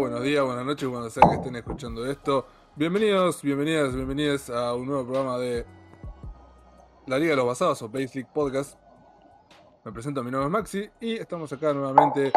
[0.00, 2.46] buenos días, buenas noches, cuando sea que estén escuchando esto.
[2.74, 5.66] Bienvenidos, bienvenidas, bienvenidas a un nuevo programa de
[7.06, 8.78] La Liga de los Basados o Basic Podcast.
[9.84, 12.32] Me presento, mi nombre es Maxi y estamos acá nuevamente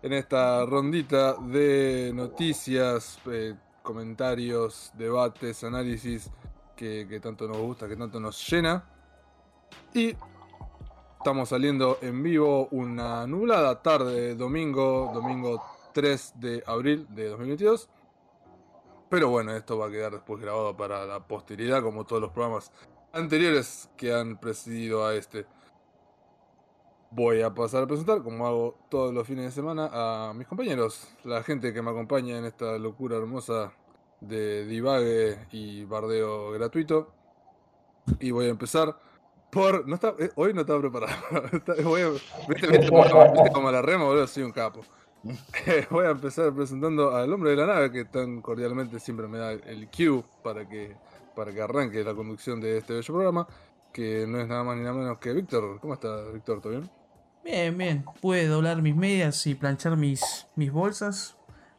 [0.00, 6.30] en esta rondita de noticias, eh, comentarios, debates, análisis
[6.74, 8.86] que, que tanto nos gusta, que tanto nos llena.
[9.92, 10.16] Y
[11.18, 17.88] estamos saliendo en vivo una nublada tarde de domingo, domingo 3 de abril de 2022.
[19.08, 22.72] Pero bueno, esto va a quedar después grabado para la posteridad, como todos los programas
[23.12, 25.46] anteriores que han precedido a este.
[27.10, 31.06] Voy a pasar a presentar, como hago todos los fines de semana, a mis compañeros,
[31.24, 33.74] la gente que me acompaña en esta locura hermosa
[34.20, 37.12] de divague y bardeo gratuito.
[38.18, 38.96] Y voy a empezar
[39.50, 39.86] por.
[39.86, 41.12] No está, eh, hoy no estaba preparado.
[41.52, 42.08] Está- voy a-
[42.48, 44.26] ¿Viste, viste como, viste como la rema, boludo?
[44.26, 44.80] Soy un capo.
[45.66, 49.38] Eh, voy a empezar presentando al hombre de la nave que tan cordialmente siempre me
[49.38, 50.96] da el cue para que,
[51.36, 53.46] para que arranque la conducción de este bello programa.
[53.92, 55.78] Que no es nada más ni nada menos que Víctor.
[55.80, 56.60] ¿Cómo estás, Víctor?
[56.60, 56.90] ¿Todo bien?
[57.44, 58.04] Bien, bien.
[58.20, 61.36] Pude doblar mis medias y planchar mis, mis bolsas.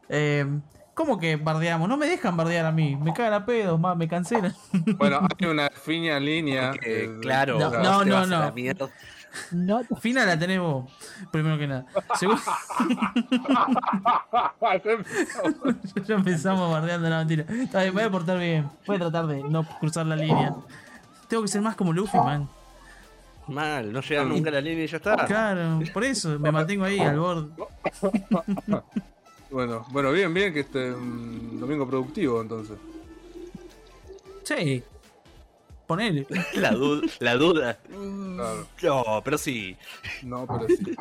[0.10, 0.46] Eh,
[0.94, 1.90] ¿Cómo que bardeamos?
[1.90, 2.96] No me dejan bardear a mí.
[2.96, 4.54] Me cagan a pedos, más, me cancelan.
[4.98, 6.72] Bueno, hay una fina línea.
[6.72, 8.54] Que, eh, claro, No, no, no,
[9.52, 9.82] no.
[9.82, 10.92] No, Fina la tenemos,
[11.32, 11.86] primero que nada.
[12.20, 12.42] Segundo,
[16.06, 17.46] ya empezamos bardeando la mentira.
[17.50, 18.70] Está bien, voy a portar bien.
[18.86, 20.54] Voy a tratar de no cruzar la línea.
[21.28, 22.50] Tengo que ser más como Luffy, man.
[23.48, 25.26] Mal, no llega nunca a la línea y ya está.
[25.26, 27.52] Claro, por eso me mantengo ahí al borde.
[29.54, 32.76] Bueno, bueno, bien, bien que este un domingo productivo entonces.
[34.44, 34.84] Sí.
[35.88, 36.26] Ponele.
[36.56, 37.78] La, du- la duda.
[38.78, 39.04] Claro.
[39.06, 39.76] No, pero sí.
[40.24, 40.96] No, pero sí.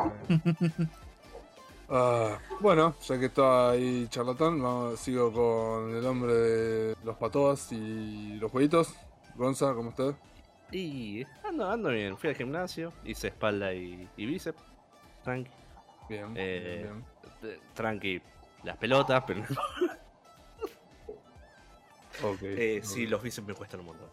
[1.88, 7.70] Ah, bueno, ya que está ahí charlatán, vamos- sigo con el hombre de los patoas
[7.72, 8.94] y los jueguitos.
[9.36, 10.14] Gonza, ¿cómo estás?
[10.70, 12.16] Y ando, ando bien.
[12.16, 14.58] Fui al gimnasio, hice espalda y, y bíceps.
[15.22, 15.50] Tranqui.
[16.08, 17.04] Bien, Eh, bien,
[17.52, 18.20] eh, Tranqui.
[18.64, 19.58] Las pelotas, pero bien.
[22.22, 22.38] Ok.
[22.42, 24.08] eh, sí, los bíceps me cuestan un montón.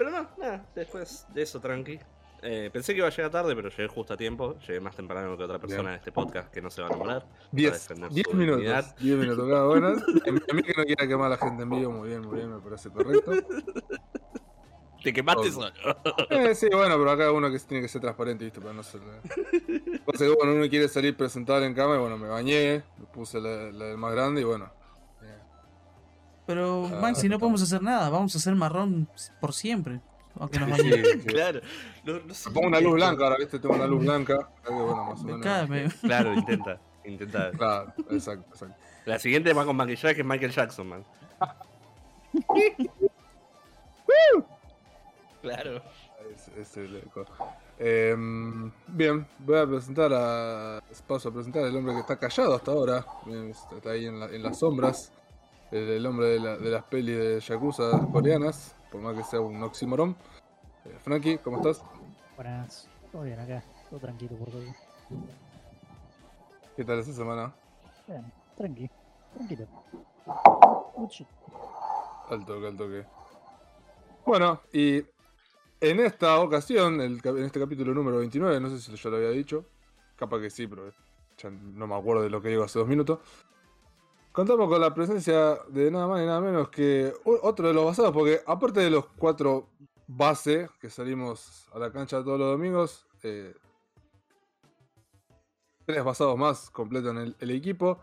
[0.00, 1.98] Pero no, nada, después de eso, tranqui.
[2.40, 4.58] Eh, pensé que iba a llegar tarde, pero llegué justo a tiempo.
[4.66, 5.92] Llegué más temprano que otra persona Bien.
[5.92, 7.20] en este podcast que no se va a nombrar.
[7.26, 8.60] para Diez, defender diez su minutos.
[8.62, 8.96] dignidad.
[8.98, 9.88] Diez minutos cada bueno.
[9.88, 12.50] A mí que no quiera quemar a la gente en vivo, muy bien, muy bien,
[12.50, 13.30] me parece correcto.
[15.04, 15.52] Te quemaste Ok.
[15.52, 15.70] solo.
[16.30, 18.58] Eh, sí, bueno, pero acá uno que tiene que ser transparente, ¿viste?
[18.62, 19.02] Para no ser.
[20.06, 23.38] Pasa que bueno, uno quiere salir presentar en cámara, y bueno, me bañé, me puse
[23.38, 24.72] la, la del más grande y bueno.
[26.50, 28.08] Eh, Pero, Ah, Maxi, no podemos hacer nada.
[28.10, 29.08] Vamos a hacer marrón
[29.40, 30.00] por siempre.
[30.38, 31.18] Aunque nos Sí, sí.
[31.26, 31.60] Claro.
[32.04, 33.58] No, no sé Pongo una luz blanca ahora, ¿viste?
[33.58, 34.48] Tengo una luz blanca.
[34.68, 35.68] bueno, más o Me menos.
[35.68, 36.80] me- Claro, intenta.
[37.04, 37.50] Intenta.
[37.58, 38.76] Claro, exacto, exacto.
[39.06, 41.04] La siguiente va con maquillaje que es Michael Jackson, man.
[45.42, 45.82] claro.
[46.34, 47.24] Es, es el eco.
[47.78, 50.80] Em, bien, voy a presentar a.
[51.06, 53.04] Paso a presentar al hombre que está callado hasta ahora.
[53.24, 55.12] Bien, Está está ahí en, la- en las sombras.
[55.70, 58.74] El, el hombre de, la- de las pelis de Yakuza coreanas.
[58.90, 60.16] Por más que sea un oxímoron.
[60.84, 61.82] Eh, Frankie, ¿cómo estás?
[62.36, 62.88] buenas.
[63.12, 63.62] Todo bien acá.
[63.88, 64.62] Todo tranquilo por todo.
[66.76, 67.52] ¿Qué tal esta semana?
[68.06, 68.90] Bien, tranqui.
[69.34, 69.66] Tranquilo.
[71.08, 71.26] Shit.
[72.30, 73.04] Al toque, al toque.
[74.26, 74.98] Bueno, y
[75.80, 79.30] en esta ocasión, el en este capítulo número 29, no sé si ya lo había
[79.30, 79.64] dicho,
[80.16, 80.90] capaz que sí, pero
[81.38, 83.18] ya no me acuerdo de lo que digo hace dos minutos.
[84.32, 88.12] Contamos con la presencia de nada más y nada menos que otro de los basados,
[88.12, 89.68] porque aparte de los cuatro
[90.06, 93.54] base que salimos a la cancha todos los domingos, eh,
[95.84, 97.98] tres basados más completan el, el equipo.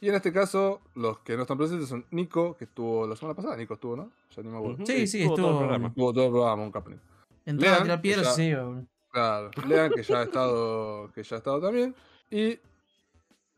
[0.00, 3.34] Y en este caso, los que no están presentes son Nico, que estuvo la semana
[3.34, 3.56] pasada.
[3.56, 4.10] Nico estuvo, ¿no?
[4.36, 4.84] Ya ni me acuerdo.
[4.84, 5.58] Sí, sí, Estuvo todo el estuvo.
[5.60, 5.88] programa.
[5.88, 7.00] Estuvo todo el programa, un.
[7.46, 8.86] Entraba a tirar piedras ya- boludo.
[9.10, 11.94] Claro, lean que ya ha estado, que ya ha estado también.
[12.30, 12.58] Y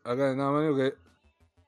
[0.03, 0.93] acá nada más que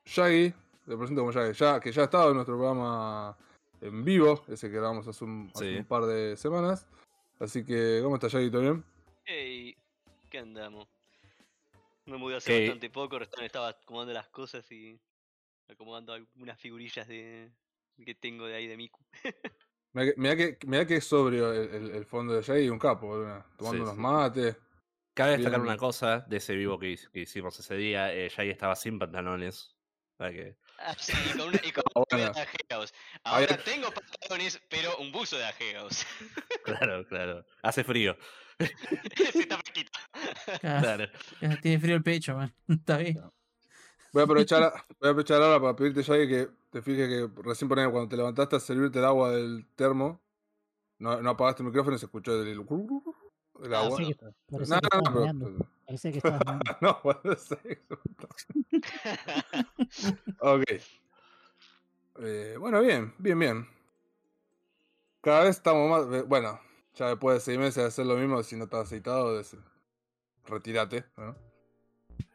[0.04, 0.52] Shaggy,
[0.86, 3.36] le presento como Shaggy, ya, que ya ha estado en nuestro programa
[3.80, 5.76] en vivo, ese que grabamos hace un, hace Sí.
[5.78, 6.86] un par de semanas.
[7.38, 8.50] Así que, ¿cómo está Shaggy?
[8.50, 8.84] ¿Todo bien?
[9.24, 9.76] Hey,
[10.28, 10.88] ¿qué andamos?
[12.06, 14.98] Me mudé hace bastante poco, recién estaba acomodando las cosas y
[15.68, 17.52] acomodando algunas figurillas de
[18.04, 19.00] que tengo de ahí de Miku.
[19.92, 23.08] Mirá que, mirá que, es sobrio el, el- el fondo de Shaggy, un capo,
[23.56, 24.00] tomando Sí, unos sí.
[24.00, 24.56] mates.
[25.14, 25.68] Cabe destacar Bien.
[25.72, 28.14] una cosa de ese vivo que, hic- que hicimos ese día.
[28.14, 29.76] Eh, Jay estaba sin pantalones.
[30.20, 32.32] Ah, sí, y con, una, y con Ah, un bueno.
[32.32, 32.94] de Ajeos.
[33.24, 36.06] Ahora tengo pantalones, pero un buzo de Ajeos.
[36.64, 37.44] Claro, claro.
[37.62, 38.16] Hace frío.
[38.60, 39.90] sí, está fresquito.
[40.62, 41.06] Ah, Claro.
[41.62, 42.54] Tiene frío el pecho, man.
[42.68, 43.20] Está bien.
[44.12, 44.60] Voy a aprovechar,
[44.98, 48.16] voy a aprovechar ahora para pedirte, ya que te fijes que recién poner cuando te
[48.16, 50.20] levantaste a servirte el agua del termo,
[50.98, 52.58] no, no apagaste el micrófono y se escuchó el,
[53.72, 53.96] Ah, agua.
[53.98, 54.14] Sí.
[54.50, 55.70] parecía No, no, pero-
[56.12, 56.22] que
[56.80, 57.58] no, bueno, sé.
[60.40, 60.64] Ok.
[62.22, 63.68] Eh, bueno, bien, bien, bien.
[65.20, 66.14] Cada vez estamos más.
[66.14, 66.60] eh, Bueno,
[66.94, 69.56] ya después de seis meses de hacer lo mismo, si no estás aceitado, des-
[70.46, 71.04] retírate.
[71.16, 71.36] ¿no?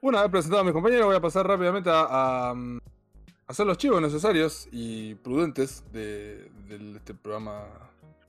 [0.01, 2.79] Una vez presentado a mis compañeros, voy a pasar rápidamente a, a, mm,
[3.47, 7.65] hacer los chivos necesarios y prudentes de, de este programa.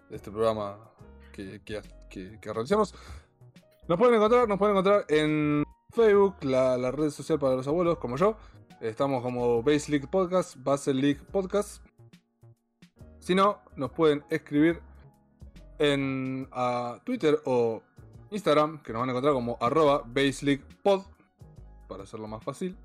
[0.09, 0.79] De este programa
[1.33, 2.95] que, que, que- que realizamos.
[3.89, 7.99] Nos pueden encontrar, nos pueden encontrar en Facebook, la, la red social para los abuelos,
[7.99, 8.37] como yo.
[8.81, 11.85] Estamos como Base League Podcast, Base League Podcast.
[13.21, 14.81] Si no, nos pueden escribir
[15.79, 17.83] en a Twitter o
[18.31, 21.03] Instagram, que nos van a encontrar como arroba Base League Pod,
[21.89, 22.77] para hacerlo más fácil.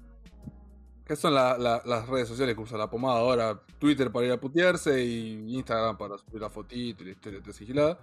[1.04, 3.60] Que son la- la- las redes sociales que usa la pomada ahora.
[3.80, 8.00] Twitter para ir a putearse y Instagram para subir la fotito y la historia sigilada.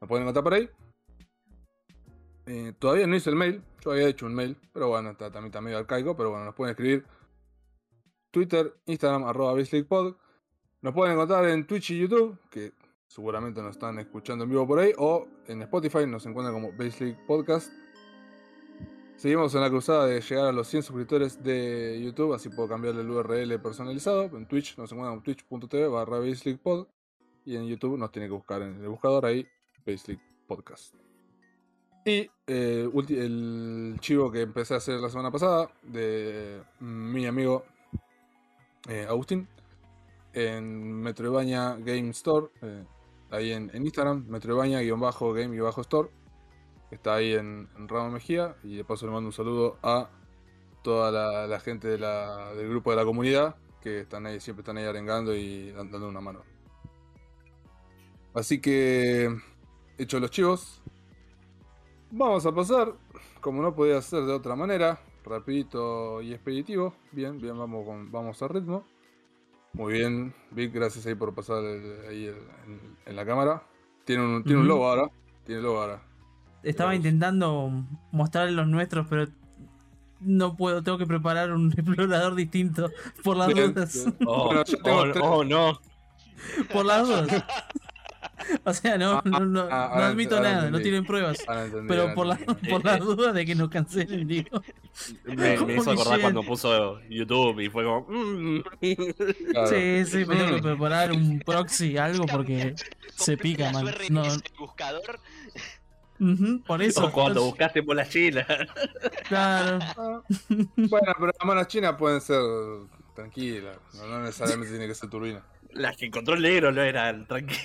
[0.00, 0.68] Nos pueden encontrar por ahí.
[2.46, 5.46] Eh, todavía no hice el mail, yo había hecho un mail, pero bueno, está, también
[5.46, 7.04] está medio arcaico, pero bueno, nos pueden escribir
[8.30, 10.14] Twitter, Instagram, arroba BaseLeaguePod.
[10.82, 12.72] Nos pueden encontrar en Twitch y YouTube, que
[13.08, 17.18] seguramente nos están escuchando en vivo por ahí, o en Spotify nos encuentran como BaseLeague
[17.26, 17.72] Podcast.
[19.16, 23.00] Seguimos en la cruzada de llegar a los 100 suscriptores de YouTube, así puedo cambiarle
[23.00, 24.24] el URL personalizado.
[24.36, 26.86] En Twitch nos encuentran como twitch.tv barra BaseLeaguePod.
[27.46, 29.46] Y en YouTube nos tiene que buscar en el buscador ahí,
[29.86, 31.05] BaseLeague Podcast.
[32.06, 37.64] Y eh, el chivo que empecé a hacer la semana pasada de mi amigo
[38.88, 39.48] eh, Agustín
[40.32, 42.84] en Metroidvania Game Store, eh,
[43.30, 46.08] ahí en, Instagram, Metroidvania-Game-Store,
[46.92, 48.54] está ahí en, en Ramo Mejía.
[48.62, 50.08] Y de paso le mando un saludo a
[50.84, 51.10] toda
[51.48, 55.72] la, gente del grupo de la comunidad que están ahí, siempre están ahí arengando y
[55.72, 56.44] dan- dando una mano.
[58.34, 59.34] Así que,
[59.98, 60.82] hecho los chivos,
[62.18, 62.94] Vamos a pasar,
[63.40, 66.94] como no podía ser de otra manera, rapidito y expeditivo.
[67.12, 68.84] Bien, bien, vamos, con, vamos a ritmo.
[69.74, 72.36] Muy bien, Vic, gracias ahí por pasar el- ahí el-
[72.66, 73.62] en, en la cámara.
[74.06, 75.10] Tiene un, tiene un logo ahora.
[75.44, 76.00] Tiene logo ahora.
[76.62, 77.70] Estaba intentando
[78.12, 79.26] mostrar los nuestros, pero
[80.20, 82.90] no puedo, tengo que preparar un explorador distinto
[83.22, 83.94] por las Bien, dudas.
[83.94, 84.16] bien.
[84.26, 85.78] Oh, Bueno, yo tengo oh, oh, no.
[86.72, 87.44] Por las dudas.
[88.64, 91.38] O sea, no, no, no, ah, no admito ahora nada, no tienen pruebas.
[91.48, 92.36] Entendí, Pero por, la,
[92.70, 94.62] por las dudas de que nos cancelen, digo.
[95.24, 98.06] Me, me hizo acordar cuando puso YouTube y fue como.
[98.08, 98.62] mm.
[99.50, 99.66] Claro.
[99.68, 102.74] Sí, sí, me tengo que preparar un proxy, algo, porque
[103.14, 103.84] se pica, man.
[104.10, 105.20] No, el buscador.
[106.18, 107.06] ujú, por eso.
[107.06, 108.46] O cuando buscaste por la China.
[109.28, 109.78] Claro.
[109.82, 110.22] Ah,
[110.76, 112.40] Bueno, pero las manos chinas pueden ser
[113.14, 113.76] tranquilas.
[113.94, 115.42] No, no necesariamente tiene que ser turbina.
[115.76, 117.62] Las que encontró el negro no eran tranquilas.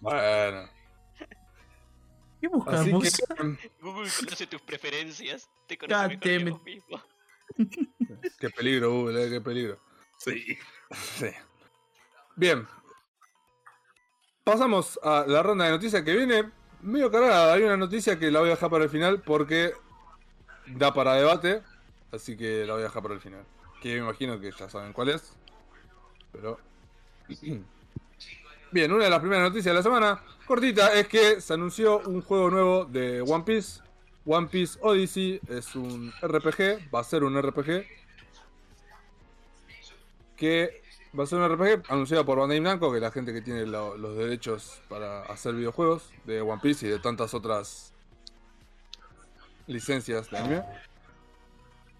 [0.00, 0.68] Bueno.
[2.40, 3.18] ¿Qué Así buscamos?
[3.58, 5.48] que, Google conoce tus preferencias.
[5.66, 7.02] Te conoce mejor vos mismo.
[8.38, 9.80] qué peligro, Google, eh, qué peligro.
[10.18, 10.58] Sí.
[10.92, 11.30] Sí.
[12.36, 12.66] Bien.
[14.44, 16.50] Pasamos a la ronda de noticias que viene
[16.82, 17.54] medio cargada.
[17.54, 19.72] Hay una noticia que la voy a dejar para el final porque
[20.66, 21.62] da para debate.
[22.12, 23.44] Así que la voy a dejar para el final.
[23.80, 25.34] Que me imagino que ya saben cuál es.
[26.32, 26.58] Pero.
[28.72, 32.22] Bien, una de las primeras noticias de la semana, cortita, es que se anunció un
[32.22, 33.80] juego nuevo de One Piece.
[34.26, 37.84] One Piece Odyssey es un RPG, va a ser un RPG
[40.36, 40.82] que
[41.16, 43.66] va a ser un RPG anunciado por Bandai Namco, que es la gente que tiene
[43.66, 47.92] lo- los derechos para hacer videojuegos de One Piece y de tantas otras
[49.66, 50.64] licencias de anime.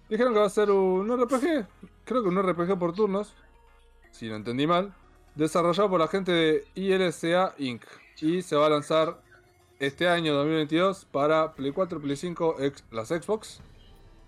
[0.08, 1.66] Dijeron que va a ser un RPG,
[2.04, 3.32] creo que un RPG por turnos,
[4.10, 4.94] si no entendí mal,
[5.34, 7.82] desarrollado por la gente de ILCA Inc.
[8.20, 9.20] Y se va a lanzar
[9.78, 13.60] este año 2022 para Play 4, Play 5, ex- las Xbox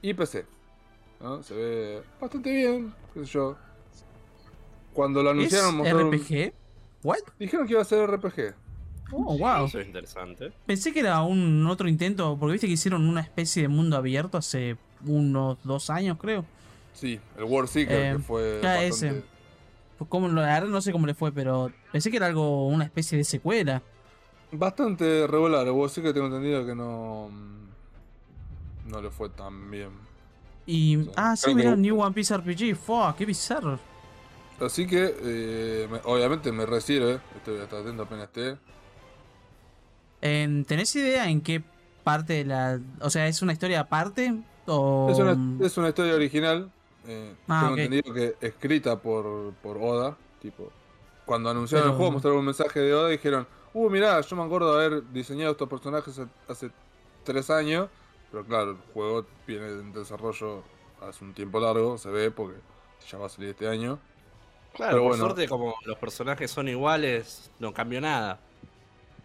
[0.03, 0.45] y PC.
[1.21, 1.43] ¿no?
[1.43, 3.57] Se ve bastante bien, qué sé yo.
[4.93, 6.53] Cuando lo ¿Es anunciaron mostraron un- RPG?
[7.03, 7.19] ¿What?
[7.39, 8.55] dijeron que iba a ser RPG.
[9.13, 9.67] Oh, wow.
[9.67, 10.53] Eso es interesante.
[10.67, 14.37] Pensé que era un otro intento, porque viste que hicieron una especie de mundo abierto
[14.39, 16.45] hace unos dos años, creo.
[16.93, 18.87] Sí, el World Seeker Eh, que fue ya bastante...
[18.89, 19.23] ese.
[20.09, 23.17] Como, la verdad no sé cómo le fue, pero pensé que era algo, una especie
[23.19, 23.83] de secuela.
[24.53, 25.67] bastante regular.
[25.67, 29.91] El World Seeker tengo entendido que no mm, no le fue tan bien.
[30.67, 30.97] Y.
[30.97, 31.11] Sí.
[31.17, 32.75] Ah, sí, Creo que- mira, New One Piece RPG.
[32.77, 33.79] Fuck, qué bizarro.
[34.61, 37.21] Así que eh, me- obviamente me resirve.
[37.37, 38.57] Estoy hasta atento apenas esté.
[40.23, 41.63] En- ¿Tenés idea en qué
[42.05, 42.81] parte de la.
[43.01, 44.35] O sea, ¿es una historia aparte?
[44.67, 45.09] O.
[45.11, 46.73] Es una, es una historia original.
[47.07, 50.17] Eh, Ah, tengo entendido que escrita por, por Oda.
[50.41, 50.73] Tipo,
[51.25, 54.43] cuando anunciaron el juego, mostraron un mensaje de Oda y dijeron: Uh, mirá, yo me
[54.45, 56.71] acuerdo de haber diseñado estos personajes hace, hace
[57.25, 57.89] tres años.
[58.31, 60.65] Pero claro, el juego viene en desarrollo
[61.01, 62.59] hace un tiempo largo, se ve, porque
[63.09, 64.01] ya va a salir este año.
[64.73, 65.25] Claro, Pero por bueno.
[65.25, 68.46] suerte, como los personajes son iguales, no cambió nada.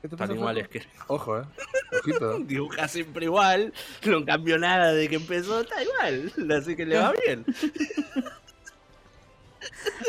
[0.01, 0.81] ¿Qué te Están iguales que.
[1.07, 1.43] Ojo, eh.
[1.99, 2.39] Ojito.
[2.39, 3.71] Dibuja siempre igual,
[4.05, 6.33] no cambió nada de que empezó, está igual.
[6.57, 7.45] Así que le va bien.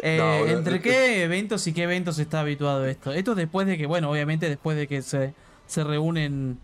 [0.02, 3.12] Eh, No, ¿Entre qué eventos y qué eventos está habituado esto?
[3.12, 5.34] Esto después de que, bueno, obviamente después de que se,
[5.66, 6.58] se reúnen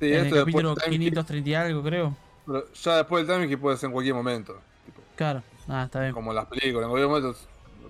[0.00, 2.16] Sí, en el esto después capítulo del time skip, 530 y algo, creo.
[2.46, 4.58] pero ya después del timing que puede ser en cualquier momento.
[4.86, 6.12] Tipo, Claro, ah, está bien.
[6.14, 7.38] como las películas, en cualquier momento,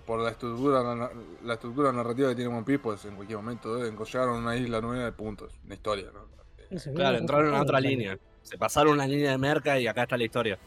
[0.04, 1.10] por la estructura,
[1.42, 4.80] la estructura narrativa que tiene One Piece, pues en cualquier momento deben a una isla
[4.80, 5.52] nueva de puntos.
[5.64, 6.10] Una historia,
[6.94, 8.18] Claro, entraron en otra línea.
[8.42, 10.58] Se pasaron una línea de merca y acá está la historia.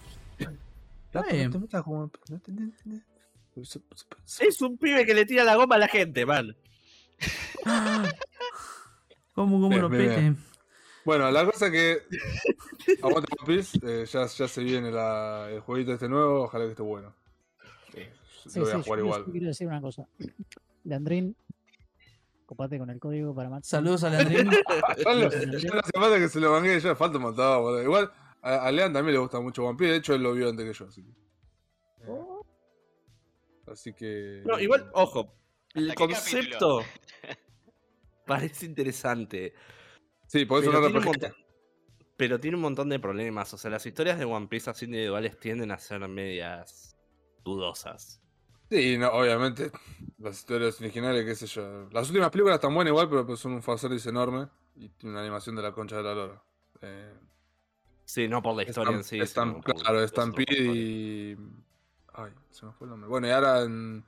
[4.40, 6.56] Es un pibe que le tira la goma a la gente, man.
[9.34, 10.34] ¿Cómo, cómo Bien, lo pete?
[11.06, 12.04] Bueno, la cosa que.
[13.02, 16.72] Aguanta One Piece, eh, ya, ya se viene la- el jueguito este nuevo, ojalá que
[16.72, 17.14] esté bueno.
[18.46, 19.26] Eh, Sí, lo voy sí, a jugar igual.
[19.26, 20.08] quiero decir una cosa.
[20.84, 21.36] Leandrín,
[22.46, 23.64] copate con el código para Matt.
[23.64, 24.50] Saludos a Leandrín.
[24.52, 27.84] Ya no hace falta que se lo banque, ya falta un montón, boludo.
[27.84, 30.50] Igual, a, a Lean también le gusta mucho One Piece, de hecho él lo vio
[30.50, 31.12] antes que yo, así que.
[33.72, 34.44] Así que.
[34.46, 35.34] No, igual, ojo.
[35.74, 36.82] El ¿Hasta qué concepto
[38.26, 39.54] parece interesante.
[40.28, 41.34] Sí, por eso no montón,
[42.18, 43.54] pero tiene un montón de problemas.
[43.54, 46.98] O sea, las historias de One Piece así individuales tienden a ser medias
[47.44, 48.22] dudosas.
[48.74, 49.72] Sí, no, obviamente.
[50.20, 51.88] Las historias originales, qué sé yo.
[51.92, 54.48] Las últimas películas están buenas igual, pero pues son un fanservice enorme.
[54.76, 56.44] Y tiene una animación de la concha de la lora.
[56.82, 57.14] Eh,
[58.06, 59.18] Sí, no por la historia en sí.
[59.20, 61.38] Estam- sino claro, Stampede y.
[62.14, 63.10] Ay, se me fue el nombre.
[63.10, 64.04] Bueno, y ahora en,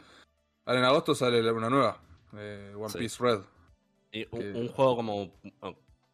[0.65, 1.99] ahora en agosto sale una nueva.
[2.37, 2.97] eh, One Sí.
[2.99, 3.39] Piece Red.
[4.11, 5.31] Y un, que- un juego como,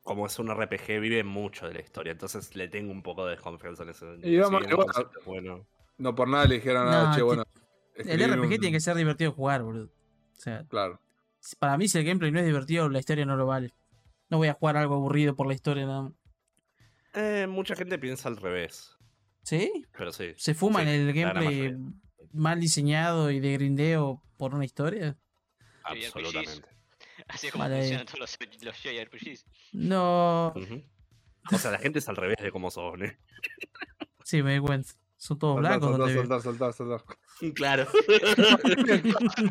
[0.03, 3.31] como es un RPG vive mucho de la historia, entonces le tengo un poco de
[3.31, 5.65] desconfianza en ese Y vamos- concepto es bueno.
[5.97, 7.43] No por nada le dijeron a No, che, que-
[7.95, 9.85] El RPG un- tiene que ser divertido de jugar, boludo.
[9.85, 10.99] O sea, Claro.
[11.59, 13.73] para mí si el gameplay no es divertido, la historia no lo vale.
[14.29, 16.13] No voy a jugar algo aburrido por la historia nada más.
[17.13, 18.95] Eh, mucha gente piensa al revés,
[19.43, 19.85] ¿Sí?
[19.97, 20.33] pero sí.
[20.37, 21.75] ¿Se fuman Sí, el gameplay
[22.31, 25.17] mal diseñado y de grindeo por una historia?
[25.83, 26.69] Absolutamente.
[27.27, 27.77] Así es como Vale.
[27.79, 29.45] funcionan todos los, los JRPGs.
[29.73, 30.53] No.
[31.51, 33.17] O sea, la gente es al revés de cómo son, ¿eh?
[34.23, 34.91] Sí, me di cuenta.
[35.23, 36.11] Son todos Saltar, blancos.
[36.13, 37.03] saltar, saltar, saltar.
[37.53, 37.85] Claro.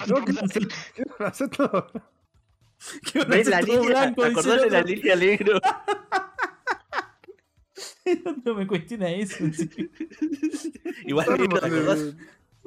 [0.08, 0.68] No, ¿qué hacer?
[0.96, 1.86] ¿Qué van a hacer todo?
[3.12, 3.88] ¿Qué van a ¿Ves hacer la todo línea?
[4.00, 4.22] blanco?
[4.22, 5.60] ¿Te Dice acordás el de la línea negro?
[8.44, 9.44] no me cuestiona eso.
[9.52, 9.70] sí.
[11.06, 12.14] Igual, ¿te acordás,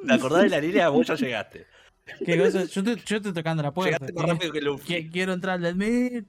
[0.06, 0.88] ¿te acordás de la línea?
[0.88, 1.66] Vos ya llegaste.
[2.24, 2.64] ¿Qué cosa?
[2.64, 3.98] Yo, te, yo estoy tocando la puerta.
[3.98, 4.86] Llegaste más rápido que Luffy.
[4.86, 6.26] Que- Quiero entrar al admin.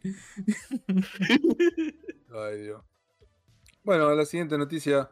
[2.34, 2.82] Ay, Dios.
[3.84, 5.10] Bueno, la siguiente noticia.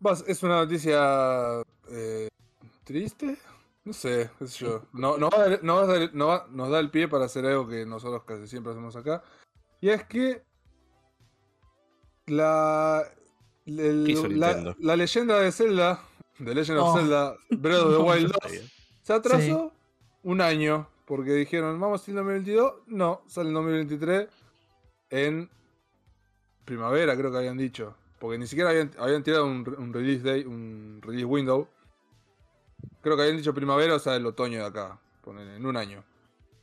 [0.00, 1.62] Vas- es una noticia.
[1.90, 2.28] eh,
[2.84, 3.38] ¿Triste?
[3.84, 4.82] No sé, qué sé yo.
[4.92, 7.08] No, no va a dar- no va a dar- no va- nos da el pie
[7.08, 9.22] para hacer algo que nosotros casi siempre hacemos acá.
[9.80, 10.42] Y es que.
[12.26, 13.04] La.
[13.66, 16.00] el- ¿Qué hizo la, leyenda de Zelda,
[16.38, 16.98] de Legend of Oh.
[16.98, 18.70] Zelda, Breath of the Wild 2, Está bien.
[19.02, 19.72] se atrasó
[20.22, 20.88] un año.
[21.04, 22.74] Porque dijeron, vamos en 2022.
[22.88, 24.28] No, sale en 2023.
[25.10, 25.48] En
[26.64, 27.94] primavera, creo que habían dicho.
[28.18, 31.68] Porque ni siquiera habían, habían tirado un, un release day, un release window.
[33.02, 35.00] Creo que habían dicho primavera, o sea, el otoño de acá.
[35.26, 36.04] En un año.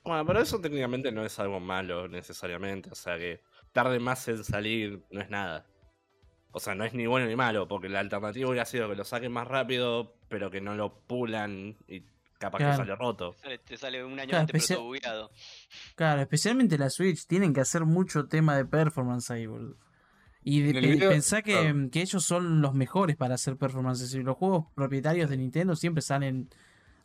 [0.05, 2.89] Bueno, pero eso técnicamente no es algo malo necesariamente.
[2.91, 3.41] O sea que
[3.73, 5.65] tarde más en salir no es nada.
[6.53, 9.03] O sea, no es ni bueno ni malo, porque la alternativa hubiera sido que lo
[9.03, 12.05] saquen más rápido, pero que no lo pulan y
[12.37, 12.73] capaz Claro.
[12.73, 13.33] que sale roto.
[13.41, 15.31] Sale- Te sale un año Claro, antes, pero todo bugueado.
[15.95, 17.25] Claro, especialmente la Switch.
[17.27, 19.77] Tienen que hacer mucho tema de performance ahí, boludo.
[20.43, 21.89] Y de, el video- pensá que, claro.
[21.91, 24.13] que ellos son los mejores para hacer performances.
[24.13, 26.49] Y los juegos propietarios de Nintendo siempre salen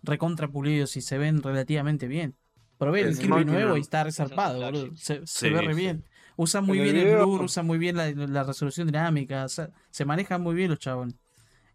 [0.02, 2.37] recontra pulidos y se ven relativamente bien.
[2.78, 4.90] Probé el Es Kirby nuevo y está resarpado, boludo.
[4.97, 5.80] Se, ve re sí.
[5.80, 6.04] bien.
[6.37, 9.45] Usan muy En el bien el blur, usan muy bien la, la resolución dinámica.
[9.45, 11.16] o sea, se manejan muy bien los chabones.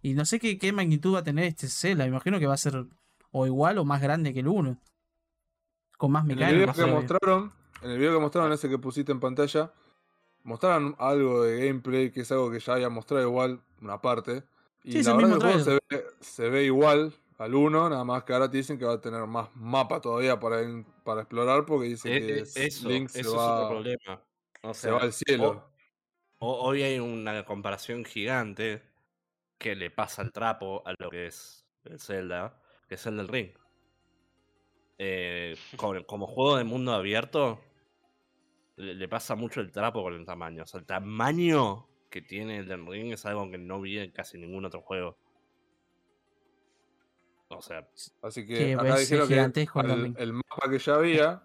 [0.02, 2.06] Y no sé qué, qué magnitud va a tener este Zelda.
[2.06, 2.86] Me imagino que va a ser
[3.32, 4.80] o igual o más grande que el 1.
[5.98, 7.52] Con más En el video que mostraron,
[7.82, 9.72] en el video que mostraron, ese que pusiste en pantalla,
[10.44, 14.44] mostraron algo de gameplay, que es algo que ya había mostrado igual, una parte.
[14.84, 18.04] Y Sí, la verdad que el juego se ve, se ve igual al 1, nada
[18.04, 20.58] más que ahora te dicen que va a tener más mapa todavía para,
[21.04, 24.26] para explorar, porque dicen Eh, que eh, eso Link eso se es otro va, problema.
[24.62, 25.64] O se va al cielo.
[25.64, 25.74] ho-
[26.40, 28.84] ho- hoy hay una comparación gigante
[29.60, 33.30] que le pasa el trapo a lo que es el Zelda, que es el del
[33.30, 33.54] Ring.
[34.98, 35.56] Eh,
[36.08, 37.60] como juego de mundo abierto,
[38.76, 40.64] le, le pasa mucho el trapo con el tamaño.
[40.64, 44.38] O sea, el tamaño que tiene el Ring es algo que no vi en casi
[44.38, 45.18] ningún otro juego.
[47.50, 47.88] O sea,
[48.22, 49.36] Así que acá dijeron que
[50.18, 51.44] el mapa que ya había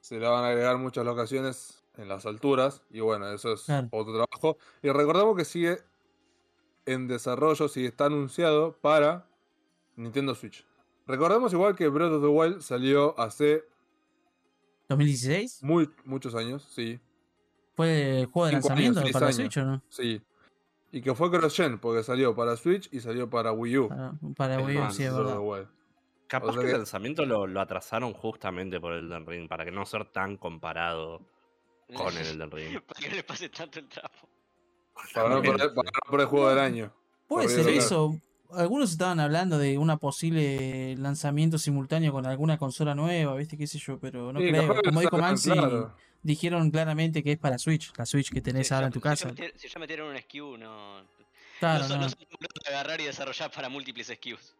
[0.00, 2.82] se le van a agregar muchas locaciones en las alturas.
[2.90, 3.88] Y bueno, eso es Claro.
[3.92, 4.58] otro trabajo.
[4.82, 5.78] Y recordamos que sigue
[6.86, 9.26] en desarrollo, sigue está anunciado para
[9.96, 10.66] Nintendo Switch.
[11.06, 13.64] Recordemos igual que Breath of the Wild salió hace
[14.90, 15.62] ¿2016?
[15.62, 16.98] muy, muchos años, sí.
[17.74, 19.36] ¿Fue el juego de Cinco lanzamiento años, para años.
[19.36, 19.82] Switch o no?
[19.88, 20.20] Sí.
[20.92, 23.88] Y que fue cross-gen, porque salió para Switch y salió para Wii U.
[23.88, 25.38] Para, para El Wii U, sí, es verdad.
[26.26, 29.64] capaz O sea que el lanzamiento lo, lo atrasaron justamente por el Elden Ring, para
[29.64, 31.20] que no ser tan comparado
[31.94, 32.80] con el Elden Ring.
[32.86, 34.28] Para que no le pase tanto el trapo.
[35.14, 36.92] Para no perder, para no perder juego del año.
[37.26, 37.78] Puede ser claro.
[37.78, 38.20] eso.
[38.54, 43.56] Algunos estaban hablando de una posible lanzamiento simultáneo con alguna consola nueva, ¿viste?
[43.56, 43.98] ¿Qué sé yo?
[43.98, 44.74] Pero no Sí, creo.
[44.74, 45.94] que Como dijo claro.
[46.22, 49.00] dijeron claramente que es para Switch, la Switch que tenés Sí, ahora ya- en tu
[49.00, 49.32] casa.
[49.56, 51.02] Si ya metieron un SKU, no.
[51.60, 52.18] Claro, no, son, no, no son
[52.68, 54.54] agarrar y desarrollar para múltiples SKUs.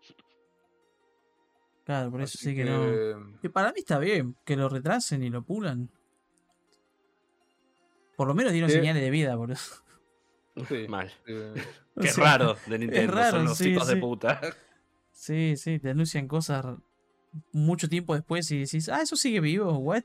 [1.85, 3.35] claro, por eso Así sí que, no.
[3.43, 5.91] Y para mí está bien que lo retrasen y lo pulan.
[8.17, 8.77] Por lo menos dieron Sí.
[8.77, 9.83] señales de vida, por eso.
[10.69, 11.13] Sí, Mal.
[11.27, 11.55] eh,
[11.97, 14.41] O Qué sea, raro de Nintendo, raro, son los sí, de puta.
[15.13, 16.65] Sí, sí, te anuncian cosas
[17.53, 20.03] mucho tiempo después y decís, ah, eso sigue vivo, what?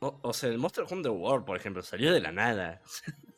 [0.00, 2.80] O, o sea, el Monster Hunter World, por ejemplo, salió de la nada.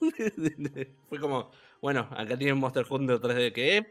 [1.08, 3.90] Fue como, bueno, acá tienen Monster Hunter 3D que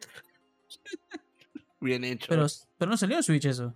[1.80, 2.28] bien hecho.
[2.30, 2.46] Pero,
[2.78, 3.76] pero no salió en Switch eso.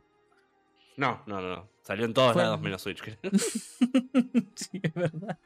[0.97, 1.69] No, no, no, no.
[1.83, 3.01] Salió en todos Fue- lados menos Switch.
[3.01, 3.17] creo.
[4.55, 5.37] sí, es verdad.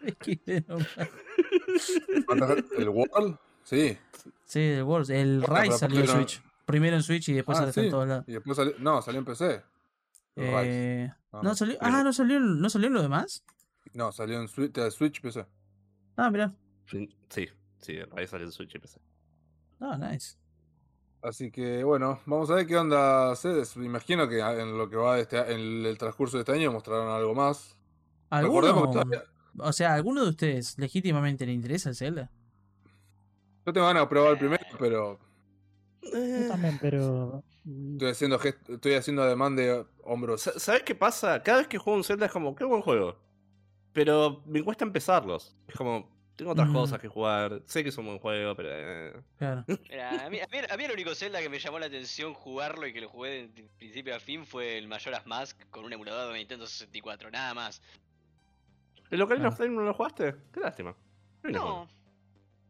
[2.78, 3.38] ¿El World?
[3.64, 3.98] Sí.
[4.46, 5.10] Sí, el World.
[5.12, 6.44] El Bueno, Rise salió en primero- Switch.
[6.66, 8.26] Primero en Switch y después Ah, salió en todos lados.
[8.28, 8.74] Y después salió.
[8.80, 9.62] No, salió en PC.
[10.36, 11.04] El Rise.
[11.06, 11.78] Eh, Ah, no salió.
[11.80, 13.44] pero- Ah, no salió, en- no salió en lo demás.
[13.94, 15.46] No, salió en Switch, Switch PC.
[16.18, 16.54] Ah, mira.
[16.86, 17.48] Sí, sí,
[17.80, 19.00] sí, ahí salió en Switch y PC.
[19.80, 20.38] Ah, nice.
[21.22, 23.76] Así que bueno, vamos a ver qué onda Cedes.
[23.76, 26.72] Me imagino que en lo que va de este, en el transcurso de este año
[26.72, 27.76] mostrarán algo más.
[28.30, 29.24] ¿Alguno, todavía-
[29.60, 32.32] o sea, ¿alguno de ustedes legítimamente le interesa el Zelda?
[33.66, 35.20] Yo tengo ganas de probar el primero, pero
[36.04, 37.44] Yo también, pero.
[37.94, 40.42] estoy haciendo gest- estoy haciendo ademán de hombros.
[40.42, 41.42] Sa- ¿Sabes qué pasa?
[41.44, 43.18] Cada vez que juego un Zelda es como, qué buen juego.
[43.94, 45.56] Pero me cuesta empezarlos.
[45.68, 46.74] Es como, tengo otras Mm.
[46.74, 47.62] cosas que jugar.
[47.66, 48.70] Sé que es un buen juego, pero...
[48.72, 49.14] eh.
[49.38, 49.66] Claro.
[49.90, 52.34] Mira, a, mí, a, mí, a mí el único Zelda que me llamó la atención
[52.34, 55.92] jugarlo y que lo jugué de principio a fin fue el Majora's Mask con un
[55.92, 57.82] emulador de Nintendo 64, nada más.
[59.10, 59.50] ¿El Ocarina Ah.
[59.50, 60.36] of Time no lo jugaste?
[60.54, 60.96] Qué lástima.
[61.44, 61.90] No, no, No.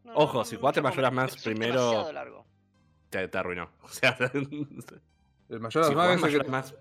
[0.05, 2.45] no, Ojo, no, si jugaste no, Majora's Mask primero- largo.
[3.09, 3.69] Te, te arruinó.
[3.83, 4.17] O sea,
[5.49, 6.75] El mayor si Majora's Mask...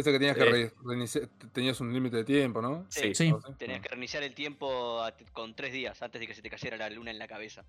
[0.00, 0.50] ese que tenías que Eh.
[0.50, 2.86] re- reiniciar, tenías un límite de tiempo, ¿no?
[2.88, 3.14] Sí.
[3.14, 3.30] Sí.
[3.30, 3.40] ¿No?
[3.56, 6.76] Tenías que reiniciar el tiempo a- con tres días antes de que se te cayera
[6.76, 7.64] la luna en la cabeza.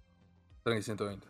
[0.63, 1.27] Tranqui 120.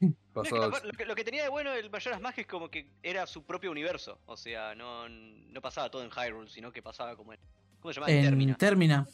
[0.00, 2.38] No, es que Pasado lo, lo que, lo que tenía de bueno el Majora's Mask
[2.38, 4.18] es como que era su propio universo.
[4.26, 7.40] O sea, no, no pasaba todo en Hyrule, sino que pasaba como en.
[7.80, 8.10] ¿Cómo se llama?
[8.12, 8.54] En Termina.
[8.56, 9.06] Termina.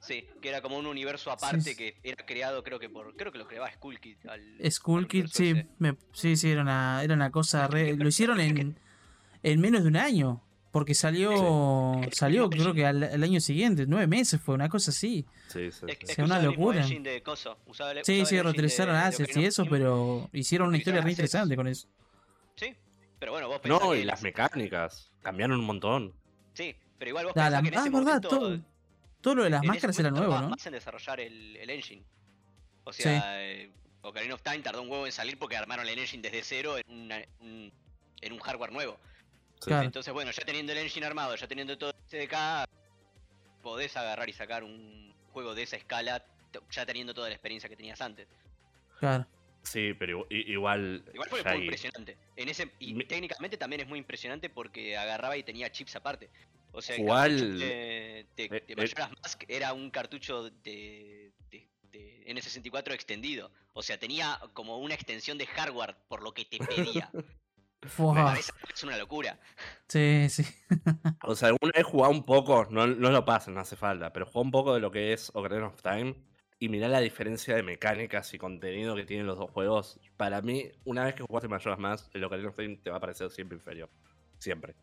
[0.00, 1.76] Sí, que era como un universo aparte sí.
[1.76, 3.16] que era creado, creo que por.
[3.16, 4.18] Creo que lo creaba Skull Kid.
[4.28, 7.96] Al, Skull al Kid, universo sí, me- sí, sí, era una, era una cosa re-
[7.96, 8.78] Lo hicieron en,
[9.44, 10.40] en menos de un año.
[10.72, 15.24] Porque salió, salió creo que al, al año siguiente, nueve meses fue, una cosa así.
[15.46, 15.86] Sí, sí, Es, sí.
[15.88, 16.84] es Sí, que una locura.
[16.84, 21.00] de coso, usaba el- Sí, usaba sí, reutilizaron assets y eso, pero hicieron una historia
[21.00, 21.86] re interesante con eso.
[22.56, 22.74] Sí,
[23.20, 25.12] pero bueno, vos pensás No, y las mecánicas.
[25.22, 26.12] Cambiaron un montón.
[26.54, 28.28] Sí, pero igual vos pensás la- que en ah, ese es verdad, momento.
[28.30, 28.60] todo,
[29.20, 30.48] todo lo de las en ese máscaras era nuevo, ¿no?
[30.48, 32.02] más en desarrollar el, el engine.
[32.82, 33.70] O sea, eh,
[34.02, 36.84] Ocarina of Time tardó un huevo en salir porque armaron el engine desde cero en,
[37.04, 37.72] una- un,
[38.22, 38.98] en un hardware nuevo.
[39.66, 39.86] Claro.
[39.86, 42.68] Entonces, bueno, ya teniendo el engine armado, ya teniendo todo el CDK,
[43.62, 46.24] podés agarrar y sacar un juego de esa escala,
[46.70, 48.28] ya teniendo toda la experiencia que tenías antes.
[49.00, 49.26] Claro.
[49.62, 51.02] Sí, pero igual.
[51.14, 52.18] Igual fue muy impresionante.
[52.36, 56.28] En ese, y Me- técnicamente también es muy impresionante porque agarraba y tenía chips aparte.
[56.72, 58.76] O sea, el Igual- cartucho de, de, eh, de eh.
[58.76, 63.50] Majora's Mask era un cartucho de, de, de N64 extendido.
[63.72, 67.10] O sea, tenía como una extensión de hardware por lo que te pedía.
[67.84, 69.38] Es una locura.
[69.88, 70.44] Sí, sí.
[71.22, 74.26] O sea, alguna vez jugá un poco, no, no lo pasen, no hace falta, pero
[74.26, 76.14] jugá un poco de lo que es Ocarina of Time
[76.58, 80.00] y mirá la diferencia de mecánicas y contenido que tienen los dos juegos.
[80.16, 83.00] Para mí, una vez que jugaste Majora's Mask, el Ocarina of Time te va a
[83.00, 83.88] parecer siempre inferior.
[84.38, 84.74] Siempre.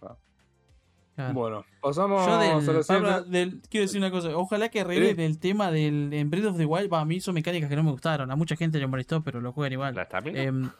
[0.00, 1.32] Claro.
[1.32, 2.84] Bueno, pasamos Yo a del.
[2.84, 5.22] Pablo, del- quiero decir una cosa, ojalá que arreglen Sí.
[5.22, 7.92] el tema del en Breath of the Wild, para mí son mecánicas que no me
[7.92, 9.94] gustaron, a mucha gente le molestó, pero lo juegan igual.
[9.94, 10.72] ¿La estamina?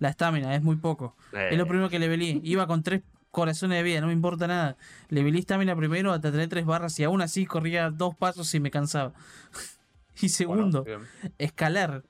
[0.00, 1.14] La estamina es muy poco.
[1.32, 2.40] Es lo Eh, primero que le velí.
[2.42, 4.76] Iba con tres corazones de vida, no me importa nada.
[5.08, 8.60] Le velí estamina primero hasta tener tres barras y aún así corría dos pasos y
[8.60, 9.12] me cansaba.
[10.20, 11.04] y segundo, Bueno,
[11.38, 12.02] escalar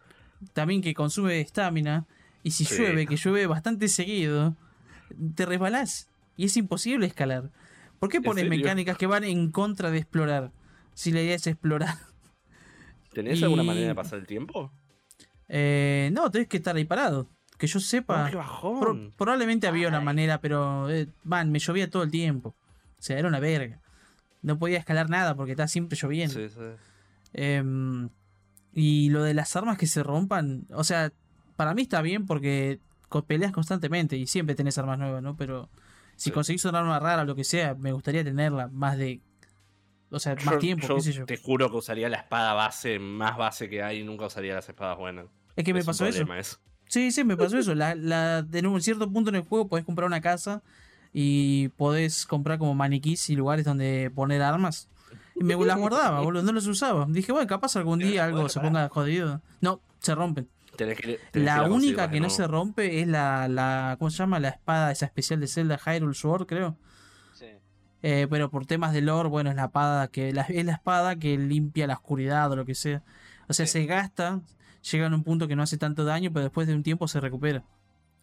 [0.54, 2.06] también que consume estamina.
[2.42, 2.76] Y si Sí.
[2.78, 4.56] llueve, que llueve bastante seguido,
[5.34, 6.08] te resbalás.
[6.36, 7.50] Y es imposible escalar.
[7.98, 10.52] ¿Por qué ¿En pones mecánicas que van en contra de explorar?
[10.94, 11.96] Si la idea es explorar.
[13.12, 14.72] ¿Tenés y- alguna manera de pasar el tiempo?
[15.48, 17.28] Eh, no, tenés que estar ahí parado.
[17.60, 18.24] Que yo sepa.
[18.26, 18.80] Oh, ¡Qué bajón!
[18.80, 20.90] Pro- probablemente había una manera, pero.
[20.90, 22.56] eh, man, me llovía todo el tiempo.
[22.98, 23.78] O sea, era una verga.
[24.42, 26.34] No podía escalar nada porque estaba siempre lloviendo.
[26.34, 26.60] Sí, sí.
[27.34, 28.08] Em,
[28.72, 30.66] y lo de las armas que se rompan.
[30.72, 31.12] O sea,
[31.56, 32.80] para mí está bien porque
[33.26, 35.36] peleas constantemente y siempre tenés armas nuevas, ¿no?
[35.36, 35.68] Pero
[36.16, 36.30] si Sí.
[36.30, 39.20] conseguís una arma rara o lo que sea, me gustaría tenerla más de.
[40.10, 41.26] O sea, más Yo- tiempo, yo qué sé yo.
[41.26, 44.68] Te juro que usaría la espada base, más base que hay, y nunca usaría las
[44.68, 45.26] espadas buenas.
[45.56, 46.22] Es que me Es pasó eso.
[46.34, 46.58] eso.
[46.90, 47.72] Sí, sí, me pasó eso.
[47.76, 50.60] La, la, en un cierto punto en el juego podés comprar una casa
[51.12, 54.88] y podés comprar como maniquís y lugares donde poner armas.
[55.36, 57.06] Y me las guardaba, boludo, no las usaba.
[57.08, 59.40] Dije, bueno, capaz algún día algo se ponga jodido.
[59.60, 60.48] No, se rompen.
[60.76, 63.94] Tenés que, tenés que ir La única que no se rompe es la, la.
[64.00, 64.40] ¿Cómo se llama?
[64.40, 66.76] La espada esa especial de Zelda Hyrule Sword, creo.
[67.34, 67.46] Sí.
[68.02, 71.14] Eh, pero por temas de lore, bueno, es la espada que la, es la espada
[71.14, 73.04] que limpia la oscuridad o lo que sea.
[73.48, 73.72] O sea, Sí.
[73.72, 74.40] se gasta,
[74.82, 77.20] llega a un punto que no hace tanto daño, pero después de un tiempo se
[77.20, 77.64] recupera.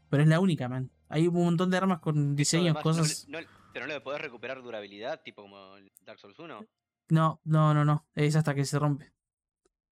[0.10, 0.90] Pero es la única, man.
[1.10, 3.26] Hay un montón de armas con diseños, cosas.
[3.28, 6.66] no no- pero no le podés recuperar durabilidad, tipo como Dark Souls 1.
[7.10, 8.06] No, no, no, no.
[8.16, 9.12] Es hasta que se rompe.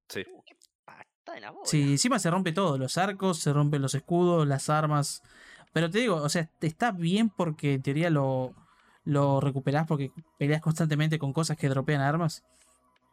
[0.09, 0.21] Sí.
[0.33, 1.65] Uh, qué pata de la bola.
[1.65, 2.77] Sí, encima se rompe todo.
[2.79, 5.21] Los arcos, se rompen los escudos, las armas.
[5.71, 8.55] Pero te digo, o sea, está bien porque en teoría lo,
[9.03, 12.43] lo recuperás porque peleas constantemente con cosas que dropean armas.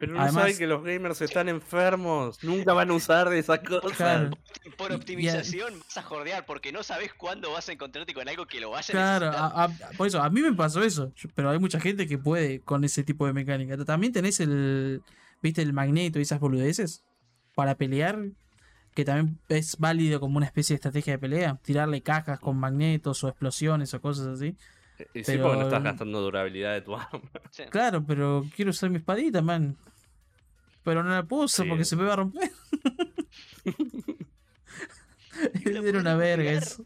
[0.03, 2.43] Pero no Además- saben que los gamers están enfermos.
[2.43, 3.95] Nunca van a usar de esas cosas.
[3.95, 4.31] Claro.
[4.77, 8.45] Por a- optimización vas a jordear porque no sabes cuándo vas a encontrarte con algo
[8.45, 9.51] que lo vaya a Claro, necesitar.
[9.55, 12.59] a- a- por eso, a mí me pasó eso, pero hay mucha gente que puede
[12.59, 13.77] con ese tipo de mecánica.
[13.85, 15.01] También tenés el,
[15.41, 17.05] viste, el magneto y esas boludeces
[17.55, 18.19] para pelear,
[18.93, 23.23] que también es válido como una especie de estrategia de pelea, tirarle cajas con magnetos
[23.23, 24.57] o explosiones o cosas así.
[25.15, 27.21] Y sí, Pero- porque no estás gastando durabilidad de tu arma.
[27.51, 27.63] Sí.
[27.69, 29.75] Claro, pero quiero usar mi espadita, man.
[30.83, 31.69] Pero no la puso Sí.
[31.69, 32.51] porque se me va a romper.
[35.65, 36.85] La era una verga eso.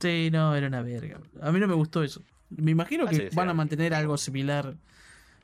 [0.00, 1.20] Sí, no, era una verga.
[1.40, 2.22] A mí no me gustó eso.
[2.50, 4.74] Me imagino Ah, que sí, van a mantener algo similar.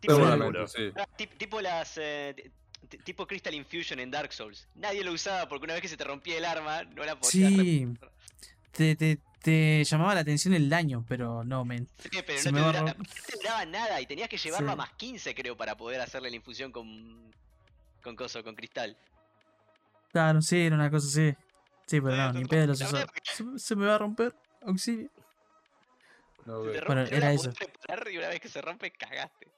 [0.00, 0.14] Tipo,
[0.66, 0.90] sí.
[0.96, 1.96] ah, tip- tipo las.
[1.96, 2.50] eh, ti-
[2.88, 4.66] ti- tipo Crystal Infusion en Dark Souls.
[4.74, 7.52] Nadie lo usaba porque una vez que se te rompía el arma, no la podías
[7.52, 7.87] Sí.
[8.72, 11.87] Te, te, te llamaba la atención el daño, pero no, men.
[11.98, 14.07] Sí, pero Se no me te, va a dura- rom- no te duraba nada y
[14.07, 14.72] tenías que llevarlo Sí.
[14.72, 17.33] a más 15, creo, para poder hacerle la infusión con.
[18.02, 18.96] Con coso, con cristal.
[20.12, 21.34] Claro, sí, era una cosa así.
[21.86, 23.06] Sí, pero no, ni pedo los usaba.
[23.24, 24.34] Se, se me va a romper.
[24.62, 25.10] Auxilio.
[26.44, 26.60] No.
[26.60, 27.50] Bueno, era eso.
[28.10, 29.48] y una vez que se rompe, cagaste.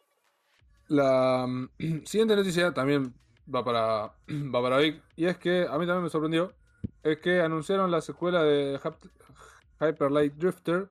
[0.88, 1.68] La mm,
[2.04, 3.14] siguiente noticia también
[3.52, 4.12] va para,
[4.54, 5.02] va para Vic.
[5.16, 6.52] Y es que a mí también me sorprendió.
[7.02, 9.10] Es que anunciaron la secuela de Hap-
[9.80, 10.88] Hyper Light Drifter.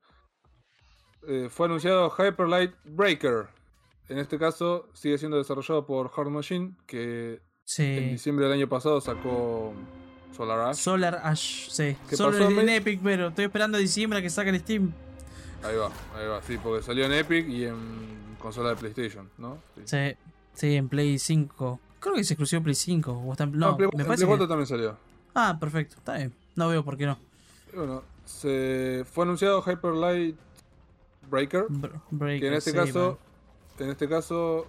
[1.28, 3.48] Eh, fue anunciado Hyper Light Breaker.
[4.10, 7.42] En este caso sigue siendo desarrollado por Hard Machine, que
[7.78, 9.74] en diciembre del año pasado sacó
[10.36, 10.76] Solar Ash.
[10.78, 11.96] Solar Ash, sí.
[12.10, 12.70] ¿Qué Solo en, en?
[12.70, 14.92] Epic, pero estoy esperando a diciembre a que saquen Steam.
[15.64, 15.88] Ahí va,
[16.20, 19.60] ahí va, sí, porque salió en Epic y en consola de PlayStation, ¿no?
[19.76, 19.82] Sí.
[19.86, 20.18] Sí,
[20.54, 21.80] sí, en Play 5.
[22.00, 23.12] Creo que es exclusivo Play 5.
[23.14, 24.98] O está en- no, No, Play, me en parece Play 4 que- también salió.
[25.34, 26.34] Ah, perfecto, está bien.
[26.56, 27.18] No veo por qué no.
[27.74, 30.36] Bueno, se fue anunciado Hyper Light
[31.30, 31.68] Breaker.
[31.70, 33.18] Br- Breaker, que en este sí, caso
[33.80, 34.68] en este caso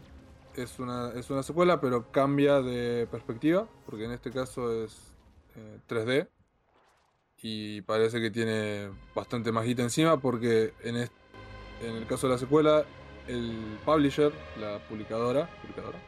[0.57, 5.15] es una es una secuela pero cambia de perspectiva porque en este caso es
[5.57, 6.29] eh, 3D
[7.43, 12.39] y parece que tiene bastante más hit encima porque en en el caso de la
[12.39, 12.85] secuela
[13.27, 15.99] el publisher la publicadora publicadora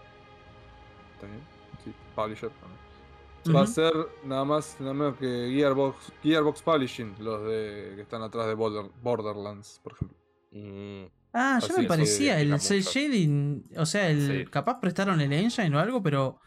[1.14, 1.40] ¿Está bien?
[1.84, 3.56] sí publisher también.
[3.56, 3.92] va a ser
[4.24, 8.90] nada más nada menos que Gearbox Gearbox Publishing los de que están atrás de Border-
[9.02, 10.16] Borderlands por ejemplo
[10.52, 11.06] Mm,
[11.38, 12.40] Ah, ya me parecía.
[12.40, 13.68] el cel shading.
[13.76, 14.50] O sea, el Sí.
[14.50, 16.40] capaz prestaron el engine o algo, pero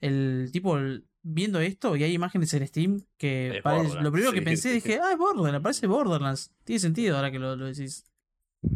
[0.00, 4.40] el tipo el- viendo esto y hay imágenes en Steam que parece- lo primero que
[4.42, 6.52] pensé sí, dije, ah, es Borderlands, parece Borderlands.
[6.64, 8.04] Tiene sentido ahora que lo, lo decís.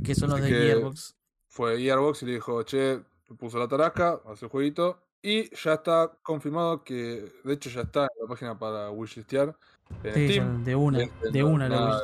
[0.05, 1.17] Que son los de Gearbox.
[1.49, 3.01] fue Gearbox y le dijo, che,
[3.39, 5.03] puso la tarasca, hace el jueguito.
[5.23, 9.57] Y ya está confirmado que, de hecho ya está en la página para wishlistear
[10.03, 10.65] en Sí, Steam.
[10.65, 12.03] de una, Este, de no- una lo nada,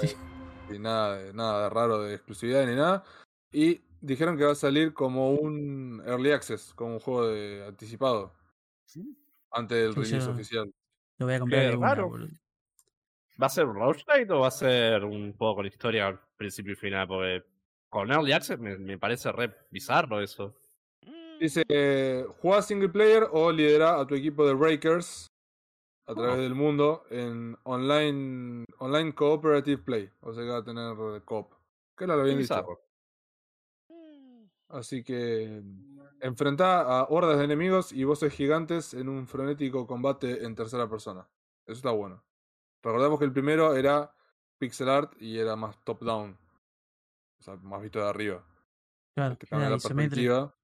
[0.73, 3.05] y nada, de- nada de raro de exclusividad ni nada.
[3.53, 8.35] Y dijeron que va a salir como un early access, como un juego de anticipado.
[9.51, 10.75] Antes del Sí, release yo- oficial.
[11.19, 12.29] Lo voy a comprar boludo.
[13.41, 16.73] ¿Va a ser un roguelite o va a ser un juego con historia al principio
[16.73, 17.07] y final?
[17.09, 17.45] Porque
[17.89, 20.55] con Early Access me, me parece re bizarro eso.
[21.41, 25.29] Dice, eh, juega single player o lidera a tu equipo de Breakers
[26.07, 26.41] a través Oh.
[26.41, 30.11] del mundo en online online cooperative play.
[30.21, 31.53] O sea que va a tener eh, coop.
[31.97, 32.81] Que era lo Qué habían dicho.
[34.69, 35.63] Así que
[36.21, 41.27] enfrentá a hordas de enemigos y voces gigantes en un frenético combate en tercera persona.
[41.65, 42.23] Eso está bueno.
[42.83, 44.13] Recordemos que el primero era
[44.59, 46.39] pixel art y era más top down.
[47.39, 48.45] O sea, más visto de arriba.
[49.15, 50.55] Claro, que cambia la perspectiva.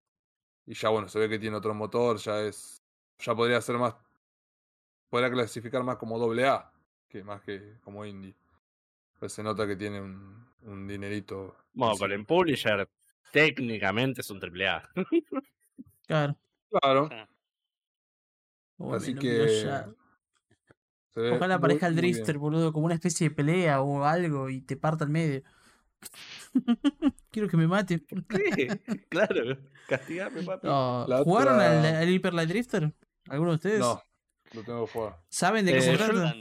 [0.66, 2.82] Y ya bueno, se ve que tiene otro motor, ya es.
[3.18, 3.94] Ya podría ser más.
[5.08, 6.70] Podría clasificar más como doble A
[7.08, 8.34] que más que como indie.
[9.18, 11.56] Pues se nota que tiene un, un dinerito.
[11.72, 12.14] Bueno, encima.
[12.14, 12.88] el Publisher
[13.32, 14.88] técnicamente es un triple A.
[16.06, 16.36] Claro.
[16.70, 17.08] Claro.
[18.78, 19.46] Oh, Así que.
[21.16, 25.04] Ojalá aparezca el drifter, boludo, como una especie de pelea o algo y te parta
[25.04, 25.42] al medio.
[27.30, 28.04] Quiero que me maten.
[28.28, 28.66] ¿Qué?
[29.08, 29.56] claro,
[29.88, 30.66] castigame, papi.
[30.66, 32.92] No, ¿Jugaron otra- al, al Hyper Light Drifter?
[33.28, 33.80] ¿Alguno de ustedes?
[33.80, 34.02] No,
[34.52, 35.20] lo tengo que jugar.
[35.28, 36.34] ¿Saben de qué Eh, se yo trata?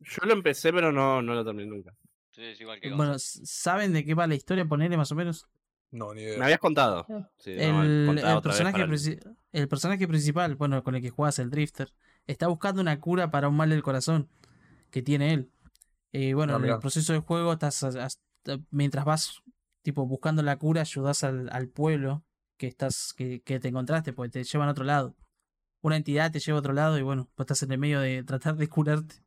[0.00, 1.94] Yo lo empecé, pero no, no lo terminé nunca.
[2.32, 4.64] Sí, es igual que Bueno, ¿saben de qué va la historia?
[4.64, 5.48] Ponerle más o menos.
[5.90, 6.44] No, ni Me idea.
[6.44, 7.06] habías contado.
[7.08, 7.30] Ah.
[7.46, 11.50] No, el, personaje para el- princi- el personaje principal, bueno, con el que juegas el
[11.50, 11.92] Drifter,
[12.26, 14.28] está buscando una cura para un mal del corazón
[14.90, 15.50] que tiene él.
[16.12, 18.20] Y bueno, Ah, en el proceso del juego, estás, as- as-
[18.70, 19.42] mientras vas
[19.82, 22.24] tipo buscando la cura, ayudas al, al pueblo
[22.58, 25.14] que estás que, que te encontraste, porque te llevan a otro lado.
[25.80, 28.22] Una entidad te lleva a otro lado y bueno, pues estás en el medio de
[28.24, 29.22] tratar de curarte.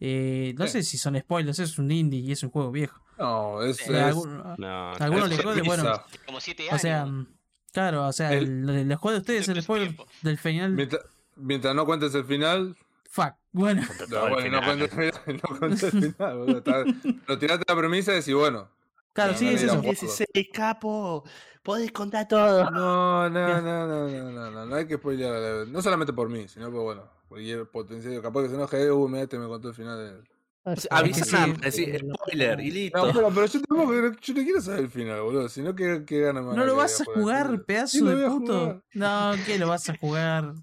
[0.00, 0.72] Eh, no Sí.
[0.72, 3.02] sé si son spoilers, es un indie y es un juego viejo.
[3.18, 3.80] No, es.
[3.80, 6.82] Es- algún- No, algunos es- les jode, bueno, Como siete o años.
[6.82, 7.26] sea, mm,
[7.72, 10.72] claro, o sea, El- el, el juego de ustedes es el spoiler del final.
[10.72, 11.02] Mientras,
[11.36, 12.76] mientras no cuentes el final.
[13.10, 15.22] Fuck, bueno, No, el bueno, no cuentes el final.
[15.50, 16.84] No cuentes el final boludo, está-
[17.26, 18.68] Lo tiraste a la premisa y decís, bueno.
[19.14, 19.64] claro, No, sí, no es eso.
[19.80, 19.82] digamos.
[20.00, 21.24] 16, capo.
[21.62, 22.70] Podés contar todo.
[22.70, 25.34] No, no, no, no, no, no, no, no hay que spoilear.
[25.34, 28.20] a No solamente por mí, sino por, bueno, cualquier potencial.
[28.22, 30.22] Capaz que se enoje, uh, mira, este me contó el final
[30.66, 31.60] Ah, Avisar, sí.
[31.62, 32.98] decir spoiler y listo.
[33.06, 35.48] No, pero, pero yo tampoco, yo no quiero saber el final, boludo.
[35.48, 38.04] Si no, ¿qué, qué gana van No lo que vas a jugar, sí, sí pedazo
[38.04, 38.82] de puto.
[38.94, 40.54] No, ¿qué lo vas a jugar?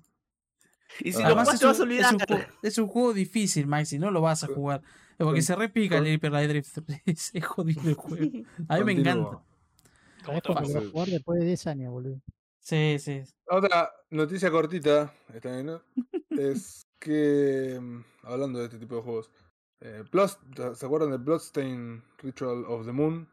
[1.00, 1.30] y si Ah.
[1.30, 2.14] lo Además jugás es te vas a un, es, olvidar.
[2.16, 4.82] un juego, es un juego difícil, Maxi, no lo vas a jugar.
[5.18, 6.84] Porque se repica el Hyper Light Drifter.
[7.06, 8.46] Es jodido el juego.
[8.68, 9.42] A mí me encanta.
[10.26, 12.20] Porque lo vas a jugar después de 10 años, boludo.
[12.60, 13.22] Sí, sí.
[13.48, 15.82] Otra noticia cortita, está bien, ¿no?
[16.30, 19.30] es que, mm, hablando de este tipo de juegos,
[19.86, 20.38] eh, Plus-
[20.76, 23.28] ¿se acuerdan de Bloodstain Ritual of the Moon?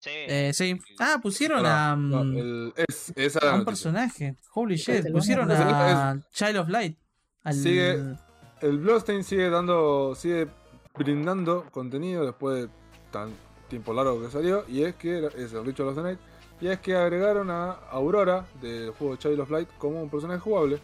[0.00, 0.10] Sí.
[0.12, 0.78] Eh, sí.
[0.98, 3.64] Ah, pusieron a, no, mm, el- es, a un noticia.
[3.64, 4.36] personaje.
[4.52, 5.10] Holy shit.
[5.10, 6.98] Pusieron a Child of Light.
[7.44, 8.16] Al, Sigue-
[8.60, 10.48] El Bloodstain sigue dando, sigue
[10.94, 12.70] brindando contenido después de
[13.10, 13.30] tan
[13.68, 16.18] tiempo largo que salió, y es que es el Ritual of the Night,
[16.60, 20.80] y es que agregaron a Aurora del juego Child of Light como un personaje jugable.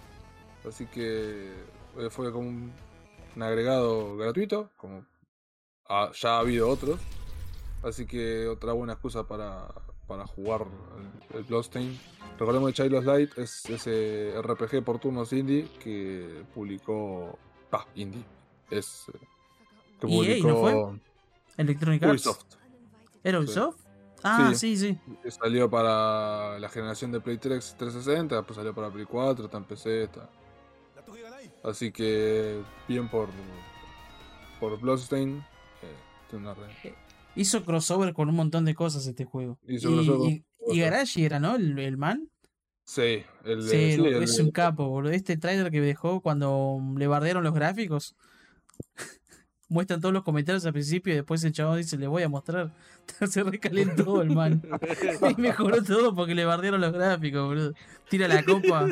[0.68, 1.52] Así que
[1.98, 2.72] eh, fue como un,
[3.36, 5.04] un agregado gratuito, como
[5.88, 7.00] ha- ya ha habido otros.
[7.82, 9.68] Así que otra buena excusa para,
[10.06, 10.66] para jugar
[11.34, 11.98] el, el.
[12.38, 17.38] Recordemos que Child of Light es ese RPG por turnos indie que publicó.
[17.72, 18.22] Ah, indie.
[18.70, 19.06] Es.
[19.14, 19.18] eh,
[20.00, 21.00] Que EA, publicó ¿no fue?
[21.56, 22.26] Electronic Arts.
[22.26, 22.44] Ubisoft.
[23.22, 23.44] ¿Era Sí.
[23.44, 23.76] Ubisoft?
[24.22, 24.76] Ah, Sí.
[24.76, 25.30] sí, sí.
[25.30, 29.64] Salió para la generación de Play 3 360, después salió para Play 4, está en
[29.64, 30.28] PC, está.
[31.62, 33.28] Así que bien por
[34.58, 35.38] por Bloodstain.
[35.82, 36.94] eh, una re-
[37.36, 39.58] Hizo crossover con un montón de cosas este juego.
[39.66, 39.90] Hizo
[40.26, 40.44] y.
[40.78, 41.56] Garashi era, ¿no?
[41.56, 42.28] El, el man.
[42.84, 45.12] Sí, el, Sí, eh, sí, el- es un capo, boludo.
[45.12, 48.14] Este trailer que dejó cuando le bardearon los gráficos.
[49.70, 52.72] Muestran todos los comentarios al principio y después el chabón dice, le voy a mostrar.
[53.28, 54.60] Se recalentó el man.
[55.38, 57.74] y mejoró todo porque le bardearon los gráficos, boludo.
[58.08, 58.88] Tira la copa.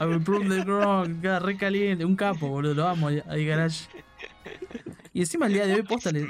[0.00, 1.20] I will prove the wrong.
[1.20, 2.04] Queda re caliente.
[2.04, 2.74] Un capo, boludo.
[2.74, 3.86] Lo amo ahí, Garage.
[5.12, 6.26] Y encima el día de hoy, posta, le,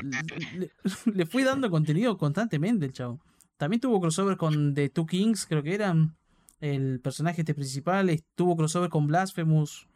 [0.58, 0.70] le-
[1.14, 3.18] le fui dando contenido constantemente el chavo.
[3.56, 6.16] También tuvo crossover con The Two Kings, creo que eran.
[6.60, 8.14] El personaje este principal.
[8.34, 9.86] Tuvo crossover con Blasphemous.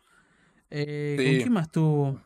[0.70, 2.20] Eh, ¿Con quién más tuvo?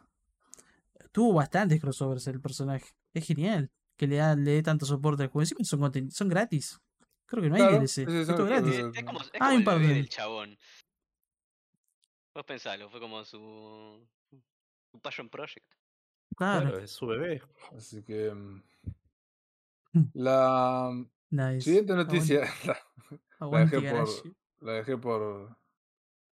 [1.19, 2.87] Tuvo bastantes crossovers el personaje.
[3.13, 5.43] Es genial que le, da, le dé tanto soporte al juego.
[5.59, 6.81] Encima son, son gratis.
[7.27, 7.99] Creo que no hay Claro, DLC.
[8.21, 8.75] es son- todo gratis.
[8.77, 10.57] eh, Es como, es Ah, como un el del chabón.
[12.37, 14.07] Vos pensalo, fue como su.
[14.93, 15.67] su passion project.
[16.37, 16.69] Claro.
[16.71, 17.43] Claro, es su bebé.
[17.77, 18.31] Así que.
[18.33, 18.63] mm,
[19.95, 20.05] Mm.
[20.15, 20.93] La.
[21.31, 21.63] Nice.
[21.63, 22.43] Siguiente noticia.
[23.41, 25.57] Aguante, dejé por- la dejé por.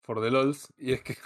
[0.03, 0.71] por The LOLs.
[0.77, 1.17] Y es que.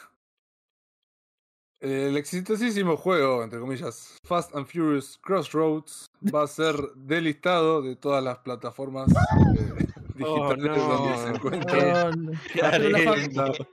[1.79, 8.21] El exitosísimo juego, entre comillas, Fast and Furious Crossroads, va a ser delistado de todas
[8.21, 9.85] las plataformas eh,
[10.21, 11.35] Oh, digitales donde se no.
[11.35, 11.93] encuentre.
[12.17, 12.31] No.
[12.53, 13.65] Qué pero, la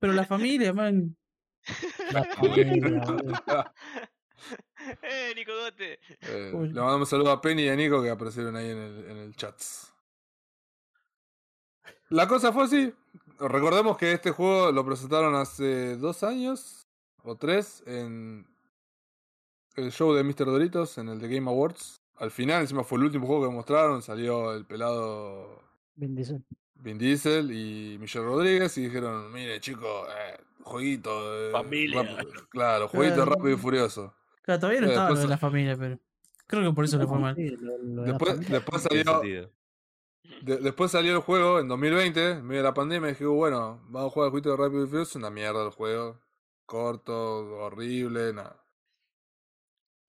[0.00, 1.16] pero familia, man.
[2.10, 3.72] La familia.
[5.02, 6.00] ¡Eh, Nicogote!
[6.22, 9.10] Eh, le mandamos un saludo a Penny y a Nico que aparecieron ahí en el,
[9.10, 9.54] en el chat.
[12.08, 12.92] La cosa fue así.
[13.38, 16.81] Recordemos que este juego lo presentaron hace dos años
[17.24, 18.46] o tres en
[19.76, 20.44] el show de Mr.
[20.46, 22.00] Doritos, en el The Game Awards.
[22.16, 24.02] Al final, encima fue el último juego que mostraron.
[24.02, 25.62] Salió el pelado
[25.96, 26.44] Vin Diesel.
[26.74, 31.10] Vin Diesel y Michelle Rodríguez y dijeron, mire chicos, eh, jueguito.
[31.48, 32.02] eh, Familia.
[32.02, 32.42] rápido".
[32.50, 34.14] Claro, jueguito rápido y furioso.
[34.42, 35.98] Claro, todavía no Eh, estaba lo después- de la familia, pero.
[36.46, 37.34] Creo que por eso le fue mal.
[37.38, 39.22] Lo- lo de Después, salió.
[40.42, 43.80] De- después salió el juego en 2020, en medio de la pandemia, y dije, bueno,
[43.88, 46.18] vamos a jugar el jueguito de Rápido y Furioso, una mierda el juego.
[46.72, 47.12] Corto,
[47.58, 48.64] horrible, nada.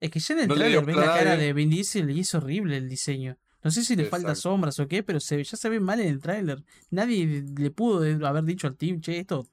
[0.00, 2.34] Es que ya en el No trailer ves la cara de Vin Diesel y es
[2.34, 3.36] horrible el diseño.
[3.62, 4.48] No sé si le falta Exacto.
[4.48, 6.64] sombras o qué, pero se, ya se ve mal en el tráiler.
[6.88, 9.46] Nadie le pudo haber dicho al team, che, esto,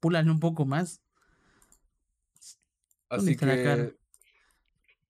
[0.00, 1.02] púlanlo un poco más.
[3.10, 3.94] ¿Dónde Así que.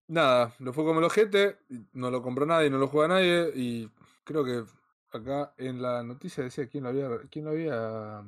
[0.08, 1.58] Nada, lo fue como el ojete,
[1.92, 3.88] no lo compró nadie, no lo juega nadie, y
[4.24, 4.64] creo que
[5.12, 7.08] acá en la noticia decía quién lo había.
[7.30, 8.24] quién lo había.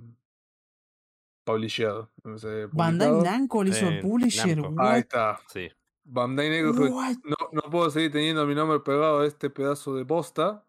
[2.38, 3.22] Sé, Bandai publicado.
[3.38, 4.58] Namco le hizo el publisher.
[4.61, 4.82] Namco.
[4.82, 5.40] Ahí está.
[5.52, 5.68] Sí.
[6.04, 6.88] Bandai Namco
[7.24, 10.64] no, no puedo seguir teniendo mi nombre pegado a este pedazo de posta.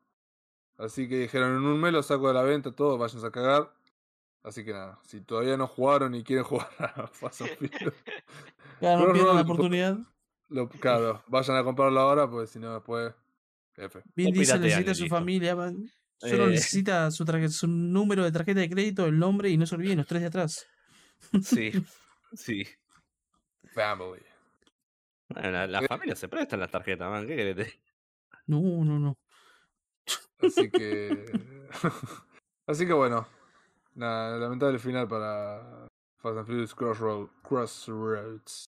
[0.77, 3.73] Así que dijeron, en un mes lo saco de la venta, todo, váyanse a cagar.
[4.43, 7.93] Así que nada, si todavía no jugaron y quieren jugar a Fast and Furious,
[8.79, 9.97] Claro, no pierdan la por- oportunidad.
[10.47, 13.13] lo- claro, vayan a comprarlo ahora, pues si no después,
[13.75, 14.01] F.
[14.15, 15.15] Vin Diesel necesita a su listo.
[15.17, 15.91] familia, man.
[16.19, 16.51] Solo Eh.
[16.51, 17.25] necesita su,
[17.67, 20.67] número de tarjeta de crédito, el nombre y no se olviden los tres de atrás.
[21.43, 21.71] Sí.
[22.32, 22.63] Sí.
[23.73, 24.21] Family.
[25.29, 27.25] Bueno, la, la familia se presta en las tarjetas, man.
[27.25, 27.79] ¿Qué querés?
[28.45, 29.17] No, no, no.
[30.39, 31.25] Así que.
[32.67, 33.27] Así que bueno.
[33.95, 38.65] Nada, lamentable final para Fast and Furious Crossroad, Crossroads.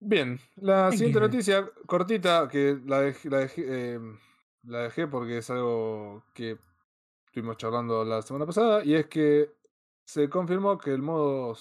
[0.00, 4.00] Bien, la siguiente noticia, cortita, que la dejé, la, dejé, eh,
[4.64, 6.58] la dejé porque es algo que
[7.26, 9.52] estuvimos charlando la semana pasada, y es que
[10.06, 11.56] se confirmó que el modo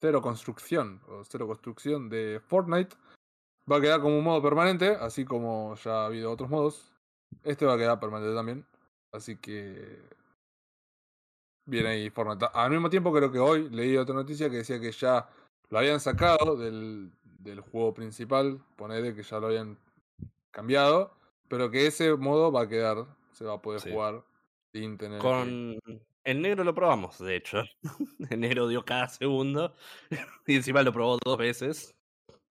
[0.00, 2.96] cero construcción o cero construcción de Fortnite
[3.70, 6.92] va a quedar como un modo permanente, así como ya ha habido otros modos.
[7.42, 8.66] Este va a quedar permanente también.
[9.12, 10.02] Así que.
[11.66, 12.46] Viene ahí Fortnite.
[12.52, 15.28] Al mismo tiempo, creo que hoy leí otra noticia que decía que ya
[15.70, 18.60] lo habían sacado del, del juego principal.
[18.76, 19.78] Ponele que ya lo habían
[20.50, 21.16] cambiado.
[21.48, 23.06] Pero que ese modo va a quedar.
[23.32, 23.90] Se va a poder Sí.
[23.90, 24.22] jugar
[24.72, 25.18] sin tener.
[25.18, 25.78] que- Con.
[26.26, 27.62] En negro lo probamos, de hecho.
[28.30, 29.74] En negro dio cada segundo.
[30.46, 31.94] Y encima lo probó dos veces.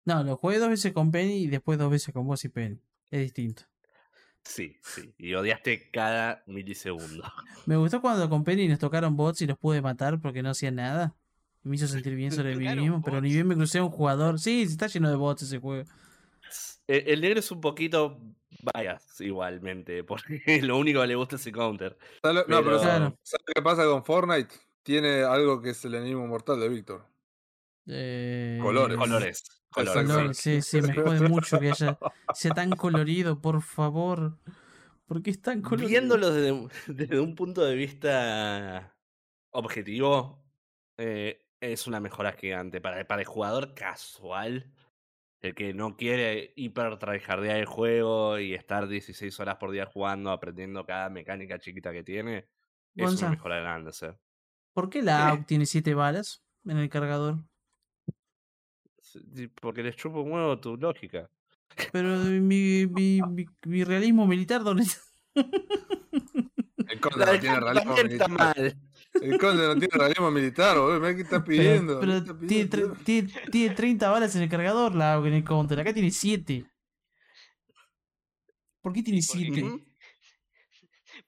[0.04, 2.78] No, lo jugué dos veces con Penny y después dos veces con vos y Penny.
[3.10, 3.62] Es distinto.
[4.44, 5.14] Sí, sí.
[5.18, 7.22] Y odiaste cada milisegundo.
[7.66, 10.74] Me gustó cuando con Penny nos tocaron bots y los pude matar porque no hacían
[10.74, 11.14] nada.
[11.62, 13.90] Me hizo sentir bien sobre mí ¿Tocaron mismo, pero ni bien me crucé a un
[13.90, 14.40] jugador.
[14.40, 15.88] Sí, está lleno de bots ese juego.
[16.86, 18.18] El, el negro es un poquito
[18.74, 20.04] bias igualmente.
[20.04, 21.96] Porque lo único que le gusta es el counter.
[22.22, 23.18] ¿Sabes lo- No, pero Pero- Claro.
[23.22, 24.54] ¿sabes qué pasa con Fortnite?
[24.82, 27.06] Tiene algo que es el enemigo mortal de Víctor.
[27.86, 28.96] Eh, Colores.
[28.96, 29.44] Colores.
[29.70, 30.36] Colores.
[30.38, 31.98] Sí, sí, me jode mucho que haya,
[32.34, 34.38] sea tan colorido, por favor.
[35.06, 35.88] ¿Por qué es tan colorido?
[35.88, 38.94] Viéndolo desde, un- desde un punto de vista
[39.50, 40.44] objetivo,
[40.98, 42.80] eh, es una mejora gigante.
[42.80, 44.70] Para, para el jugador casual,
[45.42, 50.30] el que no quiere hiper tryhardear el juego y estar 16 horas por día jugando,
[50.30, 52.48] aprendiendo cada mecánica chiquita que tiene,
[52.96, 53.26] es Gonza.
[53.26, 53.90] una mejora grande.
[54.72, 57.44] ¿Por qué la AUG tiene siete balas en el cargador?
[59.60, 61.28] Porque les chupo un huevo tu lógica.
[61.90, 65.00] Pero mi, mi, mi, mi realismo militar, ¿dónde está?
[66.88, 68.56] El no del tiene Contra realismo también está militar.
[68.56, 68.76] mal.
[69.34, 71.00] El conde no tiene realismo militar, boludo.
[71.00, 72.00] Mirá qué está pidiendo.
[72.00, 72.96] Pero, ¿qué pero está tiene, pidiendo?
[73.04, 75.80] tiene, tiene 30 balas en el cargador la en el counter.
[75.80, 76.64] Acá tiene 7.
[78.80, 79.62] ¿Por qué tiene Porque- 7?
[79.62, 79.84] Ujú.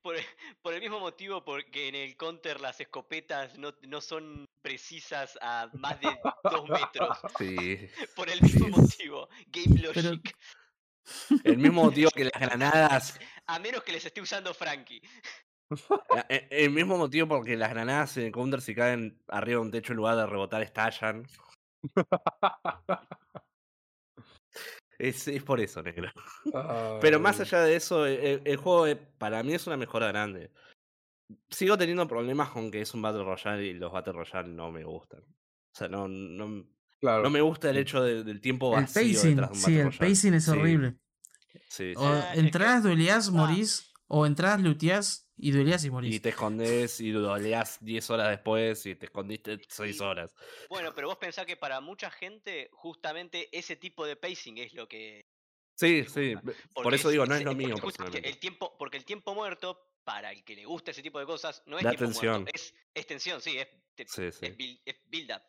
[0.02, 0.16] Por,
[0.60, 5.70] por el mismo motivo porque en el counter las escopetas no, no son precisas a
[5.74, 6.08] más de
[6.50, 7.18] dos metros.
[7.38, 7.78] Sí.
[8.14, 8.70] Por el mismo Sí.
[8.72, 9.28] motivo.
[9.46, 10.36] Game Pero- Logic.
[11.44, 15.00] El mismo motivo que las granadas A menos que les esté usando Frankie.
[16.16, 19.66] Eh, eh, El mismo motivo porque las granadas en el counter si caen arriba de
[19.66, 21.26] un techo en lugar de rebotar estallan.
[24.98, 26.10] Es, es por eso, negro.
[26.54, 29.76] Ay, Pero más allá de eso, e- e- el, juego eh, para mí es una
[29.76, 30.52] mejora grande.
[31.50, 34.84] Sigo teniendo problemas con que es un Battle Royale y los Battle Royale no me
[34.84, 35.20] gustan.
[35.22, 36.64] O sea, no, no,
[37.00, 37.22] Claro.
[37.24, 39.62] no me gusta el hecho de- del tiempo El vacío pacing, detrás de un sí,
[39.62, 40.08] Battle el Royale.
[40.10, 40.96] pacing es Sí, horrible.
[41.68, 41.94] Sí, sí.
[41.96, 43.32] O entrás, dueleás, Ah.
[43.32, 43.92] morís.
[44.06, 46.14] O entrás, luteás y dueleás y morís.
[46.14, 50.02] Y te escondes y leas 10 horas después y te escondiste 6 Sí.
[50.02, 50.34] horas.
[50.68, 54.86] Bueno, pero vos pensás que para mucha gente, justamente ese tipo de pacing es lo
[54.88, 55.26] que.
[55.76, 56.34] Sí, sí.
[56.36, 58.28] Porque Por eso digo, no es lo mío personalmente.
[58.28, 61.62] El tiempo, porque el tiempo muerto, para el que le gusta ese tipo de cosas,
[61.66, 62.42] no es Da tiempo tensión.
[62.42, 64.46] muerto, es, es tensión, sí, es, te- Sí, sí.
[64.46, 65.42] es build, es build up.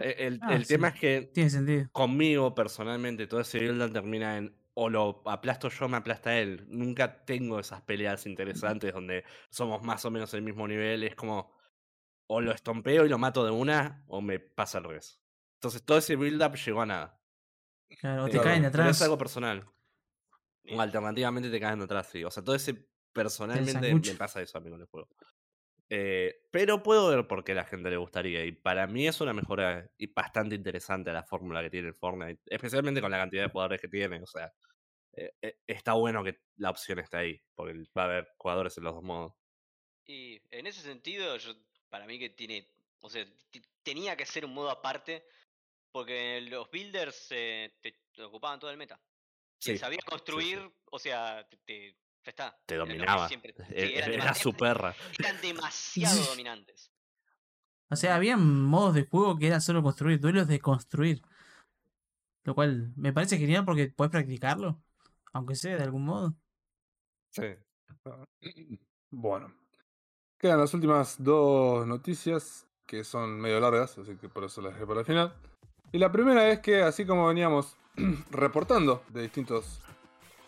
[0.00, 1.88] Eh, El, Ah, el tema es que Tiene sentido.
[1.92, 6.66] conmigo personalmente todo ese build termina en o lo aplasto yo, me aplasta él.
[6.68, 11.02] Nunca tengo esas peleas interesantes donde somos más o menos el mismo nivel.
[11.02, 11.56] Es como
[12.28, 15.22] o lo estompeo y lo mato de una o me pasa al revés.
[15.54, 17.18] Entonces todo ese build up llegó a nada.
[17.98, 18.96] Claro, o te caen de pero atrás.
[18.96, 19.66] es algo personal.
[20.70, 22.22] O alternativamente te caen de atrás, sí.
[22.22, 25.08] O sea, todo ese personalmente me pasa eso a mí con el juego.
[25.88, 28.44] Eh, pero puedo ver por qué a la gente le gustaría.
[28.44, 31.94] Y para mí es una mejora y bastante interesante a la fórmula que tiene el
[31.94, 32.42] Fortnite.
[32.46, 34.20] Especialmente con la cantidad de jugadores que tiene.
[34.22, 34.52] O sea,
[35.12, 37.42] eh, eh, está bueno que la opción esté ahí.
[37.54, 39.34] Porque va a haber jugadores en los dos modos.
[40.06, 41.54] Y en ese sentido, yo,
[41.88, 42.68] para mí que tiene,
[43.00, 43.26] o sea,
[43.82, 45.26] tenía que ser un modo aparte,
[45.92, 49.02] porque los builders te, te ocupaban todo el meta.
[49.60, 50.60] Si Sí, sabías sí, sí.
[50.60, 52.58] construir, o sea, te, te- ya está.
[52.66, 53.28] Te dominaba.
[53.28, 54.94] siempre- Era su perra.
[55.18, 56.90] Eran demasiado dominantes.
[57.88, 61.22] O sea, había modos de juego que eran solo construir, duelos de construir.
[62.44, 64.82] Lo cual me parece genial porque puedes practicarlo.
[65.32, 66.34] Aunque sea de algún modo.
[67.30, 67.44] Sí.
[69.10, 69.54] Bueno.
[70.38, 74.86] Quedan las últimas dos noticias que son medio largas, así que por eso las dejé
[74.86, 75.32] para el final.
[75.92, 77.76] Y la primera es que, así como veníamos
[78.30, 79.80] reportando de distintos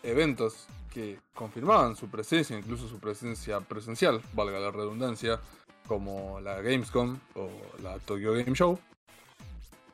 [0.02, 5.40] eventos que confirmaban su presencia, incluso su presencia presencial, valga la redundancia,
[5.86, 7.48] como la Gamescom o
[7.82, 8.78] la Tokyo Game Show.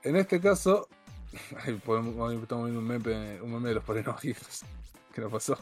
[0.02, 0.88] En este caso,
[1.64, 4.62] ahí podemos- ahí estamos viendo un meme, un meme de los parenógicos.
[5.14, 5.56] ¿Qué nos pasó?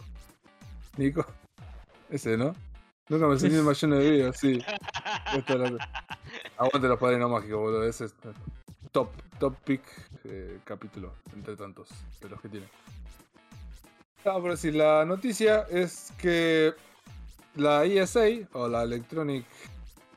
[0.97, 1.25] Nico.
[2.11, 2.55] Ese, ¿no?
[3.09, 4.59] Nunca me sentí más lleno de vida, sí.
[5.49, 5.89] La-
[6.57, 7.85] Aguante los padres no mágicos, boludo.
[7.85, 8.15] Ese es
[8.93, 9.83] top, top pick
[10.25, 11.89] eh, capítulo, entre tantos
[12.21, 12.67] de los que tiene.
[14.25, 16.75] Ah, por decir, la noticia es que
[17.57, 19.45] la ESA, o la Electronic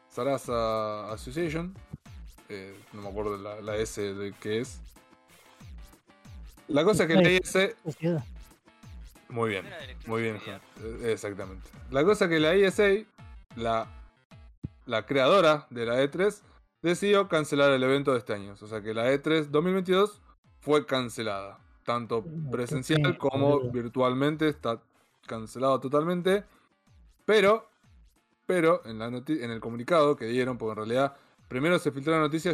[0.10, 1.74] Sarasa Association,
[2.50, 4.80] eh, no me acuerdo la, la S de qué es.
[6.68, 7.70] La cosa es que la ESA
[9.30, 9.66] muy bien,
[10.06, 10.40] muy bien.
[10.82, 11.68] Eh, Exactamente.
[11.92, 12.90] La cosa que la ESA,
[13.56, 13.88] la,
[14.86, 16.42] la creadora de la E3,
[16.82, 18.56] decidió cancelar el evento de este año.
[18.60, 20.22] O sea que la E E3 2022
[20.60, 21.60] fue cancelada.
[21.86, 24.82] Tanto presencial como virtualmente está
[25.26, 26.44] cancelado totalmente.
[27.26, 27.70] Pero,
[28.46, 31.16] pero en, la en el comunicado que dieron, porque en realidad
[31.48, 32.54] primero se filtró la noticia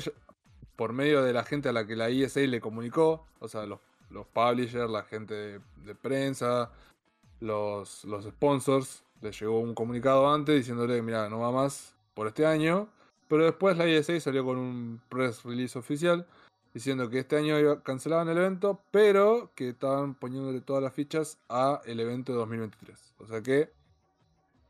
[0.76, 3.80] por medio de la gente a la que la ESA le comunicó, o sea, los,
[4.10, 6.72] los publishers, la gente de, de prensa,
[7.40, 12.46] los, los sponsors, les llegó un comunicado antes diciéndole, mira, no va más por este
[12.46, 12.90] año,
[13.28, 16.26] pero después la ESA salió con un press release oficial
[16.74, 21.82] diciendo que este año cancelaban el evento, pero que estaban poniéndole todas las fichas a
[21.86, 23.14] el evento de 2023.
[23.20, 23.72] O sea que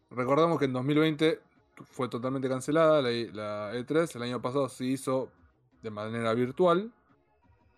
[0.09, 1.39] recordamos que en 2020
[1.85, 5.31] fue totalmente cancelada la, la E3, el año pasado se hizo
[5.81, 6.91] de manera virtual,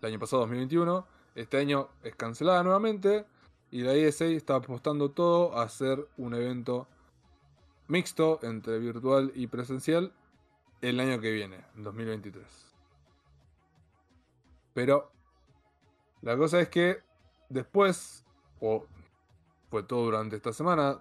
[0.00, 3.24] el año pasado 2021, este año es cancelada nuevamente
[3.70, 6.86] y la ESA está apostando todo a hacer un evento
[7.88, 10.12] mixto entre virtual y presencial
[10.80, 12.73] el año que viene, en 2023.
[14.74, 15.10] Pero
[16.20, 16.98] la cosa es que
[17.48, 18.24] después,
[18.60, 18.86] o
[19.70, 21.00] fue todo durante esta semana,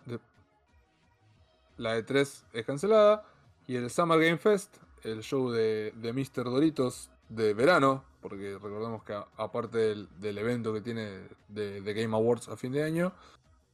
[1.77, 3.25] la E3 es cancelada
[3.67, 6.45] y el Summer Game Fest, el show de, de Mr.
[6.45, 12.15] Doritos de verano, porque recordemos que aparte del, del evento que tiene de, de Game
[12.15, 13.13] Awards a fin de año,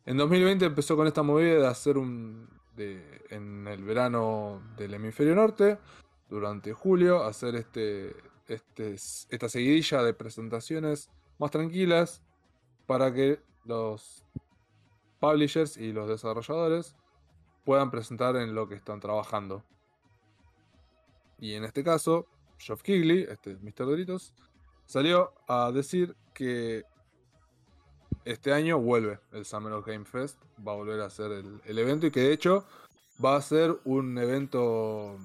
[0.06, 2.48] en 2020 empezó con esta movida de hacer un...
[2.76, 5.78] De, en el verano del hemisferio norte,
[6.30, 8.16] durante julio, hacer este,
[8.50, 12.22] este, esta seguidilla de presentaciones más tranquilas
[12.86, 14.26] para que los
[15.20, 16.96] publishers y los desarrolladores
[17.66, 19.64] puedan presentar en lo que están trabajando.
[21.40, 22.28] Y en este caso,
[22.58, 23.86] Geoff Keighley, este Mr.
[23.86, 24.34] Doritos,
[24.86, 26.84] salió a decir que
[28.26, 31.80] este año vuelve el Summer of Game Fest, va a volver a hacer el, el
[31.80, 32.66] evento y que de hecho
[33.24, 35.18] va a ser un evento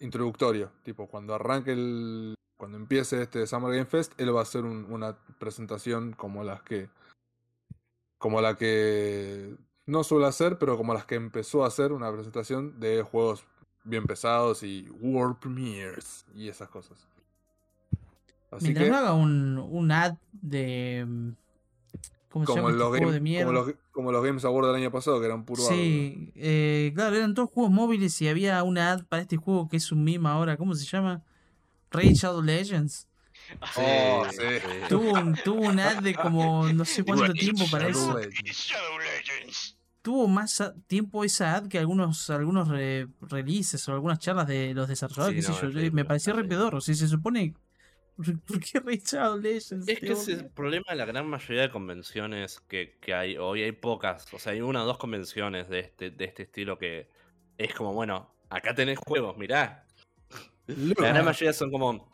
[0.00, 4.64] introductorio, tipo cuando arranque el, cuando empiece este Summer Game Fest, él va a hacer
[4.64, 6.88] un- una presentación como las que.
[8.18, 12.78] Como la que no suele hacer, pero como las que empezó a hacer, una presentación
[12.78, 13.44] de juegos
[13.84, 17.08] bien pesados y World Premieres y esas cosas.
[18.50, 21.06] Así Mientras que, no haga un, un ad de.
[22.30, 22.70] ¿Cómo se como llama?
[22.70, 23.46] este los, juego game- de mierda?
[23.46, 27.16] como, los, como los Games Awards del año pasado, que eran puro Sí, eh, claro,
[27.16, 30.28] eran todos juegos móviles y había una ad para este juego que es un meme
[30.28, 31.22] ahora, ¿cómo se llama?
[31.90, 33.08] Raid Shadow Legends.
[33.76, 34.38] Oh, sí.
[34.88, 38.16] Tuvo un, tuvo un ad de como no sé cuánto tiempo para eso.
[38.16, 38.56] Legends.
[38.56, 39.76] Shadow Legends.
[40.02, 44.88] Tuvo más tiempo esa ad que algunos algunos re- releases o algunas charlas de los
[44.88, 45.68] desarrolladores, Sí, qué sé yo.
[45.68, 46.80] es Me ridículo, pareció re pedorro.
[46.80, 47.54] Si se supone.
[48.46, 49.88] ¿Por qué Raid Shadow Legends?
[49.88, 53.36] Es que ese es el problema de la gran mayoría de convenciones que, que hay.
[53.38, 54.32] Hoy hay pocas.
[54.32, 57.08] O sea, hay una o dos convenciones de este, de este estilo que
[57.58, 59.86] es como, bueno, acá tenés juegos, mirá.
[60.66, 62.10] La gran mayoría son como.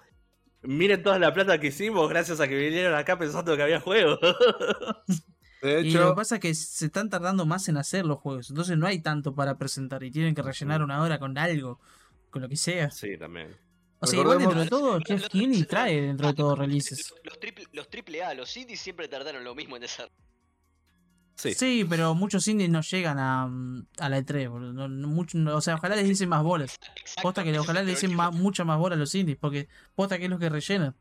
[0.63, 4.19] Miren toda la plata que hicimos gracias a que vinieron acá pensando que había juegos.
[5.63, 8.19] De Y lo hecho, que pasa es que se están tardando más en hacer los
[8.19, 8.51] juegos.
[8.51, 11.81] Entonces no hay tanto para presentar y tienen que rellenar una hora con algo,
[12.31, 12.91] con lo que sea.
[12.91, 13.57] sí, también.
[14.07, 17.13] O sea, igual dentro de todo, Jeff Keighley trae dentro de todo releases.
[17.25, 20.13] Los triple, los triple A, los indies siempre tardaron lo mismo en desarrollar.
[21.35, 21.53] Sí.
[21.53, 24.49] Sí, pero muchos indies no llegan a, mm, a la E3.
[24.49, 24.73] boludo.
[24.73, 26.79] No- no mucho- no- o sea, ojalá les dicen más bolas.
[27.23, 30.25] Posta que ojalá le dicen más, mucha más bola a los indies, porque posta que
[30.25, 30.95] es lo que rellenan.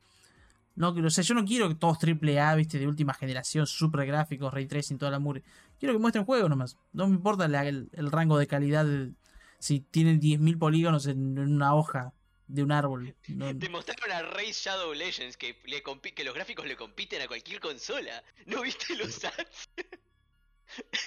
[0.75, 4.05] No, o sea, yo no quiero que todos triple A, viste, de última generación, super
[4.05, 5.41] gráficos, ray tracing, toda la mure.
[5.79, 6.75] Quiero que muestren juegos nomás.
[6.91, 9.13] No me importa la- el, el rango de calidad de-
[9.59, 12.11] si tienen 10.000 polígonos en, en una hoja
[12.47, 13.15] de un árbol.
[13.27, 17.21] No- Te mostraron a Raid Shadow Legends que, le compi- que los gráficos le compiten
[17.21, 18.23] a cualquier consola.
[18.45, 19.69] ¿No viste los ads?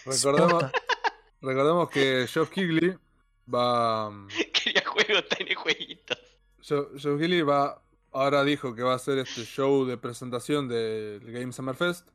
[1.40, 2.96] recordemos, que Geoff Keighley
[3.52, 4.10] va.
[4.10, 6.18] mm, Quería juegos, tiene jueguitos.
[6.66, 7.80] Joe, Joe Keighley va,
[8.12, 12.06] ahora dijo que va a hacer este show de presentación del Game Summer Fest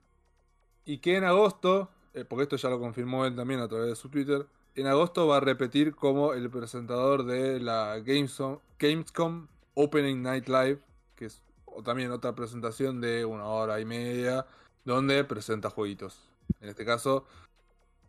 [0.85, 3.95] y que en agosto, eh, porque esto ya lo confirmó él también a través de
[3.95, 4.45] su Twitter,
[4.75, 10.79] en agosto va a repetir como el presentador de la Gamescom, Gamescom Opening Night Live,
[11.15, 11.41] que es
[11.83, 14.45] también otra presentación de una hora y media,
[14.85, 16.29] donde presenta jueguitos.
[16.61, 17.25] En este caso,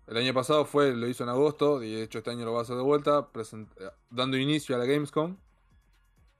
[0.06, 2.60] el año pasado fue, lo hizo en agosto, y de hecho este año lo va
[2.60, 5.36] a hacer de vuelta, eh, dando inicio a la Gamescom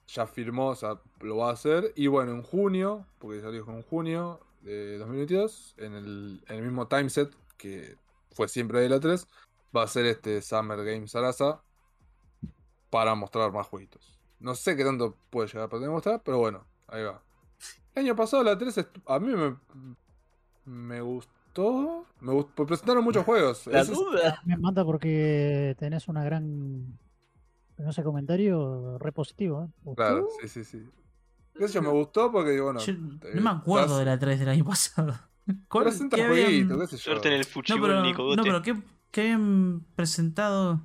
[0.07, 1.93] ya firmó, o sea, lo va a hacer.
[1.97, 6.57] Y bueno, en junio, porque ya lo dijo en junio de 2022, en el, en
[6.57, 7.97] el mismo timeset que
[8.33, 9.27] fue siempre de la 3,
[9.75, 11.63] va a ser este Summer Games Sarasa
[12.91, 14.19] para mostrar más jueguitos.
[14.39, 17.23] No sé qué tanto puede llegar a mostrar, pero bueno, ahí va.
[17.95, 19.57] El año pasado la 3 est- a mí me,
[20.65, 22.07] me gustó.
[22.21, 23.67] Me gustó, pues presentaron muchos juegos.
[23.69, 24.41] La es- duda.
[24.45, 26.99] Me manda porque tenés una gran.
[27.77, 29.65] No sé, comentario re positivo.
[29.87, 29.95] ¿eh?
[29.97, 30.89] Claro, sí, sí, sí.
[31.57, 32.81] Qué sé yo, me gustó porque, bueno.
[32.81, 35.15] Yo no me acuerdo estás- de la 3 del año pasado.
[35.69, 37.03] ¿Cuál- Presenta qué habían- jueguitos, qué sé yo.
[37.03, 38.37] Suerte en el No, fuchibol, pero, Nico.
[38.37, 38.75] no, pero ¿qué,
[39.15, 40.81] qué habían presentado?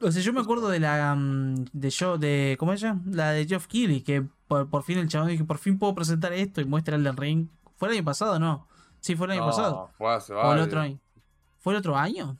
[0.00, 2.98] O sea, yo me acuerdo de la mm, de yo de ¿cómo es ella?
[3.06, 6.32] La de Geoff Keighley, que por, por fin el chabón dijo, por fin puedo presentar
[6.32, 7.48] esto y muestra el del ring.
[7.76, 8.66] ¿Fue el año pasado o no?
[9.00, 9.90] Sí, fue el año No, pasado.
[9.96, 10.98] Fue hace O el otro año.
[11.60, 12.38] ¿Fue el otro año?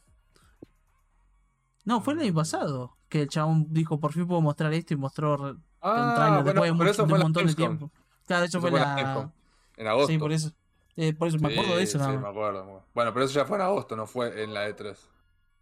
[1.84, 2.96] No, fue el año pasado.
[3.08, 6.42] Que el chabón dijo, por fin puedo mostrar esto y mostró re- un Ah, trailer
[6.42, 7.90] bueno, después de, de un la montón de tiempo.
[8.26, 9.30] Claro, eso, Eso fue fue la
[9.76, 10.12] En agosto.
[10.12, 10.50] Sí, por eso.
[10.96, 12.84] Eh, por eso me acuerdo de eso Sí, nada me acuerdo.
[12.94, 14.96] Bueno, pero eso ya fue en agosto, no fue en la E3.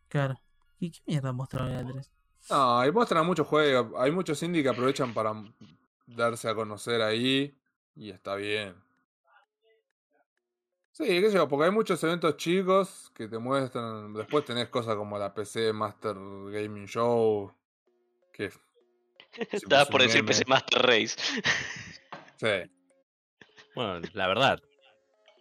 [0.09, 0.39] Claro.
[0.79, 2.11] ¿Y qué mierda mostraron en la 3?
[2.51, 3.93] No, ahí muestran muchos juegos.
[3.99, 5.33] Hay muchos indie que aprovechan para
[6.07, 7.57] darse a conocer ahí.
[7.95, 8.75] Y está bien.
[10.93, 14.13] Sí, qué sé yo, porque hay muchos eventos chicos que te muestran.
[14.13, 17.55] Después tenés cosas como la PC Master Gaming Show.
[18.33, 18.51] Que.
[19.53, 20.29] Estabas por decir meme.
[20.29, 21.17] PC Master Race.
[22.37, 22.71] Sí.
[23.75, 24.63] Bueno, la verdad.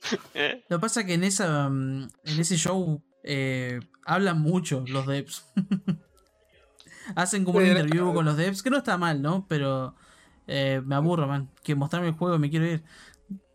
[0.69, 5.05] Lo que pasa es que en esa mm, en ese show eh, hablan mucho los
[5.05, 5.45] devs.
[7.15, 9.45] Hacen como un interview con los devs, que no está mal, ¿no?
[9.47, 9.95] Pero
[10.47, 11.49] eh, me aburro, man.
[11.63, 12.83] Que mostrarme el juego y me quiero ir.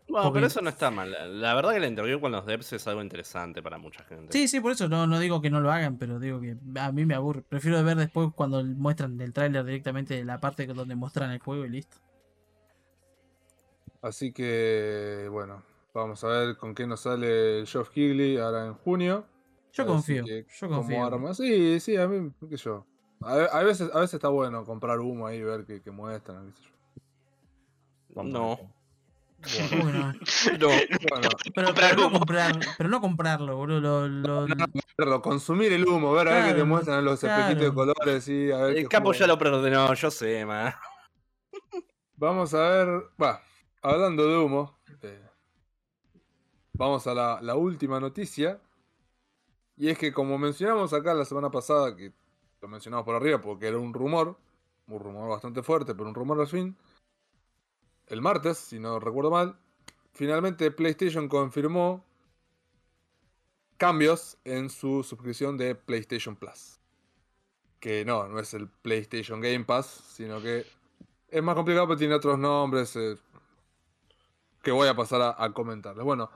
[0.09, 1.11] Bueno, Porque- pero eso no está mal.
[1.41, 4.31] La- verdad que la interview con los devs es algo interesante para mucha gente.
[4.31, 6.91] Sí, sí, por eso no, no digo que no lo hagan, pero digo que a
[6.91, 7.41] mí me aburre.
[7.41, 11.69] Prefiero ver después cuando muestran el tráiler directamente la parte donde muestran el juego y
[11.69, 11.97] listo.
[14.01, 15.63] Así que, bueno,
[15.97, 19.25] vamos a ver con qué nos sale el Geoff Keighley ahora en junio.
[19.73, 21.05] Yo confío, que- yo confío.
[21.05, 21.33] arma.
[21.33, 22.85] Sí, sí, a mí, qué sé yo.
[23.21, 26.51] A, ve- a veces, a veces está bueno comprar humo ahí y ver qué, muestran,
[26.53, 26.63] qué sé
[28.15, 28.23] yo.
[28.23, 28.57] No.
[28.57, 28.67] ver.
[29.69, 30.13] ¿Cómo que no?
[30.13, 30.67] No.
[31.09, 34.07] Bueno, Pero, Comprar pero no comprar, pero no comprarlo, boludo.
[34.07, 34.55] Lo, lo-
[34.97, 37.39] verlo, consumir el humo, ver a ver qué te muestran los claro.
[37.41, 39.19] espejitos de colores y a ver El qué capo juego.
[39.19, 40.79] ya lo preordenó, yo sé, ma.
[42.15, 42.87] Vamos a ver.
[43.21, 43.41] Va,
[43.83, 44.79] hablando de humo.
[45.03, 45.21] eh,
[46.77, 48.61] vamos a la, última noticia.
[49.75, 52.13] Y es que, como mencionamos acá la semana pasada, que
[52.61, 54.37] lo mencionamos por arriba porque era un rumor,
[54.87, 56.75] un rumor bastante fuerte, pero un rumor al fin.
[58.07, 59.57] El martes, si no recuerdo mal,
[60.13, 62.05] finalmente PlayStation confirmó
[63.77, 66.79] cambios en su suscripción de PlayStation Plus.
[67.79, 70.65] Que no, no es el PlayStation Game Pass, sino que
[71.27, 73.17] es más complicado, pero tiene otros nombres eh,
[74.63, 76.03] que voy a pasar a, a comentarles.
[76.03, 76.31] Bueno,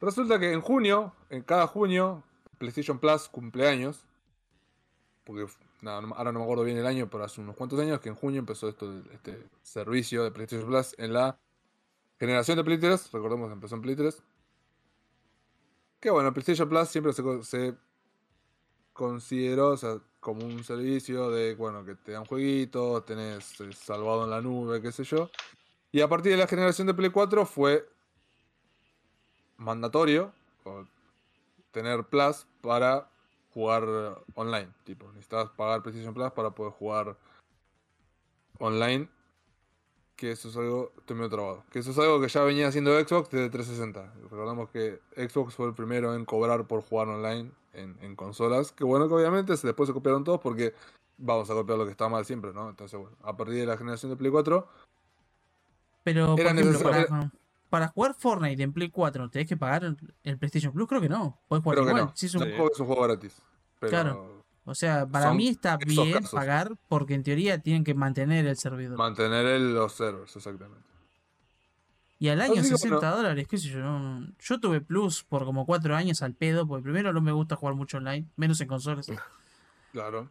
[0.00, 2.22] resulta que en junio, en cada junio,
[2.58, 4.04] PlayStation Plus cumpleaños.
[5.24, 5.46] Porque
[5.82, 8.14] nada, ahora no me acuerdo bien el año, pero hace unos cuantos años que en
[8.14, 11.38] junio empezó esto, este servicio de PlayStation Plus en la
[12.18, 13.12] generación de Play 3.
[13.12, 14.22] Recordemos que empezó en Play 3.
[16.00, 17.74] Que bueno, PlayStation Plus siempre se, co- se
[18.92, 19.74] consideró
[20.20, 24.80] como un servicio de, bueno, que te dan jueguitos, tenés eh, salvado en la nube,
[24.82, 25.30] qué sé yo.
[25.92, 27.88] Y a partir de la generación de Play 4 fue
[29.58, 30.32] mandatorio
[30.64, 30.84] o
[31.70, 33.08] tener Plus para
[33.52, 33.84] jugar
[34.34, 34.68] online.
[34.84, 37.16] Tipo, necesitabas pagar PlayStation Plus para poder jugar
[38.58, 39.08] online.
[40.16, 40.92] Que eso es algo.
[40.98, 41.64] Estoy medio trabado.
[41.70, 44.14] Que eso es algo que ya venía haciendo Xbox desde 360.
[44.30, 48.72] Recordamos que Xbox fue el primero en cobrar por jugar online en, en consolas.
[48.72, 50.74] Que bueno, que obviamente después se copiaron todos porque
[51.18, 52.70] vamos a copiar lo que está mal siempre, ¿no?
[52.70, 54.66] Entonces, bueno, a partir de la generación de Play 4,
[56.04, 57.30] Pero, por Era ejemplo, para,
[57.70, 59.84] para jugar Fortnite en Play 4, ¿tenés que pagar
[60.22, 60.86] el, PlayStation Plus?
[60.88, 61.40] Creo que no.
[61.48, 62.04] Puedes jugar creo que igual.
[62.06, 62.12] no.
[62.16, 62.48] Sí, es un- Sí.
[62.50, 63.40] Es un juego gratis.
[63.80, 64.44] Pero Claro.
[64.64, 66.30] O sea, para Son mí está bien casos.
[66.30, 68.98] pagar porque en teoría tienen que mantener el servidor.
[68.98, 70.86] mantener el- los servers, exactamente.
[72.18, 73.16] Y al año Así que, 60 bueno.
[73.16, 73.78] dólares, qué sé yo.
[73.78, 77.56] no- Yo tuve Plus por como 4 años al pedo, porque primero no me gusta
[77.56, 79.06] jugar mucho online, menos en consolas.
[79.92, 80.28] Claro.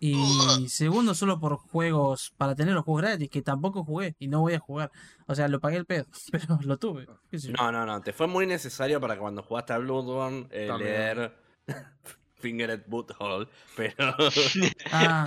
[0.00, 4.40] Y segundo, solo por juegos, para tener los juegos gratis, que tampoco jugué y no
[4.40, 4.92] voy a jugar.
[5.26, 7.06] O sea, lo pagué el pedo, pero lo tuve.
[7.30, 7.54] qué sé yo.
[7.54, 8.00] No, no, no.
[8.00, 11.34] Te fue muy necesario para cuando jugaste a Bloodborne eh, leer
[12.36, 13.48] Fingered Butthole.
[13.76, 14.14] Pero.
[14.92, 15.24] Ah,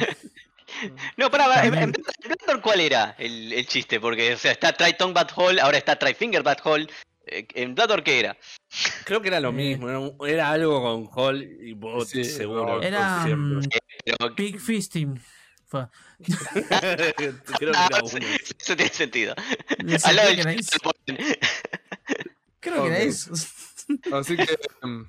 [1.18, 4.00] No, pará, en, en Bloodborne, ¿cuál era el, el chiste?
[4.00, 6.88] Porque, o sea, está Try Tongue Bat Hole, ahora está Try Finger Bat Hole.
[7.26, 8.38] Eh, ¿En Bloodborne qué era?
[9.04, 9.52] Creo que era lo Eh.
[9.52, 9.90] mismo.
[9.90, 12.78] Era, un- era algo con Hall y Bot, Sí, seguro.
[12.78, 13.26] no, era
[14.06, 15.20] Pero- Big Fisting.
[15.72, 15.88] Creo
[17.16, 18.26] que Ah, era eso, uno.
[18.60, 19.34] eso tiene sentido.
[20.04, 20.78] Al lado sentía que del era eso.
[22.60, 23.32] Creo que era eso.
[24.14, 25.08] Así que em,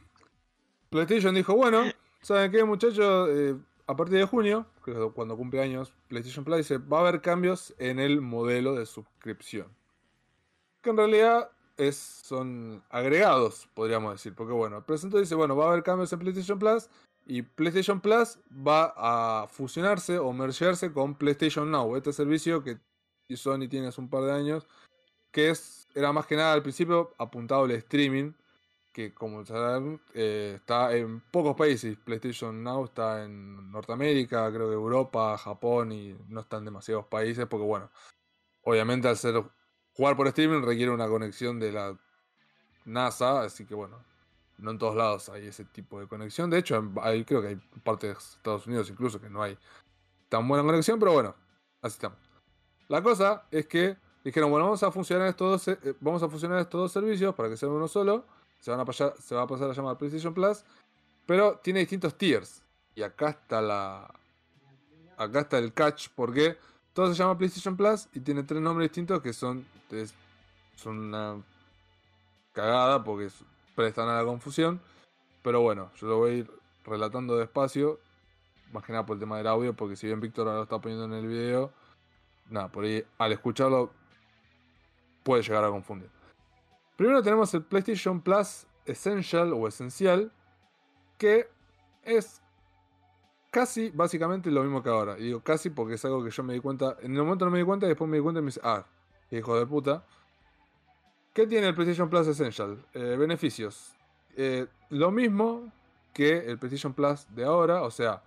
[0.91, 1.85] PlayStation dijo, bueno,
[2.23, 3.29] ¿saben qué muchachos?
[3.33, 7.01] Eh, a partir de junio, que es cuando cumple años PlayStation Plus, dice, va a
[7.09, 9.67] haber cambios en el modelo de suscripción.
[10.81, 14.35] Que en realidad es, son agregados, podríamos decir.
[14.35, 16.89] Porque bueno, presentó y dice, bueno, va a haber cambios en PlayStation Plus.
[17.27, 22.79] Y PlayStation Plus va a fusionarse o mergearse con PlayStation Now, este servicio que
[23.37, 24.67] Sony tiene hace un par de años,
[25.31, 28.33] que es, era más que nada al principio apuntado al streaming,
[28.93, 31.97] que como saben, eh, está en pocos países.
[31.97, 37.47] PlayStation Now está en Norteamérica, creo que Europa, Japón y no está en demasiados países,
[37.47, 37.91] porque bueno,
[38.63, 39.43] obviamente al ser
[39.95, 41.99] jugar por streaming requiere una conexión de la
[42.85, 44.05] NASA, así que bueno,
[44.59, 46.51] no en todos lados hay ese tipo de conexión.
[46.51, 46.83] De hecho,
[47.27, 49.59] creo que hay partes de Estados Unidos incluso que no hay
[50.29, 51.35] tan buena conexión, pero bueno,
[51.81, 52.19] así estamos.
[52.89, 56.59] La cosa es que dijeron, bueno, vamos a funcionar estos dos, eh, vamos a fusionar
[56.61, 58.25] estos dos servicios para que sea uno solo.
[58.61, 60.65] Se, van a pasar, se va a pasar a llamar PlayStation Plus,
[61.27, 62.63] pero tiene distintos tiers.
[62.95, 64.13] Y acá está la
[65.17, 66.57] acá está el catch porque
[66.93, 70.15] todo se llama PlayStation Plus y tiene tres nombres distintos que son es-
[70.77, 71.43] son una
[72.53, 73.45] cagada porque es-
[73.75, 74.81] prestan a la confusión.
[75.43, 76.51] Pero bueno, yo lo voy a ir
[76.85, 77.99] relatando despacio.
[78.73, 80.81] Más que nada por el tema del audio, porque si bien Víctor ahora lo está
[80.81, 81.73] poniendo en el video,
[82.49, 83.91] nada, por ahí al escucharlo
[85.23, 86.11] puede llegar a confundir.
[86.97, 90.33] Primero tenemos el PlayStation Plus Essential o Esencial,
[91.19, 91.49] que
[92.03, 92.41] es
[93.51, 95.19] casi básicamente lo mismo que ahora.
[95.19, 96.97] Y digo casi porque es algo que yo me di cuenta.
[97.01, 98.61] En el momento no me di cuenta y después me di cuenta y me dice,
[98.65, 98.87] ah,
[99.31, 100.05] hijo de puta.
[101.33, 102.85] ¿Qué tiene el PlayStation Plus Essential?
[102.93, 103.95] Eh, beneficios.
[104.37, 105.73] Eh, lo mismo
[106.13, 108.23] que el PlayStation Plus de ahora, o sea,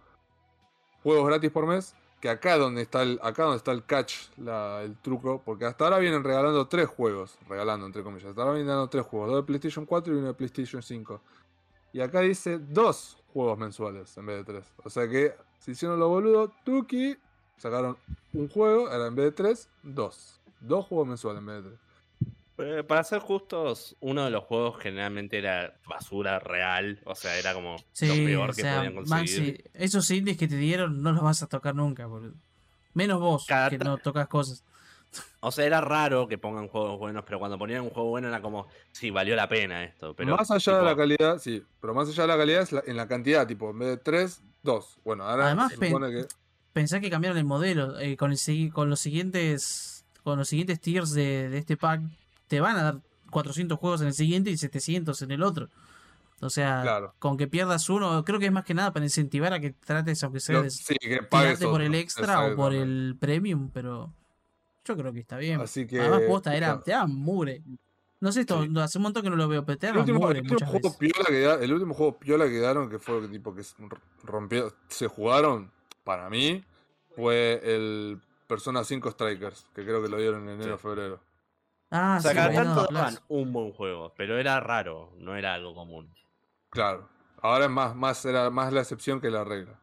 [1.04, 1.96] juegos gratis por mes.
[2.20, 6.00] Que acá donde está el, acá donde está el catch, el truco, porque hasta ahora
[6.00, 9.44] vienen regalando tres juegos, regalando entre comillas, hasta ahora vienen dando tres juegos, dos de
[9.44, 11.22] PlayStation 4 y uno de PlayStation 5.
[11.94, 14.74] Y acá dice dos juegos mensuales en vez de tres.
[14.84, 17.16] O sea que si hicieron lo boludo, Tuki
[17.58, 17.96] sacaron
[18.34, 20.40] un juego, era en vez de tres, dos.
[20.60, 21.85] Dos juegos mensuales en vez de tres.
[22.58, 27.02] Eh, Para ser justos, uno de los juegos generalmente era basura real.
[27.06, 29.52] O sea, era como lo peor o que sea, podían conseguir.
[29.54, 32.36] Maxi, esos indies que te dieron no los vas a tocar nunca, boludo.
[32.94, 34.64] Menos vos, Cada que no tocas cosas.
[35.40, 38.42] O sea, era raro que pongan juegos buenos, pero cuando ponían un juego bueno era
[38.42, 40.14] como, sí, valió la pena esto.
[40.16, 42.84] Pero, más allá de la calidad, sí, pero más allá de la calidad es la-
[42.86, 44.98] en la cantidad, tipo, en vez de 3, 2.
[45.06, 46.26] Bueno, ahora Además, se supone que.
[46.74, 47.98] Pensá que cambiaron el modelo.
[48.00, 52.02] eh, con, el, con los siguientes con los siguientes tiers de, de este pack,
[52.48, 55.70] te van a dar 400 juegos en el siguiente y 700 en el otro.
[56.42, 57.16] O sea, Claro.
[57.20, 60.22] con que pierdas uno, creo que es más que nada para incentivar a que trates,
[60.24, 64.14] aunque sea, de sí, que pagues tirarte por el extra o por el premium, pero
[64.84, 65.62] yo creo que está bien.
[65.62, 66.00] Así que.
[66.02, 67.62] Además, posta, era, te daban mugre.
[68.20, 68.70] No sé, esto, Sí.
[68.80, 70.90] hace un montón que no lo veo, pero te El último, mugre el último juego
[70.90, 70.98] veces.
[71.14, 73.62] piola que da- el último juego piola que daron, que fue tipo que
[74.24, 75.72] rompió, se jugaron,
[76.04, 76.64] para mí,
[77.16, 80.84] fue el Persona 5 Strikers, que creo que lo dieron en enero o Sí.
[80.84, 81.20] febrero.
[81.92, 85.36] Ah, O sea, sí, cada bueno, tanto daban un buen juego, pero era raro, no
[85.36, 86.14] era algo común.
[86.70, 87.08] Claro.
[87.42, 89.80] Ahora es más, más, era más la excepción que la regla.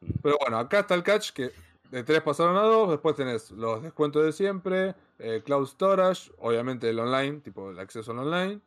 [0.00, 0.10] Mm.
[0.22, 1.50] Pero bueno, acá está el catch que
[1.90, 6.88] de 3 pasaron a 2, después tenés los descuentos de siempre, eh, Cloud Storage, obviamente
[6.88, 8.60] el online, tipo el acceso al online.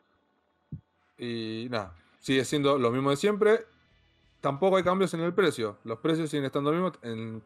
[1.18, 3.66] Y nada, sigue siendo lo mismo de siempre.
[4.42, 5.78] Tampoco hay cambios en el precio.
[5.86, 7.00] Los precios siguen estando los mismos.
[7.04, 7.42] en-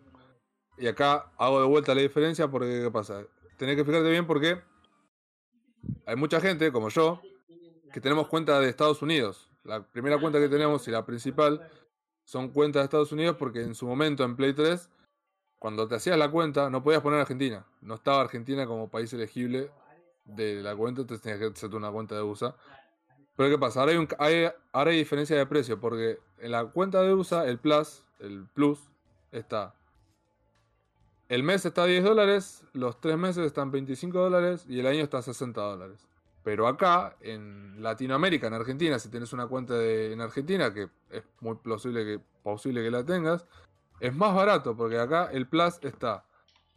[0.77, 3.23] Y acá hago de vuelta la diferencia porque ¿qué pasa?
[3.57, 4.61] Tenés que fijarte bien porque
[6.05, 7.21] hay mucha gente, como yo,
[7.91, 9.49] que tenemos cuenta de Estados Unidos.
[9.63, 11.69] La primera cuenta que tenemos y la principal
[12.23, 14.89] son cuentas de Estados Unidos porque en su momento en Play 3,
[15.57, 17.65] cuando te hacías la cuenta, no podías poner Argentina.
[17.81, 19.71] No estaba Argentina como país elegible
[20.25, 22.55] de la cuenta, entonces tenías que hacerte una cuenta de USA.
[23.35, 23.81] Pero ¿qué pasa?
[23.81, 28.05] Ahora hay, ahora hay diferencia de precio porque en la cuenta de USA, el Plus,
[28.19, 28.79] el Plus,
[29.31, 29.75] está...
[31.29, 35.03] El mes está a 10 dólares, los 3 meses están 25 dólares y el año
[35.03, 36.07] está a 60 dólares.
[36.43, 41.55] Pero acá, en Latinoamérica, en Argentina, si tenés una cuenta en Argentina, que es muy
[41.55, 43.45] plausible que, posible que la tengas,
[43.99, 46.25] es más barato, porque acá el Plus está.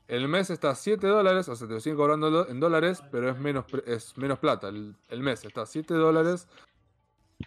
[0.08, 3.02] El mes está a 7 dólares, o sea, te lo siguen cobrando do- en dólares,
[3.10, 4.68] pero es menos, es menos plata.
[4.68, 6.46] El, el mes está a 7 dólares,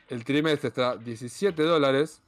[0.07, 2.23] el trimestre está a 17 dólares,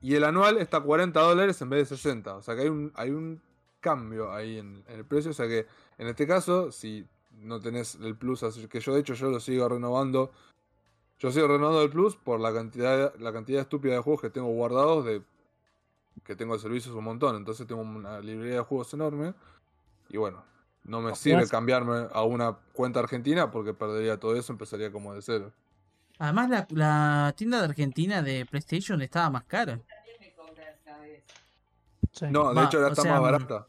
[0.00, 2.36] y el anual está a 40 dólares en vez de 60.
[2.36, 3.40] O sea que hay un, hay un
[3.80, 5.30] cambio ahí en, en el precio.
[5.30, 5.66] O sea que
[5.98, 9.68] en este caso, si no tenés el plus, que yo de hecho yo lo sigo
[9.68, 10.30] renovando.
[11.18, 14.48] Yo sigo renovando el plus por la cantidad, la cantidad estúpida de juegos que tengo
[14.48, 15.22] guardados de
[16.24, 17.36] que tengo de servicios un montón.
[17.36, 19.34] Entonces tengo una librería de juegos enorme.
[20.08, 20.42] Y bueno,
[20.84, 25.22] no me sirve cambiarme a una cuenta argentina porque perdería todo eso, empezaría como de
[25.22, 25.52] cero.
[26.20, 29.80] Además, la, la tienda de Argentina de PlayStation estaba más cara.
[32.12, 32.26] Sí.
[32.30, 33.66] No, de Va, hecho ahora está sea, más mm, barata.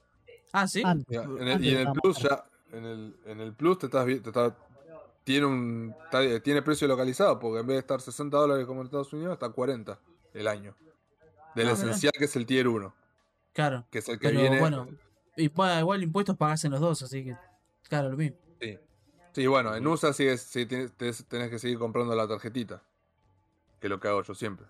[0.51, 0.81] Ah, sí.
[0.85, 2.43] Antes, Ya, en el- antes y en el Plus ya,
[2.73, 4.55] en el, en el Plus te estás te está-
[5.23, 8.85] tiene un está- tiene precio localizado, porque en vez de estar 60 dólares como en
[8.87, 9.97] Estados Unidos, está 40
[10.33, 10.75] el año.
[11.55, 12.93] Del Ah, esencial que es el tier 1,
[13.53, 13.85] Claro.
[13.91, 14.59] que es el que Pero viene.
[14.59, 14.87] bueno,
[15.37, 17.37] y pa- igual impuestos pagas en los dos, así que.
[17.87, 18.37] Claro, lo mismo.
[19.33, 19.47] Sí.
[19.47, 20.91] Bueno, en USA sigues, sí, tenés,
[21.27, 22.81] tenés que seguir comprando la tarjetita.
[23.79, 24.65] Que es lo que hago yo siempre.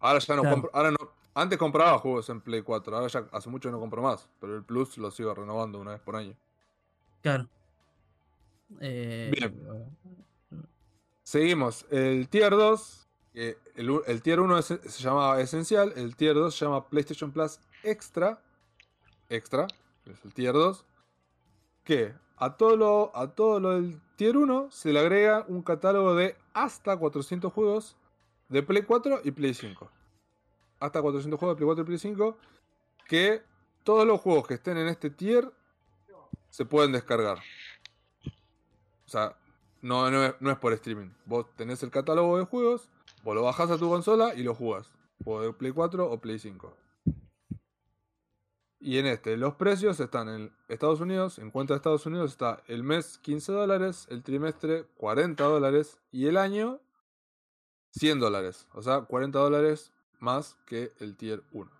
[0.00, 0.56] Ahora ya no Claro.
[0.56, 0.96] compro, ahora no,
[1.34, 4.62] antes compraba juegos en Play 4, ahora ya hace mucho no compro más, pero el
[4.64, 6.36] Plus lo sigo renovando una vez por año.
[7.22, 7.48] Claro.
[8.80, 9.96] Eh, Bien.
[11.22, 11.86] Seguimos.
[11.90, 13.00] El tier 2.
[13.32, 15.92] que el, tier 1 es- se llamaba Esencial.
[15.96, 18.40] El tier 2 se llama PlayStation Plus Extra.
[19.28, 19.66] Extra.
[20.06, 20.84] Es el tier 2.
[21.82, 26.14] Que a todo lo, a todo lo del tier 1 se le agrega un catálogo
[26.14, 27.96] de hasta 400 juegos
[28.48, 29.90] de Play 4 y Play 5.
[30.80, 32.38] Hasta 400 juegos de Play 4 y Play 5.
[33.06, 33.42] Que
[33.82, 35.52] todos los juegos que estén en este tier
[36.50, 37.38] se pueden descargar.
[39.06, 39.36] O sea,
[39.82, 41.10] no, no, es, no es por streaming.
[41.26, 42.88] Vos tenés el catálogo de juegos,
[43.22, 44.90] vos lo bajás a tu consola y lo jugás.
[45.24, 46.76] O de Play 4 o Play 5.
[48.84, 52.62] Y en este, los precios están en Estados Unidos, en cuenta de Estados Unidos está
[52.66, 56.82] el mes 15 dólares, el trimestre 40 dólares y el año
[57.92, 58.68] 100 dólares.
[58.74, 61.70] O sea, 40 dólares más que el tier 1.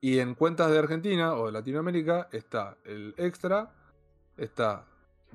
[0.00, 3.74] Y en cuentas de Argentina o de Latinoamérica está el extra,
[4.36, 4.86] está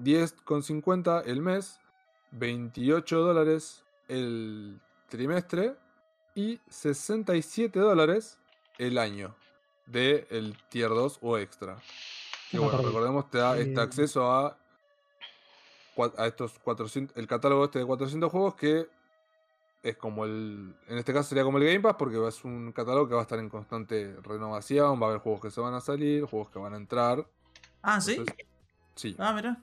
[0.01, 1.81] 10,50 el mes,
[2.31, 5.75] 28 dólares el trimestre
[6.33, 8.39] y 67 dólares
[8.77, 9.35] el año
[9.87, 11.77] de el tier 2 o extra.
[12.51, 14.57] Que me bueno, recordemos te da este Eh, acceso a,
[16.17, 18.87] a estos 400, el catálogo este de 400 juegos que
[19.83, 23.07] es como el, en este caso sería como el Game Pass porque es un catálogo
[23.07, 25.81] que va a estar en constante renovación, va a haber juegos que se van a
[25.81, 27.25] salir, juegos que van a entrar.
[27.83, 28.13] Ah, sí.
[28.13, 28.35] Entonces,
[28.95, 29.15] sí.
[29.19, 29.61] Ah, mira.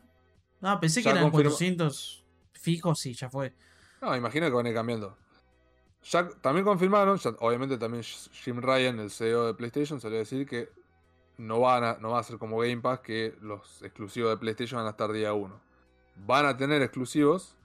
[0.63, 3.53] Ah, pensé que eran confirmo- 400 fijos y ya fue.
[4.01, 5.17] No, imagino que van a ir cambiando.
[6.41, 10.69] También confirmaron, obviamente también Jim Ryan, el CEO de PlayStation, salió a decir que
[11.39, 14.79] no, van a, no va a ser como Game Pass que los exclusivos de PlayStation
[14.79, 15.61] van a estar día 1.
[16.27, 17.57] Van a tener exclusivos,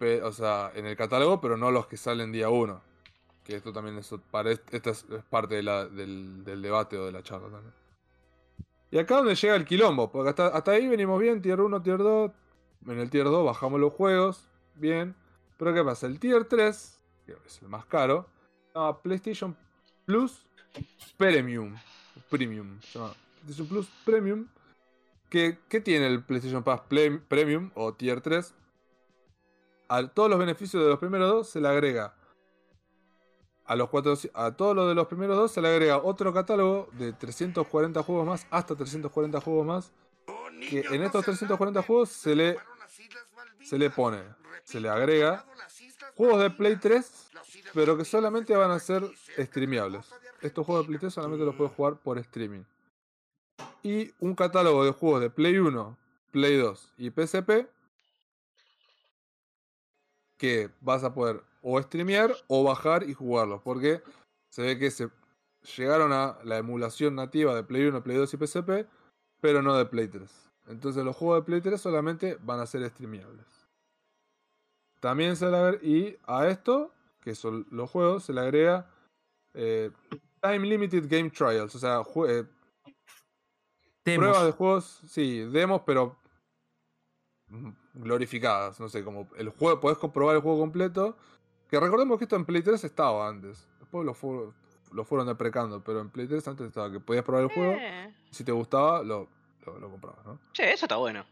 [0.00, 2.82] o sea, en el catálogo, pero no los que salen día 1.
[3.44, 7.48] Que esto también es, para, esta es, parte del, del debate o de la charla
[7.48, 7.72] también.
[8.90, 11.98] Y acá donde llega el quilombo, porque hasta, hasta ahí venimos bien, tier 1, tier
[11.98, 12.30] 2.
[12.88, 15.14] En el tier 2 bajamos los juegos, bien.
[15.56, 16.06] Pero ¿qué pasa?
[16.06, 18.26] El tier 3, que es el más caro,
[18.74, 19.56] llama PlayStation
[20.04, 20.46] Plus
[21.16, 21.74] Premium.
[22.28, 22.80] Premium.
[22.82, 24.46] Se llama PlayStation Plus Premium.
[25.30, 26.82] ¿Qué, qué tiene el PlayStation Pass
[27.28, 28.54] Premium o Tier 3?
[29.88, 32.14] A todos los beneficios de los primeros dos se le agrega.
[33.64, 36.88] A, los cuatro, a todos los de los primeros dos se le agrega otro catálogo
[36.92, 39.92] de 340 juegos más, hasta 340 juegos más.
[40.70, 42.56] Que en estos 340 juegos se le,
[43.66, 44.22] se le pone,
[44.64, 45.44] se le agrega
[46.16, 47.30] juegos de Play 3,
[47.74, 49.02] pero que solamente van a ser
[49.38, 50.06] streameables.
[50.40, 52.62] Estos juegos de Play 3 solamente los puedes jugar por streaming.
[53.82, 55.98] Y un catálogo de juegos de Play 1,
[56.30, 57.68] Play 2 y PSP
[60.36, 63.62] que vas a poder o streamear o bajar y jugarlos.
[63.62, 64.02] Porque
[64.50, 65.08] se ve que se
[65.76, 68.70] llegaron a la emulación nativa de Play 1, Play 2 y PSP,
[69.40, 70.30] pero no de Play 3.
[70.68, 73.55] Entonces los juegos de Play 3 solamente van a ser streameables.
[75.00, 78.90] También se le agrega, y a esto, que son los juegos, se le agrega
[79.54, 79.90] eh,
[80.42, 82.44] Time Limited Game Trials, o sea, eh,
[84.16, 86.16] pruebas de juegos, sí, demos, pero
[87.94, 91.16] glorificadas, no sé, como el juego, podés comprobar el juego completo,
[91.70, 94.52] que recordemos que esto en Play 3 estaba antes, después lo, fu-
[94.92, 98.14] lo fueron deprecando, pero en Play 3 antes estaba, que podías probar el juego, Eh,
[98.30, 99.28] si te gustaba, lo,
[99.64, 100.38] lo, lo comprabas, ¿no?
[100.52, 101.24] Che, eso está bueno.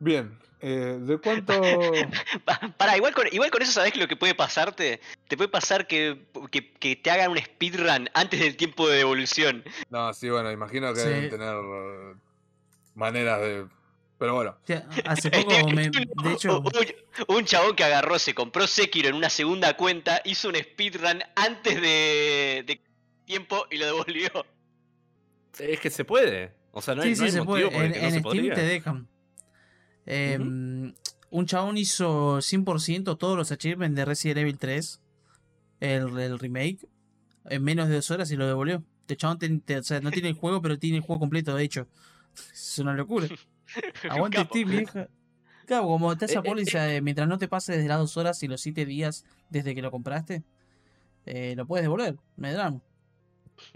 [0.00, 1.60] Bien, eh, ¿de cuánto...?
[2.44, 5.00] Pa- Pará, igual con, igual con eso sabés que lo que puede pasarte.
[5.28, 9.64] Te puede pasar que, que, que te hagan un speedrun antes del tiempo de devolución.
[9.90, 11.08] No, sí, bueno, imagino que Sí.
[11.08, 11.54] deben tener
[12.94, 13.66] maneras de...
[14.18, 14.56] Pero bueno,
[15.04, 19.30] hace poco, me- de hecho, Un, un chabón que agarró, se compró Sekiro en una
[19.30, 22.80] segunda cuenta, hizo un speedrun antes de, de
[23.24, 24.28] tiempo y lo devolvió.
[25.58, 26.52] Es que se puede.
[26.72, 27.70] O sea, no hay, sí, no hay se motivo puede.
[27.70, 28.54] por el En, que no en se Steam podría.
[28.54, 29.08] te dejan.
[30.10, 30.94] Em,
[31.30, 35.00] Un chabón hizo 100% todos los achievements de Resident Evil 3,
[35.80, 36.88] el, el remake,
[37.50, 38.82] en menos de dos horas y lo devolvió.
[39.02, 41.54] Este chabón ten- te- o sea, no tiene el juego, pero tiene el juego completo,
[41.54, 41.86] de hecho.
[42.52, 43.28] Es una locura.
[44.10, 44.42] Aguante.
[44.44, 45.08] Steam, vieja.
[45.66, 48.16] Claro, como está Eh, esa eh, póliza de mientras no te pase desde las dos
[48.16, 50.42] horas y los siete días desde que lo compraste,
[51.26, 52.80] eh, lo puedes devolver, no hay drama.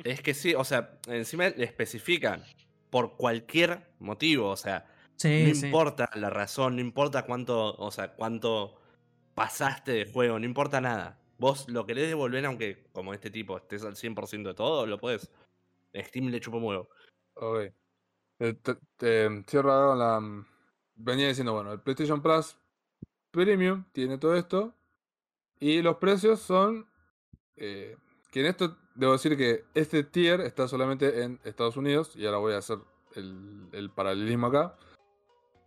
[0.05, 2.43] Es que sí, o sea, encima le especifican
[2.89, 4.87] por cualquier motivo, o sea,
[5.23, 5.67] Sí, no sí.
[5.67, 8.75] importa la razón, no importa cuánto, o sea, cuánto
[9.35, 11.19] pasaste de juego, no importa nada.
[11.39, 15.31] Vos lo querés devolver aunque como este tipo estés al 100% de todo, lo puedes.
[15.95, 16.89] Steam le chupa un huevo.
[17.35, 17.73] Ok.
[18.41, 20.21] Eh, te- te- cierro ahora la.
[20.21, 20.47] mm,
[20.95, 22.57] Venía diciendo, bueno, el PlayStation Plus
[23.31, 24.75] Premium tiene todo esto.
[25.61, 26.87] Y los precios son.
[27.57, 27.97] eh,
[28.31, 32.17] que en esto debo decir que este tier está solamente en Estados Unidos.
[32.17, 32.79] Y ahora voy a hacer
[33.15, 34.77] el, el paralelismo acá.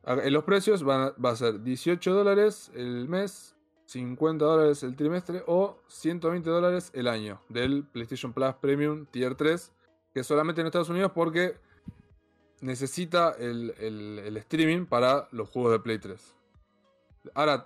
[0.06, 4.96] En los precios van a, va a ser 18 dólares el mes, 50 dólares el
[4.96, 9.72] trimestre o 120 dólares el año del PlayStation Plus Premium Tier 3
[10.14, 11.58] que solamente en Estados Unidos porque
[12.62, 16.36] necesita el- el streaming para los juegos de Play 3.
[17.34, 17.66] Ahora,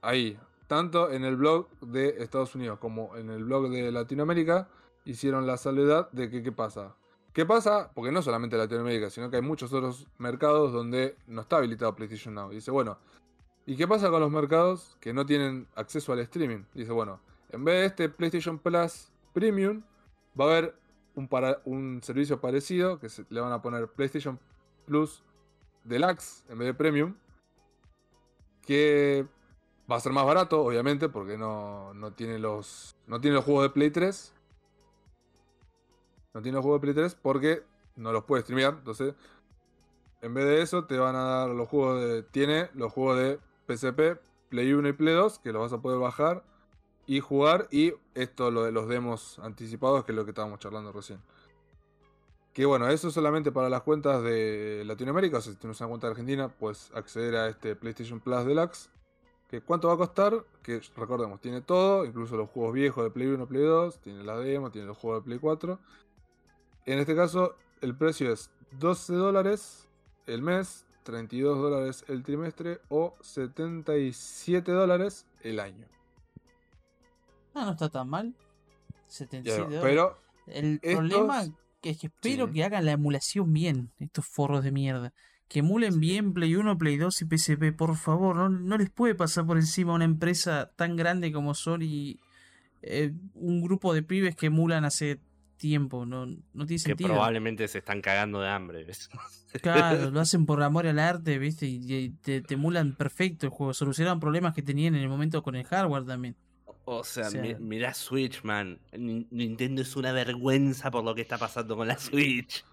[0.00, 4.68] ahí, tanto en el blog de Estados Unidos como en el blog de Latinoamérica,
[5.04, 6.94] hicieron la salvedad de que qué pasa.
[7.40, 7.90] ¿Qué pasa?
[7.94, 12.34] Porque no solamente Latinoamérica, sino que hay muchos otros mercados donde no está habilitado PlayStation
[12.34, 12.52] Now.
[12.52, 12.98] Y dice, bueno,
[13.64, 16.64] ¿y qué pasa con los mercados que no tienen acceso al streaming?
[16.74, 17.18] Dice, bueno,
[17.48, 19.80] en vez de este PlayStation Plus Premium,
[20.38, 20.74] va a haber
[21.14, 24.38] un, para- un servicio parecido que le van a poner PlayStation
[24.84, 25.24] Plus
[25.84, 27.14] Deluxe en vez de Premium.
[28.66, 29.26] Que
[29.90, 32.94] va a ser más barato, obviamente, porque no, no tiene los.
[33.06, 34.34] No tiene los juegos de Play 3.
[36.34, 37.62] No tiene los juegos de Play 3 porque
[37.96, 38.74] no los puede streamear.
[38.78, 39.14] Entonces,
[40.22, 42.22] en vez de eso, te van a dar los juegos de.
[42.22, 45.98] Tiene los juegos de PSP, Play 1 y Play 2, que los vas a poder
[45.98, 46.44] bajar
[47.06, 47.68] y jugar.
[47.70, 51.20] Y esto, lo de los demos anticipados, que es lo que estábamos charlando recién.
[52.52, 55.38] Que bueno, eso es solamente para las cuentas de Latinoamérica.
[55.38, 58.90] O sea, si tienes una cuenta de Argentina, puedes acceder a este PlayStation Plus Deluxe.
[59.48, 63.26] Que cuánto va a costar, que recordemos, tiene todo, incluso los juegos viejos de Play
[63.28, 65.78] 1, Play 2, tiene la demo, tiene los juegos de Play 4.
[66.86, 69.88] En este caso, el precio es 12 dólares
[70.26, 75.86] el mes, 32 dólares el trimestre o 77 dólares el año.
[77.54, 78.34] No, no está tan mal.
[78.38, 79.80] Ya, 77 dólares.
[79.82, 81.42] pero El estos- problema
[81.82, 82.52] que, que espero Sí.
[82.52, 85.12] que hagan la emulación bien, estos forros de mierda.
[85.48, 88.36] Que emulen bien Play 1, Play 2 y PSP, por favor.
[88.36, 92.18] No, no les puede pasar por encima a una empresa tan grande como Sony.
[92.82, 95.20] eh, un grupo de pibes que emulan hace
[95.60, 96.04] tiempo.
[96.06, 97.10] No, no tiene Que sentido.
[97.10, 98.84] probablemente se están cagando de hambre.
[98.84, 99.08] ¿ves?
[99.62, 101.66] Claro, lo hacen por amor al arte, ¿viste?
[101.66, 103.74] Y, y te, te emulan perfecto el juego.
[103.74, 106.36] Solucionaron problemas que tenían en el momento con el hardware también.
[106.84, 108.78] O sea, O sea- mi- mirá Switch, man.
[108.96, 112.64] Ni- Nintendo es una vergüenza por lo que está pasando con la Switch.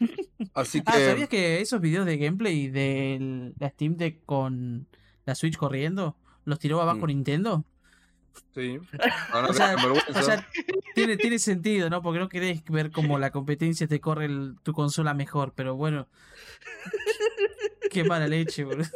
[0.54, 1.06] Así Ah, que.
[1.06, 4.86] ¿sabías que esos videos de gameplay de la Steam Deck con
[5.24, 7.06] la Switch corriendo los tiró abajo Mm.
[7.06, 7.64] Nintendo?
[8.54, 8.78] Sí.
[9.32, 9.74] Ahora O sea.
[9.76, 10.42] O
[10.94, 12.02] tiene, tiene sentido, ¿no?
[12.02, 16.08] Porque no querés ver cómo la competencia te corre el- tu consola mejor, pero bueno.
[17.90, 18.88] Qué mala leche, boludo.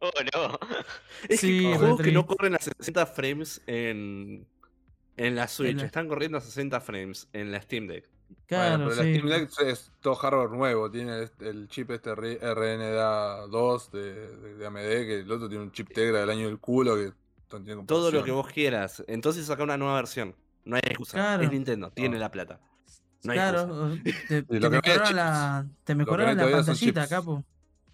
[0.00, 0.58] Oh, no.
[1.28, 4.46] Es Sí, que juegos que no corren a 60 frames en,
[5.16, 8.08] en la Switch, la- están corriendo a 60 frames en la Steam Deck.
[8.46, 9.12] Claro, bueno, pero sí.
[9.12, 10.90] la Steam Deck es todo hardware nuevo.
[10.90, 15.72] Tiene este- el chip este R- RNDA2 de, de- AMD, que el otro tiene un
[15.72, 17.12] chip Tegra del año del culo que
[17.86, 19.02] Todo lo que vos quieras.
[19.06, 20.34] Entonces saca una nueva versión.
[20.64, 21.12] No hay excusa.
[21.16, 21.42] Claro.
[21.44, 22.20] Es Nintendo, tiene No.
[22.20, 22.60] la plata.
[23.22, 23.66] No hay excusa.
[23.66, 27.44] Claro, te, te mejoraron la, te mejoraron la pantallita, capo.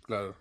[0.03, 0.34] Claro.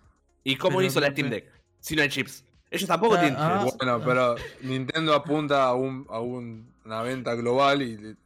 [0.44, 1.50] ¿Y cómo Pero- hizo la Steam Deck?
[1.80, 2.44] Si no hay chips.
[2.70, 3.60] Ellos tampoco Claro, tienen ah.
[3.64, 3.76] chips.
[3.76, 8.16] Bueno, pero Nintendo apunta a, un, a un- una venta global y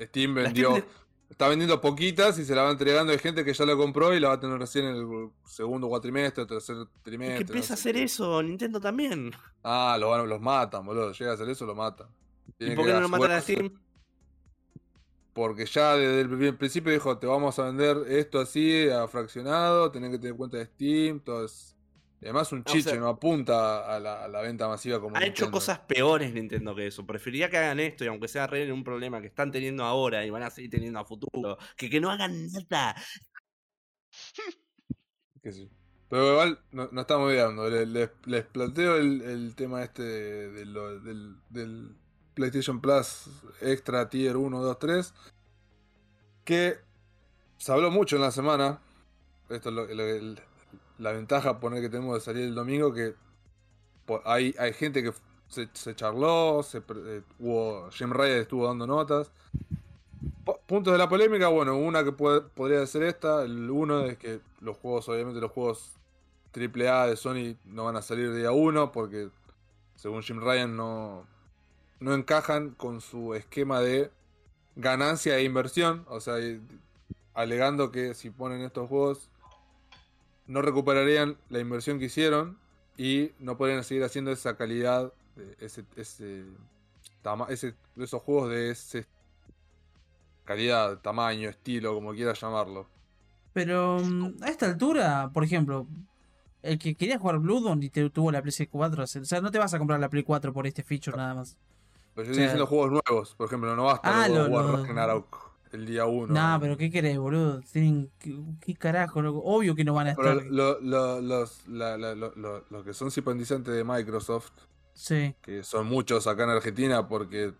[0.00, 0.70] Steam La vendió.
[0.70, 1.03] Steam Deck-
[1.34, 4.20] Está vendiendo poquitas y se la va entregando a gente que ya la compró y
[4.20, 7.36] la va a tener recién en el segundo cuatrimestre, tercer Es trimestre.
[7.36, 8.04] que empieza no a hacer qué.
[8.04, 9.32] eso, Nintendo también.
[9.64, 11.10] Ah, los, van- los matan, boludo.
[11.12, 12.06] Llega a hacer eso, lo matan.
[12.60, 13.80] ¿Y por qué no lo matan a Steam?
[15.32, 19.90] Porque ya desde el pri- principio dijo, te vamos a vender esto así, a fraccionado,
[19.90, 21.73] tenés que tener cuenta de Steam, todo es...
[22.24, 25.14] y además un O chiche, sea, no apunta a la, a la venta masiva como
[25.14, 27.04] Ha hecho cosas peores Nintendo que eso.
[27.06, 30.30] Preferiría que hagan esto y aunque sea arreglen un problema que están teniendo ahora y
[30.30, 32.94] van a seguir teniendo a futuro, que que no hagan nada.
[35.52, 35.68] sé yo.
[36.08, 37.30] Pero igual no, no estamos
[37.68, 41.94] le- Les, les planteo el, el tema este de lo- del, del
[42.34, 43.28] PlayStation Plus
[43.60, 45.14] Extra Tier 1, 2, 3.
[46.44, 46.78] Que
[47.58, 48.80] se habló mucho en la semana.
[49.50, 50.40] Esto es lo, lo- el-
[50.98, 52.92] la ventaja poner que tenemos de salir el domingo.
[52.92, 53.14] Que
[54.24, 55.12] hay, hay gente que
[55.48, 56.62] se, se charló.
[56.62, 59.30] Se, eh, hubo, Jim Ryan estuvo dando notas.
[60.66, 64.40] Puntos de la polémica, bueno, una que puede- podría ser esta, el uno es que
[64.60, 65.92] los juegos, obviamente los juegos
[66.52, 69.28] AAA de Sony no van a salir día uno porque
[69.96, 71.26] según Jim Ryan no,
[72.00, 74.10] no encajan con su esquema de
[74.76, 76.36] ganancia e inversión, o sea,
[77.34, 79.30] alegando que si ponen estos juegos
[80.46, 82.58] no recuperarían la inversión que hicieron
[82.96, 85.12] y no podrían seguir haciendo esa calidad,
[85.60, 86.44] ese, ese,
[87.22, 89.06] tama- ese- esos juegos de ese
[90.44, 92.86] calidad, tamaño, estilo, como quieras llamarlo.
[93.52, 95.86] Pero mm, a esta altura, por ejemplo,
[96.62, 99.58] el que quería jugar Bloodborne y te tuvo la Play 4, o sea, no te
[99.58, 101.56] vas a comprar la Play 4 por este feature nada más.
[102.14, 104.28] Pero yo O estoy sea- diciendo juegos nuevos, por ejemplo, no va a estar Ah,
[104.28, 106.32] lo- Ragnarok el día 1.
[106.32, 107.60] Nah, pero ¿qué querés, boludo?
[107.60, 109.20] Tienen, ¿qué, qué carajo?
[109.22, 109.42] loco?
[109.44, 110.46] Obvio que no van a Pero estar.
[110.50, 114.50] lo- lo- los, la- la- lo- lo- los que son simpatizantes de Microsoft,
[114.92, 115.34] Sí.
[115.42, 117.52] que son muchos acá en Argentina porque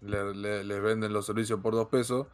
[0.00, 2.26] le- le- les venden los servicios por dos pesos,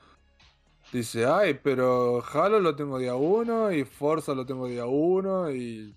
[0.92, 5.94] dice, ay, pero Halo lo tengo día 1 y Forza lo tengo día 1 y...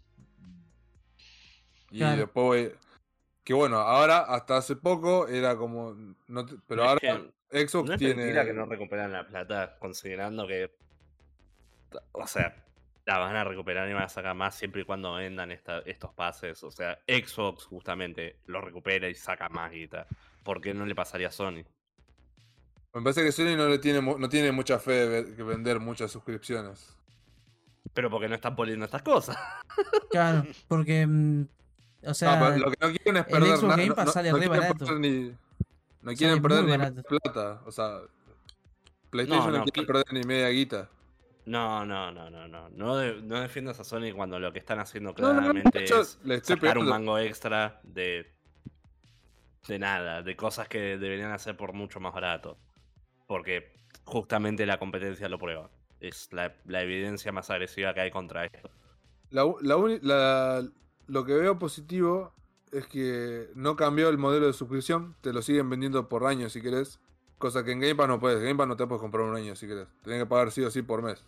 [1.91, 2.17] Y Claro.
[2.17, 2.80] después voy...
[3.43, 5.95] Que bueno, ahora hasta hace poco era como...
[6.28, 8.16] No te- pero Es ahora que Xbox No es tiene...
[8.16, 10.76] mentira que no recuperan la plata, considerando que.
[12.14, 12.56] O sea,
[13.06, 16.14] la van a recuperar y van a sacar más siempre y cuando vendan esta- estos
[16.14, 16.64] pases.
[16.64, 20.08] O sea, Xbox justamente lo recupera y saca más guita.
[20.43, 21.64] ¿Por qué no le pasaría a Sony?
[22.93, 26.12] Me parece que Sony no le tiene mu- no tiene mucha fe de vender muchas
[26.12, 26.95] suscripciones.
[27.93, 29.38] Pero porque no están poniendo estas cosas.
[30.12, 31.08] Claro, porque.
[31.08, 31.47] mm,
[32.06, 33.76] O sea, Ah, pero lo que no quieren es el perder Xbox nada.
[33.78, 34.99] Game No, Pass no- sale no re barato.
[34.99, 35.36] ni,
[36.04, 37.62] no quieren perder ni plata.
[37.66, 37.99] O sea,
[39.10, 40.89] PlayStation no, no, quiere pl- perder ni media guita.
[41.45, 42.70] No, no, no, no, no.
[42.70, 45.86] No, de- no defiendas a Sony cuando lo que están haciendo No, no, no, claramente
[45.86, 48.32] yo es le estoy sacar un mango extra de.
[49.68, 52.58] de nada, de cosas que deberían hacer por mucho más barato.
[53.28, 53.74] Porque
[54.06, 55.70] justamente la competencia lo prueba.
[55.99, 58.70] Es la, la evidencia más agresiva que hay contra esto.
[59.30, 59.45] La,
[60.01, 60.68] la-
[61.08, 62.34] lo que veo positivo
[62.74, 65.15] es que no cambió el modelo de suscripción.
[65.21, 66.99] Te lo siguen vendiendo por año si querés.
[67.38, 68.39] Cosa que en Game Pass no puedes.
[68.39, 69.88] En Game Pass no te puedes comprar un año si querés.
[70.03, 71.24] Tenés que pagar sí o sí por mes.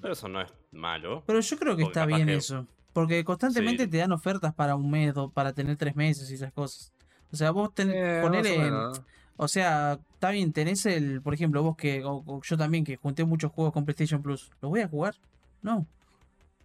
[0.00, 1.22] Pero eso no es malo.
[1.26, 2.66] pero yo creo que está bien que- eso.
[2.92, 3.90] Porque constantemente Sí.
[3.90, 6.92] te dan ofertas para un mes o para tener tres meses y esas cosas.
[7.32, 7.94] O sea, vos tenés.
[7.96, 9.04] Eh, más o en-.
[9.36, 12.96] O sea, está bien, tenés el, por ejemplo, vos que, o- o yo también, que
[12.96, 14.50] junté muchos juegos con PlayStation Plus.
[14.60, 15.14] ¿Los voy a jugar?
[15.62, 15.86] No.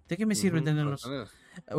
[0.08, 1.02] ¿De qué me sirve Ujú, tenerlos?
[1.04, 1.30] ¿Tenés?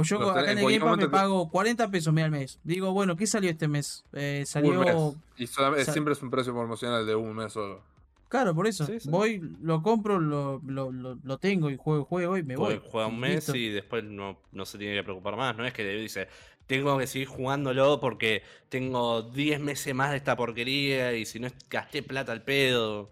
[0.02, 2.58] Yo acá en en el Game Pass me te- pago 40 pesos mira, al mes.
[2.64, 4.04] Digo, bueno, ¿qué salió este mes?
[4.12, 4.80] Eh, salió.
[4.80, 5.16] mes.
[5.36, 5.46] Y
[5.84, 7.80] siempre es un precio promocional de un mes solo.
[8.28, 8.84] Claro, por eso.
[8.86, 9.08] Sí, sí.
[9.08, 12.74] Voy, lo compro, lo, lo, lo, lo tengo y juego, juego y me voy.
[12.74, 13.54] Juega, juega un Y mes listo.
[13.56, 15.56] y después no, no se tiene que preocupar más.
[15.56, 16.26] No es que dice,
[16.66, 21.48] tengo que seguir jugándolo porque tengo 10 meses más de esta porquería y si no
[21.70, 23.10] gasté plata al pedo.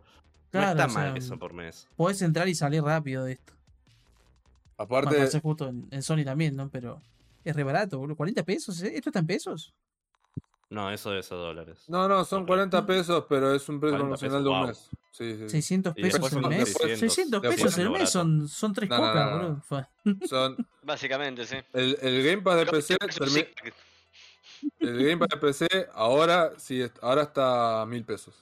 [0.51, 1.89] Claro, no está o sea, mal eso por mes.
[1.97, 3.54] Podés entrar y salir rápido de esto.
[4.77, 6.69] Bueno, Aparte, pasé justo en, en Sony también, ¿no?
[6.71, 7.01] Pero
[7.45, 8.17] es re barato, boludo.
[8.17, 8.83] ¿40 pesos?
[8.83, 8.93] ¿eh?
[8.97, 9.73] ¿Esto está en pesos?
[10.71, 11.85] No, eso esos dólares.
[11.89, 12.49] no, no, son Ok.
[12.49, 14.67] 40 pesos, pero es un precio 40 promocional pesos, de un wow.
[14.67, 14.91] mes.
[15.13, 15.49] Sí, sí.
[15.51, 16.69] 600 Y pesos el mes.
[16.73, 19.43] 600, 600 después pesos el mes son, son tres No, no, cocas, no, no.
[19.45, 19.61] boludo.
[19.63, 19.87] Fue-
[20.29, 21.57] Son, Básicamente, sí.
[21.73, 23.49] el, el Game Pass de PC, Es termi-
[24.81, 28.35] el Game Pass de PC ahora sí, ahora está a 1000 pesos.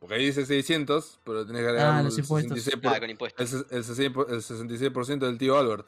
[0.00, 2.56] Porque ahí dice 600, pero tenés que agregar Ah, el los impuestos.
[2.58, 3.52] 66%, por- Ah, con impuestos.
[3.52, 5.86] el, el 66%, el 66% del tío Albert.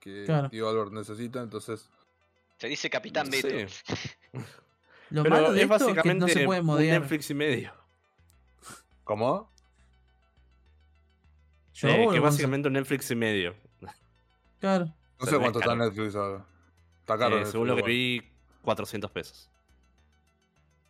[0.00, 0.46] Que Claro.
[0.46, 1.88] el tío Albert necesita, entonces.
[2.58, 3.28] Se dice Capitán.
[3.30, 3.48] Beto.
[5.10, 7.00] Lo Pero malo de es esto es que básicamente no se puede un modear.
[7.00, 7.72] Netflix y medio.
[9.04, 9.50] ¿Cómo?
[11.74, 13.54] Yo, Eh, que básicamente un Netflix y medio.
[14.60, 14.94] Claro.
[15.18, 15.74] No sé cuánto es está.
[15.76, 16.46] Netflix ahora.
[17.00, 17.28] Está caro.
[17.36, 18.22] Eh, Netflix, según lo que vi,
[18.62, 19.50] 400 pesos.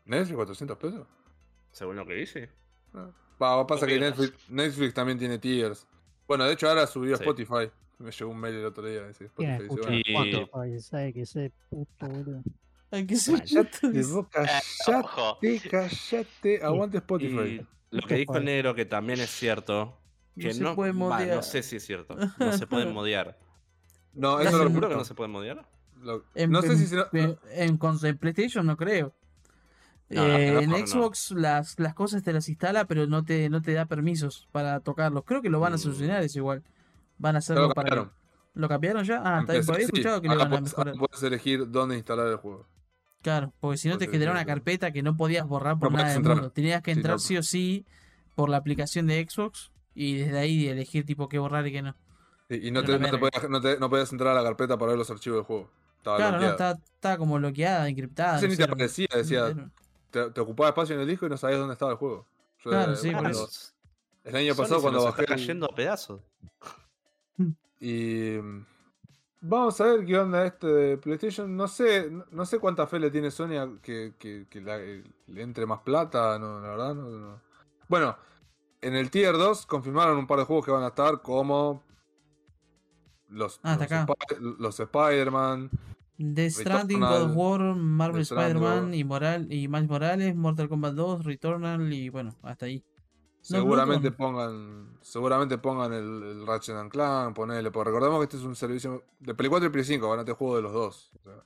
[0.04, 1.06] ¿Netflix 400 pesos?
[1.72, 2.40] Según lo que sí.
[2.94, 3.10] Ah.
[3.42, 3.98] Va, pasa que.
[3.98, 5.86] Netflix, Netflix también tiene tiers.
[6.26, 7.22] Bueno, de hecho ahora subió Sí.
[7.22, 7.70] Spotify.
[7.98, 9.06] Me llegó un mail el otro día.
[9.08, 9.96] Dice ¿Quién Spotify.
[9.96, 10.80] Dice, bueno, Y- Spotify?
[10.80, 12.42] ¿Sabe que ese puto, boludo?
[12.92, 16.60] Hay que ser Callate, vos, callate, callate.
[16.64, 17.66] Aguante Spotify.
[17.90, 19.96] Y lo que dijo el negro que también es cierto.
[20.36, 22.16] No Que se no, puede no sé si es cierto.
[22.38, 23.38] No se pueden modear.
[24.12, 25.68] No, eso lo ¿Seguro que no, no se pueden modear?
[26.00, 29.14] lo- En, no sé en- si se lo- en- en- con PlayStation no creo.
[30.10, 30.86] No, Eh, no, en no, no.
[30.86, 34.80] Xbox las, las cosas te las instala, pero no te, no te da permisos para
[34.80, 35.22] tocarlos.
[35.24, 35.80] Creo que lo van a Mm.
[35.80, 36.62] solucionar eso igual.
[37.18, 38.08] Van a hacerlo lo para que-.
[38.54, 39.22] ¿Lo cambiaron ya?
[39.24, 39.64] Ah, está bien.
[39.64, 40.94] Por ahí he sí, escuchado que lo ahora van a puedes- mejorar.
[40.96, 42.66] ahora puedes elegir dónde instalar el juego.
[43.22, 46.08] Claro, porque si no te genera una carpeta que no podías borrar por No nada
[46.08, 46.36] del entrar.
[46.36, 46.50] mundo.
[46.50, 47.18] Tenías que Sí, entrar no.
[47.20, 47.86] sí o sí
[48.34, 51.94] por la aplicación de Xbox y desde ahí elegir tipo qué borrar y qué no.
[52.48, 54.76] Y, y no, te, no, te podías, no, te- no podías entrar a la carpeta
[54.78, 55.70] para ver los archivos del juego.
[55.98, 56.72] Estaba Claro, no, bloqueado.
[56.74, 58.40] está, está como bloqueada, encriptada.
[58.40, 59.54] No ni te aparecía, decía,
[60.10, 62.26] te, te ocupaba espacio en el disco y no sabías dónde estaba el juego.
[62.64, 63.48] Yo, Claro, eh, sí, por eso.
[64.24, 66.20] El año Sony pasado se cuando nos bajé está el- cayendo a pedazos.
[67.82, 68.66] Y mm,
[69.40, 71.56] vamos a ver qué onda este de PlayStation.
[71.56, 75.02] No sé, no, sé cuánta fe le tiene Sony a que, que- que la- eh,
[75.28, 76.94] le entre más plata, no, la verdad.
[76.94, 77.40] No, no.
[77.88, 78.16] Bueno,
[78.82, 81.82] en el Tier 2 confirmaron un par de juegos que van a estar como
[83.28, 83.88] los, Ah, los.
[83.90, 85.70] Spi- los Spider-Man.
[86.20, 91.24] The Stranding, God of War, Marvel Spider-Man y, Moral, y Miles Morales, Mortal Kombat 2,
[91.24, 92.84] Returnal y bueno, hasta ahí.
[93.40, 98.42] Seguramente pongan seguramente pongan el, el Ratchet and Clank, ponele, porque recordemos que este es
[98.42, 101.10] un servicio de Play 4 y Play 5, van a juego de los dos.
[101.14, 101.44] o sea.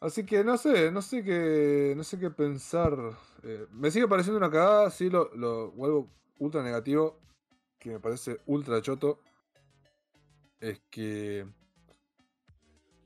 [0.00, 2.96] Así que no sé, no sé qué, no sé qué pensar.
[3.42, 6.08] Eh, me sigue pareciendo una cagada, sí lo, lo vuelvo
[6.38, 7.20] ultra negativo,
[7.78, 9.20] que me parece ultra choto,
[10.58, 11.46] es que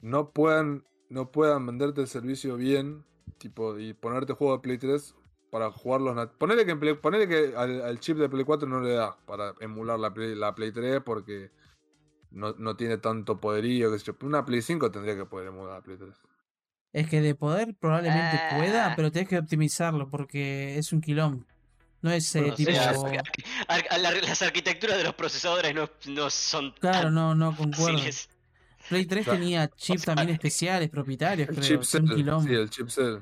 [0.04, 3.04] no puedan, no puedan venderte el servicio bien,
[3.38, 5.14] tipo, y ponerte juego de Play 3
[5.50, 6.14] para jugarlos.
[6.14, 8.92] nat- Ponele que, en Play- ponele que al, al chip de Play 4 no le
[8.94, 11.50] da para emular la Play, la Play 3 porque
[12.30, 13.90] no, no tiene tanto poderío.
[13.90, 14.26] Que.
[14.26, 16.10] Una Play 5 tendría que poder emular la Play 3.
[16.92, 18.96] Es que de poder probablemente pueda, Ah.
[18.96, 21.44] pero tenés que optimizarlo porque es un quilombo.
[22.02, 22.70] No es eh, Bueno, tipo.
[22.72, 22.92] sea,
[24.28, 27.94] las arquitecturas de los procesadores no, no son Claro, tan no, no concuerdo.
[27.98, 28.28] fáciles.
[28.88, 29.38] Play 3 Claro.
[29.38, 31.66] tenía chips también especiales, propietarios, El creo.
[31.68, 32.48] chip es un cell, quilombo.
[32.48, 33.16] sí, el chip cell.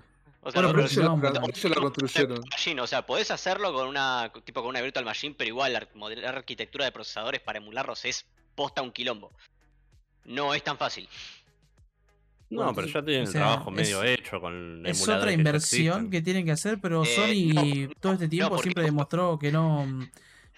[0.44, 2.40] O sea, Bueno, no, pero ellos la- no, ellos la construyeron.
[2.50, 6.28] Machine, o sea, podés hacerlo con una tipo con una virtual machine, pero igual la
[6.30, 8.26] arquitectura de procesadores para emularlos es
[8.56, 9.30] posta un quilombo.
[10.24, 11.08] No es tan fácil.
[12.50, 16.10] No, pero sí, ya tienen o el sea, trabajo medio hecho con Es otra inversión
[16.10, 17.54] que tienen que hacer, pero Eh, Sony
[17.88, 19.86] no, todo este tiempo siempre demostró que no,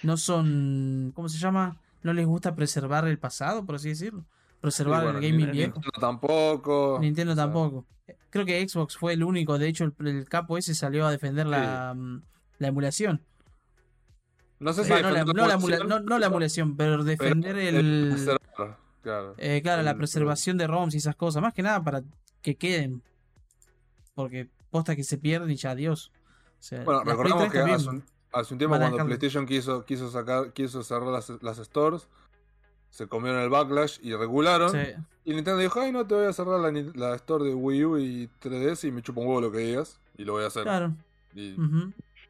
[0.02, 1.76] no son, ¿cómo se llama?
[2.02, 4.24] No les gusta preservar el pasado, por así decirlo.
[4.64, 5.74] Preservar bueno, el gaming viejo.
[5.74, 6.98] Nintendo tampoco.
[7.00, 7.86] Nintendo o sea, tampoco.
[8.30, 11.46] Creo que Xbox fue el único, de hecho el, el capo ese salió a defender
[11.46, 12.22] la, mm,
[12.58, 13.22] la emulación.
[14.58, 17.04] No sé si no, la, no la emula- emulación, no- no la emulación, pero pero
[17.04, 18.38] defender el el...
[19.02, 19.34] claro.
[19.36, 21.42] eh, claro, la preservación de ROMs y esas cosas.
[21.42, 22.02] Más que nada para
[22.40, 23.02] que queden.
[24.14, 26.10] Porque posta que se pierden y ya adiós.
[26.58, 29.04] O sea, Bueno, 3 que hace un, hace un tiempo cuando.
[29.04, 32.08] PlayStation quiso, quiso sacar, quiso cerrar las, las stores,
[32.94, 34.70] se comieron el backlash y regularon.
[34.70, 34.78] Sí.
[35.24, 37.98] Y Nintendo dijo, ay no te voy a cerrar la, la store de Wii U
[37.98, 39.98] y 3DS y me chupa un huevo lo que digas.
[40.16, 40.62] y lo voy a hacer.
[40.62, 40.94] Claro.
[41.34, 41.56] Y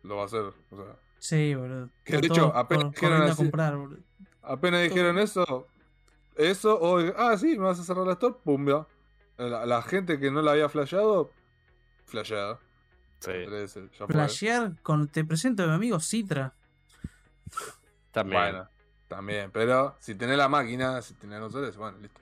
[0.03, 0.41] lo va a hacer.
[0.41, 1.91] O sea, Sí, boludo.
[2.03, 3.79] Que de hecho, apenas dijeron así- comprar,
[4.43, 5.67] apenas dijeron eso,
[6.35, 8.87] eso, o ah, sí, me vas a cerrar la store, pum, ya.
[9.37, 11.31] La, la gente que no la había flasheado,
[12.07, 12.59] flasheada.
[13.21, 13.33] Sí,
[13.99, 14.07] ya.
[14.07, 15.09] Flashear con.
[15.09, 16.55] Te presento a mi amigo Citra.
[18.13, 18.41] también.
[18.43, 18.69] Bueno,
[19.09, 22.21] también, pero si tenés la máquina, si tenés nosotros, bueno, listo.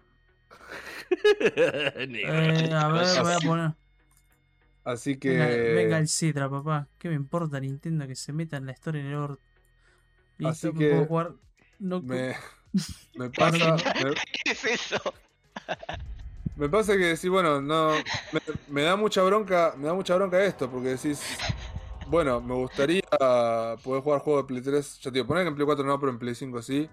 [2.06, 3.72] Eh, a ver, voy a poner.
[4.84, 5.30] Así que.
[5.30, 6.88] Venga, venga el Citra, papá.
[6.98, 9.42] ¿Qué me importa Nintendo que se meta en la historia en el orto?
[10.38, 11.34] Listo, Así que puedo jugar.
[11.78, 12.34] No, Me,
[13.14, 13.76] me pasa.
[13.76, 14.14] me-
[14.44, 14.96] ¿Qué es eso?
[16.56, 18.02] Me pasa que decir, bueno, no.
[18.32, 19.74] Me, me da mucha bronca.
[19.76, 21.22] Me da mucha bronca esto, porque decís.
[22.12, 23.00] Bueno, me gustaría
[23.82, 24.98] poder jugar juegos de Play 3.
[25.00, 26.90] Ya te digo, poner en Play 4 no, pero en Play 5 sí.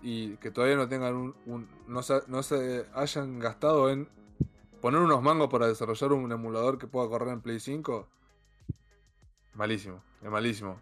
[0.00, 1.68] Y que todavía no tengan un.
[1.86, 4.08] no, se, no se hayan gastado en
[4.80, 8.08] poner unos mangos para desarrollar un emulador que pueda correr en Play 5.
[9.52, 10.80] Malísimo, es malísimo.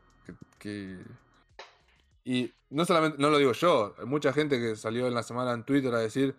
[2.23, 5.53] Y no solamente, no lo digo yo, hay mucha gente que salió en la semana
[5.53, 6.37] en Twitter a decir.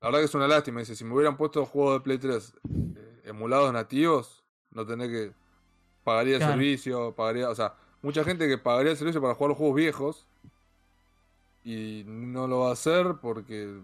[0.00, 0.80] La verdad que es una lástima.
[0.80, 2.54] Dice, si me hubieran puesto juegos de Play 3
[2.96, 5.47] eh, emulados nativos, no tener que.
[6.08, 6.52] Pagaría el Claro.
[6.54, 7.50] servicio, pagaría.
[7.50, 10.26] O sea, mucha gente que pagaría el servicio para jugar los juegos viejos.
[11.64, 13.78] Y no lo va a hacer porque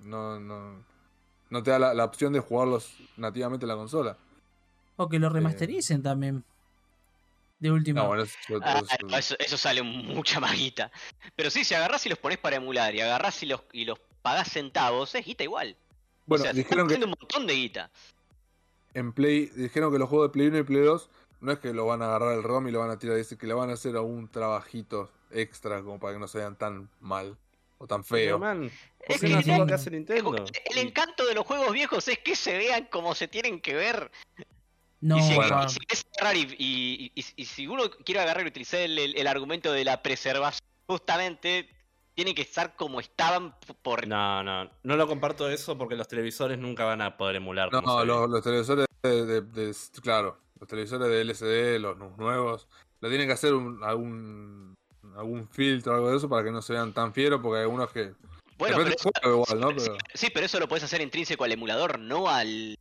[0.00, 0.84] no, no,
[1.50, 4.16] no te da la, la opción de jugarlos nativamente en la consola.
[4.96, 6.44] O que lo remastericen también.
[7.58, 8.02] De última.
[8.02, 10.90] No, bueno, eso, Ah, eso- no, eso, eso sale mucha más guita.
[11.36, 13.98] Pero sí, si agarrás y los pones para emular y agarrás y los, y los
[14.20, 15.74] pagás centavos, es guita igual.
[16.26, 17.90] bueno, o sea, se dijeron están que un montón de guita.
[18.92, 21.08] en Play, dijeron que los juegos de Play 1 y Play 2
[21.40, 23.36] no es que lo van a agarrar el ROM y lo van a tirar, dice
[23.38, 26.88] que le van a hacer algún trabajito extra como para que no se vean tan
[27.00, 27.36] mal
[27.78, 28.38] o tan feo.
[28.38, 28.70] man,
[29.06, 30.34] ¿por Es que no no- lo que hace Nintendo?
[30.70, 34.10] El encanto de los juegos viejos es que se vean como se tienen que ver.
[35.00, 35.64] no, y, si, bueno.
[35.64, 35.78] y si
[36.34, 39.84] y, y- y- y si uno quiere agarrar y utilizar el, el- el argumento de
[39.84, 41.68] la preservación, justamente
[42.14, 44.08] tiene que estar como estaban por...
[44.08, 47.70] No, no, no lo comparto eso porque los televisores nunca van a poder emular.
[47.70, 48.06] No, ve.
[48.06, 52.68] los, los televisores de, de- de- Claro, los televisores de LCD, los nu- nuevos,
[53.00, 54.74] le tienen que hacer un, algún,
[55.16, 57.62] algún filtro o algo de eso para que no se vean tan fieros, porque hay
[57.62, 58.12] algunos que.
[58.58, 59.68] Bueno, pero del eso, juego igual, ¿no?
[59.70, 62.78] sí, Pero, sí, pero eso lo puedes hacer intrínseco al emulador, no al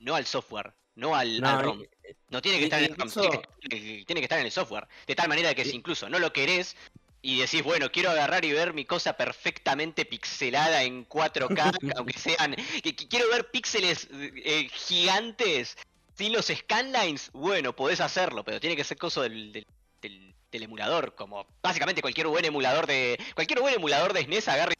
[0.00, 1.82] no al software, no al, No, al y- ROM.
[2.30, 4.86] No tiene que estar en el RAM, tiene que, tiene que estar en el software.
[5.06, 6.76] De tal manera que si incluso no lo querés
[7.22, 12.54] y decís, bueno, quiero agarrar y ver mi cosa perfectamente pixelada en 4K, aunque sean.
[12.82, 15.76] que- que quiero ver píxeles eh, gigantes
[16.16, 19.66] sin los scanlines, bueno, podés hacerlo, pero tiene que ser cosa del, del,
[20.02, 21.14] del- del emulador.
[21.16, 23.18] Como básicamente cualquier buen emulador de.
[23.34, 24.74] Cualquier buen emulador de SNES agarre,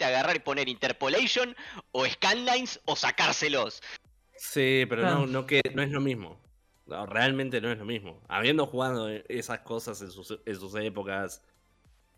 [0.00, 1.54] agarrar y poner interpolation
[1.92, 3.80] o scanlines o sacárselos.
[4.36, 6.40] Sí, pero no, no, que, no es lo mismo.
[6.86, 8.20] No, realmente no es lo mismo.
[8.28, 11.42] Habiendo jugado esas cosas en sus, en sus épocas,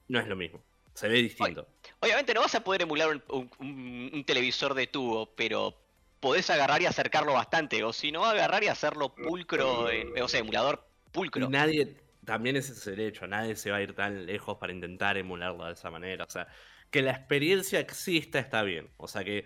[0.09, 0.63] no es lo mismo.
[0.95, 1.67] Se ve distinto.
[2.01, 5.75] Obviamente no vas a poder emular un, un- un- un televisor de tubo, pero
[6.23, 7.83] podés agarrar y acercarlo bastante.
[7.85, 11.51] O si no, agarrar y hacerlo pulcro, en- o sea, emulador pulcro.
[11.51, 15.19] Nadie, también ese es el hecho, nadie se va a ir tan lejos para intentar
[15.19, 16.25] emularlo de esa manera.
[16.25, 16.47] O sea,
[16.91, 18.89] que la experiencia exista está bien.
[18.97, 19.45] O sea, que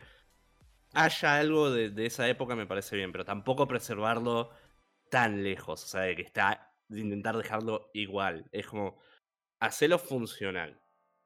[0.93, 4.51] haya algo de, de esa época me parece bien, pero tampoco preservarlo
[5.11, 5.83] tan lejos.
[5.83, 8.45] O sea, de que está, de intentar dejarlo igual.
[8.53, 9.01] Es como,
[9.61, 10.83] hacerlo funcional.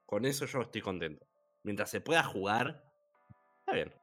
[0.06, 1.26] Con eso yo estoy contento.
[1.64, 2.84] Mientras se pueda jugar,
[3.60, 3.99] está bien.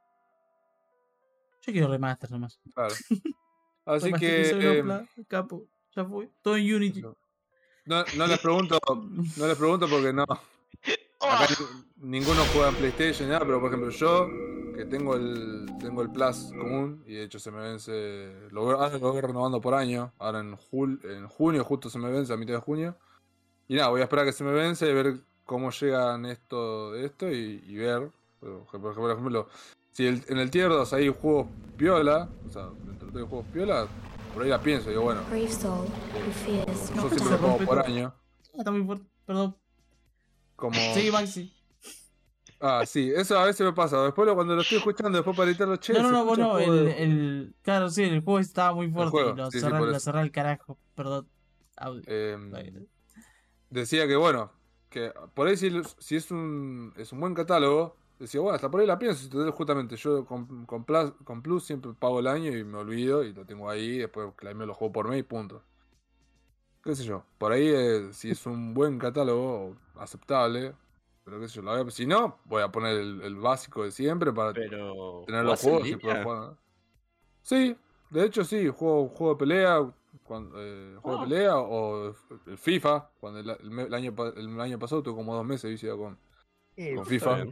[1.67, 2.59] Yo quiero remaster nomás.
[2.73, 2.95] claro.
[3.85, 4.49] Así que.
[4.79, 5.65] Eh, pla- capo.
[5.95, 6.29] Ya fue.
[6.41, 7.01] Todo en Unity.
[7.01, 8.79] no, no les pregunto.
[9.37, 10.23] No les pregunto porque no.
[10.23, 11.47] Acá
[11.99, 14.27] ni- ninguno juega en PlayStation nada, pero por ejemplo yo,
[14.75, 18.73] que tengo el tengo el Plus común, y de hecho se me vence, lo voy,
[18.75, 22.31] ahora lo voy renovando por año, ahora en, jul- en junio justo se me vence,
[22.33, 22.95] a mitad de junio.
[23.67, 26.93] Y nada, voy a esperar a que se me vence y ver cómo llegan esto,
[26.95, 29.47] esto y, y ver, por ejemplo,
[29.97, 33.87] si el- en el tier 2 hay juegos piola, o sea, dentro de juegos piola,
[34.31, 37.57] por ahí la pienso, digo, bueno, Brave soul who fears yo not siempre se juego
[37.65, 39.05] por año, Ah, está muy fuerte.
[39.25, 39.57] Perdón.
[40.55, 40.75] como...
[40.93, 41.51] Sí, Maxi.
[42.59, 44.03] Ah, sí, eso a veces me pasa.
[44.03, 46.59] Después lo- cuando lo estoy escuchando, después para editarlo, che, No, no, no, vos no.
[46.59, 50.19] El, de- el, claro, sí, el juego estaba muy fuerte juego, y lo sí, lo
[50.19, 50.77] al carajo.
[50.93, 51.27] Perdón.
[51.75, 52.03] Audio.
[52.05, 52.51] Em,
[53.71, 54.51] decía que bueno,
[54.89, 58.81] que por ahí si, si es un es un buen catálogo, decía, bueno, hasta por
[58.81, 59.25] ahí la pienso.
[59.25, 63.23] Entonces, justamente yo con, con, Plus, con Plus siempre pago el año y me olvido
[63.23, 63.97] y lo tengo ahí.
[63.99, 65.61] Después me lo juego por mes y punto.
[66.83, 70.73] Qué sé yo, por ahí eh, si es un buen catálogo aceptable,
[71.25, 73.83] pero qué sé yo, la voy a- si no, voy a poner el, el básico
[73.83, 75.23] de siempre para Pero.
[75.25, 76.57] tener los ¿jugás en juegos y poder jugar.
[77.41, 77.75] Sí,
[78.09, 79.91] de hecho sí, juego, juego de pelea,
[80.23, 81.21] cuando, eh, juego Ah.
[81.23, 82.15] de pelea o
[82.45, 85.97] el FIFA, cuando el, el el año, el año pasado tuve como dos meses viciado
[85.97, 86.17] con...
[86.77, 87.45] Eh, Con FIFA.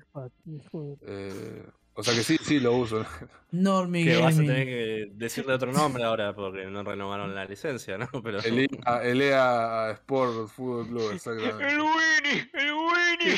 [1.02, 1.64] eh,
[1.97, 3.03] o sea que sí, sí lo uso.
[3.52, 7.97] Normie Que vas a tener que decirle otro nombre ahora porque no renovaron la licencia,
[7.97, 8.07] ¿no?
[8.23, 11.64] Pero El EA, el EA Sport Fútbol Club, exactamente.
[11.64, 12.49] ¡El Winnie!
[12.53, 13.38] ¡El Winnie!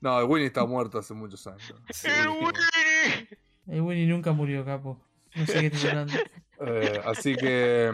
[0.00, 1.74] No, el Winnie está muerto hace muchos años.
[1.90, 2.08] Sí.
[2.08, 3.28] ¡El Winnie!
[3.66, 4.98] El Winnie nunca murió, capo.
[5.36, 6.14] No sé qué estás hablando.
[6.60, 7.88] Eh, así que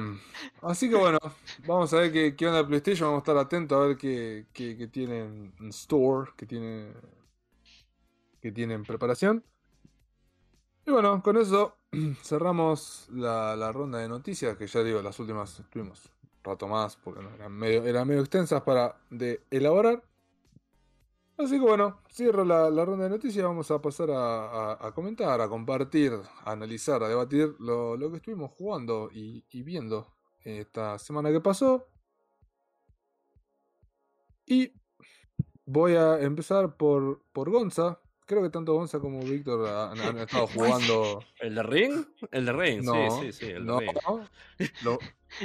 [0.62, 1.18] así que bueno,
[1.66, 4.74] vamos a ver qué, qué onda PlayStation, vamos a estar atentos a ver qué, qué,
[4.78, 6.86] qué tienen en store, qué tiene
[8.44, 9.42] que tienen en preparación.
[10.86, 11.76] Y bueno, con eso
[12.22, 16.96] cerramos la, la ronda de noticias, que ya digo, las últimas estuvimos un rato más,
[16.96, 18.96] porque eran, medio, eran medio extensas para
[19.50, 20.02] elaborar.
[21.36, 24.92] Así que bueno, cierro la, la ronda de noticias, vamos a pasar a, a- a
[24.94, 26.12] comentar, a compartir,
[26.44, 30.12] a analizar, a debatir lo, lo que estuvimos jugando y, y viendo
[30.44, 31.88] esta semana que pasó.
[34.46, 34.72] Y
[35.66, 38.00] voy a empezar por, por Gonza.
[38.26, 41.22] Creo que tanto Gonza como Víctor han, han estado jugando.
[41.40, 42.06] ¿El de Ring?
[42.32, 43.80] El de Ring, No, sí, sí, sí, el de no.
[43.80, 43.92] Ring.
[44.82, 44.98] Lo-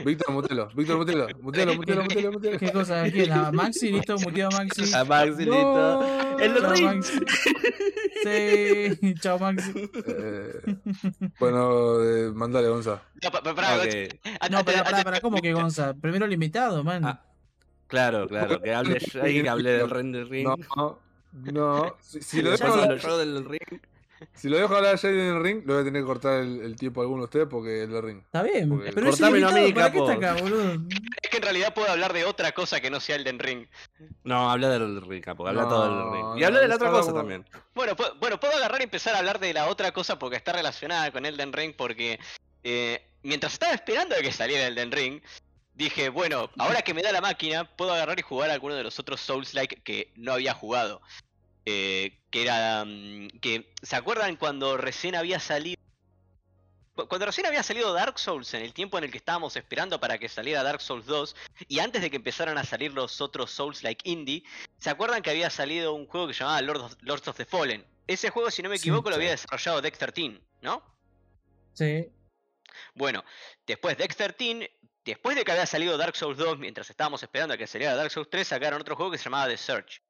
[0.06, 2.60] Víctor Mutelo, Víctor Mutelo, Mutelo, Mutelo, Mutelo, Mutelo.
[2.60, 3.04] ¿Qué cosa?
[3.10, 3.32] ¿Quién?
[3.34, 3.92] ¿A Maxi?
[3.92, 4.18] ¿Listo?
[4.20, 4.94] ¿Muteado a Maxi?
[4.94, 5.52] A Maxi, listo.
[5.52, 6.40] No.
[6.40, 6.86] El de Chao, Ring.
[6.86, 7.20] Maxi.
[8.24, 9.90] Sí, chao, Maxi.
[10.08, 10.52] Eh,
[11.40, 13.02] bueno, eh, mandale, Gonza.
[13.24, 13.82] No, pa- pa- pará, Ok.
[13.84, 14.20] antes-
[14.52, 15.94] No, pará, antes- pará, pará, ¿cómo que Gonza?
[15.96, 17.04] Primero el invitado, man.
[17.06, 17.26] Ah,
[17.88, 20.48] Claro, claro, que hable alguien que hable del Ring Ring.
[20.76, 21.00] No,
[21.34, 21.96] no.
[22.02, 23.82] Si, si lo dejo hablar, del Ring.
[24.34, 26.62] si lo dejo hablar ya en el ring, le voy a tener que cortar el,
[26.62, 28.18] el tiempo a alguno de ustedes porque es el ring.
[28.20, 30.12] Está bien, Porque- pero Cortámelo a mí, ¿para qué capo.
[30.12, 30.74] está acá, boludo?
[31.22, 33.68] Es que en realidad puedo hablar de otra cosa que no sea Elden Ring.
[34.26, 36.38] No, habla del Ring, capo, habla No, todo del Ring.
[36.38, 37.46] Y no, habla de la otra cosa como- también.
[37.74, 41.12] Bueno, bueno, puedo agarrar y empezar a hablar de la otra cosa porque está relacionada
[41.12, 42.20] con Elden Ring porque
[42.64, 45.22] eh, mientras estaba esperando a que saliera Elden Ring,
[45.80, 49.00] dije, bueno, ahora que me da la máquina, puedo agarrar y jugar alguno de los
[49.00, 51.02] otros Souls-like que no había jugado.
[51.66, 52.84] Eh, que era...
[52.86, 55.78] mm, que ¿Se acuerdan cuando recién había salido...
[56.96, 60.00] cu- Cuando recién había salido Dark Souls, en el tiempo en el que estábamos esperando
[60.00, 61.36] para que saliera Dark Souls 2,
[61.68, 64.44] y antes de que empezaran a salir los otros Souls-like indie,
[64.80, 67.46] ¿Se acuerdan que había salido un juego que se llamaba Lord of- Lords of the
[67.46, 67.86] Fallen?
[68.08, 70.82] Ese juego, si no me Sí, equivoco, lo había desarrollado Dexter Team, ¿no?
[71.74, 72.08] Sí.
[72.96, 73.24] Bueno,
[73.68, 74.62] después Dexter Team,
[75.10, 78.12] después de que había salido Dark Souls 2, mientras estábamos esperando a que saliera Dark
[78.12, 80.02] Souls 3, sacaron otro juego que se llamaba The Search.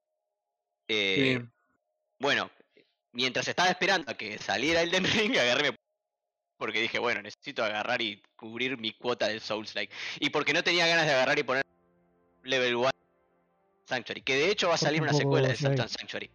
[0.88, 1.44] Eh,
[2.20, 2.50] Bueno,
[3.14, 5.78] mientras estaba esperando a que saliera Elden Ring, agarré mi-
[6.58, 9.94] porque dije, bueno, necesito agarrar y cubrir mi cuota del Souls-like.
[10.20, 11.64] Y porque no tenía ganas de agarrar y poner
[12.44, 12.90] Level 1
[13.86, 16.30] Sanctuary, que de hecho va a salir una secuela de and Sanctuary.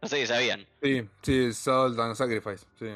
[0.00, 0.66] No sé si sabían.
[0.82, 2.64] Sí, sí, Salt and Sacrifice.
[2.78, 2.86] Sí.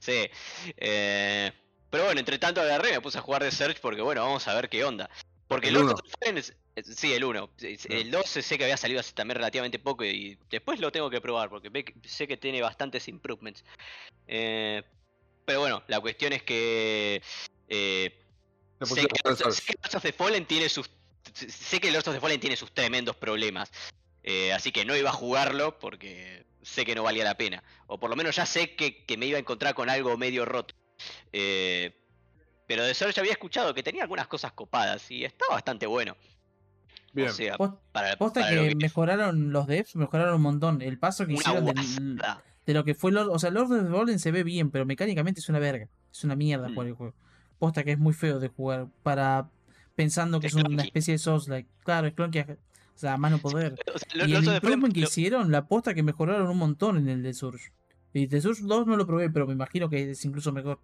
[0.00, 0.30] Sí.
[0.76, 1.50] eh,
[1.90, 4.54] pero bueno, entre tanto agarré, me puse a jugar de Search porque bueno, vamos a
[4.54, 5.10] ver qué onda.
[5.48, 7.50] Porque El otro es- es- sí, el 1.
[7.88, 11.20] El 2 sé que había salido hace también relativamente poco y después lo tengo que
[11.20, 13.64] probar porque sé que tiene bastantes improvements.
[14.28, 14.82] Eh,
[15.44, 17.20] pero bueno, la cuestión es que
[17.68, 18.16] eh,
[18.94, 19.18] sé, que,
[19.52, 20.88] sé que Lords of the Fallen tiene sus
[21.34, 23.70] sé que Lords of the Fallen tiene sus tremendos problemas.
[24.22, 27.62] Eh, así que no iba a jugarlo porque sé que no valía la pena.
[27.88, 30.44] O por lo menos ya sé que, que me iba a encontrar con algo medio
[30.44, 30.74] roto.
[31.32, 31.96] Eh,
[32.66, 36.16] pero de Search había escuchado que tenía algunas cosas copadas y está bastante bueno.
[37.12, 37.28] Bien.
[37.28, 40.80] O sea, Post- para, Posta para lo que mejoraron los devs, mejoraron un montón.
[40.82, 42.22] El paso que una hicieron del-
[42.66, 44.86] de lo que fue Lord, o sea, Lord of the Fallen se ve bien, pero
[44.86, 45.88] mecánicamente es una verga.
[46.12, 46.74] Es una mierda Mm.
[46.74, 47.14] jugar el juego.
[47.58, 49.50] Posta que es muy feo de jugar para
[49.96, 51.68] pensando que Es es, una especie de Souls like.
[51.84, 52.46] Claro, es clunky, o
[52.94, 53.74] sea, a mano poder.
[53.94, 56.96] O sea, lo- y el improvement que lo- hicieron, la posta que mejoraron un montón
[56.96, 57.72] en el de Surge.
[58.12, 60.80] Y de Surge 2 no lo probé, pero me imagino que es incluso mejor.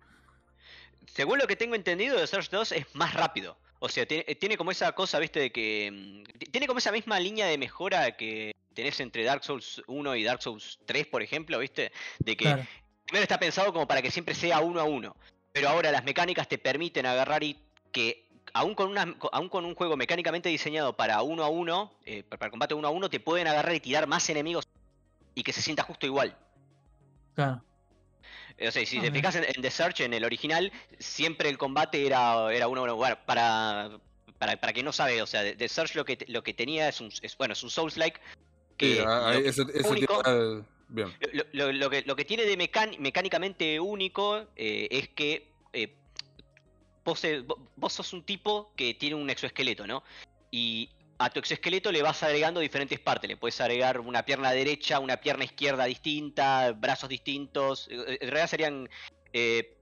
[1.06, 3.56] Según lo que tengo entendido, de Search 2 es más rápido.
[3.78, 5.90] O sea, tiene, tiene como esa cosa, viste, de que.
[5.92, 10.24] mm, Tiene como esa misma línea de mejora que tenés entre Dark Souls 1 y
[10.24, 11.92] Dark Souls 3, por ejemplo, viste.
[12.18, 12.66] De que Claro.
[13.04, 15.16] primero está pensado como para que siempre sea uno a uno.
[15.52, 17.58] Pero ahora las mecánicas te permiten agarrar y
[17.92, 18.24] que.
[18.52, 22.22] Aún con, una, co- aún con un juego mecánicamente diseñado para uno a uno, eh,
[22.22, 24.66] pa- para combate uno a uno, te pueden agarrar y tirar más enemigos
[25.34, 26.34] y que se sienta justo igual.
[27.36, 27.62] Claro.
[28.58, 32.06] O sea, si te fijas en, en The Search, en el original, siempre el combate
[32.06, 32.96] era, era uno a uno.
[32.96, 33.98] Bueno, para,
[34.38, 37.00] para, para quien no sabe, o sea, The- Search lo que, lo que tenía es
[37.02, 38.18] un, es, bueno, es un Souls-like.
[38.78, 39.44] Que Sí, ahí-
[39.82, 40.22] lo, único-
[40.88, 41.12] Bien.
[41.90, 45.94] que, lo que tiene de mecán- mecánicamente único eh, es que eh,
[47.04, 50.02] vos, eh, vo- vos sos un tipo que tiene un exoesqueleto, ¿no?
[50.50, 50.88] Y
[51.18, 53.28] a tu exoesqueleto le vas agregando diferentes partes.
[53.28, 57.88] Le puedes agregar una pierna derecha, una pierna izquierda distinta, brazos distintos.
[57.90, 58.88] eh, En realidad serían
[59.32, 59.76] eh,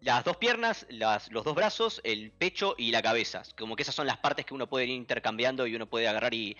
[0.00, 3.42] las dos piernas, las, los dos brazos, el pecho y la cabeza.
[3.56, 6.34] Como que esas son las partes que uno puede ir intercambiando y uno puede agarrar
[6.34, 6.56] y...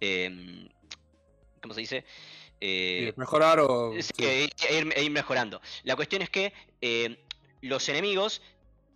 [0.00, 0.68] em,
[1.60, 2.04] ¿Cómo se dice?
[2.60, 3.92] Eh, mejorar o.
[3.94, 4.24] Sí, sí.
[4.24, 5.60] e- e ir, e ir mejorando.
[5.82, 7.24] La cuestión es que eh,
[7.60, 8.40] los enemigos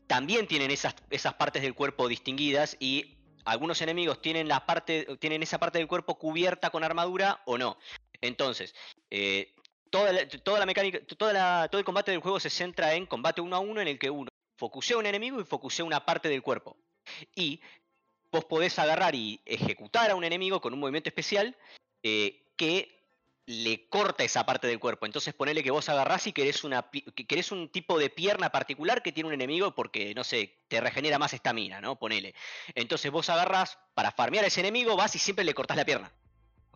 [0.07, 5.43] también tienen esas, esas partes del cuerpo distinguidas y algunos enemigos tienen, la parte, tienen
[5.43, 7.79] esa parte del cuerpo cubierta con armadura o no.
[8.21, 8.75] Entonces,
[9.11, 9.55] eh,
[9.91, 13.57] toda, la, mecánica, toda la- todo el combate del juego se centra en combate uno
[13.57, 16.77] a uno en el que uno focusea un enemigo y focusea una parte del cuerpo.
[17.35, 17.61] Y
[18.31, 21.57] vos podés agarrar y ejecutar a un enemigo con un movimiento especial
[22.03, 23.02] eh, que
[23.47, 25.07] le corta esa parte del cuerpo.
[25.07, 29.03] Entonces ponele que vos agarrás y querés, una, que querés un tipo de pierna particular
[29.03, 31.99] que tiene un enemigo porque, no sé, te regenera más estamina, ¿no?
[31.99, 32.35] Ponele.
[32.75, 36.13] Entonces vos agarrás, para farmear a ese enemigo, vas y siempre le cortás la pierna.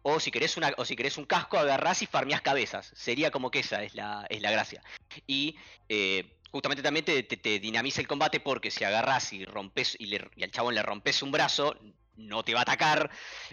[0.02, 2.92] O si querés, una, o si querés un casco, agarrás y farmeás cabezas.
[2.94, 4.82] Sería como que esa es la, es la gracia.
[5.26, 5.56] Y
[5.88, 10.50] eh, justamente también te, te- dinamiza el combate porque si agarrás y rompes y al
[10.52, 11.76] chabón le rompes un brazo,
[12.16, 13.10] no te va a atacar.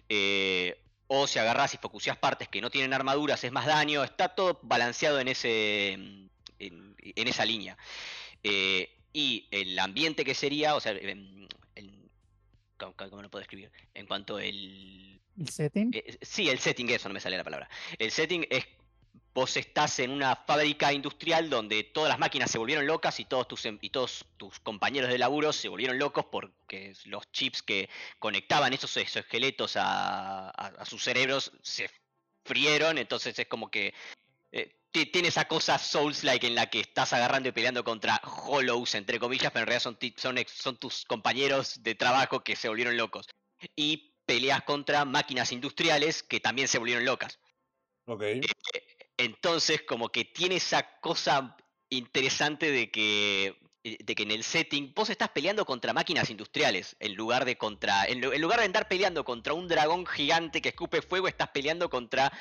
[0.10, 0.83] eh,
[1.16, 4.04] o si agarrás y focuseas partes que no tienen armaduras, es más daño.
[4.04, 5.94] Está todo balanceado en ese.
[5.94, 6.30] en,
[6.60, 7.78] en esa línea.
[8.42, 12.10] Eh, y el ambiente que sería, o sea, em, el-
[12.78, 13.72] ¿cómo, lo puedo escribir?
[13.94, 15.20] En cuanto el.
[15.38, 15.92] El setting.
[15.94, 17.70] eh, sí, el setting, eso no me sale la palabra.
[18.00, 18.66] El setting es.
[19.34, 23.48] Vos estás en una fábrica industrial donde todas las máquinas se volvieron locas y todos
[23.48, 27.90] tus, em- y todos tus compañeros de laburo se volvieron locos porque los chips que
[28.20, 31.90] conectaban esos exoesqueletos a, a- a sus cerebros se
[32.46, 33.94] frieron, entonces es como que
[34.52, 38.94] eh, ti- tiene esa cosa Souls-like en la que estás agarrando y peleando contra Hollows,
[38.94, 42.98] entre comillas, pero en realidad son, son, son tus compañeros de trabajo que se volvieron
[42.98, 43.26] locos.
[43.76, 47.40] Y peleas contra máquinas industriales que también se volvieron locas.
[48.06, 48.22] Ok.
[49.18, 51.56] Entonces, como que tiene esa cosa
[51.90, 56.96] interesante de que eh, de que en el setting vos estás peleando contra máquinas industriales
[57.00, 60.62] en lugar de contra en, lu- en lugar de andar peleando contra un dragón gigante
[60.62, 62.32] que escupe fuego estás peleando contra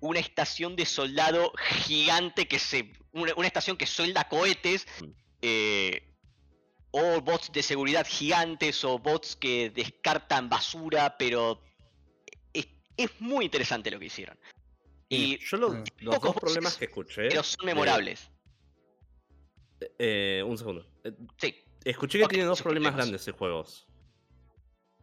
[0.00, 1.52] una estación de soldado
[1.86, 5.10] gigante que se una, una estación que suelda cohetes Mm.
[5.42, 6.02] eh,
[6.92, 11.62] o bots de seguridad gigantes o bots que descartan basura pero
[12.52, 12.66] es,
[12.96, 14.38] es muy interesante lo que hicieron
[15.10, 15.84] y yo lo- Mm.
[15.98, 17.28] los dos problemas que escuché.
[17.28, 18.30] pero son de- memorables
[19.98, 20.86] eh, un segundo.
[21.04, 21.54] Eh, sí
[21.84, 23.64] Escuché que Ok, tiene dos problemas grandes ese juego.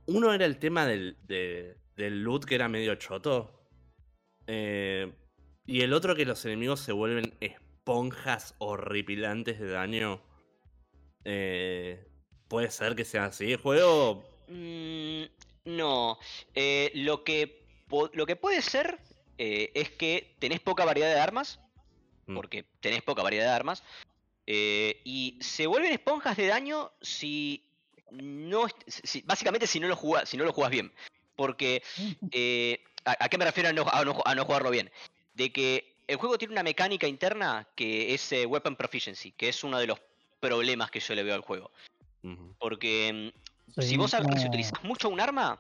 [0.06, 3.68] Uno era el tema del, de- del loot que era medio choto.
[4.46, 5.12] Eh,
[5.66, 10.22] y el otro que los enemigos se vuelven esponjas horripilantes de daño.
[11.26, 12.04] Eh,
[12.48, 14.24] Puede ser que sea así el juego.
[14.48, 15.24] Mm,
[15.66, 16.18] no.
[16.94, 17.66] Lo, que
[18.14, 19.00] lo que puede ser
[19.38, 21.60] eh, es que tenés poca variedad de armas.
[22.26, 22.36] Mm.
[22.36, 23.84] Porque tenés poca variedad de armas.
[24.46, 27.64] eh, y se vuelven esponjas de daño si
[28.12, 28.68] no.
[28.88, 30.92] si- básicamente si no lo jugás, si no lo jugás bien.
[31.36, 31.84] Porque.
[32.32, 34.92] eh, ¿a, a qué me refiero a no, a no- a no jugarlo bien?
[35.34, 39.64] De que el juego tiene una mecánica interna que es eh, Weapon Proficiency, que es
[39.64, 40.00] uno de los
[40.40, 41.72] problemas que yo le veo al juego.
[42.60, 43.48] Porque mm,
[43.82, 45.60] Sí, si vos y no, utilizás mucho un arma,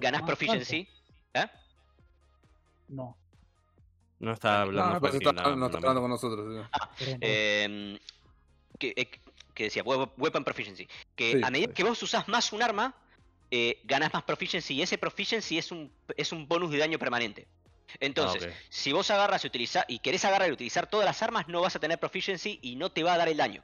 [0.00, 0.88] ganás proficiency.
[1.34, 1.46] ¿Eh?
[2.88, 3.16] No.
[4.20, 6.46] No está hablando No, está, la- no está la- hablando con nosotros.
[6.66, 6.84] sí.
[6.98, 7.18] pero no.
[7.20, 7.98] Em,
[8.78, 9.08] que, eh,
[9.54, 10.88] que decía, we- Weapon Proficiency.
[11.14, 11.74] Que Sí, a medida sí.
[11.74, 12.94] que vos usás más un arma,
[13.50, 14.74] eh, ganás más Proficiency.
[14.74, 17.46] Y ese Proficiency es un, es un bonus de daño permanente.
[18.00, 21.48] Entonces, Ah, si vos agarras y, utilizar, y querés agarrar y utilizar todas las armas,
[21.48, 23.62] no vas a tener Proficiency y no te va a dar el daño.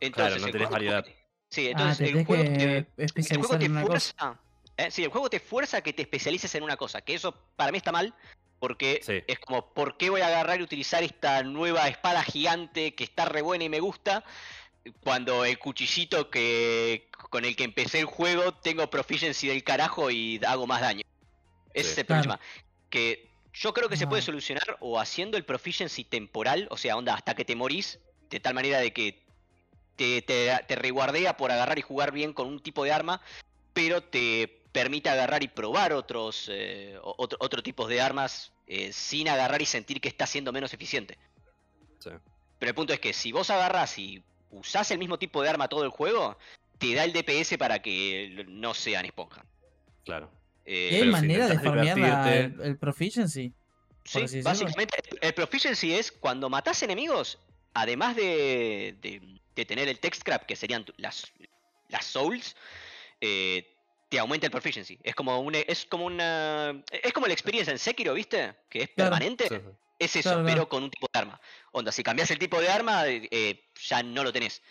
[0.00, 1.04] Entonces, no el tenés variedad.
[1.50, 4.14] Sí, Ah, entonces te el juego que te, el juego especializar te en una cosa.
[4.16, 4.40] fuerza.
[4.76, 7.00] eh, sí, el juego te fuerza a que te especialices en una cosa.
[7.02, 8.14] Que eso para mí está mal.
[8.58, 9.22] Porque Sí.
[9.26, 13.24] es como, ¿por qué voy a agarrar y utilizar esta nueva espada gigante que está
[13.24, 14.24] re buena y me gusta?
[15.00, 20.40] Cuando el cuchillito que con el que empecé el juego tengo proficiency del carajo y
[20.46, 21.02] hago más daño.
[21.74, 21.92] Ese Sí.
[21.92, 22.22] es el Claro.
[22.22, 22.40] problema.
[22.90, 27.14] Que yo creo que se puede solucionar o haciendo el proficiency temporal, o sea, onda,
[27.14, 27.98] hasta que te morís,
[28.30, 29.24] de tal manera de que
[29.96, 33.20] te, te, te reguardea por agarrar y jugar bien con un tipo de arma,
[33.72, 39.28] pero te permite agarrar y probar otros eh, otro, otro tipos de armas eh, sin
[39.28, 41.18] agarrar y sentir que está siendo menos eficiente.
[41.98, 42.10] Sí.
[42.58, 45.68] Pero el punto es que si vos agarras y usás el mismo tipo de arma
[45.68, 46.36] todo el juego,
[46.78, 49.44] te da el DPS para que no sean esponja.
[50.04, 50.30] Claro.
[50.64, 53.52] Eh, ¿Y hay si manera de farmear la- el, el proficiency?
[54.04, 57.38] Sí, básicamente el- el proficiency es cuando matás enemigos,
[57.74, 61.32] además de, de- de tener el text crap, que serían las,
[61.88, 62.54] las souls,
[63.20, 63.74] eh,
[64.08, 64.98] te aumenta el proficiency.
[65.02, 68.54] Es como una, es como una, es como la experiencia en Sekiro, ¿viste?
[68.70, 69.10] Que es Claro.
[69.10, 69.48] permanente.
[69.48, 69.72] Sí, sí.
[69.98, 70.68] Es eso, Claro, pero claro.
[70.68, 71.40] con un tipo de arma.
[71.72, 74.62] Onda, si cambias el tipo de arma, eh, ya no lo tenés.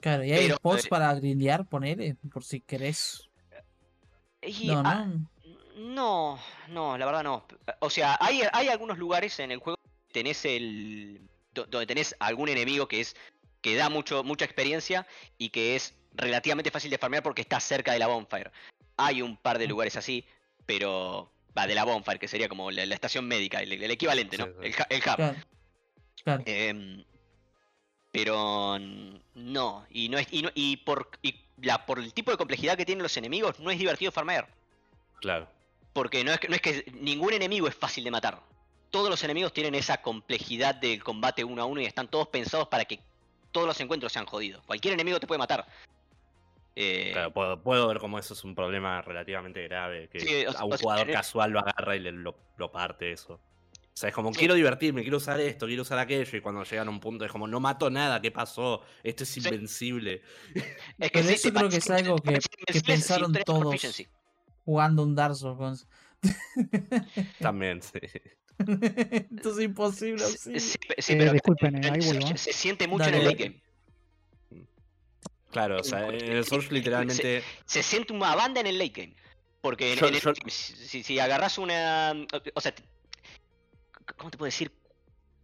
[0.00, 3.28] Claro, y hay Pero, spots eh, para grindear, ponele, por si querés.
[4.42, 5.28] Y, No, ah, no.
[5.76, 6.38] No,
[6.68, 7.46] no, la verdad no.
[7.78, 9.78] O sea, hay, hay algunos lugares en el juego
[10.08, 11.20] que tenés el.
[11.54, 13.14] do- donde tenés algún enemigo que es.
[13.60, 15.06] que da mucho, mucha experiencia
[15.38, 18.50] y que es relativamente fácil de farmear porque está cerca de la bonfire.
[18.96, 20.24] Hay un par de lugares así,
[20.66, 21.30] pero.
[21.56, 24.46] Va, de la bonfire, que sería como la, la estación médica, el, el equivalente, ¿no?
[24.46, 24.82] Sí, sí.
[24.90, 25.02] El, hub.
[25.14, 25.34] Claro.
[26.22, 26.42] Claro.
[26.46, 27.04] Em,
[28.12, 28.78] pero
[29.34, 32.76] no, y no es, y, no- y por y la, por el tipo de complejidad
[32.76, 34.48] que tienen los enemigos, no es divertido farmear.
[35.20, 35.48] Claro.
[35.92, 38.40] Porque no es, que, no es que ningún enemigo es fácil de matar.
[38.90, 42.68] Todos los enemigos tienen esa complejidad del combate uno a uno y están todos pensados
[42.68, 43.00] para que
[43.52, 44.64] todos los encuentros sean jodidos.
[44.64, 45.66] Cualquier enemigo te puede matar.
[46.80, 50.08] Eh, Claro, puedo, puedo ver cómo eso es un problema relativamente grave.
[50.08, 52.70] Que Sí, o sea, a un jugador eh, casual lo agarra y le, lo, lo
[52.70, 53.34] parte eso.
[53.34, 53.40] O
[54.00, 54.38] sea, es como, Sí.
[54.38, 56.36] quiero divertirme, quiero usar esto, quiero usar aquello.
[56.36, 58.82] Y cuando llegan a un punto es como, no mato nada, ¿qué pasó?
[59.02, 59.40] Esto es Sí.
[59.40, 60.22] invencible.
[60.54, 62.38] es Pero sí, eso creo que es algo que-
[62.72, 64.04] que pensaron todos.
[64.64, 65.88] Jugando un Dark Souls.
[67.40, 67.98] También, sí.
[68.58, 72.52] Esto es imposible Sí, sí, sí, Eh, pero disculpen, eh, se- ahí vuelvo, se, se
[72.52, 73.62] siente mucho Dale, en el game.
[75.50, 77.42] Claro, o sea, en el Source literalmente.
[77.64, 79.16] se siente una banda en el late game.
[79.60, 82.14] Porque en, Yo- en el- yo- si, si agarras una.
[82.54, 82.72] O sea,
[84.16, 84.70] ¿cómo te puedo decir?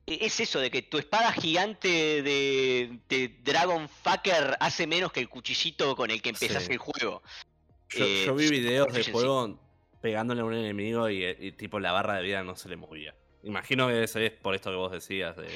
[0.06, 1.88] E- Es eso de que tu espada gigante
[2.22, 6.72] de, de Dragon Fucker hace menos que el cuchillito con el que empezás Sí.
[6.72, 7.22] el juego.
[7.90, 9.58] Yo, Eh, yo vi videos de juego
[10.00, 13.14] pegándole a un enemigo y, y tipo la barra de vida no se le movía.
[13.44, 15.48] Imagino que ese es por esto que vos decías de,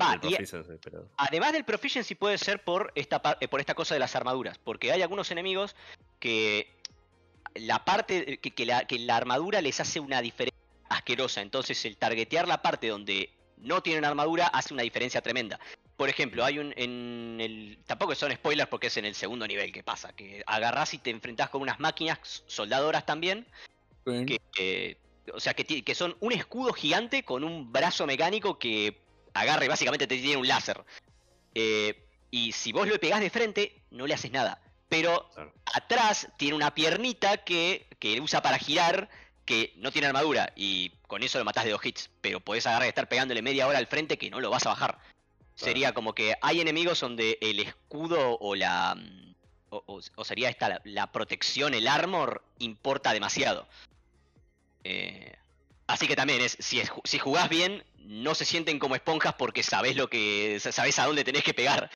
[0.00, 1.08] Va, del y proficiency, pero.
[1.16, 4.58] además del proficiency puede ser por esta, eh, por esta cosa de las armaduras.
[4.58, 5.74] Porque hay algunos enemigos
[6.20, 6.68] que
[7.54, 11.40] la parte que, que la, que la armadura les hace una diferencia asquerosa.
[11.40, 15.58] Entonces el targetear la parte donde no tienen armadura hace una diferencia tremenda.
[15.96, 19.70] Por ejemplo, hay un en el tampoco son spoilers porque es en el segundo nivel
[19.72, 23.46] que pasa, que agarrás y te enfrentás con unas máquinas soldadoras también,
[24.04, 24.26] Sí.
[24.26, 24.96] que eh,
[25.32, 28.98] o sea que, que son un escudo gigante con un brazo mecánico que
[29.34, 30.82] agarra y básicamente te tiene un láser.
[31.54, 34.60] Eh, y si vos lo pegás de frente, no le haces nada.
[34.88, 35.52] Pero Claro.
[35.74, 39.08] atrás tiene una piernita que, que usa para girar,
[39.44, 40.52] que no tiene armadura.
[40.56, 42.10] Y con eso lo matás de dos hits.
[42.20, 44.70] Pero podés agarrar y estar pegándole media hora al frente que no lo vas a
[44.70, 44.98] bajar.
[45.54, 48.94] Sería como que hay enemigos donde el escudo o la.
[48.96, 49.22] mm,
[49.74, 53.66] O, o- o sería esta la, la protección, el armor, importa demasiado.
[54.84, 55.32] Eh,
[55.86, 59.62] así que también es, si, es, si jugás bien, no se sienten como esponjas porque
[59.62, 60.58] sabés lo que.
[60.60, 61.90] sabés a dónde tenés que pegar.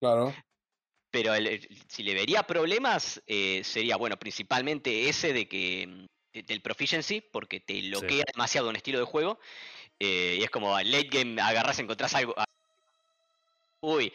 [0.00, 0.34] Claro.
[1.10, 6.06] Pero el- el- si le vería problemas, eh, sería, bueno, principalmente ese de que mm,
[6.32, 9.38] de- del proficiency, porque te bloquea demasiado un estilo de juego.
[10.02, 12.32] eh, y es como late game agarras, encontrás algo.
[12.38, 12.44] ah,
[13.82, 14.12] Uy,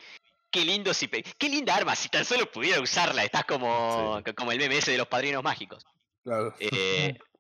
[0.50, 3.24] qué lindo si pe- qué linda arma, si tan solo pudiera usarla.
[3.24, 5.86] Estás como, como el MMS de los padrinos mágicos.
[6.24, 6.56] Claro.
[6.60, 7.14] Eh,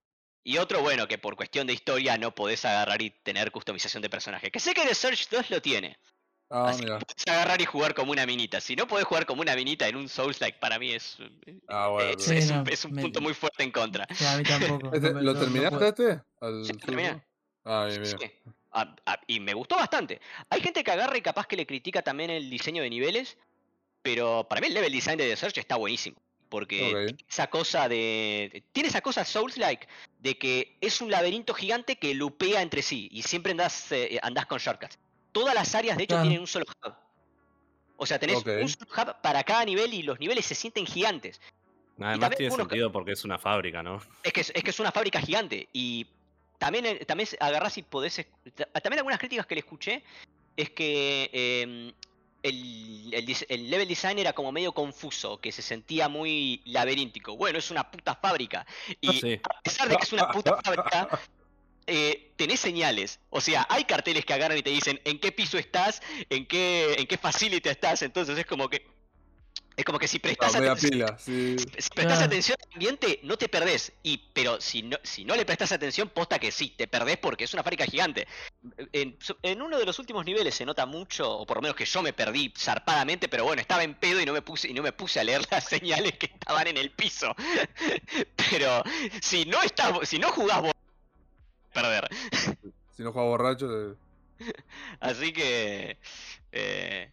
[0.45, 4.09] y otro, bueno, que por cuestión de historia no podés agarrar y tener customización de
[4.09, 4.51] personaje.
[4.51, 5.97] Que sé que The Surge 2 lo tiene.
[6.51, 6.99] Ah, Así que mira.
[6.99, 8.61] podés agarrar y jugar como una minita.
[8.61, 11.17] Si no podés jugar como una minita en un Souls like, para mí es,
[11.67, 12.11] Ah, bueno.
[12.11, 14.05] es, Sí, es no, un, es un me- punto muy fuerte en contra.
[14.13, 14.93] Sí, a mí tampoco.
[14.95, 15.89] Este, no me- ¿Lo no- no terminaste puedo.
[15.89, 16.03] este?
[16.39, 16.80] Al Sí, Soulsborne?
[16.85, 17.23] terminé.
[17.65, 18.31] Ah, bien.
[18.72, 20.22] Ah, ah, y me gustó bastante.
[20.51, 23.38] Hay gente que agarra y capaz que le critica también el diseño de niveles,
[24.03, 26.17] pero para mí el level design de The Search está buenísimo.
[26.47, 28.63] Porque esa cosa de.
[28.72, 29.88] Tiene esa cosa Souls-like
[30.26, 34.47] de que es un laberinto gigante que lupea entre sí y siempre andás, eh, andás
[34.47, 34.97] con shortcuts.
[35.31, 36.93] Todas las áreas, de hecho, tienen un solo hub.
[37.97, 41.39] O sea, tenés un solo hub para cada nivel y los niveles se sienten gigantes.
[41.99, 44.02] Además tiene sentido porque es una fábrica, ¿no?
[44.23, 46.07] Es que es, es que es una fábrica gigante y
[46.57, 48.26] también, eh, también agarrás y podés...
[48.56, 50.03] ta- También algunas críticas que le escuché
[50.57, 51.93] es que eh,
[52.49, 57.35] el, el level design era como medio confuso, que se sentía muy laberíntico.
[57.35, 58.65] Bueno, es una puta fábrica.
[59.01, 59.39] Y Sí.
[59.43, 61.19] a pesar de que es una puta fábrica,
[61.88, 63.19] eh, tenés señales.
[63.30, 66.95] O sea, hay carteles que agarran y te dicen en qué piso estás, en qué,
[66.97, 68.01] en qué facility estás.
[68.01, 68.85] Entonces es como que...
[69.77, 71.57] Es como que si prestás media atención, pila, sí.
[71.77, 73.91] si prestas atención al ambiente, no te perdés.
[74.03, 77.43] Y, pero si no, si no le prestas atención, posta que sí, te perdés porque
[77.43, 78.26] es una fábrica gigante.
[78.93, 79.18] En,
[79.61, 82.14] uno de los últimos niveles se nota mucho, o por lo menos que yo me
[82.14, 85.19] perdí zarpadamente, pero bueno, estaba en pedo y no me puse, y no me puse
[85.19, 87.35] a leer las señales que estaban en el piso.
[88.49, 88.81] Pero
[89.22, 90.72] si no estás, si no jugás vos,
[91.73, 92.07] perder.
[92.95, 94.06] Si no juega borracho, te-
[94.99, 95.97] Así que.
[96.52, 97.10] Eh,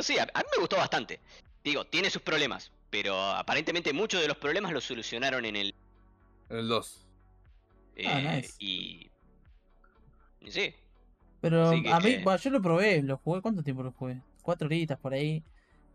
[0.00, 1.20] sí, a, a mí me gustó bastante.
[1.64, 5.74] Digo, tiene sus problemas, pero aparentemente muchos de los problemas los solucionaron en el.
[6.50, 7.06] en el 2.
[8.06, 8.54] Ah, eh, nice.
[8.58, 9.10] Y.
[10.40, 10.74] y sí.
[11.40, 14.20] Pero a mí, bueno, yo lo probé, lo jugué, ¿cuánto tiempo lo jugué?
[14.42, 15.42] Cuatro horitas por ahí.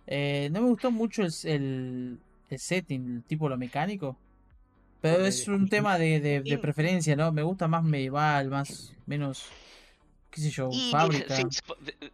[0.06, 2.20] Eh, no me gustó mucho el, el,
[2.50, 4.18] el setting, el tipo lo mecánico.
[5.02, 7.32] Pero es un tema de, de, de preferencia, ¿no?
[7.32, 9.46] Me gusta más medieval, más, menos,
[10.38, 11.36] qué sé yo, Y fábrica.
[11.36, 11.44] sí,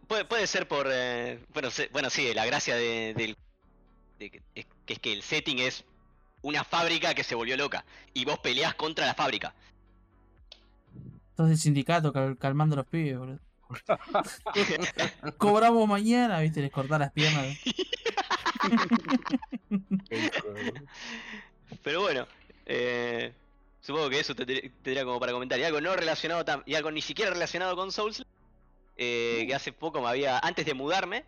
[0.08, 0.86] puede, puede ser por.
[0.90, 3.36] eh, bueno, se- bueno, sí, la gracia de, del.
[4.18, 5.84] de que, es, que es que el setting es
[6.40, 7.84] una fábrica que se volvió loca.
[8.14, 9.54] Y vos peleás contra la fábrica.
[11.36, 13.40] Sos del sindicato cal- calmando a los pibes, boludo.
[15.38, 17.58] Cobramos mañana, viste, les cortás las piernas.
[21.82, 22.26] Pero bueno,
[22.66, 23.32] eh,
[23.84, 25.58] supongo que eso te te- tendría como para comentar.
[25.58, 28.24] Y algo no relacionado tam- y algo ni siquiera relacionado con Souls.
[28.96, 30.38] eh, que hace poco me había.
[30.38, 31.24] Antes de mudarme,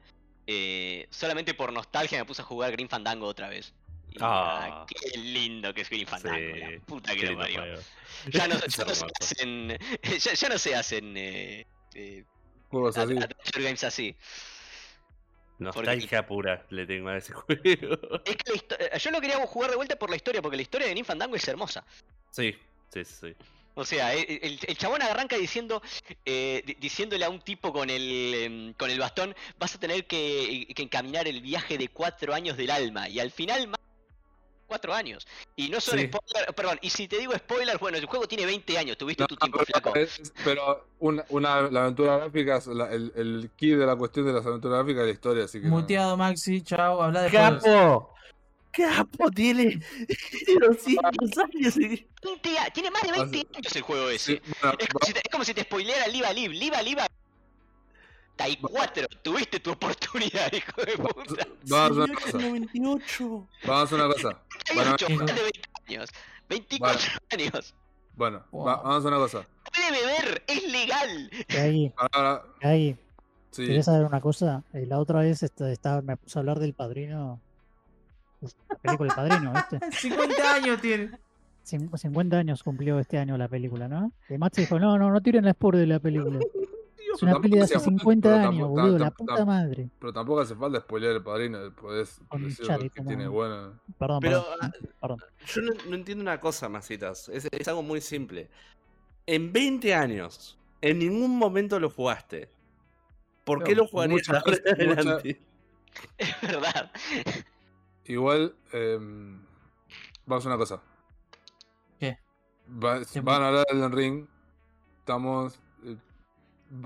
[0.46, 3.74] eh, solamente por nostalgia me puse a jugar Green Fandango otra vez.
[4.12, 4.84] Y, Ah.
[4.84, 7.64] ah, qué lindo que es Green Fandango, la puta que lo parió.
[8.30, 9.78] Ya no, Es ya no se hacen.
[10.24, 11.16] Ya, ya no se hacen.
[11.16, 12.24] Eh, eh,
[12.68, 13.14] Juegos así.
[13.58, 14.14] games así.
[15.58, 17.98] Nostalgia pura le tengo a ese juego.
[18.24, 20.56] Es que la histo- eh, yo lo quería jugar de vuelta por la historia, porque
[20.56, 21.84] la historia de Green Fandango es hermosa.
[22.30, 22.54] Sí,
[22.92, 23.34] sí, sí.
[23.78, 25.82] O sea, el, el chabón arranca diciendo,
[26.24, 30.06] eh, di- diciéndole a un tipo con el, em, con el bastón, vas a tener
[30.06, 33.06] que, que encaminar el viaje de cuatro años del alma.
[33.10, 33.68] Y al final,
[34.66, 35.26] 4 años.
[35.56, 36.06] Y no son sí.
[36.06, 39.26] spoilers, perdón, y si te digo spoilers, bueno, el juego tiene 20 años, tuviste no,
[39.28, 39.96] tu tiempo pero, flaco.
[39.96, 44.32] Es, pero una, una, la aventura gráfica, la, el, el key de la cuestión de
[44.32, 45.68] las aventuras gráficas es la historia, así que.
[45.68, 46.16] Muteado, no.
[46.18, 47.30] Maxi, chao, habla de.
[47.30, 48.16] ¡Capo!
[48.76, 49.80] capo tiene,
[50.44, 51.76] tiene 200 años.
[51.78, 52.06] Y...
[52.72, 54.32] Tiene más de 20 ah, años el juego ese.
[54.34, 56.50] Sí, bueno, es, como si te, es, como si te, spoileara Liva Liv.
[56.52, 57.06] Liva Liva
[58.38, 61.46] 94, tuviste tu oportunidad, hijo de puta.
[61.68, 62.38] Vamos a una cosa.
[62.38, 63.48] 98.
[63.66, 64.42] Vamos a una cosa.
[64.74, 65.06] 98,
[65.88, 66.10] años.
[66.48, 67.00] 24
[67.30, 67.74] años.
[68.14, 69.46] Bueno, vamos a una cosa.
[69.72, 71.30] Puede beber, es legal.
[71.50, 71.92] Ahí.
[72.62, 72.98] Ahí.
[73.50, 73.66] Sí.
[73.66, 74.62] ¿Querés saber una cosa?
[74.74, 75.42] Eh, la otra vez
[76.02, 77.40] me puse a hablar del padrino.
[78.68, 79.80] La película El Padrino, ¿viste?
[79.92, 81.10] 50 años tiene.
[81.62, 84.12] 50 años cumplió este año la película, ¿no?
[84.28, 86.38] Y Max dijo, no, no, no tiren la spur de la película.
[87.14, 89.90] Es una peli de hace hacía falta, 50 pero años, tampoco- boludo, la puta madre.
[89.98, 91.58] Pero tampoco hace falta spoilear el padrino.
[91.74, 93.80] Podés Con decir Charlie que como- tiene bueno.
[93.98, 95.18] Perdón, Pero perdón, ah, perdón.
[95.46, 97.28] yo no, no entiendo una cosa, masitas.
[97.28, 98.50] Es, es algo muy simple.
[99.26, 102.50] En 20 años, en ningún momento lo jugaste.
[103.44, 105.40] ¿Por qué No, lo jugarías adelante?
[106.18, 106.90] Es verdad.
[108.04, 109.40] Igual, em,
[110.26, 110.82] vamos a una cosa.
[111.98, 112.18] ¿Qué?
[112.68, 114.26] Va- van a hablar del Ring.
[114.98, 115.58] Estamos.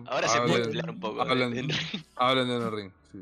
[0.07, 1.23] Ahora se puede hablen- hablar un poco.
[1.23, 1.69] Hablen, en-
[2.17, 2.91] hablen de Elden Ring.
[3.13, 3.19] Sí.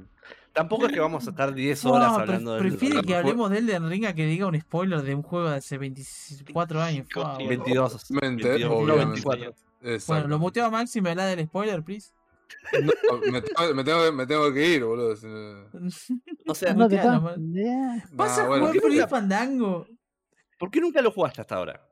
[0.53, 3.51] Tampoco es que vamos a estar 10 No, horas pre- hablando de prefiere que hablemos
[3.51, 7.07] de Elden Ring a que diga un spoiler de un juego de hace 24 años.
[7.15, 7.37] Boludo.
[7.49, 8.11] 22.
[8.11, 9.11] Mente, 22, obviamente.
[9.25, 9.55] 24.
[9.83, 10.13] Exacto.
[10.13, 12.11] Bueno, lo muteo a Maxi y me habla del spoiler, please.
[12.73, 15.15] No, me, tengo, me tengo- me tengo que ir, boludo.
[15.23, 15.91] no-
[16.49, 16.89] O sea, No.
[16.89, 18.05] Yeah.
[18.13, 19.87] Vas a jugar ¿qué Free Fandango.
[20.59, 21.88] ¿por qué nunca lo jugaste hasta ahora?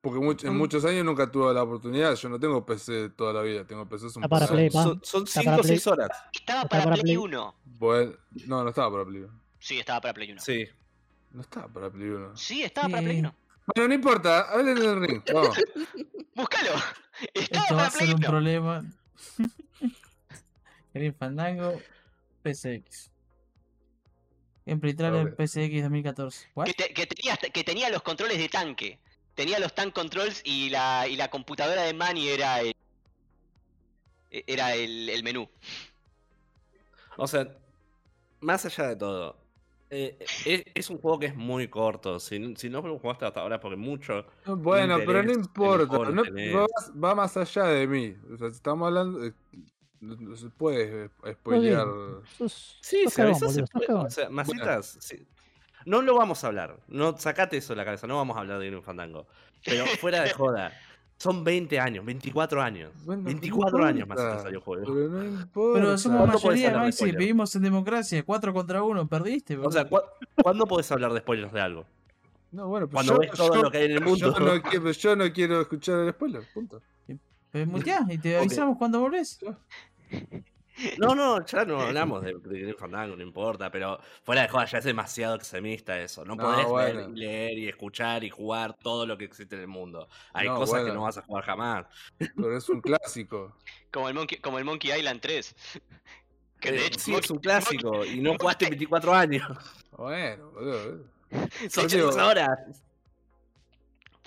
[0.00, 2.14] Porque much- en muchos años nunca tuve la oportunidad.
[2.14, 3.66] Yo no tengo PC toda la vida.
[3.66, 4.70] Tengo PC Ah, para Play.
[4.70, 6.08] Son, son Está 5 para o 6 horas.
[6.32, 7.16] Estaba para para Play Play.
[7.16, 7.54] 1.
[7.64, 8.12] Bueno,
[8.46, 9.40] no, no estaba para Play 1.
[9.58, 10.40] Sí, estaba para Play 1.
[10.40, 10.66] Sí.
[11.32, 12.36] No estaba para Play 1.
[12.36, 13.20] Sí, estaba para Play Sí.
[13.22, 13.34] 1.
[13.74, 14.40] Bueno, no importa.
[14.52, 15.22] Hablen del Ring.
[15.34, 15.56] Vamos.
[16.34, 16.70] Búscalo.
[17.34, 18.26] Estaba Esto va para a Play ser un 1.
[18.28, 18.84] problema.
[20.94, 21.80] Green Fandango,
[22.44, 23.10] PSX.
[24.64, 25.34] Gameplay trailer Ok.
[25.44, 26.48] PSX 2014.
[26.54, 26.66] ¿What?
[26.66, 28.98] Que, te- que tenía, que tenía los controles de tanque.
[29.38, 32.74] Tenía los tank controls y la, y la computadora de Manny era el,
[34.32, 35.48] era el, el menú.
[37.16, 37.46] O sea,
[38.40, 39.36] más allá de todo,
[39.90, 42.18] eh, es, es un juego que es muy corto.
[42.18, 44.26] Si, si no lo jugaste hasta ahora, porque mucho.
[44.44, 45.98] Bueno, pero no importa.
[46.10, 46.22] no-
[46.56, 48.16] va, más- va más allá de mí.
[48.34, 49.24] O sea, si estamos hablando.
[49.24, 49.32] eh,
[50.00, 51.86] No, no se puede eh, spoilear.
[52.36, 53.92] Sos- Sí, sos se puede.
[53.92, 54.96] O sea, masitas.
[55.00, 55.24] sí.
[55.86, 56.78] No lo vamos a hablar.
[56.88, 58.06] No, sacate eso de la cabeza.
[58.06, 59.26] No vamos a hablar de Green Fandango.
[59.64, 60.72] Pero fuera de joda.
[61.16, 62.92] Son 20 años, 24 años.
[63.04, 64.84] Bueno, no 24 años más que salió el juego.
[64.86, 65.80] Pero no importa.
[65.80, 67.04] Pero somos ¿Cuánto podés mayoría, Maxi.
[67.10, 68.22] Vivimos en democracia.
[68.22, 69.08] 4 contra 1.
[69.08, 69.84] Perdiste, O sea.
[69.88, 69.98] ¿cu-
[70.40, 71.84] ¿cuándo podés hablar de spoilers de algo?
[72.52, 74.32] No, bueno, pero Cuando yo, ves todo yo- lo que hay en el mundo.
[74.32, 76.42] Yo no, quiero, yo no quiero escuchar el spoiler.
[76.54, 76.80] Punto.
[77.50, 79.40] Pues muteá y te avisamos cuando volvés.
[80.98, 84.64] No, no, ya no hablamos de, de Green Fandango, no importa, pero fuera de joda
[84.66, 86.24] ya es demasiado extremista eso.
[86.24, 87.14] No, No, podés ver bueno.
[87.14, 90.08] y leer y escuchar y jugar todo lo que existe en el mundo.
[90.32, 91.86] Hay No, cosas que no vas a jugar jamás.
[92.18, 93.56] Pero es un clásico.
[93.92, 95.54] Como el Monkey, como el Monkey Island 3.
[96.60, 99.46] Que Eh, de hecho, sí, es un clásico y no jugaste 24 años.
[99.92, 101.04] Bueno, boludo.
[101.70, 102.58] Son digo- 6 horas.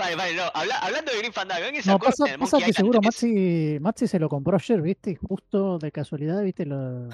[0.02, 0.44] Vale, vale, no.
[0.54, 3.06] habla- hablando de Green Fandango, ¿alguien se No, pasa, que Island seguro 3?
[3.06, 5.16] Maxi, Maxi se lo compró ayer, ¿viste?
[5.16, 6.66] Justo de casualidad, ¿viste?
[6.66, 7.08] Lo...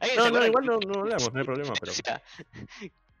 [0.00, 1.92] se No, no, igual que- no, no hablamos, no hay problema, pero.
[1.92, 2.22] O sea,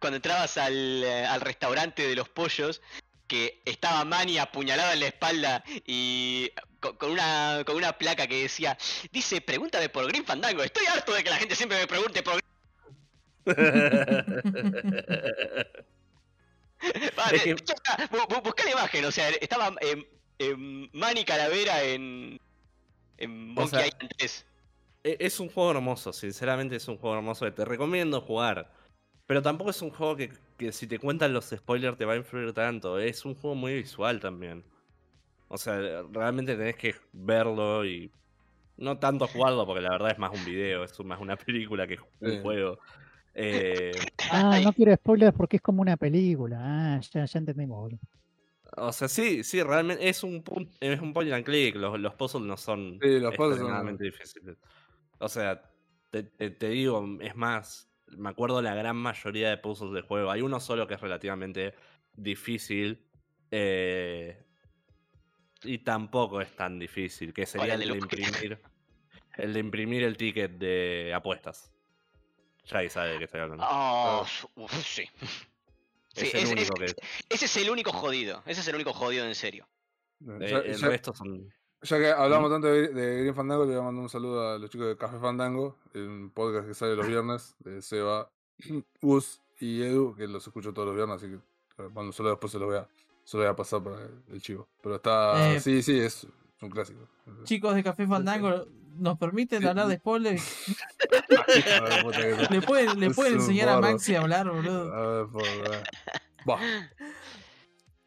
[0.00, 2.82] cuando entrabas al, eh, al restaurante de los pollos,
[3.28, 6.50] que estaba Manny apuñalado en la espalda y
[6.80, 8.76] con, con una, con una placa que decía,
[9.12, 12.40] dice, pregúntame por Green Fandango, estoy harto de que la gente siempre me pregunte por...
[17.16, 19.74] Vale, Es que- ya está, bu- bu- buscá la imagen, o sea, estaba
[20.92, 22.38] Manny Calavera en,
[23.18, 24.46] en O Monkey sea, Island 3.
[25.04, 28.72] E- Es un juego hermoso, sinceramente es un juego hermoso te recomiendo jugar.
[29.26, 32.16] Pero tampoco es un juego que, que si te cuentan los spoilers te va a
[32.16, 32.98] influir tanto.
[33.00, 34.64] Es un juego muy visual también.
[35.48, 38.10] O sea, realmente tenés que verlo y
[38.76, 41.36] no tanto jugarlo porque la verdad es más un video, es más una
[41.76, 42.38] película que un Sí.
[42.42, 42.78] juego.
[43.38, 43.92] Eh,
[44.30, 46.58] Ah, no quiero spoilers porque es como una película.
[46.60, 48.00] Ah, ya, ya entendimos, boludo.
[48.78, 50.42] o sea, sí, sí, realmente es un,
[50.80, 51.76] es un point and click.
[51.76, 54.56] Los, los puzzles no son Sí, los puzzles son- extremadamente difíciles.
[55.18, 55.62] O sea,
[56.10, 60.30] te, te- te digo, es más, me acuerdo la gran mayoría de puzzles del juego.
[60.30, 61.74] Hay uno solo que es relativamente
[62.14, 63.02] difícil.
[63.50, 64.42] eh,
[65.62, 68.58] y tampoco es tan difícil, que sería el el de imprimir.
[69.36, 71.72] El de imprimir el ticket de apuestas.
[72.66, 73.64] Ya sabe de qué estoy hablando.
[73.68, 74.26] Oh,
[74.56, 75.04] uf, sí.
[76.16, 77.02] Sí, es el es- único es- que.
[77.28, 78.42] Ese es el único jodido.
[78.46, 79.68] Ese es el único jodido en serio.
[80.26, 81.52] eh, Ya, el ya- resto son.
[81.82, 84.58] ya que hablamos tanto de, de Green Fandango, le voy a mandar un saludo a
[84.58, 88.30] los chicos de Café Fandango, un podcast que sale los viernes, de Seba,
[89.02, 91.34] Gus y Edu, que los escucho todos los viernes, así que
[91.82, 92.88] eh, cuando solo después se los voy a,
[93.22, 94.66] se los voy a pasar para el, el chivo.
[94.82, 96.26] Pero está, Eh, sí, sí, es,
[96.62, 97.06] un clásico.
[97.44, 98.66] Chicos de Café Fandango,
[98.98, 99.68] ¿nos permiten Sí.
[99.68, 100.76] hablar de spoilers?
[102.50, 103.80] ¿Le pueden, le pueden enseñar a.
[103.80, 104.92] Maxi a hablar, boludo?
[104.94, 105.26] A ver,
[106.44, 106.60] por.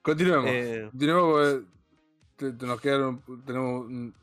[0.02, 0.45] Continuemos.
[0.49, 1.66] Eh, Continuemos porque
[2.38, 4.14] te- te nos quedaron, tenemos un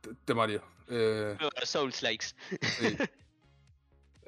[0.00, 0.62] te- temario.
[0.88, 2.26] Eh, Souls likes.
[2.78, 2.96] sí.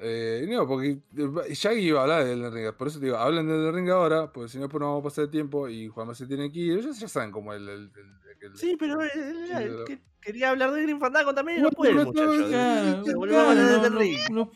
[0.01, 3.17] Eh, no, porque eh, Shaggy iba a hablar de Elden Ring, por eso te digo,
[3.17, 5.67] hablen de Elden Ring ahora, porque si no, después no vamos a pasar el tiempo
[5.67, 6.77] y Juan se tiene que ir.
[6.79, 7.67] Ellos ya saben cómo el.
[7.67, 9.09] el, el- el- Sí, pero eh,
[9.53, 12.25] pero- que- quería hablar de Green Fandango también y No, no puede, pero muchacho.
[12.31, 14.19] todo- Claro, volvamos claro, a de no, Elden no- Ring.
[14.31, 14.51] no-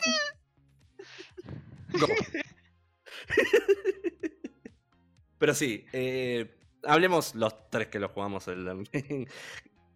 [1.99, 2.07] No,
[5.37, 9.27] Pero sí, eh, hablemos los tres que lo jugamos el Elden Ring.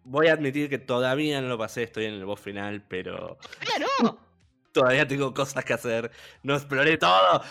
[0.04, 3.78] Voy a admitir que todavía no lo pasé, estoy en el boss final, pero ¡Ya
[4.02, 4.27] no!
[4.72, 6.10] Todavía tengo cosas que hacer.
[6.42, 7.42] No exploré todo.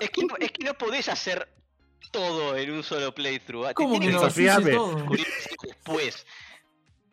[0.00, 1.48] Es que, no- es que no podés hacer
[2.10, 3.68] todo en un solo playthrough.
[3.68, 4.20] Te ¿Cómo que no?
[4.20, 4.78] Yo hice desafiame.
[5.62, 6.26] después.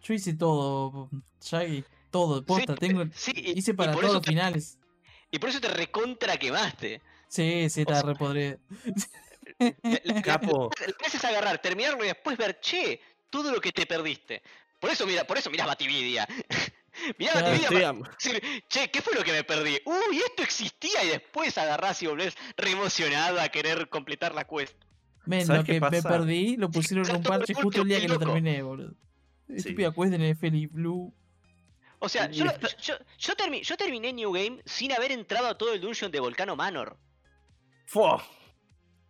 [0.02, 1.10] Yo hice todo,
[1.42, 1.84] Shaggy.
[2.10, 2.74] Todo, posta.
[2.74, 4.78] Sí, tengo, sí, y- hice para todos los te- finales.
[5.30, 7.02] Y por eso te recontra quemaste.
[7.28, 7.84] Sí, sí.
[7.86, 8.16] La- la-
[10.24, 10.70] Capo.
[10.88, 14.42] Lo que haces es agarrar, terminarlo y después ver, che, todo lo que te perdiste.
[14.80, 16.28] Por eso mira, por eso mirás Batividia.
[17.18, 19.80] Mirá Claro, am- decir, che, ¿qué fue lo que me perdí?
[19.86, 24.76] Uy, esto existía y después agarrás y volvés re emocionado a querer completar la quest.
[25.26, 28.08] Men, ¿Sabes lo que me perdí lo pusieron en un parche justo el día que
[28.08, 28.94] lo terminé, boludo.
[29.50, 31.14] Estúpida quest en FL Blue.
[32.00, 32.46] O sea, Y yo,
[32.82, 36.20] yo, yo, termi- yo terminé New Game sin haber entrado a todo el dungeon de
[36.20, 36.98] Volcano Manor.
[37.86, 38.24] Fua.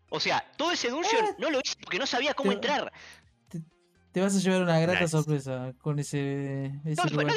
[0.09, 1.35] O sea, todo ese dungeon Ah.
[1.38, 2.91] no lo hice porque no sabía cómo Te- entrar.
[4.18, 5.11] Te vas a llevar una grata Nice.
[5.11, 7.34] sorpresa con ese, ese No, después, no,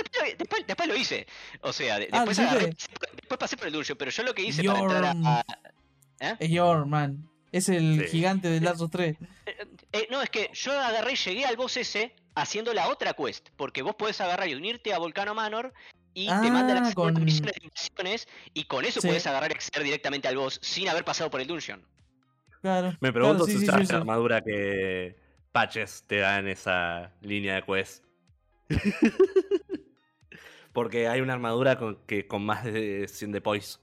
[0.66, 1.26] después, lo hice.
[1.60, 2.74] O sea, de- Ah, después, ¿lo agarré-
[3.16, 5.44] después pasé por el dungeon, pero yo lo que hice Your- para entrar
[6.20, 6.36] a...
[6.38, 7.28] Es Your Man.
[7.52, 8.12] Es el Sí.
[8.12, 9.18] gigante de Last of 3.
[9.92, 13.50] Eh, no, es que yo agarré y llegué al boss ese haciendo la otra quest.
[13.58, 15.74] Porque vos podés agarrar y unirte a Volcano Manor
[16.14, 19.06] y te manda Ah, las con- misiones de invasiones y con eso Sí.
[19.08, 21.84] podés agarrar y acceder directamente al boss sin haber pasado por el dungeon.
[22.62, 22.96] Claro.
[23.00, 23.94] Me pregunto claro, sí, si sí, usas sí, la sí.
[23.96, 25.19] armadura que
[25.52, 28.04] Patches te da en esa línea de quest.
[30.72, 33.78] Porque hay una armadura con, que con más de 100 de poise.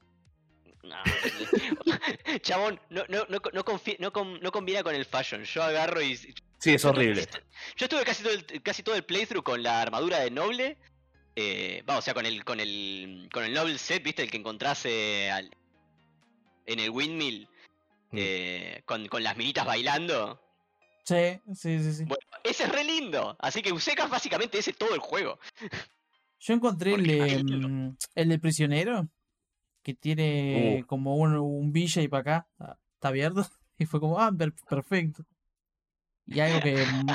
[0.83, 0.95] No.
[2.41, 5.43] Chabón, no, no, no, no, confi- no, com- no combina con el fashion.
[5.43, 6.15] Yo agarro y.
[6.15, 7.27] Sí, es horrible.
[7.75, 10.77] Yo estuve casi todo el, casi todo el playthrough con la armadura de Noble.
[11.35, 13.27] Eh, vamos, o sea, con el, con el.
[13.33, 14.23] con el Noble set, ¿viste?
[14.23, 15.51] El que encontrase al-
[16.65, 17.49] en el windmill.
[18.11, 18.17] Mm.
[18.17, 20.41] eh, con, con las minitas bailando.
[21.07, 22.03] Sí, sí, sí, sí.
[22.03, 23.37] Bueno, ese es re lindo.
[23.39, 25.39] Así que usé casi básicamente ese todo el juego.
[26.39, 29.07] Yo encontré el de, mm, el de prisionero.
[29.83, 30.85] Que tiene Uh.
[30.85, 32.47] como un, un y para acá.
[32.59, 33.47] ah, Está abierto.
[33.79, 35.23] Y fue como, ah, per- perfecto.
[36.25, 36.75] Y algo que.
[36.75, 37.07] mm,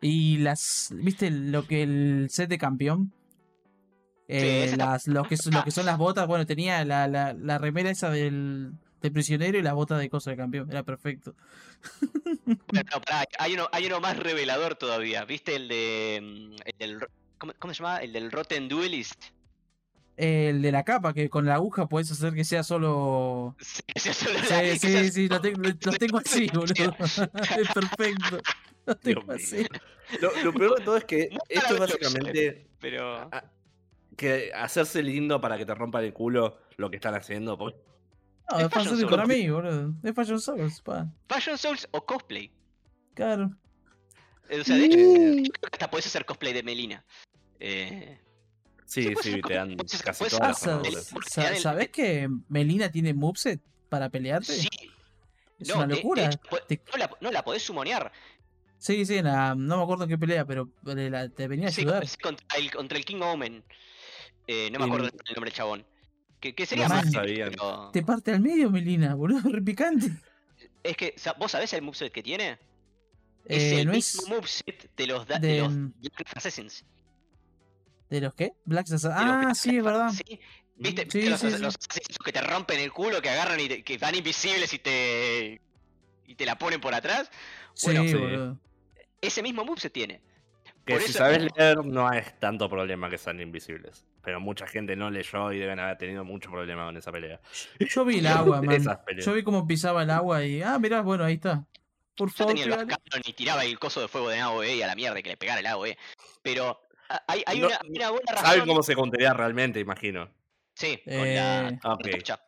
[0.00, 0.90] Y las.
[0.94, 3.12] ¿Viste lo que el set de campeón?
[4.28, 6.26] Eh, las, lo, que, lo que son las botas.
[6.26, 10.30] Bueno, tenía la, la, la remera esa del, de prisionero y la bota de cosa
[10.30, 10.70] de campeón.
[10.70, 11.34] Era perfecto.
[12.68, 15.24] Pero no, pará, hay uno, hay uno más revelador todavía.
[15.24, 16.20] ¿Viste el de.
[16.22, 17.08] mm, el del ro-
[17.38, 17.98] ¿cómo, cómo se llama?
[17.98, 19.22] El del Rotten Duelist.
[20.16, 23.54] El de la capa, que con la aguja puedes hacer que sea solo.
[23.60, 26.18] Sí, que sea solo la- Sí, que sí, sea sí, lo tengo, lo solo tengo
[26.18, 26.96] así, la- boludo.
[27.60, 28.40] Es perfecto.
[28.86, 29.66] Lo tengo Dios así.
[30.22, 33.14] Lo, lo peor de todo es que esto es básicamente Pero.
[33.30, 33.44] a-
[34.16, 37.58] que hacerse lindo para que te rompan el culo lo que están haciendo.
[37.58, 37.78] porque-
[38.50, 39.94] No, Es Fashion Souls para mí, boludo.
[40.02, 41.06] Es Fashion Souls, pa.
[41.28, 42.50] Fashion Souls o cosplay.
[43.14, 43.50] Claro.
[44.48, 47.04] Eh, O sea, de hecho, yo creo que hasta puedes hacer cosplay de Melina.
[47.60, 48.20] Eh,
[48.88, 54.08] Sí, Sí, te dan casi todas Ah, las el- ¿Sabés que Melina tiene moveset para
[54.10, 54.52] pelearte?
[54.52, 54.68] sí.
[55.58, 56.26] Es no, una de- de locura.
[56.26, 58.12] hecho, po- Te- no, la, no la podés sumonear.
[58.78, 61.72] Sí, sí, la- no me acuerdo en qué pelea, pero eh, la- te venía a
[61.72, 62.06] Sí, ayudar.
[62.06, 63.64] sí, contra, el, contra el King Omen.
[64.46, 65.84] Eh, no me acuerdo el nombre del chabón.
[66.46, 67.06] Que, que sería más.
[67.12, 70.10] pero- Te parte al medio, Melina, boludo, re picante.
[70.82, 72.58] Es que, ¿vos sabés el moveset que tiene?
[73.44, 76.84] Es Eh, el no mismo es moveset de los, da- de- de los Black Assassins.
[78.10, 78.52] de los qué?
[78.64, 79.08] Black Assassin.
[79.10, 80.10] de los Ah, Black sí, es verdad.
[80.10, 80.40] Sí.
[80.78, 81.02] ¿Viste?
[81.10, 81.76] Sí, ¿Viste los, sí, los
[82.24, 85.60] que te rompen el culo, que agarran y te- que van invisibles y te.
[86.26, 87.30] y te la ponen por atrás?
[87.74, 88.60] Sí, Bueno.
[89.20, 90.20] Ese mismo moveset tiene.
[90.86, 94.06] Que Por si eso- sabes leer no es tanto problema que sean invisibles.
[94.22, 97.40] Pero mucha gente no leyó y deben haber tenido mucho problema con esa pelea.
[97.80, 98.98] Yo vi el agua, man.
[99.18, 100.62] Yo vi cómo pisaba el agua y.
[100.62, 101.64] Ah, mirá, bueno, ahí está.
[102.16, 104.86] Por Yo favor, tenía el y tiraba el coso de fuego de AOE y a
[104.86, 105.98] la mierda y que le pegara el AOE.
[106.42, 106.80] Pero
[107.26, 108.46] hay, hay No- una, una buena razón.
[108.46, 110.30] Saben cómo se contaría realmente, imagino.
[110.74, 111.68] Sí, con Eh, la.
[111.74, 111.80] ok.
[111.82, 112.40] con la torcha.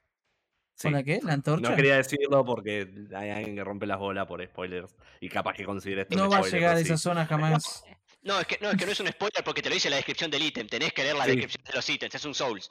[0.75, 0.83] Sí.
[0.85, 1.19] ¿Con la qué?
[1.25, 1.69] ¿La antorcha?
[1.71, 5.65] No quería decirlo porque hay alguien que rompe las bolas por spoilers y capaz que
[5.65, 7.83] considere esto No va a llegar a esa zona jamás.
[8.29, 9.97] No, es que no, es que no es un spoiler porque te lo dice la
[9.97, 10.69] descripción del ítem.
[10.69, 11.31] Tenés que leer la Sí.
[11.31, 12.15] descripción de los ítems.
[12.15, 12.71] Es un Souls.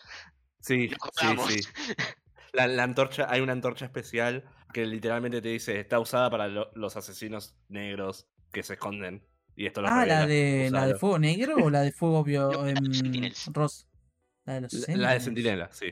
[0.61, 1.69] Sí, sí, sí.
[2.53, 4.43] La, la antorcha, hay una antorcha especial
[4.73, 9.25] que literalmente te dice está usada para lo- los asesinos negros que se esconden.
[9.55, 12.49] Y esto lo Ah, la de, la de fuego negro o la de fuego bio,
[12.51, 13.47] No, la de los em, Sentinels.
[13.53, 13.87] ros-
[14.45, 15.19] La de los La- La de.
[15.19, 15.91] Sentinela, sí.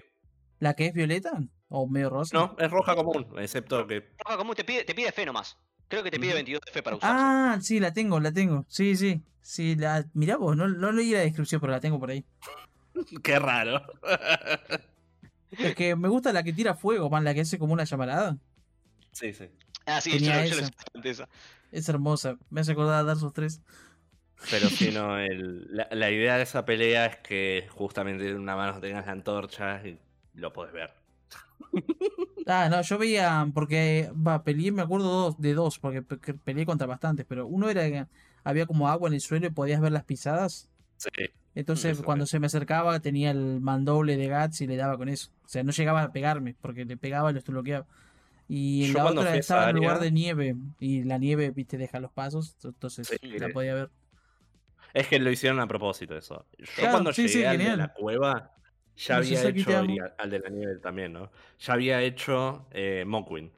[0.59, 1.31] ¿La que es violeta?
[1.67, 2.37] ¿O medio rosa?
[2.37, 4.13] No, es roja común, excepto que.
[4.23, 5.57] Roja común te pide, te pide fe nomás.
[5.87, 6.35] Creo que te pide Ujú.
[6.35, 7.15] 22 de fe para usarse.
[7.15, 8.65] Ah, sí, la tengo, la tengo.
[8.67, 9.21] Sí, sí.
[9.41, 10.05] Sí, la.
[10.13, 12.25] Mirá vos, no, no leí la descripción, pero la tengo por ahí.
[13.23, 13.81] Qué raro.
[15.51, 18.37] Es que me gusta la que tira fuego, man, la que hace como una llamarada.
[19.11, 19.49] sí, sí.
[19.85, 20.71] Ah, sí, yo, tenía yo lo esa.
[21.03, 21.29] esa.
[21.71, 22.37] Es hermosa.
[22.49, 23.61] Me hace acordar a Dark Souls 3.
[24.49, 28.55] Pero si no, el, la, la idea de esa pelea es que justamente en una
[28.55, 29.99] mano tengas la antorcha y
[30.33, 30.93] lo podés ver.
[32.47, 36.33] Ah, no, yo veía, porque, va, peleé, me acuerdo dos, de dos, porque pe- que
[36.33, 38.05] peleé contra bastantes, pero uno era que
[38.43, 40.69] había como agua en el suelo y podías ver las pisadas.
[40.97, 41.09] Sí.
[41.55, 45.09] Entonces, Eso cuando se me acercaba, tenía el mandoble de Guts y le daba con
[45.09, 45.31] eso.
[45.43, 47.87] O sea, no llegaba a pegarme, porque le pegaba y lo bloqueaba.
[48.47, 51.77] Y en Yo la otra a estaba en lugar de nieve, y la nieve, viste,
[51.77, 53.39] deja los pasos, entonces Sí.
[53.39, 53.89] la podía ver.
[54.93, 56.45] Es que lo hicieron a propósito eso.
[56.57, 57.77] Yo Claro, cuando sí, llegué sí, genial.
[57.79, 58.51] la cueva,
[58.97, 61.31] ya No había sé, hecho, y al al de la nieve también, ¿no?
[61.59, 63.51] Ya había hecho eh, Mokwin.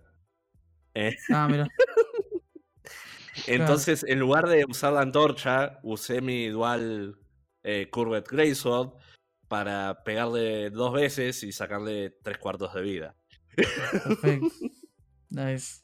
[1.31, 1.68] Ah, mira.
[3.47, 7.18] Entonces, en lugar de usar la antorcha, usé mi dual
[7.64, 8.93] eh, Curved Greysword
[9.47, 13.15] para pegarle dos veces y sacarle tres cuartos de vida.
[13.55, 14.47] Perfecto.
[15.30, 15.84] Nice.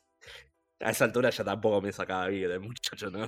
[0.79, 3.27] A esa altura ya tampoco me sacaba vida, el muchacho, ¿no?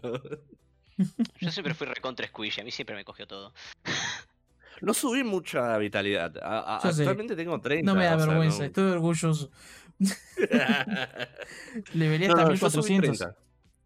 [1.42, 3.54] Yo siempre fui recontra squishy, a mí siempre me cogió todo.
[4.82, 6.36] No subí mucha vitalidad.
[6.42, 7.02] A- a- Yo sé.
[7.04, 7.92] actualmente tengo 30.
[7.92, 9.50] No me da vergüenza, no- estoy orgulloso.
[11.94, 13.18] Le vería No, hasta no, yo subí 1400.
[13.20, 13.38] 30.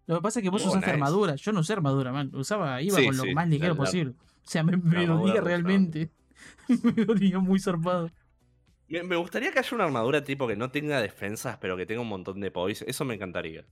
[0.07, 0.91] Lo que pasa es que vos Oh, usaste nice.
[0.94, 1.36] armadura.
[1.36, 2.32] Yo no usé armadura, man.
[2.34, 4.14] Usaba, iba Sí, con lo sí, más ligero posible.
[4.45, 6.10] O sea, me, me dolía realmente.
[6.84, 8.10] me dolía muy zarpado.
[8.88, 12.02] Me, me gustaría que haya una armadura tipo que no tenga defensas, pero que tenga
[12.02, 12.84] un montón de poise.
[12.88, 13.66] Eso me encantaría.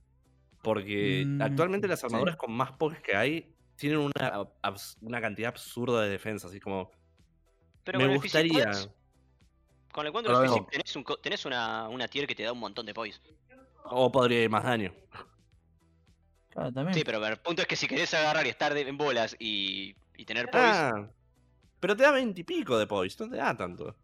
[0.62, 2.06] Porque Mm, actualmente las sí.
[2.06, 4.46] armaduras con más poise que hay tienen una,
[5.00, 6.46] una cantidad absurda de defensa.
[6.46, 6.92] Así como.
[7.88, 8.64] Pero me con el Physic gustaría.
[8.64, 8.90] Points,
[9.92, 12.58] Con el cuento del tenés, un, co- tenés una, una tier que te da un
[12.60, 13.18] montón de poise.
[13.84, 14.92] O podría ir más daño.
[16.50, 16.94] Claro, también.
[16.94, 19.94] Sí, pero el punto es que si querés agarrar y estar de- en bolas y,
[20.18, 20.66] y tener poise.
[20.68, 21.08] Ah,
[21.80, 23.96] pero te da 20 y pico de poise, no te da tanto.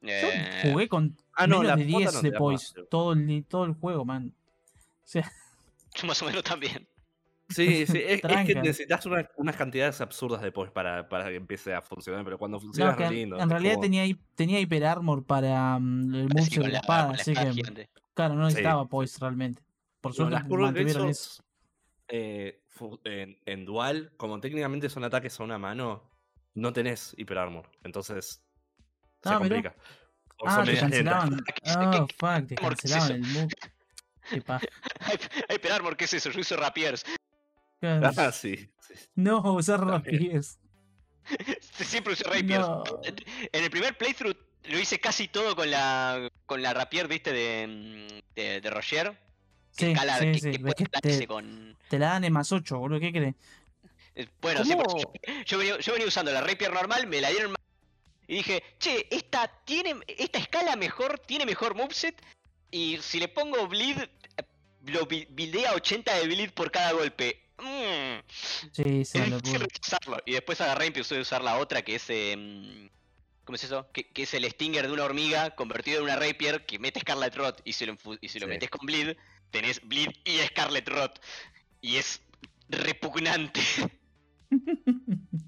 [0.00, 2.80] Yo eh, jugué con Ah, no, menos la de pota 10 no de poise.
[2.80, 2.88] más.
[2.90, 4.34] Todo el, todo el juego, man.
[4.74, 5.30] O sea,
[5.94, 6.88] yo más o menos también.
[7.54, 11.36] Sí, sí, es, es que necesitas una- unas cantidades absurdas de poise para, para que
[11.36, 13.38] empiece a funcionar, pero cuando no, funciona que es lindo.
[13.38, 16.78] en realidad como- tenía, tenía hiper armor para mm, el moveset con de la la,
[16.80, 17.90] espada, la así espada que, gigante.
[18.14, 18.88] claro, no Sí, necesitaba sí.
[18.90, 19.62] poise realmente.
[20.00, 21.42] Por No, suerte las curvas mantuvieron eso.
[22.08, 22.62] eh,
[23.04, 26.02] en, en dual, como técnicamente son ataques a una mano,
[26.54, 27.70] no tenés hiper armor.
[27.84, 28.42] Entonces
[29.22, 29.56] se Ah, mirá.
[29.62, 29.76] complica.
[30.44, 31.30] Ah, te medias lentas.
[31.30, 32.02] cancelaban.
[32.02, 33.48] Oh, fuck, te ¿Por qué es cancelaban el move.
[35.62, 36.30] Pero Armor, ¿qué es eso?
[36.30, 37.04] Yo uso rapiers.
[37.82, 38.56] Ah, sí.
[38.56, 38.94] sí.
[39.14, 40.58] No, usar rapiers.
[41.60, 42.60] Siempre usé rapiers.
[42.66, 42.84] No.
[43.52, 47.66] En el primer playthrough lo hice casi todo con la con la rapier, viste, de,
[47.66, 49.18] mm, de, de Roger.
[49.76, 50.50] Que Sí, escala, sí, que, sí.
[50.52, 51.76] que puede te, con.
[51.88, 53.00] te la dan en más 8, boludo.
[53.00, 53.34] ¿Qué crees?
[54.14, 54.84] eh, Bueno, sí, yo,
[55.46, 57.58] yo venía, yo venía usando la rapier normal, me la dieron más.
[58.28, 59.96] Y dije, che, esta tiene.
[60.06, 62.20] Esta escala mejor, tiene mejor moveset.
[62.70, 64.08] Y si le pongo bleed, eh,
[64.86, 67.41] lo bi- buildea 80 de bleed por cada golpe.
[67.62, 68.22] Mm.
[68.72, 69.58] Sí, sí, locura.
[69.60, 70.18] rechazarlo.
[70.26, 72.04] Y después agarré y empecé a usar la otra que es.
[72.10, 72.90] em,
[73.44, 73.88] ¿Cómo es eso?
[73.92, 77.34] Que, que es el Stinger de una hormiga convertido en una Rapier que mete Scarlet
[77.36, 77.60] Rot.
[77.64, 78.50] Y si lo, infu- y si lo Sí.
[78.50, 79.16] metes con Bleed,
[79.50, 81.20] tenés Bleed y Scarlet Rot.
[81.80, 82.20] Y es
[82.68, 83.60] repugnante.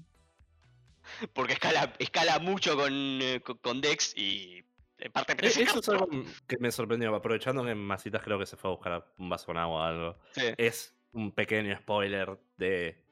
[1.33, 4.63] Porque escala, escala mucho con, eh, con, con Dex y.
[4.97, 6.07] En parte Eh, Eso es algo
[6.47, 7.13] que me sorprendió.
[7.13, 10.19] Aprovechando que Masitas creo que se fue a buscar un vaso con agua o algo.
[10.33, 10.43] Sí.
[10.57, 13.03] Es un pequeño spoiler de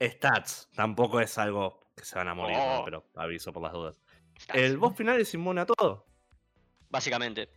[0.00, 0.68] stats.
[0.74, 2.80] Tampoco es algo que se van a morir, ¿no?
[2.80, 2.84] Oh.
[2.84, 4.00] pero aviso por las dudas.
[4.52, 6.06] El boss final es inmune a todo.
[6.90, 7.48] Básicamente.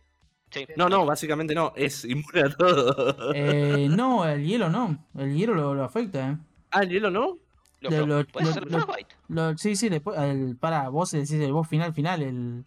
[0.50, 0.66] Sí.
[0.76, 1.72] No, no, básicamente no.
[1.76, 3.32] Es inmune a todo.
[3.34, 5.06] Eh, no, el hielo no.
[5.16, 6.36] El hielo lo, lo afecta, eh.
[6.70, 7.38] Ah, el hielo no.
[7.80, 9.06] Lo, lo- fro- lo- puede lo- ser.
[9.28, 12.64] Lo- sí, sí, después, el, para vos decís el boss final, final, el,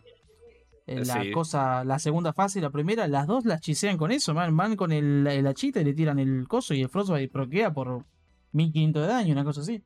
[0.86, 1.32] el- la Sí.
[1.32, 4.76] cosa, la segunda fase y la primera, las dos las chisean con eso, man, van
[4.76, 8.06] con el, el hachita y le tiran el coso y el Frostbite proquea por
[8.52, 9.82] 1500 de daño, una cosa así.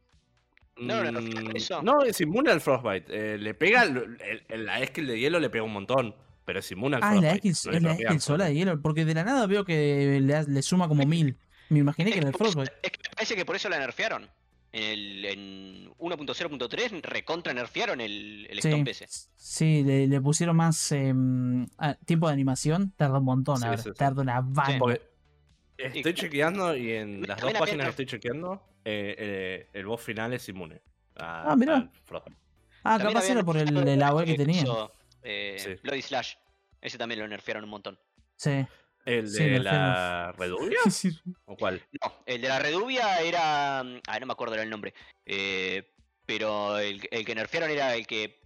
[0.79, 1.81] No, no, no, Mm, eso.
[1.81, 3.05] no, es inmune al Frostbite.
[3.33, 3.83] Eh, le pega.
[3.83, 4.17] el-
[4.47, 6.15] el- la Skill de hielo le pega un montón.
[6.45, 7.71] Pero es inmune al Ah, la Frostbite.
[7.71, 7.93] Le es la.
[8.13, 11.35] X sola de hielo, porque de la nada veo que le, le suma como mil.
[11.69, 12.71] Me imaginé que era el Frostbite.
[12.83, 14.29] Es que me parece que por eso la nerfearon.
[14.77, 19.07] En, el, en 1.0.3 recontra nerfearon el, el Sí, Stomp ese.
[19.35, 23.83] sí le, le pusieron más em, ah, tiempo de animación, tarda un montón Sí, sí,
[23.85, 23.89] sí.
[23.97, 24.99] tarda una banda.
[25.77, 29.85] Estoy chequeando y en Me- las dos la páginas que estoy chequeando, eh, eh, el
[29.85, 30.81] boss final es inmune.
[31.15, 31.89] a- Ah, mirá.
[32.83, 34.61] Ah, También capaz era por el, el AOE que el tenía.
[34.63, 34.91] coso,
[35.23, 35.69] eh, Sí.
[35.83, 36.35] Bloody Slash.
[36.81, 37.99] Ese también lo nerfearon un montón.
[38.35, 38.65] Sí.
[39.07, 40.79] ¿El de la Redubia?
[40.91, 41.09] Sí.
[41.45, 41.81] ¿O cuál?
[42.03, 43.79] No, el de la Redubia era.
[43.79, 44.93] Ah, no me acuerdo el nombre.
[45.25, 45.93] Eh,
[46.25, 48.39] pero el, el que nerfearon era el que.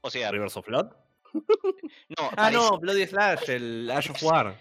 [0.00, 0.92] O sea, ¿Rivers of Blood?
[1.34, 4.58] no, Ah, parece- no, Bloody Slash, el Ash of War.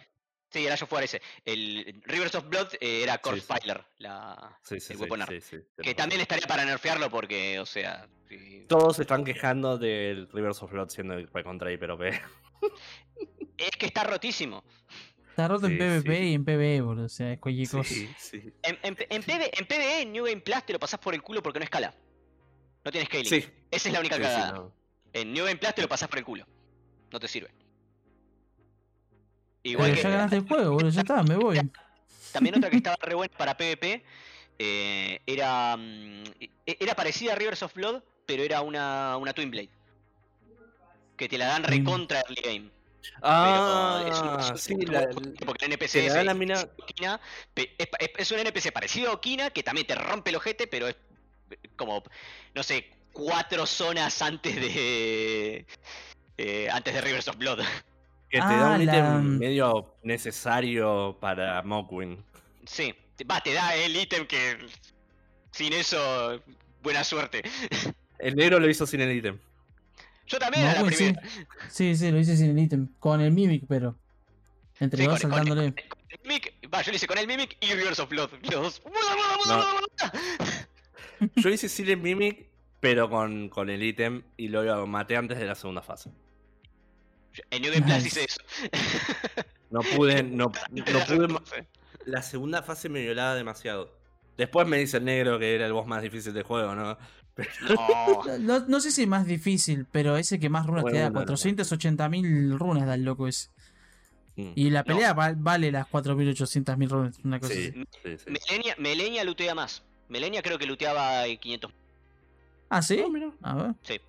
[0.51, 1.21] Sí, era yo fuera ese.
[1.43, 3.59] El Rivers of Blood eh, era Corpse Sí, sí.
[3.61, 5.31] Piler, la, Sí, sí, el weapon art.
[5.31, 8.07] sí, sí, Que también estaría para nerfearlo porque, o sea.
[8.29, 8.65] sí.
[8.69, 12.03] Todos se están quejando del Rivers of Blood siendo el contra hiper OP.
[13.57, 14.63] Es que está rotísimo.
[15.35, 16.23] Está roto en PvP sí.
[16.29, 17.07] y en PvE, boludo.
[17.07, 17.83] O sea, es cualquier cosa.
[17.93, 18.53] Sí, sí.
[18.63, 21.21] En, en, en, PV en PvE, en New Game Plus te lo pasás por el
[21.21, 21.93] culo porque no escala.
[22.85, 23.25] No tiene scaling.
[23.25, 24.51] Sí, Esa es la única sí, sí, cagada.
[24.53, 24.71] no.
[25.11, 26.47] En New Game Plus te lo pasás por el culo.
[27.11, 27.49] No te sirve.
[29.61, 30.89] Pero Igual que ya ganaste el juego, boludo.
[30.89, 31.59] Ya está, me voy.
[32.31, 34.05] también otra que estaba re buena para PvP
[34.57, 36.23] eh, era mm,
[36.65, 39.69] e- era parecida a Rivers of Blood, pero era una, una Twin Blade.
[41.17, 42.71] Que te la dan recontra early game.
[43.21, 45.07] Ah, pero es un- sí, un- la,
[45.45, 46.67] porque el NPC te la la es mina-
[47.55, 47.67] es,
[47.99, 50.95] es- es un NPC parecido a Okina que también te rompe el ojete, pero es
[51.75, 52.03] como,
[52.53, 55.65] no sé, cuatro zonas antes de.
[56.37, 57.59] eh, antes de Rivers of Blood.
[58.29, 62.23] que te Ah, da un la- ítem medio necesario para Mockwin.
[62.65, 62.93] Sí,
[63.29, 64.57] va, te da el ítem que.
[65.51, 66.41] Sin eso,
[66.81, 67.43] buena suerte.
[68.19, 69.39] El negro lo hizo sin el ítem.
[70.27, 71.03] Yo también No, a la pues sí.
[71.13, 71.29] primera.
[71.69, 72.87] Sí, sí, lo hice sin el ítem.
[72.99, 73.95] Con el Mimic, pero.
[74.79, 75.73] Entre Sí, dos con- con- saltándole.
[75.87, 78.29] con el Mimic, va, yo lo hice con el Mimic y Rivers of Blood.
[78.51, 78.81] Los dos.
[81.35, 82.47] Yo hice sin el Mimic,
[82.79, 86.11] pero con, con el ítem y lo maté antes de la segunda fase.
[87.51, 88.41] En New Game Plus hice eso.
[89.71, 91.67] No pude, no, no pude.
[92.05, 93.97] La segunda fase me violaba demasiado.
[94.37, 96.97] Después me dice el negro que era el boss más difícil del juego, ¿no?
[97.69, 98.23] No.
[98.39, 101.09] No, no sé si es más difícil, pero ese que más runas Bueno, te da.
[101.09, 101.33] no, no, no.
[101.35, 103.49] 480.000 runas da el loco ese.
[104.37, 104.51] Mm.
[104.55, 104.85] Y la No.
[104.85, 107.85] pelea val- vale las 4.800.000 runas, una cosa Sí, así.
[108.03, 108.25] sí, sí.
[108.31, 109.83] Melenia, Melenia lutea más.
[110.09, 111.71] Melenia creo que luteaba eh, 500.
[112.69, 113.01] Ah, ¿sí?
[113.03, 113.31] Ah, mira.
[113.41, 113.75] A ver.
[113.83, 113.99] Sí.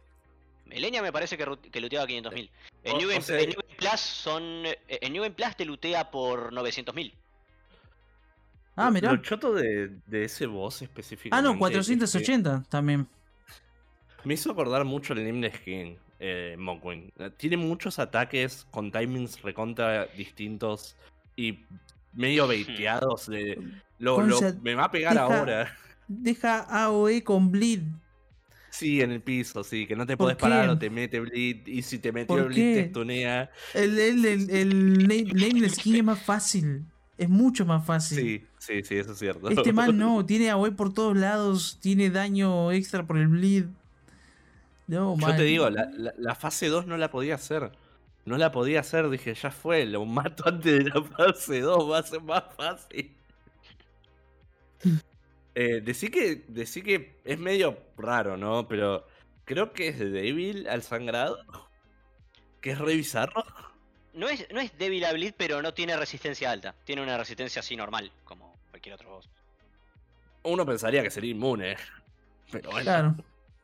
[0.67, 2.51] Melenia me parece que, que luteaba 500.000.
[2.85, 4.43] En, O- New o Game, sea- en New Game Plus son.
[4.67, 7.13] eh, En New Game Plus te lutea por 900.000.
[8.77, 9.13] Ah, mirá.
[9.13, 11.37] Lo choto de, de ese boss específicamente.
[11.39, 13.07] Ah, no, es que 480 también.
[14.27, 16.57] Me hizo acordar mucho el anime de Skin, eh.
[17.37, 20.97] Tiene muchos ataques con timings recontra distintos
[21.37, 21.61] y
[22.13, 23.29] medio baiteados.
[23.29, 23.57] De,
[23.99, 24.19] lo,
[24.63, 25.77] me va a pegar deja- ahora.
[26.09, 27.83] Deja AOE con Bleed.
[28.71, 31.67] Sí, en el piso, sí, que no te ¿Por podés parar o te mete bleed.
[31.67, 32.89] Y si te metió ¿Por bleed, te qué?
[32.91, 33.51] stunea.
[33.75, 36.85] El, el, el, el name- Nameless King es más fácil.
[37.17, 38.19] Es mucho más fácil.
[38.19, 39.49] Sí, sí, sí, eso es cierto.
[39.49, 43.67] Este man no, tiene AOE por todos lados, tiene daño extra por el bleed.
[44.89, 45.37] No, Yo man.
[45.37, 47.73] te digo, la, la- la fase 2 no la podía hacer.
[48.25, 51.99] No la podía hacer, dije, ya fue, lo mato antes de la fase 2, va
[51.99, 53.15] a ser más fácil.
[55.59, 58.69] Eh, decí, que, decí que es medio raro, ¿no?
[58.69, 59.07] Pero
[59.47, 61.39] creo que es débil al sangrado.
[62.61, 63.43] Que es re bizarro.
[64.13, 66.75] No es, no es débil a bleed, pero no tiene resistencia alta.
[66.85, 69.31] Tiene una resistencia así normal, como cualquier otro boss.
[70.43, 71.77] Uno pensaría que sería inmune.
[72.53, 72.85] Pero bueno.
[72.85, 73.17] Claro.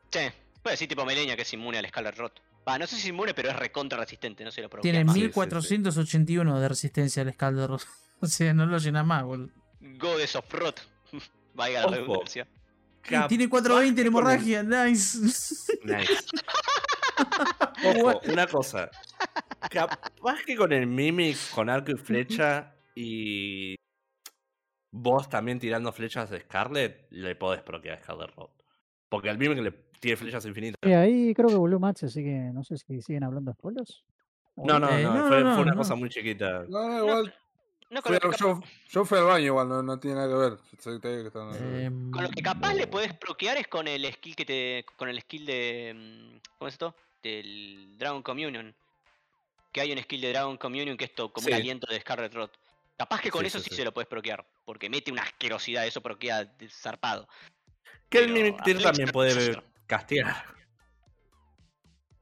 [0.09, 0.19] Sí,
[0.63, 2.41] puede decir tipo Melenia que es inmune al Scarlet Rot.
[2.67, 4.83] Va, no sé si es inmune, pero es recontra resistente, no se lo provoca.
[4.83, 5.19] Tiene sí, sí.
[5.25, 7.69] 1481 de resistencia al Scalder.
[8.21, 9.51] O sea, no lo llena más, boludo.
[9.81, 10.79] Goddess of Rot.
[11.55, 12.47] Vaya la redundancia.
[13.27, 15.19] Tiene 420 en hemorragia, nice.
[15.83, 16.25] Nice.
[17.99, 18.89] Ojo, una cosa.
[19.69, 23.75] Capaz que con el Mimic, con arco y flecha y
[24.89, 28.51] vos también tirando flechas de Scarlet, le podés proquear a Scarlet Road.
[29.09, 29.71] Porque al Mimic le
[30.03, 30.77] tiene flechas infinitas.
[30.81, 34.03] Eh, ahí creo que volvió Match, así que no sé si siguen hablando de spoilers.
[34.57, 35.77] No, no, Eh, no, no, fue, no, fue una no.
[35.77, 36.65] cosa muy chiquita.
[36.67, 37.33] No, no, igual.
[38.03, 38.59] Fui yo,
[38.89, 40.57] yo fui al baño igual, no, no tiene nada que ver.
[41.85, 44.85] Em, Con lo que capaz le puedes bloquear es con el skill que te.
[44.97, 45.93] con el skill de.
[45.95, 46.95] mm, ¿Cómo es esto?
[47.21, 48.75] Del Dragon Communion.
[49.71, 51.59] Que hay un skill de Dragon Communion que es to- como un Sí.
[51.59, 52.51] aliento de Scarlet Rot.
[52.97, 53.75] Capaz que con Sí, eso sí, sí, sí.
[53.77, 54.45] se lo puedes bloquear.
[54.65, 57.27] Porque mete una asquerosidad, eso proquea zarpado.
[58.09, 59.63] Que el Mimic también puede
[59.97, 60.35] castigar.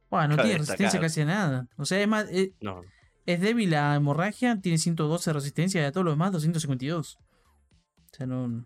[0.09, 1.67] Bueno, no cabe tiene resistencia casi a nada.
[1.77, 2.81] O sea, es más, eh, No.
[3.25, 7.17] es débil a hemorragia, tiene 112 de resistencia y a todo lo demás 252.
[7.17, 8.65] O sea, no.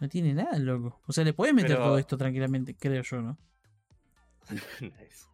[0.00, 1.00] No tiene nada, loco.
[1.06, 3.38] O sea, le puedes meter Pero- todo esto tranquilamente, creo yo, ¿no?
[4.50, 4.62] Nice.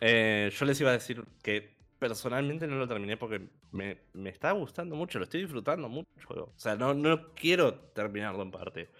[0.00, 4.50] Eh, yo les iba a decir que personalmente no lo terminé porque me, me está
[4.50, 6.08] gustando mucho, lo estoy disfrutando mucho.
[6.28, 8.90] O sea, no, no quiero terminarlo en parte.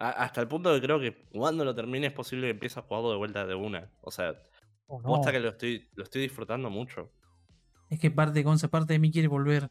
[0.00, 2.82] A- hasta el punto que creo que cuando lo termine es posible que empiece a
[2.82, 3.90] jugarlo de vuelta de una.
[4.00, 4.34] O sea,
[4.86, 5.08] o no.
[5.08, 7.12] posta que lo estoy, lo estoy disfrutando mucho.
[7.90, 9.70] Es que parte, Gonza, parte de mí quiere volver.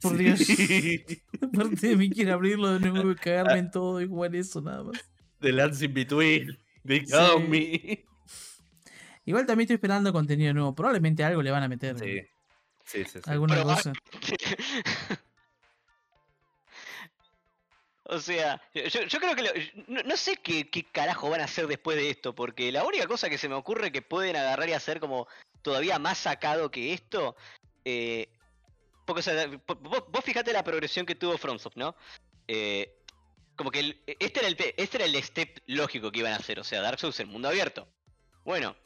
[0.00, 0.40] Por Dios.
[0.40, 1.04] Sí.
[1.54, 4.82] parte de mí quiere abrirlo de nuevo y cagarme en todo y jugar eso nada
[4.84, 5.04] más.
[5.40, 6.58] The Lands in Between.
[6.86, 7.14] They Sí.
[7.48, 8.04] me.
[9.24, 10.74] Igual también estoy esperando contenido nuevo.
[10.74, 11.98] Probablemente algo le van a meter.
[11.98, 12.20] Sí.
[12.84, 13.30] Sí, sí, sí.
[13.30, 13.92] Alguna Pero- cosa.
[18.08, 21.96] o sea, yo, creo que lo- no, sé qué, qué carajo van a hacer después
[21.96, 25.00] de esto, porque la única cosa que se me ocurre que pueden agarrar y hacer
[25.00, 25.26] como
[25.62, 27.36] todavía más sacado que esto,
[27.84, 28.28] eh,
[29.06, 31.96] porque o sea, vos, vos fijate la progresión que tuvo FromSoft, ¿no?
[32.48, 32.96] Eh,
[33.56, 36.64] como que este, era el, este era el step lógico que iban a hacer, o
[36.64, 37.88] sea, Dark Souls en mundo abierto.
[38.44, 38.76] Bueno,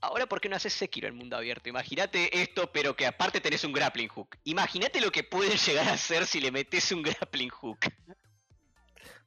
[0.00, 1.68] ahora ¿por qué no haces Sekiro en mundo abierto?
[1.68, 4.36] Imagínate esto, pero que aparte tenés un grappling hook.
[4.44, 7.78] Imagínate lo que pueden llegar a hacer si le metes un grappling hook.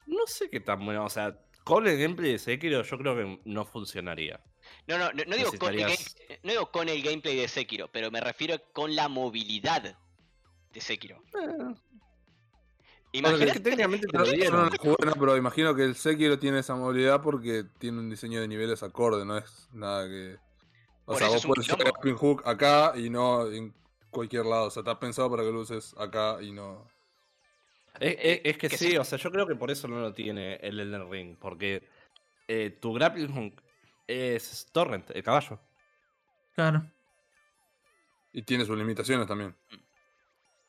[0.06, 1.06] No sé qué tan bueno.
[1.06, 4.39] O sea, con el gameplay de Sekiro yo creo que no funcionaría.
[4.88, 5.88] No, no, no, no digo, con el
[6.43, 9.95] no digo con el gameplay de Sekiro, pero me refiero con la movilidad
[10.72, 11.23] de Sekiro.
[11.34, 12.09] Es
[13.11, 14.69] Imagínate que técnicamente te Yo, lo yo no dieron.
[14.69, 18.40] lo jugué, no, pero imagino que el Sekiro tiene esa movilidad porque tiene un diseño
[18.40, 20.38] de niveles acorde, no es nada que.
[21.06, 22.03] O Por sea, vos usar quilombo.
[22.03, 23.73] el hook acá y no en
[24.11, 24.65] cualquier lado.
[24.68, 26.88] O sea, está pensado para que lo uses acá y no.
[27.99, 28.98] Es, es- es que, que sí, sí.
[28.98, 31.36] o sea, yo creo que por eso no lo tiene el Elden Ring.
[31.40, 31.81] Porque
[32.48, 33.61] eh, tu grappling hook
[34.07, 35.60] es Torrent, el caballo.
[36.53, 36.86] Claro.
[38.31, 39.56] Y tiene sus limitaciones también.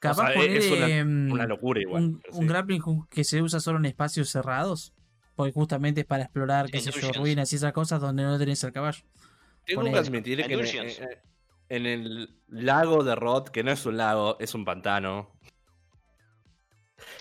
[0.00, 2.02] Capaz sea, es ponerle, una- mm, Una locura igual.
[2.02, 2.48] un, pero un sí.
[2.48, 4.92] grappling hook que se usa solo en espacios cerrados.
[5.36, 8.62] Porque justamente es para explorar, qué sé yo, ruinas y esas cosas donde no tenés
[8.64, 9.02] el caballo.
[9.64, 10.54] Tengo que admitir que
[11.68, 15.30] en, el lago de Rod, que no es un lago, es un pantano.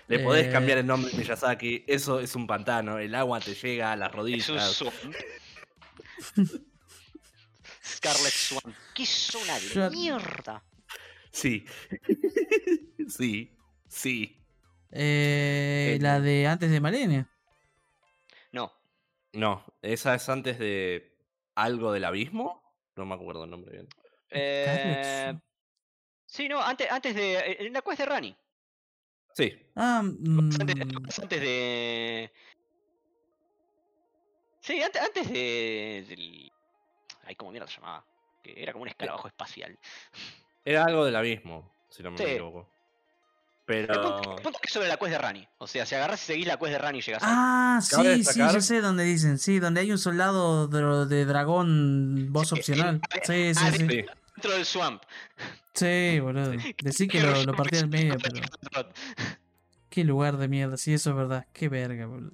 [0.07, 0.51] Le podés Eh.
[0.51, 4.15] cambiar el nombre Miyazaki, eso es un pantano, el agua te llega a las Es
[4.15, 4.71] rodillas.
[4.73, 4.91] Swan.
[7.85, 8.75] Scarlet Swan.
[8.95, 10.63] ¿Qué zona de Yo- mierda?
[11.31, 11.65] Sí.
[13.07, 13.55] sí,
[13.87, 14.35] sí.
[14.91, 17.29] Eh, Eh, la de antes de Malenia.
[18.51, 18.71] No,
[19.33, 21.15] No, esa es antes de
[21.55, 22.63] algo del abismo.
[22.95, 23.87] No me acuerdo el nombre bien.
[24.31, 25.33] eh,
[26.25, 27.57] sí, no, antes, antes de.
[27.59, 28.35] En la quest de Rani.
[29.35, 32.31] Sí, Ah, mm, Antes, antes de.
[34.61, 36.05] Sí, antes, antes de.
[36.09, 36.51] Del...
[37.25, 38.05] Ay, ¿cómo mierda se llamaba?
[38.43, 39.77] Que era como un escarabajo espacial.
[40.71, 42.23] Era algo del abismo, si no me Sí.
[42.25, 42.69] equivoco.
[43.67, 44.01] El Pero.
[44.01, 45.47] punto, el punto es que sobre la quest de Rani.
[45.59, 47.27] O sea, si agarras y seguís la quest de Rani llegas a.
[47.77, 49.37] Ah, Cabe sí, sí, destacar- yo sé dónde dicen.
[49.37, 53.01] Sí, donde hay un soldado de, de dragón voz Sí, opcional.
[53.13, 53.77] eh, Sí, sí, ah, sí.
[53.87, 54.05] Sí.
[54.35, 55.03] Dentro del swamp.
[55.75, 56.51] Sí, boludo.
[56.83, 58.89] Decí que lo, lo partí al medio, pero.
[59.91, 61.45] Qué lugar de mierda, sí, eso es verdad.
[61.53, 62.31] Qué verga, boludo.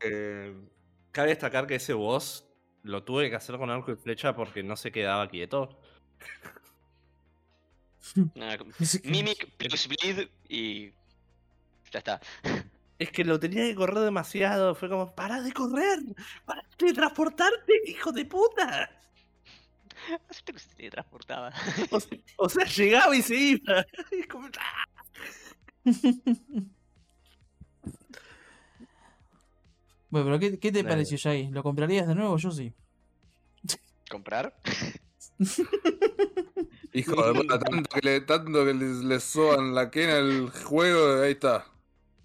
[0.00, 0.52] Eh,
[1.12, 2.44] cabe destacar que ese boss
[2.82, 5.78] lo tuve que hacer con arco y flecha porque no se quedaba quieto.
[8.34, 8.58] Nada,
[9.04, 10.90] Mimic plus Bleed y.
[11.92, 12.20] Ya está.
[12.98, 14.74] Es que lo tenía que correr demasiado.
[14.74, 15.98] Fue como, para de correr,
[16.46, 18.90] para de transportarte, hijo de puta.
[20.30, 21.52] Acepto que se teletransportaba.
[21.90, 23.84] O, se- o sea, llegaba y se iba.
[24.10, 24.84] Es como, ¡ah!
[30.08, 31.48] Bueno, pero ¿qué, qué te pareció, Jay?
[31.50, 32.36] ¿Lo comprarías de nuevo?
[32.38, 32.72] Yo sí.
[34.08, 34.54] ¿Comprar?
[36.92, 41.22] Hijo de puta, tanto que le, tanto que les, les soban la quena el juego,
[41.22, 41.66] ahí está.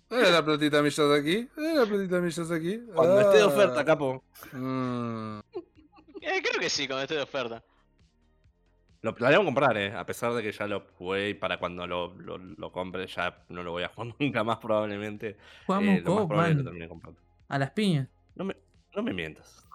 [0.09, 2.79] Era la platita millas aquí, era la platita millas aquí.
[2.93, 3.47] Cuando esté de Ah.
[3.47, 4.23] oferta, capo.
[4.53, 5.39] Mm.
[6.21, 7.63] Eh, creo que sí, cuando esté de oferta.
[9.01, 9.93] Lo planeo comprar, eh.
[9.95, 13.43] A pesar de que ya lo jugué y para cuando lo, lo, lo compre ya
[13.49, 15.37] no lo voy a jugar nunca más probablemente.
[15.65, 16.65] Jugamos Eh, lo más probable es que lo man.
[16.65, 17.19] termine comprando.
[17.47, 18.07] A las piñas.
[18.35, 18.55] No me,
[18.95, 19.65] no me mientas.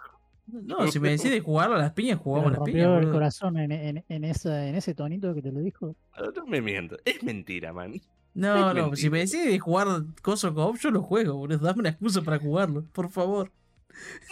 [0.46, 2.86] No, si me decides jugarlo a las piñas, jugamos a las piñas.
[2.86, 5.96] rompió el corazón en, en, en, esa, en ese tonito que te lo dijo.
[6.34, 6.98] No me mientas.
[7.04, 8.00] Es mentira, man.
[8.34, 9.38] No, Es no, si me mentira.
[9.40, 9.88] decides jugar
[10.22, 11.58] Coso Co-op, yo lo juego, boludo.
[11.58, 13.50] Dame una excusa para jugarlo, por favor.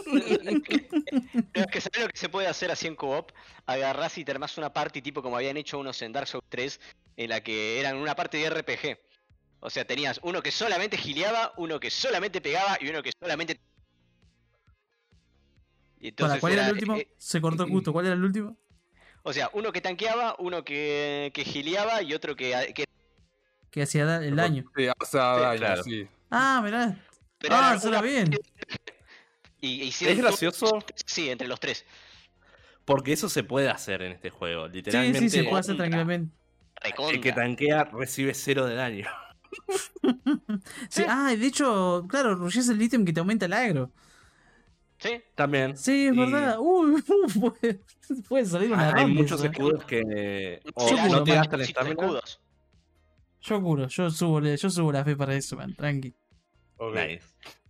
[0.04, 0.26] Pero
[1.54, 3.30] es que ¿sabes lo que se puede hacer así en co-op?
[3.66, 6.80] Agarrás y te armás una party tipo como habían hecho unos en Dark Souls 3,
[7.16, 8.98] en la que eran una parte de RPG.
[9.60, 13.58] O sea, tenías uno que solamente gileaba, uno que solamente pegaba y uno que solamente.
[16.00, 16.96] Y Para, entonces ¿Cuál era el último?
[16.96, 17.92] eh, Se cortó justo.
[17.92, 18.56] ¿Cuál era el último?
[19.26, 22.84] o sea, uno que tanqueaba, uno que, que gileaba y otro que, que
[23.70, 24.64] Que hacía da- el daño.
[24.76, 25.82] Sí, hace daño, claro.
[25.82, 26.06] sí.
[26.30, 26.98] Ah, mirá.
[27.38, 28.30] pero Ah, suena una- bien.
[29.62, 31.86] Y, Es todo- gracioso Sí, entre los tres.
[32.84, 34.66] porque eso se puede hacer en este juego.
[34.66, 36.34] Sí, Literalmente, sí, se puede hacer tranquilamente.
[36.82, 37.14] Recontra.
[37.16, 39.08] el que tanquea recibe cero de daño.
[40.90, 43.90] Sí, ah, y de hecho, claro, Rush es el ítem que te aumenta el agro.
[45.04, 45.76] Sí, También.
[45.76, 46.56] Sí, es Y verdad.
[46.60, 47.02] Uy,
[47.40, 47.80] puede,
[48.26, 49.50] puede salir una Hay ronda muchos esa.
[49.52, 51.38] escudos que o Yo no juro, te man.
[51.40, 51.90] gastan estamina.
[52.02, 52.40] escudos.
[53.42, 56.14] Yo juro, yo subo, yo subo la fe para eso, man, tranqui.
[56.78, 56.94] Ok.
[56.94, 57.22] Nice.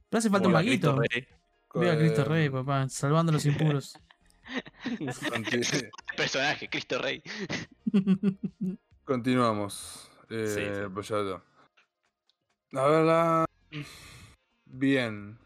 [0.09, 0.94] Pero hace falta un Viva maguito.
[0.97, 1.82] Cristo Rey.
[1.82, 3.98] Viva Cristo Eh, Rey, papá, salvando a los impuros.
[6.16, 7.20] Personaje, Cristo Rey.
[9.05, 10.09] Continuamos.
[10.31, 10.89] Eh, Sí, sí.
[10.94, 11.43] Pues ya.
[12.81, 13.44] A ver, la...
[14.66, 15.39] Bien.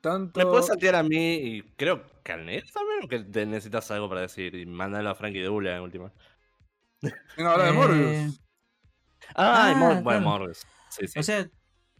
[0.00, 0.38] Tanto.
[0.40, 3.90] Me puedes saltear a mí y creo que al Ned también o que te necesitas
[3.90, 6.12] algo para decir y mandarlo a Frankie de Ula en última.
[7.36, 8.40] Venga, habla de Eh, Morbius.
[9.34, 10.20] Ah, Ah, Mor- bueno, claro.
[10.22, 10.66] Morbius.
[10.90, 11.18] Sí, sí.
[11.18, 11.48] O sea,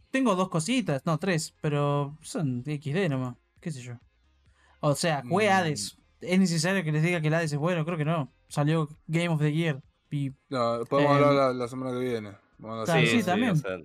[0.09, 3.93] tengo dos cositas, no, tres, pero son XD nomás, qué sé yo.
[4.79, 5.53] O sea, jugué Mm.
[5.53, 5.97] Hades.
[6.21, 7.83] ¿Es necesario que les diga que el Hades es bueno?
[7.85, 8.31] Creo que no.
[8.47, 9.81] Salió Game of the Year.
[10.11, 12.31] Y, No, podemos eh, hablar la, la semana que viene.
[12.57, 13.51] Vamos a claro, hacer- sí, también.
[13.51, 13.77] o sea,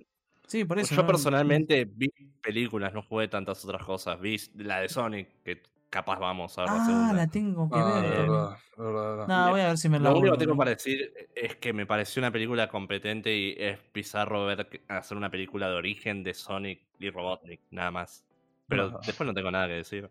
[0.47, 0.95] sí, por eso.
[0.95, 1.07] yo ¿no?
[1.07, 2.09] personalmente vi
[2.41, 4.19] películas, no jugué tantas otras cosas.
[4.19, 8.01] Vi la de Sonic, que capaz vamos a ver la Ah, la tengo que Ah,
[8.01, 8.03] ver.
[8.03, 8.27] también.
[8.27, 9.27] verdad, de verdad.
[9.27, 11.73] No, voy a ver si me la Lo único que tengo para decir es que
[11.73, 16.33] me pareció una película competente y es bizarro ver hacer una película de origen de
[16.33, 18.25] Sonic y Robotnik, nada más.
[18.67, 18.99] Pero Ajá.
[19.05, 20.09] después no tengo nada que decir.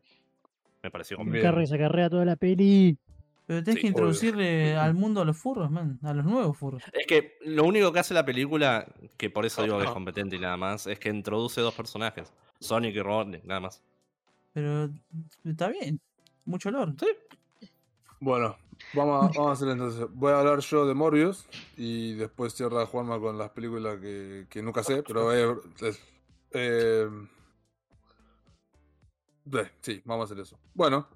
[0.82, 1.66] Me pareció competente.
[1.66, 2.96] Se carrea toda la peli.
[3.46, 3.88] Pero tenés Sí, que obvio.
[3.90, 5.98] introducirle al mundo a los furros, man.
[6.02, 6.82] A los nuevos furros.
[6.92, 8.86] Es que lo único que hace la película,
[9.16, 12.32] que por eso digo que es competente y nada más, es que introduce dos personajes,
[12.60, 13.82] Sonic y Robotnik, nada más.
[14.52, 14.90] Pero
[15.44, 16.00] está bien.
[16.44, 16.94] Mucho olor.
[18.20, 18.56] Bueno,
[18.94, 20.06] vamos a, vamos a hacer entonces.
[20.12, 21.46] Voy a hablar yo de Morbius
[21.76, 26.00] y después cierra Juanma con las películas que, que nunca sé, pero eh, es-
[26.52, 27.08] eh,
[29.52, 30.58] eh, sí, vamos a hacer eso.
[30.74, 31.06] Bueno,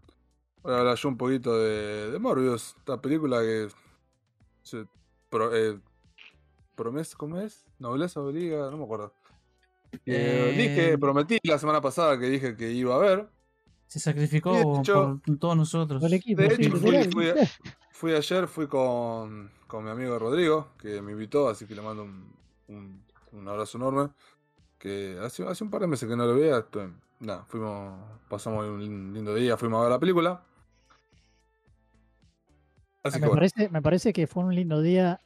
[0.62, 3.68] voy a hablar yo un poquito de, de Morbius, esta película que
[4.62, 4.86] se
[5.28, 5.78] pro- eh,
[6.74, 7.64] promesa, ¿cómo es?
[7.78, 9.12] Nobleza obliga, no me acuerdo.
[10.04, 13.28] Que Eh, Dije, prometí la semana pasada que dije que iba a ver.
[13.86, 16.02] Se sacrificó De hecho- por todos nosotros.
[16.02, 16.42] El equipo.
[16.42, 16.76] De sí, hecho,
[17.92, 22.04] fui- ayer, fui con, con mi amigo Rodrigo, que me invitó, así que le mando
[22.04, 22.32] un,
[22.68, 24.10] un- un abrazo enorme.
[24.78, 26.58] Que hace, hace un par de meses que no lo veía.
[26.58, 26.88] esto-
[27.18, 27.98] Nada, fuimos,
[28.30, 30.42] pasamos un lin- lindo día, fuimos a ver la película.
[33.02, 33.40] Así que me, bueno.
[33.40, 35.20] parece, me parece que fue un lindo día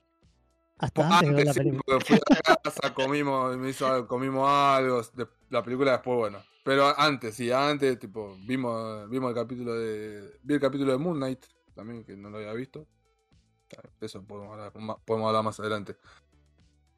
[0.79, 1.83] hasta antes de ver la Antes sí, película.
[1.99, 6.39] porque fui a casa, comimos, me hizo algo- comimos algo, de- la película después, bueno.
[6.65, 10.39] Pero antes, sí, antes, tipo, vimos, vimos el capítulo de.
[10.43, 11.45] Vi el capítulo de Moon Knight,
[11.75, 12.87] también, que no lo había visto.
[14.01, 15.97] Eso podemos hablar, ma- podemos hablar más adelante.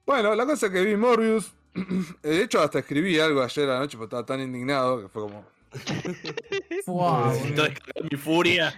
[0.05, 1.53] Bueno, la cosa es que vi Morbius.
[2.23, 5.23] De hecho, hasta escribí algo ayer a la noche porque estaba tan indignado que fue
[5.23, 5.45] como.
[7.27, 8.75] Necesito descargar mi furia.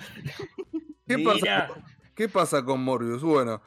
[1.09, 1.33] ¿Qué Mira.
[1.33, 1.69] pasa,
[2.15, 3.23] ¿Qué pasa con Morbius?
[3.23, 3.61] Bueno,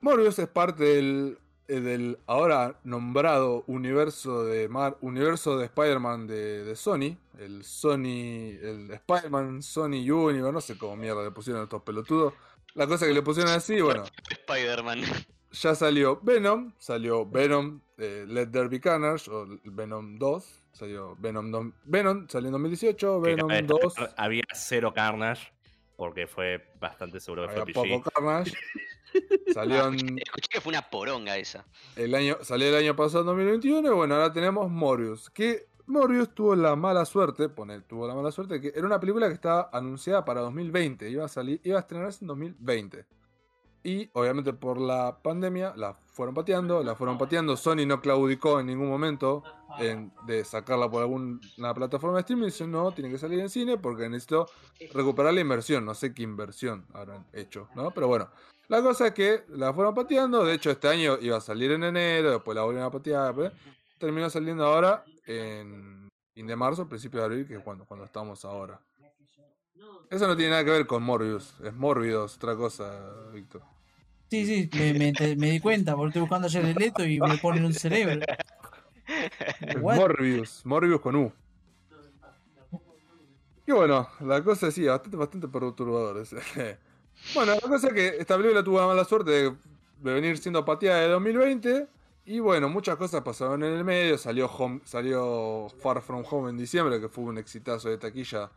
[0.00, 6.64] Morbius es parte del, eh, del ahora nombrado universo de Mar, universo de Spider-Man de,
[6.64, 7.16] de Sony.
[7.38, 8.56] El Sony.
[8.62, 12.32] El Spider-Man Sony Universe, no sé cómo mierda le pusieron a estos pelotudos.
[12.74, 15.00] La cosa que le pusieron así, bueno, Spider-Man.
[15.50, 21.50] ya salió Venom, salió Venom eh, Let There Be Carnage, o Venom 2, salió Venom,
[21.50, 25.52] dos- Venom salió en 2018, Que Venom cada vez 2, Había cero Carnage.
[25.98, 27.92] Porque fue bastante seguro que había fue PG.
[27.96, 28.52] poco Carnage.
[29.52, 29.94] Salió en
[30.24, 31.66] Escuché que fue una poronga esa.
[31.96, 35.28] el año, salió el año pasado en 2021 y bueno, ahora tenemos Morbius.
[35.28, 39.26] Que Morbius tuvo la mala suerte, pone, tuvo la mala suerte que era una película
[39.26, 43.04] que estaba anunciada para 2020, iba a salir, iba a estrenarse en 2020.
[43.84, 47.56] Y obviamente por la pandemia la fueron pateando, la fueron pateando.
[47.56, 49.44] Sony no claudicó en ningún momento
[49.78, 52.46] en- de sacarla por alguna plataforma de streaming.
[52.46, 54.46] Dice, no, tiene que salir en cine porque necesito
[54.92, 55.84] recuperar la inversión.
[55.84, 57.90] No sé qué inversión habrán hecho, ¿no?
[57.92, 58.28] Pero bueno,
[58.66, 60.44] la cosa es que la fueron pateando.
[60.44, 63.34] De hecho, este año iba a salir en enero, después la volvieron a patear.
[63.34, 63.52] pues,
[63.98, 68.44] terminó saliendo ahora en fin de marzo, principio de abril, que es cuando, cuando estamos
[68.44, 68.80] ahora.
[70.10, 71.54] Eso no tiene nada que ver con Morbius.
[71.62, 72.92] Es Morbius, otra cosa,
[73.32, 73.62] Víctor.
[74.30, 77.18] Sí, sí, me, me, te- me di cuenta, porque estoy buscando ayer el leto y
[77.20, 78.20] me ponen un cerebro.
[79.80, 79.96] What?
[79.96, 81.32] Morbius, Morbius con U.
[83.66, 86.26] Y bueno, la cosa sí, bastante, bastante perturbador.
[87.34, 89.50] bueno, la cosa es que esta película tuvo la mala suerte de,
[90.00, 91.86] de venir siendo pateada de 2020.
[92.24, 94.16] Y bueno, muchas cosas pasaron en el medio.
[94.18, 98.50] Salió, Home, salió Far From Home en diciembre, que fue un exitazo de taquilla.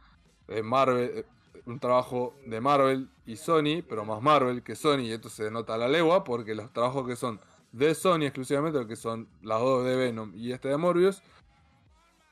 [0.48, 1.26] de Marvel, eh,
[1.66, 5.00] un trabajo de Marvel y Sony, pero más Marvel que Sony.
[5.02, 7.40] Y esto se denota a la legua, porque los trabajos que son
[7.72, 11.22] de Sony exclusivamente, lo que son las dos de Venom y este de Morbius,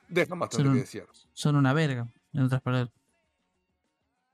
[0.08, 1.08] dejan bastante Son un- que desear.
[1.34, 2.92] Son una verga, en otras palabras.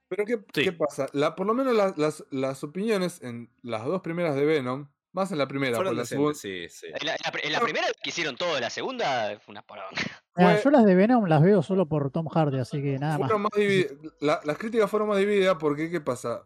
[0.07, 0.63] Pero ¿qué, Sí.
[0.63, 1.07] qué pasa?
[1.13, 5.31] La, por lo menos las, las, las opiniones en las dos primeras de Venom, más
[5.31, 6.67] en la primera, Fueron por la decentes, segunda.
[6.69, 6.87] sí, sí.
[6.93, 9.61] En la, en la pr- en la primera que hicieron todo, la segunda fue una
[9.63, 9.89] poronga.
[10.33, 13.27] Fue- yo las de Venom las veo solo por Tom Hardy, así que nada más.
[13.27, 16.43] Fueron más dividi- la- las críticas fueron más divididas porque ¿qué pasa?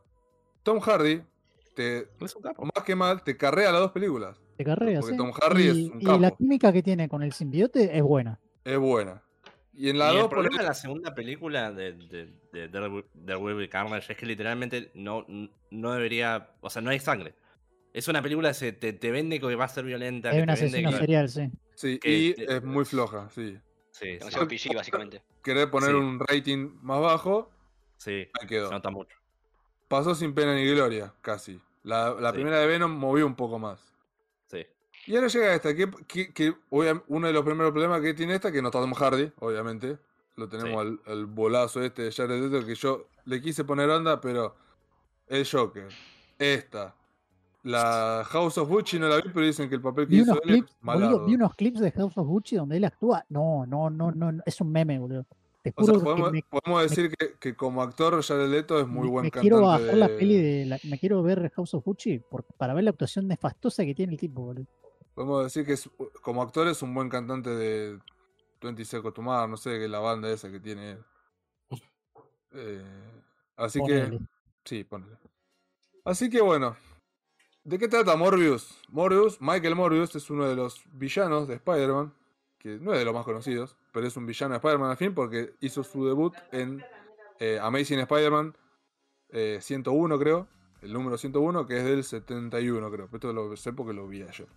[0.64, 1.22] Tom Hardy,
[1.76, 2.64] te, Es un capo.
[2.74, 4.38] más que mal, te carrea las dos películas.
[4.58, 5.18] Te carrea, porque sí.
[5.18, 6.38] Tom Hardy es y, un y la capo.
[6.38, 8.40] química que tiene con el simbiote es buena.
[8.66, 9.24] Es buena.
[9.74, 12.34] Y en Y la el dos, por problema de el- la segunda película de, de,
[12.52, 15.26] de Daredevil- Daredevil y Carnage es que literalmente no,
[15.72, 16.50] no debería.
[16.60, 17.34] O sea, no hay sangre.
[18.00, 20.32] Es una película que se te, te vende que va a ser violenta.
[20.32, 21.52] Es un asesino que- serial, sí.
[21.76, 23.60] sí, que y te- es muy floja, sí.
[23.92, 25.22] Sí, PG, básicamente.
[25.44, 25.96] Querer poner Sí.
[25.96, 27.52] un rating más bajo,
[27.98, 28.72] sí, ahí se quedó.
[28.72, 29.18] nota mucho.
[29.90, 31.60] Pasó sin pena ni gloria, casi.
[31.84, 32.36] La, la Sí.
[32.36, 33.94] primera de Venom movió un poco más.
[34.46, 34.66] Sí.
[35.08, 38.36] Y ahora llega esta, que, que- que obvia- uno de los primeros problemas que tiene
[38.36, 39.98] esta, que no está Tom Hardy, obviamente.
[40.38, 44.22] Lo tenemos al, al bolazo este de Jared Leto, que yo le quise poner onda,
[44.22, 44.56] pero
[45.28, 45.90] el Joker,
[46.38, 46.96] esta,
[47.64, 50.32] la House of Gucci no la vi, pero dicen que el papel que Vi hizo
[50.32, 51.26] unos, él es clips, boludo, malardo.
[51.26, 53.26] vi unos clips de House of Gucci donde él actúa.
[53.30, 55.26] No, no, no, no, no, es un meme, boludo.
[55.62, 58.80] Te O sea, juro que podemos, me, podemos decir que, que como actor Jared Leto
[58.80, 59.50] es muy me- buen me cantante.
[59.50, 62.74] quiero bajar la de- peli de la- me quiero ver House of Gucci por- para
[62.74, 64.66] ver la actuación nefastosa que tiene el tipo, boludo.
[65.14, 65.90] Podemos decir que es-
[66.22, 68.00] como actor es un buen cantante de
[68.62, 71.04] 20 Seconds to Mars, no sé, que es la banda esa que tiene él.
[72.54, 72.82] Eh,
[73.58, 74.18] así Ponele.
[74.18, 74.26] que,
[74.64, 75.18] sí, ponele.
[76.06, 76.76] Así que bueno,
[77.70, 78.78] ¿de qué trata Morbius?
[78.90, 82.14] Morbius, Michael Morbius es uno de los villanos de Spider-Man,
[82.58, 85.14] que no es de los más conocidos, pero es un villano de Spider-Man al fin
[85.14, 86.84] porque hizo su debut en
[87.40, 88.56] eh, Amazing Spider-Man
[89.30, 90.48] eh, 101 creo,
[90.82, 94.48] el número 101 que es del 71 creo, esto lo sé porque lo vi ayer.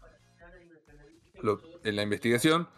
[1.43, 2.68] Lo- en la investigación,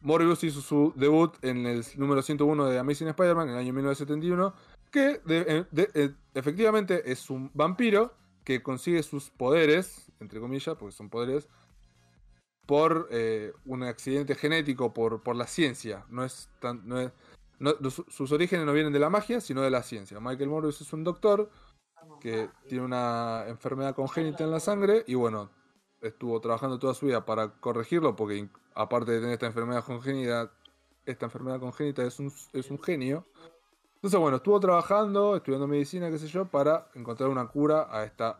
[0.00, 4.54] Morbius hizo su debut en el número 101 de Amazing Spider-Man en el año 1971,
[4.90, 8.14] que eh, eh, efectivamente es un vampiro
[8.48, 11.50] que consigue sus poderes, entre comillas, porque son poderes,
[12.64, 16.06] por eh, un accidente genético, por, por la ciencia.
[16.08, 17.12] No es tan, no es-
[18.08, 20.18] sus orígenes no vienen de la magia, sino de la ciencia.
[20.18, 21.50] Michael Morbius es un doctor
[22.22, 25.50] que tiene una enfermedad congénita en la sangre y bueno,
[26.00, 30.50] estuvo trabajando toda su vida para corregirlo porque aparte de tener esta enfermedad congénita,
[31.04, 33.26] esta enfermedad congénita es un, es un genio.
[33.98, 38.38] Entonces bueno, estuvo trabajando, estudiando medicina, qué sé yo, para encontrar una cura a esta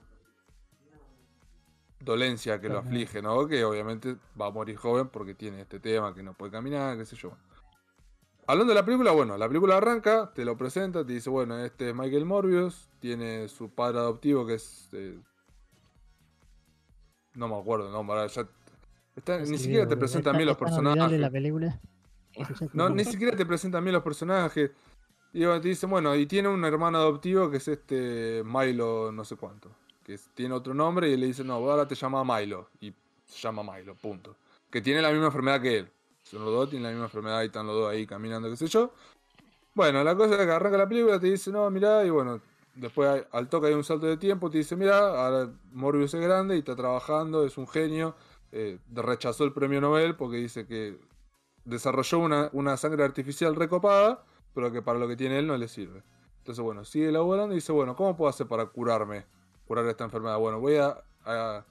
[2.01, 3.47] dolencia que lo aflige, ¿no?
[3.49, 7.05] Que obviamente va a morir joven porque tiene este tema que no puede caminar, qué
[7.05, 7.33] sé yo.
[8.47, 11.89] Hablando de la película, bueno, la película arranca, te lo presenta, te dice, bueno, este
[11.91, 15.19] es Michael Morbius, tiene su padre adoptivo que es eh,
[17.35, 18.47] No me acuerdo, no, pará, ya.
[19.17, 21.21] está- Ese ni siquiera te presentan Es bien los personajes.
[21.21, 21.81] la película.
[22.73, 24.71] No, ni siquiera te presentan bien los personajes.
[25.33, 29.37] Y te dicen, bueno, y tiene un hermano adoptivo que es este Milo, no sé
[29.37, 29.71] cuánto.
[30.05, 32.69] Que tiene otro nombre y le dice, no, ahora te llama Milo.
[32.81, 32.93] Y
[33.27, 34.37] se llama Milo, punto.
[34.71, 35.91] Que tiene la misma enfermedad que él.
[36.23, 38.67] Son los dos, tienen la misma enfermedad y están los dos ahí caminando, qué sé
[38.67, 38.93] yo.
[39.75, 42.41] Bueno, la cosa es que arranca la película, te dice, no, mirá, y bueno,
[42.75, 46.57] después al toque hay un salto de tiempo, te dice, mirá, ahora Morbius es grande
[46.57, 48.15] y está trabajando, es un genio.
[48.53, 50.99] eh, rechazó el premio Nobel porque dice que
[51.65, 54.25] desarrolló una, una sangre artificial recopada,
[54.59, 56.03] pero que para lo que tiene él no le sirve.
[56.39, 59.25] Entonces, bueno, sigue elaborando y dice, bueno, ¿cómo puedo hacer para curarme?
[59.69, 60.37] Curar esta enfermedad.
[60.37, 61.65] Bueno, voy a, a,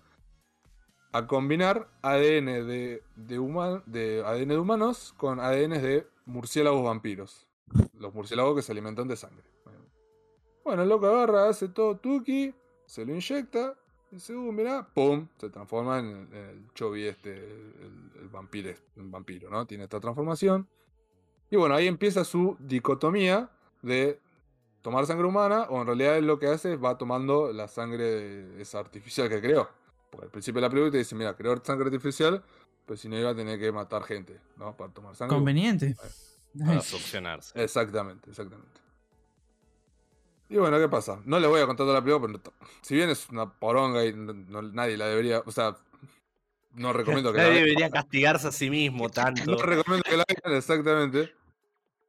[1.28, 7.46] combinar ADN de, de, ADN de humanos con ADN de murciélagos vampiros.
[8.00, 9.44] Los murciélagos que se alimentan de sangre.
[10.64, 12.56] Bueno, el loco agarra, hace todo tuki,
[12.86, 13.76] se lo inyecta,
[14.14, 19.10] y dice, uh, mirá, pum, se transforma en el, en Chovy este, el, el el
[19.10, 19.68] vampiro, ¿no?
[19.68, 20.70] Tiene esta transformación.
[21.50, 23.50] Y bueno, ahí empieza su dicotomía
[23.82, 24.20] de
[24.82, 28.04] tomar sangre humana, o en realidad él lo que hace es va tomando la sangre
[28.04, 29.70] de esa artificial que creó.
[30.10, 32.44] Porque al principio de la película te dice, mira, creó sangre artificial,
[32.86, 34.76] pues si no iba a tener que matar gente, ¿no?
[34.76, 35.36] Para tomar sangre.
[35.36, 35.96] Conveniente.
[36.58, 37.62] Para Ay, succionarse.
[37.62, 38.80] Exactamente, exactamente.
[40.50, 41.20] Y bueno, ¿qué pasa?
[41.26, 44.06] No le voy a contar toda la película, pero no- si bien es una poronga
[44.06, 45.76] y no- no- nadie la debería, o sea,
[46.74, 47.66] no recomiendo que la Nadie vean.
[47.66, 49.10] debería castigarse a sí mismo
[49.46, 49.52] tanto.
[49.52, 51.34] No recomiendo que la vean, exactamente.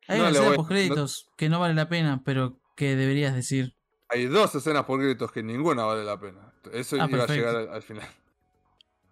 [0.09, 3.75] Hay No una escena post créditos que no vale la pena, pero que deberías decir.
[4.09, 6.53] Hay dos escenas por gritos que ninguna vale la pena.
[6.73, 8.09] Eso Ah, iba a llegar al, al final.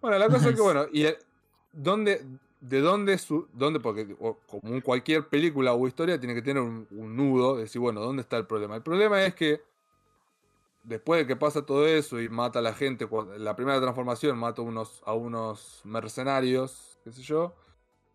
[0.01, 1.17] Bueno, la cosa es que, bueno, y el-
[1.71, 2.25] ¿dónde,
[2.61, 3.79] ¿de dónde su, dónde?
[3.79, 7.63] Porque o- como en cualquier película o historia tiene que tener un, un nudo, de
[7.63, 8.75] decir, bueno, ¿dónde está el problema?
[8.75, 9.61] El problema es que
[10.83, 13.07] después de que pasa todo eso y mata a la gente,
[13.37, 17.55] la primera transformación mata a unos, a unos mercenarios, qué sé yo,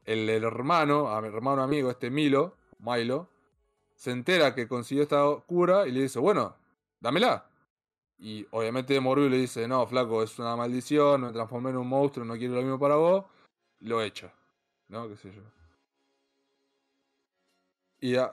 [0.04, 3.28] el, el hermano, a mi hermano amigo, este Milo, Milo,
[3.94, 6.54] se entera que consiguió esta cura y le dice, bueno,
[7.00, 7.46] dámela.
[8.18, 12.24] Y obviamente Morbius le dice, no, flaco, es una maldición, me transformé en un monstruo,
[12.26, 13.24] no quiero lo mismo para vos.
[13.80, 14.32] Lo echa.
[14.88, 15.08] ¿No?
[15.08, 15.42] ¿Qué sé yo?
[18.00, 18.32] Y, a-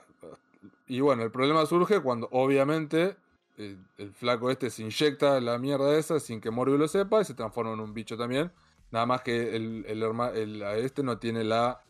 [0.86, 3.16] y bueno, el problema surge cuando obviamente
[3.56, 3.78] el,
[4.14, 7.72] flaco este se inyecta la mierda esa sin que Morbius lo sepa y se transforma
[7.72, 8.50] en un bicho también.
[8.90, 11.80] Nada más que el, el, el- este no tiene la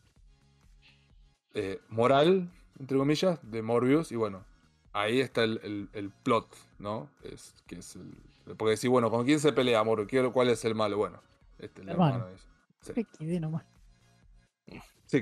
[1.55, 4.13] eh, moral, entre comillas, de Morbius.
[4.13, 4.45] Y bueno,
[4.93, 6.47] ahí está el, el- el plot,
[6.79, 7.09] ¿no?
[7.23, 8.15] Es, que es el,
[8.57, 10.09] porque decís, bueno, ¿con quién se pelea Morbius?
[10.09, 10.97] ¿Qué- ¿Cuál es el malo?
[10.97, 11.21] Bueno,
[11.59, 12.15] este, el Hermano.
[12.17, 12.37] hermano.
[12.81, 12.93] Sí.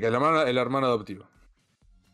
[0.00, 1.26] Que el hermano, el hermano adoptivo.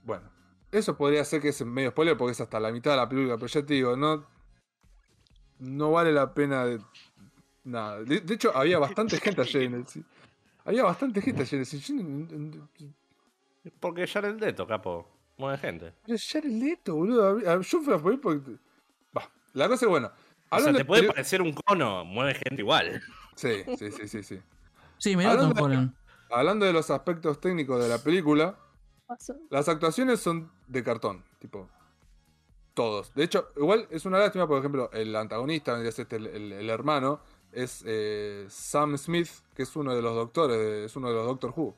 [0.05, 0.31] Bueno,
[0.71, 3.37] eso podría ser que es medio spoiler porque es hasta la mitad de la película,
[3.37, 4.25] pero ya te digo, no.
[5.59, 6.81] No vale la pena de.
[7.65, 8.03] Nada.
[8.03, 9.85] De, de hecho, había bastante gente ayer en el.
[10.65, 12.63] Había bastante gente ayer en el
[13.81, 15.09] Porque Jared Leto, capo.
[15.37, 15.93] Mueve gente.
[16.07, 17.41] Pero Jared Leto, boludo.
[17.61, 18.53] Yo fui a por porque.
[19.17, 20.11] Va, la cosa es bueno.
[20.51, 23.03] O sea, te de puede parecer un cono, mueve gente igual.
[23.35, 24.41] Sí, sí, sí, sí, sí.
[24.99, 25.89] Sí, me da Tom Hablando de-.
[26.31, 28.57] Hablando de los aspectos técnicos de la película,
[29.51, 31.69] Las actuaciones son de cartón, tipo.
[32.75, 33.15] Todos.
[33.15, 37.21] De hecho, igual es una lástima, por ejemplo, el antagonista, este, el, el- el hermano,
[37.53, 41.27] es eh, Sam Smith, que es uno de los doctores, de- es uno de los
[41.27, 41.75] Doctor Who.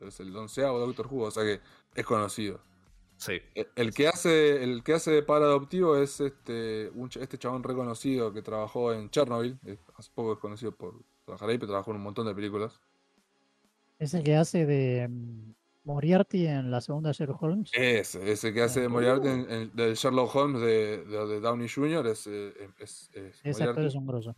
[0.00, 1.60] Es el onceavo Doctor Who, o sea que
[1.94, 2.60] es conocido.
[3.16, 3.40] Sí.
[3.54, 7.62] El, el que hace el que hace de padre adoptivo es este un este chabón
[7.62, 9.58] reconocido que trabajó en Chernobyl.
[9.96, 10.94] Hace poco es conocido por
[11.24, 12.78] trabajar ahí, pero trabajó en un montón de películas.
[13.98, 15.54] Es el que hace de mm,
[15.84, 17.70] Moriarty en la segunda Sherlock Holmes.
[17.72, 21.68] Ese, ese que hace de Moriarty en, en- del Sherlock Holmes de, de- de Downey
[21.70, 22.06] Jr.
[22.08, 23.86] es, eh, es, es Ese actor Moriarty.
[23.86, 24.34] es un grosso.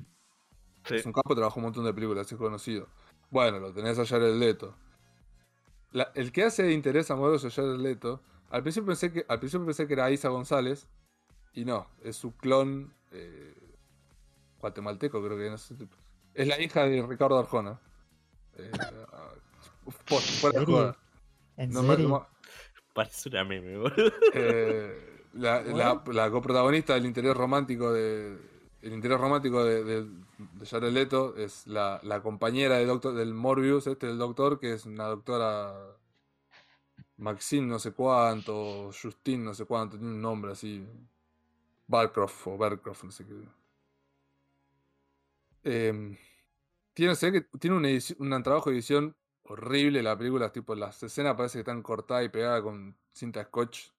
[0.85, 0.95] sí.
[0.95, 2.87] Es un capo, trabajó un montón de películas, es conocido.
[3.31, 4.77] Bueno, lo tenés a Jared Leto.
[5.93, 9.39] La- el que hace de interés amoroso a Jared Leto, al principio pensé que, al
[9.39, 10.87] principio pensé que era Isa González,
[11.55, 13.55] y no, es su clon eh,
[14.61, 15.75] guatemalteco, creo que no sé.
[16.35, 17.81] Es la hija de Ricardo Arjona.
[18.57, 18.71] Eh,
[19.13, 19.31] ah,
[20.07, 20.97] post- fuera joda.
[21.57, 22.09] ¿En No serio?
[22.09, 22.29] no-
[22.93, 24.13] Parece una meme, boludo.
[24.35, 28.37] eh, la, la, la coprotagonista del interés romántico de
[28.83, 30.07] el interés romántico de, de,
[30.39, 34.87] de Jared Leto es la, compañera de doctor, del Morbius, este del doctor, que es
[34.87, 35.97] una doctora
[37.17, 40.87] Maxine no sé cuánto, Justine no sé cuánto, tiene un nombre así.
[41.89, 43.35] Barcroft o Bercroft, no sé qué.
[45.65, 46.17] Em,
[46.95, 51.35] tiene, que tiene una edici- un trabajo de edición horrible la película, tipo las escenas
[51.37, 53.91] parece que están cortadas y pegadas con cinta scotch.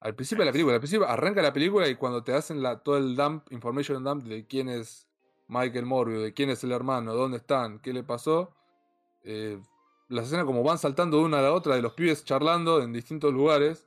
[0.00, 2.80] Al principio de la película, al principio arranca la película y cuando te hacen la,
[2.82, 5.08] todo el dump, information dump de quién es
[5.52, 8.54] Michael Morbius, de quién es el hermano, dónde están, qué le pasó,
[9.22, 9.60] eh,
[10.08, 12.92] las escenas como van saltando de una a la otra, de los pibes charlando en
[12.92, 13.86] distintos lugares,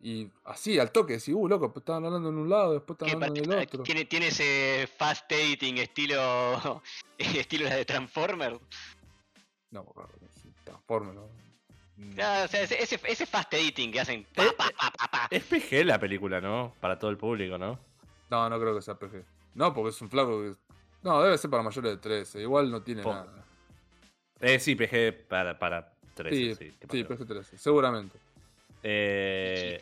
[0.00, 3.14] y así, al toque, si, uh, loco, pues estaban hablando en un lado, después estaban
[3.14, 3.82] hablando en el otro.
[3.82, 6.82] Tiene, tiene ese fast dating estilo
[7.18, 8.58] estilo la de Transformers.
[9.70, 9.86] No,
[10.64, 11.28] Transformers, ¿no?
[11.96, 12.20] Mm.
[12.20, 14.26] Ah, o sea, ese, ese, ese fast dating que hacen.
[14.34, 15.28] pa, pa, pa, pa, pa.
[15.30, 16.74] Es PG la película, ¿no?
[16.80, 17.78] Para todo el público, ¿no?
[18.28, 19.24] No, no creo que sea PG.
[19.54, 20.54] No, porque es un flaco que.
[21.02, 22.40] No, debe ser para mayores de 13.
[22.42, 23.44] Igual no tiene nada.
[24.40, 27.04] Eh, sí, PG para, para 13, Sí, sí.
[27.04, 27.58] PG 13.
[27.58, 28.18] Seguramente.
[28.82, 29.80] Eh,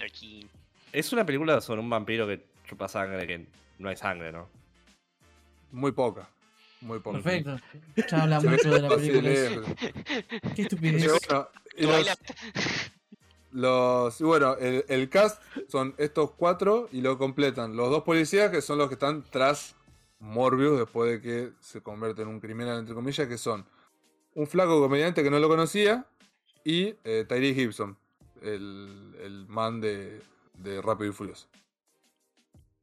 [0.92, 3.46] es una película sobre un vampiro que chupa sangre, que
[3.78, 4.48] no hay sangre, ¿no?
[5.72, 6.28] Muy poca.
[6.82, 7.20] Muy poca.
[7.20, 7.56] Perfecto.
[8.10, 9.74] Ya habla Se ve mucho de la película.
[10.54, 11.06] Qué estupidez.
[11.28, 12.18] bueno, y los, Twilight.
[13.52, 18.50] los- y bueno, el, el cast son estos cuatro y lo completan los dos policías
[18.50, 19.74] que son los que están tras
[20.20, 23.66] Morbius después de que se convierte en un criminal, entre comillas, que son
[24.34, 26.06] un flaco comediante que no lo conocía
[26.62, 27.96] y eh, Tyree Gibson,
[28.42, 30.20] el, el man de,
[30.54, 31.48] de Rápido y Furioso.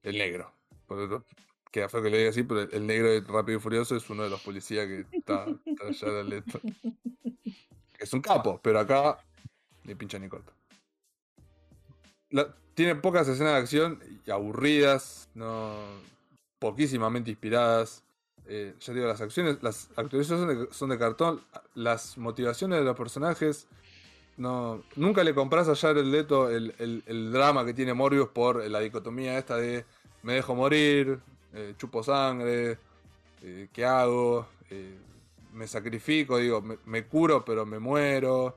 [0.04, 0.52] El negro.
[0.88, 1.22] Porque
[1.72, 4.24] Queda feo que lo diga así, pero el negro de Rápido y Furioso es uno
[4.24, 6.60] de los policías que está, está allá de Leto.
[8.00, 9.18] Es un capo, pero acá
[9.84, 10.54] ni pincha ni corta.
[12.30, 15.74] La- tiene pocas escenas de acción y aburridas, no
[16.60, 18.04] poquísimamente inspiradas.
[18.46, 21.42] Eh, ya digo, las acciones, las actualizaciones son de, cartón.
[21.76, 23.68] Las motivaciones de los personajes.
[24.38, 28.64] No, nunca le compras a Jared Leto el, el- el drama que tiene Morbius por
[28.70, 29.84] la dicotomía esta de
[30.22, 31.20] me dejo morir,
[31.54, 32.78] eh, chupo sangre,
[33.42, 34.48] eh, ¿qué hago?
[34.70, 34.98] Eh,
[35.54, 38.56] me sacrifico, digo, me, curo pero me muero.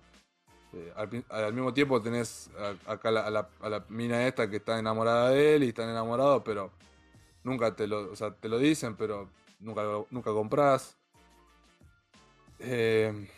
[0.73, 0.93] Eh,
[1.31, 2.51] al, mismo tiempo tenés
[2.87, 6.43] acá a, la, a la mina esta que está enamorada de él y están enamorados,
[6.45, 6.71] pero
[7.45, 10.97] nunca te lo, o sea, te lo dicen, pero nunca, nunca compras.
[12.59, 13.29] Eh,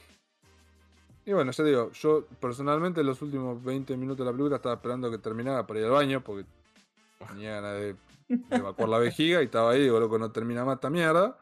[1.25, 5.11] y bueno, ya digo, yo personalmente los últimos 20 minutos de la película estaba esperando
[5.11, 6.45] que terminara para ir al baño, porque
[7.29, 7.97] tenía ganas de, de
[8.51, 11.39] evacuar la vejiga y estaba ahí, digo, loco, no termina más esta mierda.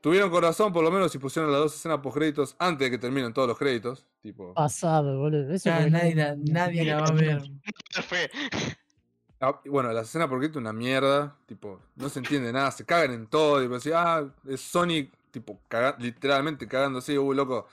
[0.00, 2.98] Tuvieron corazón, por lo menos, si pusieron las dos escenas post créditos antes de que
[2.98, 4.04] terminen todos los créditos.
[4.20, 5.50] Tipo, Pasado, boludo.
[5.54, 7.42] Eso no- nadie, la, nadie la va a ver.
[8.08, 8.30] Fue-
[9.46, 13.12] Ah, bueno, la escena por crédito una mierda, tipo, no se entiende nada, se cagan
[13.12, 17.66] en todo, tipo, así, ah, es Sonic, tipo, caga- literalmente cagándose, uy, loco,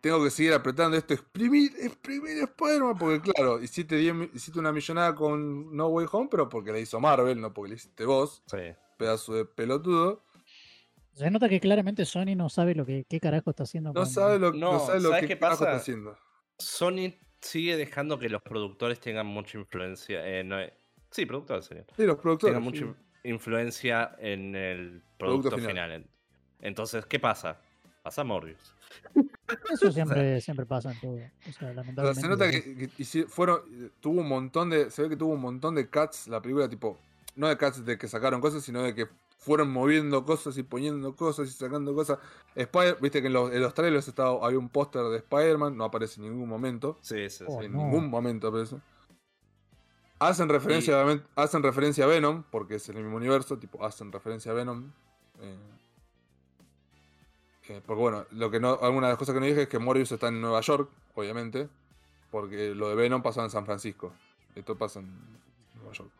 [0.00, 4.72] tengo que seguir apretando esto, exprimir, exprimir Spider-Man, porque claro, hiciste, 10 mi- hiciste una
[4.72, 8.42] millonada con No Way Home, pero porque la hizo Marvel, no porque la hiciste vos,
[8.46, 8.58] Sí.
[8.96, 10.24] pedazo de pelotudo,
[11.14, 13.90] Se nota que claramente Sony no sabe lo que qué carajo está haciendo.
[13.92, 15.72] no con- sabe lo, no, No, sabe lo ¿sabes que qué carajo pasa?
[15.72, 16.16] está haciendo.
[16.58, 17.12] Sony
[17.42, 20.26] sigue dejando que los productores tengan mucha influencia.
[20.26, 20.56] eh, no,
[21.12, 21.84] sí, productores, señor.
[21.96, 22.56] Sí, los productores.
[22.56, 22.62] Sí.
[22.62, 22.86] mucha
[23.24, 25.90] influencia en el Producto producto, final.
[25.90, 26.06] final.
[26.60, 27.60] Entonces, ¿qué pasa?
[28.02, 28.74] Pasa Morbius.
[29.72, 31.18] Eso siempre, siempre pasa en todo.
[31.48, 32.20] O sea, lamentablemente.
[32.20, 33.60] se nota que, fueron,
[34.00, 36.98] tuvo un montón de, se ve que tuvo un montón de cuts la película, tipo,
[37.36, 39.06] no de cuts de que sacaron cosas, sino de que
[39.38, 42.18] fueron moviendo cosas y poniendo cosas y sacando cosas.
[42.54, 45.84] Spider, viste que en los, en los trailers estaba, había un póster de Spider-Man, no
[45.84, 47.44] aparece en ningún momento, Sí, sí, sí.
[47.48, 47.78] Oh, en no.
[47.84, 48.76] ningún momento aparece.
[50.28, 54.52] Hacen referencia, obviamente- hacen referencia a Venom, porque es el mismo universo, tipo, hacen referencia
[54.52, 54.90] a Venom.
[55.40, 55.56] eh,
[57.68, 59.78] eh, porque bueno, lo que no, alguna de las cosas que no dije es que
[59.78, 61.68] Morbius está en Nueva York, obviamente,
[62.30, 64.12] porque lo de Venom pasó en San Francisco.
[64.54, 65.10] Esto pasa en
[65.76, 66.10] Nueva York.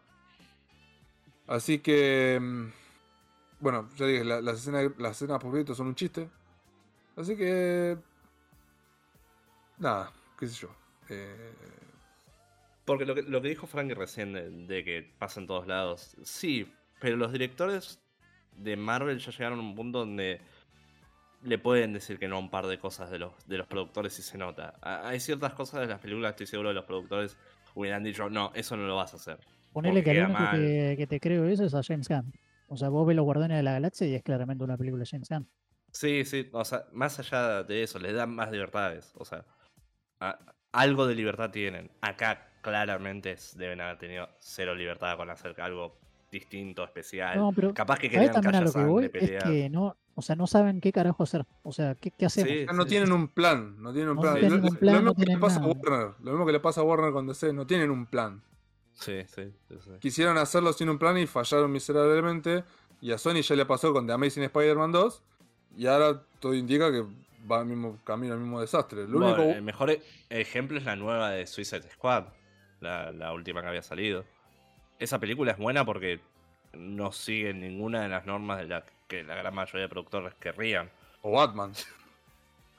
[1.46, 2.66] Así que, mm,
[3.60, 6.28] bueno, ya dije, la- las escenas, las escenas post son un chiste.
[7.16, 7.98] Así que,
[9.78, 10.68] nada, qué sé yo.
[11.08, 11.52] Eh,
[12.84, 16.16] Porque lo que, lo que dijo Frankie recién de, de que pasa en todos lados,
[16.22, 18.00] sí, pero los directores
[18.56, 20.40] de Marvel ya llegaron a un punto donde
[21.42, 24.18] le pueden decir que no a un par de cosas de los, de los productores
[24.18, 24.74] y se nota.
[24.80, 27.36] Hay ciertas cosas de las películas, estoy seguro de los productores
[27.74, 29.38] hubieran dicho, no, eso no lo vas a hacer.
[29.72, 30.56] Ponele que único mal.
[30.56, 32.32] que, que te creo eso es a James Gunn.
[32.68, 35.08] O sea, vos ves los Guardianes de la Galaxia y es claramente una película de
[35.10, 35.48] James Gunn.
[35.90, 39.12] Sí, sí, o sea, más allá de eso, les dan más libertades.
[39.16, 39.44] O sea,
[40.20, 40.38] a-
[40.72, 41.90] algo de libertad tienen.
[42.00, 45.96] Acá claramente deben haber tenido cero libertad con hacer algo
[46.30, 47.36] distinto, especial.
[47.36, 49.04] No, pero Capaz que ¿sabés querían también a callar lo que voy?
[49.04, 49.42] Es pelear.
[49.44, 51.44] que no, o sea, no saben qué carajo hacer.
[51.62, 52.50] O sea, ¿qué, qué hacemos?
[52.50, 54.40] Sí, no tienen un plan, no tienen un plan.
[54.40, 55.66] Lo- un lo plan, mismo no que le pasa a.
[55.66, 58.40] Warner, lo mismo que le pasa a Warner con DC, no tienen un plan.
[58.94, 59.90] Sí, sí, sí, sí.
[60.00, 62.64] Quisieron hacerlo sin un plan y fallaron miserablemente.
[63.00, 65.22] Y a Sony ya le pasó con The Amazing Spider-Man 2.
[65.76, 67.02] Y ahora todo indica que
[67.50, 69.08] va al mismo camino, al mismo desastre.
[69.08, 69.56] Lo Bueno, único.
[69.56, 72.26] el mejor e- ejemplo es la nueva de Suicide Squad,
[72.82, 74.24] la, la última que había salido.
[74.98, 76.20] Esa película es buena porque
[76.74, 80.90] no siguen ninguna de las normas de las que la gran mayoría de productores querrían.
[81.22, 81.72] O Batman.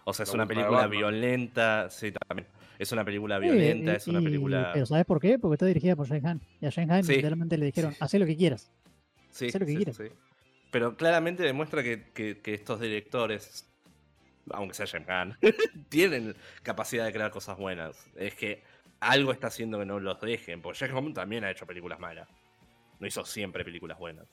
[0.06, 2.48] O sea, es La una película violenta, sí, también.
[2.78, 4.72] Es una película Sí, violenta, y- es una y- película...
[4.74, 5.40] Pero ¿sabes por qué?
[5.40, 6.42] Porque está dirigida por Shane Han.
[6.60, 7.16] Y a Shane Han Sí.
[7.16, 8.70] literalmente le dijeron, haz lo que quieras.
[9.30, 10.02] Sí, Hacé lo que sí, quieras.
[10.72, 13.66] Pero claramente demuestra que, que- que estos directores,
[14.52, 15.38] aunque sea James Gunn,
[15.90, 18.06] tienen capacidad de crear cosas buenas.
[18.18, 18.64] Es que
[19.10, 20.62] algo está haciendo que no los dejen.
[20.62, 22.28] Porque James Gunn también ha hecho películas malas.
[23.00, 24.26] No hizo siempre películas buenas.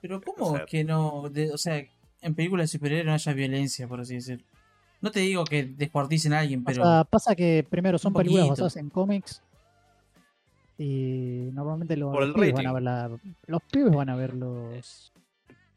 [0.00, 1.28] Pero ¿cómo O sea- que no?
[1.30, 1.84] de- o sea,
[2.22, 4.44] en películas de superhéroes no haya violencia, por así decirlo.
[5.00, 6.82] No te digo que descuarticen a alguien, pero...
[6.82, 9.42] O sea, pasa que primero son películas basadas en cómics.
[10.76, 13.10] Y normalmente los el pibes van a ver la-
[13.46, 15.12] los pibes van a ver los.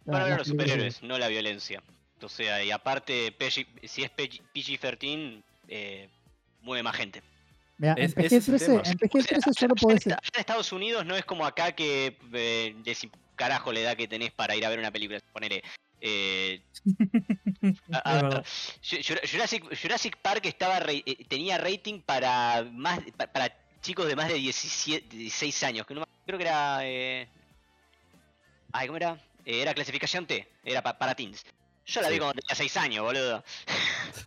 [0.05, 1.81] Van a ver los películas superhéroes, no la violencia.
[2.21, 6.07] O sea, y aparte, PG si es PG PG-13, eh,
[6.61, 7.23] mueve más gente.
[7.81, 8.73] Mira, Es- en ese es el PG-13 tema.
[8.75, 10.05] en O sea, PG-13 solo podés.
[10.05, 14.31] en Estados Unidos no es como acá que eh, decís, carajo la edad que tenés
[14.31, 15.19] para ir a ver una película.
[15.33, 15.63] Ponele.
[15.99, 16.61] Eh,
[17.91, 18.43] a- a
[18.83, 23.51] Jurassic, Jurassic Park estaba re- eh, tenía rating para más pa- para
[23.81, 25.87] chicos de más de 17, 16 años.
[25.87, 26.79] Que no creo que era.
[26.83, 27.27] Eh,
[28.73, 29.19] ay, ¿cómo era?
[29.43, 31.43] Eh, era clasificación T, era pa- para teens.
[31.91, 33.43] Yo la vi cuando tenía 6 años, boludo.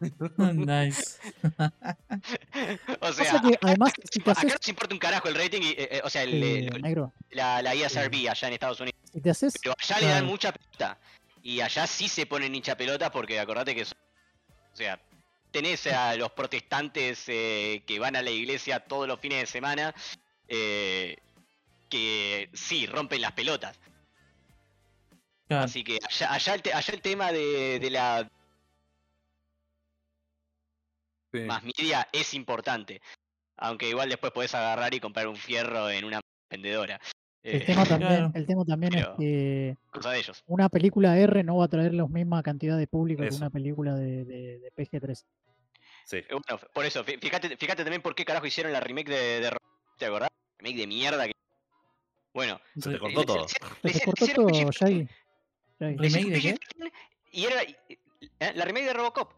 [0.55, 1.19] nice.
[3.01, 4.53] o sea, que además, si te acá haces.
[4.55, 7.13] nos importa un carajo el rating, y, eh, eh, o sea, el- eh, el- negro,
[7.31, 9.01] la, la ESRB allá en Estados Unidos.
[9.13, 9.55] si te haces.
[9.63, 10.99] Pero allá le dan mucha pelota.
[11.43, 13.99] Y allá sí se ponen hincha pelota porque acordate que son-
[14.73, 14.99] O sea,
[15.51, 19.95] tenés a los protestantes eh, que van a la iglesia todos los fines de semana.
[20.49, 21.17] eh,
[21.89, 23.79] que sí, rompen las pelotas.
[25.49, 25.65] Claro.
[25.65, 28.29] Así que allá, allá, el, te- allá el tema de, de la
[31.33, 31.41] Sí.
[31.41, 33.01] más media es importante.
[33.57, 37.01] Aunque igual después podés agarrar y comprar un fierro en una vendedora.
[37.43, 38.33] El Eh, tema también, Claro.
[38.35, 40.43] el tema también es que cosa de ellos.
[40.47, 43.95] una película R no va a traer la misma cantidad de público que una película
[43.95, 45.25] de, de, de PG-13.
[46.07, 46.17] Sí.
[46.19, 49.41] Eh, Bueno, por eso, fí- fíjate, fíjate también por qué carajo hicieron la remake de,
[49.41, 49.57] de
[49.99, 50.31] ¿Te acordás?
[50.59, 51.33] Remake de mierda que.
[52.33, 53.49] Bueno, Se te cortó todo.
[53.49, 53.55] Se
[53.93, 55.09] te cortó todo, PG-13, Shaggy.
[55.81, 55.97] Shaggy.
[55.97, 56.55] le ¿Remake hicieron de qué?
[56.55, 56.93] PG-13
[57.33, 57.63] Y era.
[57.63, 59.33] eh, La remake de Robocop.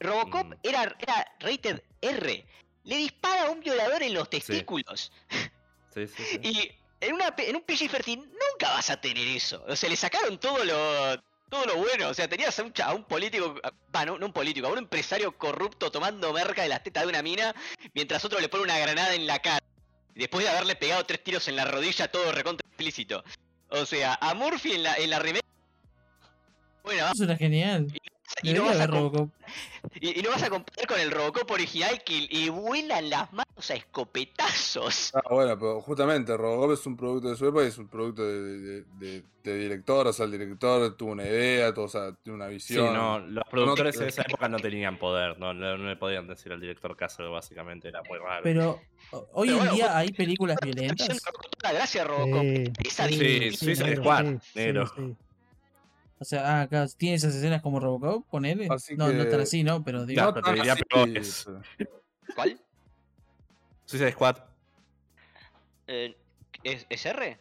[0.00, 0.54] Robocop Mm.
[0.62, 2.46] era, era rated R.
[2.84, 5.12] Le dispara a un violador en los testículos.
[5.94, 6.38] Sí, sí, sí.
[6.42, 9.64] Y en, una, en un PG-13 nunca vas a tener eso.
[9.66, 12.08] O sea, le sacaron todo lo, todo lo bueno.
[12.10, 14.70] O sea, tenías a un, a un político, a- va, no, no un político, a
[14.70, 17.52] un empresario corrupto tomando merca de las tetas de una mina,
[17.94, 19.64] mientras otro le pone una granada en la cara.
[20.14, 23.24] Después de haberle pegado tres tiros en la rodilla, todo recontra explícito.
[23.70, 25.44] O sea, a Murphy en la, en la remake.
[26.82, 27.86] Bueno, Eso era genial.
[27.92, 27.98] y
[28.42, 29.30] no, Debería vas a Robocop.
[30.00, 33.70] y, y no vas a comparar con el Robocop original que y vuelan las manos
[33.70, 35.12] a escopetazos.
[35.14, 38.22] Ah, bueno, pero justamente Robocop es un producto de su época y es un producto
[38.26, 42.12] de, de- de- de director, o sea, el director tuvo una idea, todo, o sea,
[42.22, 42.92] tiene una Sí, visión.
[42.92, 46.26] no, los productores no- en esa época no tenían poder, no, no, no le podían
[46.28, 48.42] decir al director hacer, básicamente, era muy raro.
[48.42, 48.78] Pero
[49.32, 51.08] hoy Pero en bueno, día vos- hay películas violentas.
[51.08, 51.32] toda
[51.62, 52.42] la gracia de Robocop.
[52.42, 53.82] Sí, Esa Sí, sí, sí,
[54.54, 54.90] negro.
[56.20, 58.66] O sea, ah, acá tiene esas escenas como Robocop, ponele.
[58.70, 59.84] Así no, no que- tan así, ¿no?
[59.84, 61.46] Pero digo, No pero te diría peores.
[62.34, 62.60] ¿Cuál?
[63.84, 64.36] Suicide Squad,
[65.86, 66.16] Eh,
[66.64, 67.38] ¿es, ¿Es R?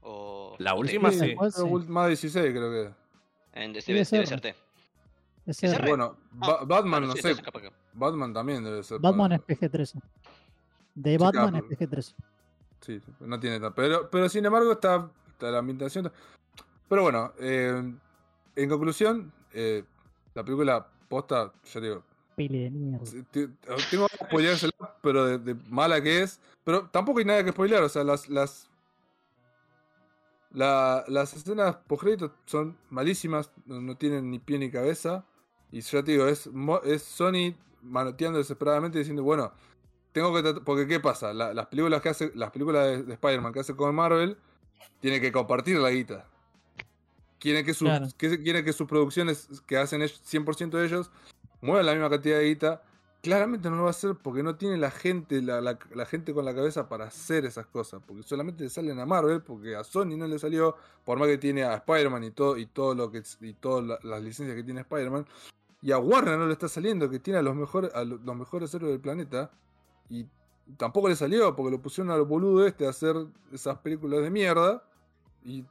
[0.00, 2.92] ¿O la última Sí, ult- Más 16 creo que.
[3.60, 4.40] En- debe, Debe ser.
[4.40, 4.54] T.
[5.46, 5.74] Es ¿Es R.
[5.82, 5.88] R?
[5.88, 7.34] Bueno, Ba- Ah, Batman, no sí, sé.
[7.92, 8.98] Batman también debe ser.
[8.98, 10.00] Batman para- es PG-13.
[10.94, 11.66] De Sí, Batman claro.
[11.70, 12.14] es PG-13.
[12.80, 13.74] Sí, sí, no tiene tanto.
[13.74, 16.10] Pero, pero sin embargo, está, está la ambientación.
[16.88, 17.94] Pero bueno, eh,
[18.56, 19.84] en conclusión, eh,
[20.34, 22.02] la película posta, ya digo,
[22.34, 22.70] Peli de
[23.90, 26.38] Tengo que spoileársela, pero de, de mala que es.
[26.64, 28.28] Pero tampoco hay nada que spoilear, o sea, las.
[28.28, 28.68] las
[30.52, 32.04] la- las escenas post
[32.46, 35.24] son malísimas, no, no tienen ni pie ni cabeza.
[35.72, 36.48] Y ya te digo, es,
[36.84, 39.52] es Sony manoteando desesperadamente diciendo, bueno,
[40.12, 43.52] tengo que porque qué pasa, La- las películas que hace, las películas de, de Spider-Man
[43.52, 44.36] que hace con Marvel,
[45.00, 46.26] tienen que compartir la guita.
[47.46, 48.08] Quieren que, sus, Claro.
[48.18, 51.12] que, quieren que sus producciones que hacen ellos- 100% de ellos
[51.60, 52.82] muevan la misma cantidad de guita.
[53.22, 56.34] Claramente no lo va a hacer porque no tiene la gente, la, la- la gente
[56.34, 58.02] con la cabeza para hacer esas cosas.
[58.04, 61.38] Porque solamente le salen a Marvel, porque a Sony no le salió, por más que
[61.38, 64.64] tiene a Spider-Man y todo, y todo lo que y todas la- las licencias que
[64.64, 65.24] tiene Spider-Man.
[65.82, 68.36] Y a Warner no le está saliendo, que tiene a los mejores, a lo- los
[68.36, 69.52] mejores héroes del planeta.
[70.10, 70.26] Y
[70.76, 73.14] tampoco le salió, porque lo pusieron al boludo este a hacer
[73.52, 74.82] esas películas de mierda.
[75.44, 75.64] Y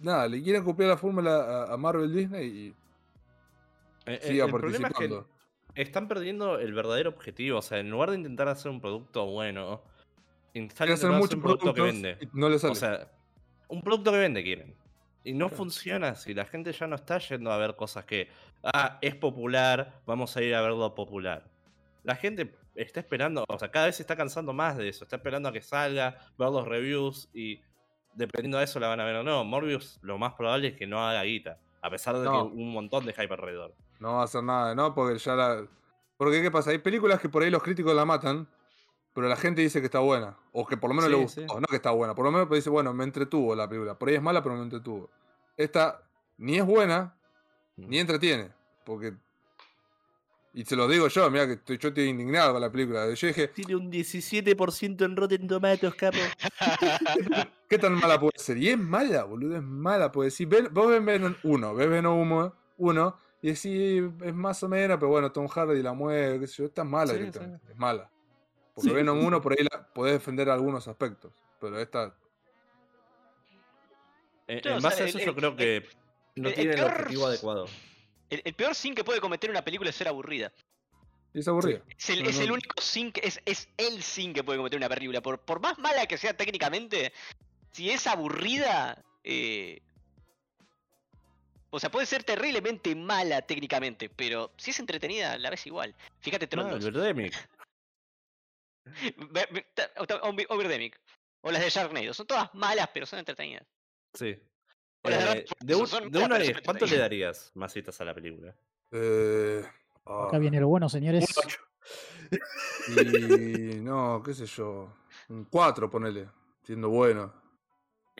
[0.00, 2.76] nada, le quieren copiar la fórmula a, a Marvel Disney y
[4.06, 5.28] Eh, eh, siga el problema es que participando.
[5.74, 9.82] están perdiendo el verdadero objetivo, o sea, en lugar de intentar hacer un producto bueno,
[10.52, 12.22] Quieren hacer un producto que vende.
[12.32, 12.72] no le sale.
[12.72, 13.10] O sea,
[13.68, 14.76] un producto que vende quieren.
[15.24, 18.28] Y no funciona si la gente ya no está yendo a ver cosas que,
[18.62, 21.50] ah, es popular, vamos a ir a ver lo popular.
[22.04, 25.16] La gente está esperando, o sea, cada vez se está cansando más de eso, está
[25.16, 27.60] esperando a que salga, ver los reviews y
[28.14, 29.44] dependiendo de eso la van a ver o no.
[29.44, 32.32] Morbius lo más probable es que no haga guita, a pesar de No.
[32.50, 33.74] que un montón de hype alrededor.
[34.00, 34.94] No va a hacer nada, ¿no?
[34.94, 35.66] Porque ya la.
[36.16, 36.70] Porque, ¿qué pasa?
[36.70, 38.48] Hay películas que por ahí los críticos la matan,
[39.12, 40.36] pero la gente dice que está buena.
[40.52, 41.40] O que por lo menos Sí, le gustó.
[41.40, 41.46] sí.
[41.46, 43.98] No que está buena, por lo menos dice, bueno, me entretuvo la película.
[43.98, 45.10] Por ahí es mala, pero me entretuvo.
[45.56, 46.02] Esta
[46.36, 47.16] ni es buena,
[47.76, 48.50] ni entretiene.
[48.84, 49.14] Porque.
[50.56, 53.12] Y se lo digo yo, mira que estoy, yo estoy indignado con la película.
[53.12, 56.18] Yo dije, Tiene un 17% en Rotten Tomatoes, capo.
[57.68, 58.56] ¿qué tan mala puede ser?
[58.58, 60.12] Y es mala, boludo, es mala.
[60.12, 64.68] Puede decir, ven, vos ves Venom 1, ves Venom 1, y decís, es más o
[64.68, 67.76] menos, pero bueno, Tom Hardy la mueve, qué sé yo, está mala Sí, directamente, es
[67.76, 68.08] mala.
[68.74, 69.42] Porque Sí, Venom sí, 1 sí.
[69.42, 72.14] por ahí la, podés defender algunos aspectos, pero esta,
[74.46, 75.84] En, en o base sea, a eso el- yo el- creo que
[76.36, 77.66] no tiene el objetivo adecuado.
[78.34, 80.52] El, el peor sin que puede cometer una película es ser aburrida.
[81.32, 81.82] es aburrida.
[81.96, 82.42] Es el, No, es no.
[82.44, 83.20] el único sin que.
[83.26, 85.20] Es, es el sin que puede cometer una película.
[85.20, 87.12] Por, por más mala que sea técnicamente,
[87.72, 89.02] si es aburrida.
[89.24, 89.80] eh,
[91.70, 95.92] o sea, puede ser terriblemente mala técnicamente, pero si es entretenida, la ves igual.
[96.20, 96.84] Fíjate Tron No, 2.
[96.84, 97.34] Birdemic.
[99.32, 101.00] Ve- ve- ta- o- o- o Birdemic.
[101.40, 102.14] O las de Sharknado.
[102.14, 103.66] Son todas malas, pero son entretenidas.
[104.14, 104.36] Sí.
[105.04, 108.04] Eh, de, un- de malas, 1 a pero 10, son ¿cuánto le darías masitas a
[108.04, 108.54] la película?
[108.90, 109.62] Eh,
[110.06, 111.26] ah, Acá viene lo bueno, señores.
[112.88, 114.92] Y no, qué sé yo,
[115.28, 116.28] un 4 ponele,
[116.62, 117.32] siendo bueno.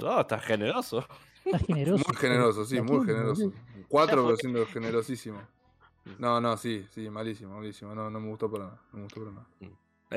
[0.00, 1.06] No, estás generoso.
[1.44, 2.04] Está generoso.
[2.06, 3.44] Muy generoso, sí, ¿A muy generoso.
[3.46, 4.24] Un 4 fue.
[4.24, 5.40] pero siendo generosísimo.
[6.18, 7.94] No, no, sí, sí, malísimo, malísimo.
[7.94, 8.82] No, no me gustó para nada.
[8.92, 9.46] No me gustó para nada.
[9.60, 9.70] El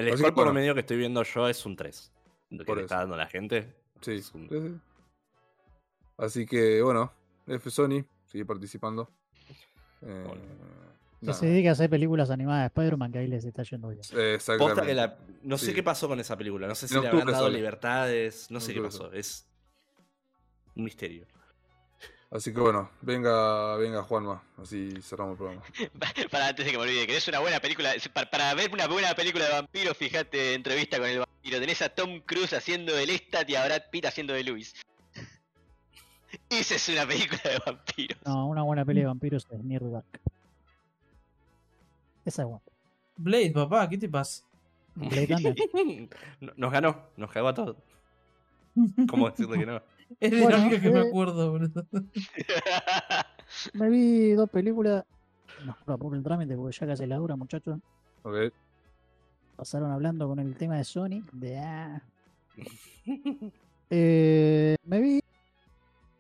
[0.08, 0.52] Así que, score bueno.
[0.52, 2.12] promedio que estoy viendo yo es un 3.
[2.50, 2.86] Lo que Por le eso.
[2.94, 3.74] está dando la gente.
[4.02, 4.80] Sí, Es un- sí, sí.
[6.18, 7.12] Así que, bueno,
[7.48, 9.10] F Sony sigue participando.
[10.02, 10.42] Eh, Bueno.
[11.20, 13.88] Que nada, se dedica a hacer películas animadas de Spider-Man que ahí les está yendo
[13.88, 14.00] bien.
[14.02, 14.58] exactamente.
[14.58, 15.74] Posta que la- no sé Sí.
[15.74, 16.68] qué pasó con esa película.
[16.68, 17.58] No sé si le habrán octubre dado sale.
[17.58, 18.52] libertades.
[18.52, 19.12] No sé qué pasó.
[19.12, 19.48] Es
[20.76, 21.26] un misterio.
[22.30, 25.62] Así que bueno, venga, venga Juanma, así cerramos el programa.
[26.32, 27.94] Para antes de que me olvide, ¿querés una buena película?
[28.14, 31.60] Para, para ver una buena película de vampiros, fíjate entrevista con el vampiro.
[31.60, 34.76] Tenés a Tom Cruise haciendo de Lestat y a Brad Pitt haciendo de Luis.
[36.50, 38.20] Esa es una película de vampiros.
[38.26, 40.06] No, una buena peli de vampiros es Near Dark.
[42.26, 42.64] Esa es buena.
[43.18, 44.44] Blade, papá, ¿qué te pasa?
[44.96, 45.36] Blade
[46.56, 47.78] Nos ganó, nos cagó a todos.
[49.10, 49.82] ¿Cómo decirle que no?
[50.22, 51.86] Es de Bueno, la única que me eh, acuerdo, boludo.
[53.74, 55.04] Me vi dos películas.
[55.66, 57.80] No, no apuro el trámite porque ya casi la dura, muchachos.
[58.24, 58.54] Ok.
[59.58, 61.30] Pasaron hablando con el tema de Sonic.
[61.34, 62.02] De, ah.
[63.90, 65.22] Eh, me vi.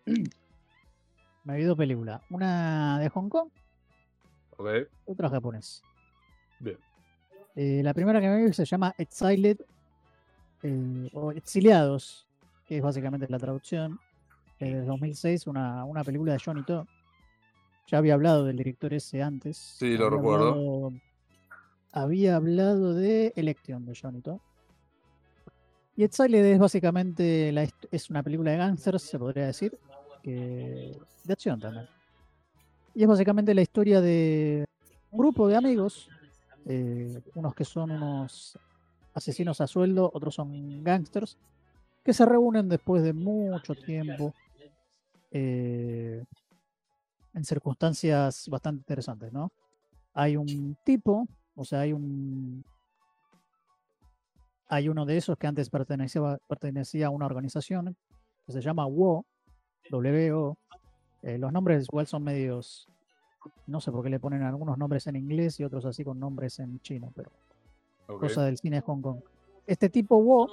[1.43, 2.21] me vi dos películas.
[2.29, 3.49] Una de Hong Kong,
[4.57, 4.67] Ok.
[5.05, 5.81] otra japonés.
[6.59, 6.77] Bien.
[7.55, 9.57] Eh, la primera que me vi se llama Exiled
[10.63, 12.27] eh, o Exiliados,
[12.65, 13.99] que es básicamente la traducción.
[14.59, 16.87] Del 2006, una, una película de Johnny To.
[17.85, 19.55] Ya había hablado del director ese antes.
[19.55, 20.49] Sí, lo recuerdo.
[20.53, 20.93] hablado-
[21.91, 24.41] había hablado de Election de Johnny To.
[25.95, 29.77] Y Exiled es básicamente la es una película de gangsters, se podría decir,
[30.27, 31.87] que, de acción también.
[32.93, 34.65] Y es básicamente la historia de
[35.09, 36.09] un grupo de amigos,
[36.65, 38.59] eh, unos que son unos
[39.13, 41.37] asesinos a sueldo, otros son gangsters,
[42.03, 44.33] que se reúnen después de mucho tiempo
[45.31, 46.25] eh,
[47.33, 49.49] en circunstancias bastante interesantes, ¿no?
[50.13, 51.25] Hay un tipo,
[51.55, 52.65] o sea, hay un
[54.67, 57.95] hay uno de esos que antes pertenecía, pertenecía a una organización
[58.45, 59.25] que se llama WO,
[59.91, 60.57] WO.
[61.23, 62.87] Eh, los nombres igual son medios,
[63.65, 66.59] no sé por qué le ponen algunos nombres en inglés y otros así con nombres
[66.59, 67.31] en chino, pero
[68.05, 69.19] cosa del cine de Hong Kong.
[69.65, 70.47] Este tipo Wo,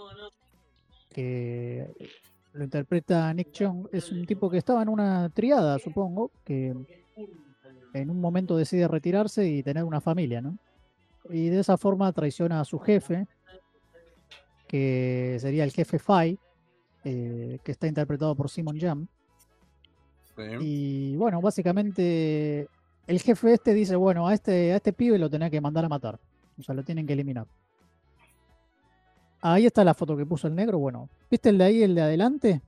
[1.11, 2.11] que
[2.53, 6.75] lo interpreta Nick Chung, es un tipo que estaba en una triada, supongo, que
[7.93, 10.59] en un momento decide retirarse y tener una familia, ¿no?
[11.31, 13.27] Y de esa forma traiciona a su jefe,
[14.67, 16.39] que sería el jefe Fai,
[17.05, 19.07] eh, que está interpretado por Simon Jam.
[20.37, 20.43] Sí.
[20.61, 22.69] Y bueno, básicamente
[23.07, 25.89] el jefe este dice, bueno, a este, a este pibe lo tenía que mandar a
[25.89, 26.19] matar.
[26.59, 27.47] O sea, lo tienen que eliminar.
[29.41, 30.79] Ahí está la foto que puso el negro.
[30.79, 32.63] Bueno, ¿viste el de ahí, el de adelante?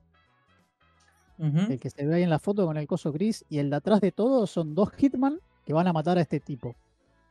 [1.39, 3.45] El que se ve ahí en la foto con el coso gris.
[3.49, 6.39] Y el de atrás de todo son dos Hitman que van a matar a este
[6.39, 6.75] tipo.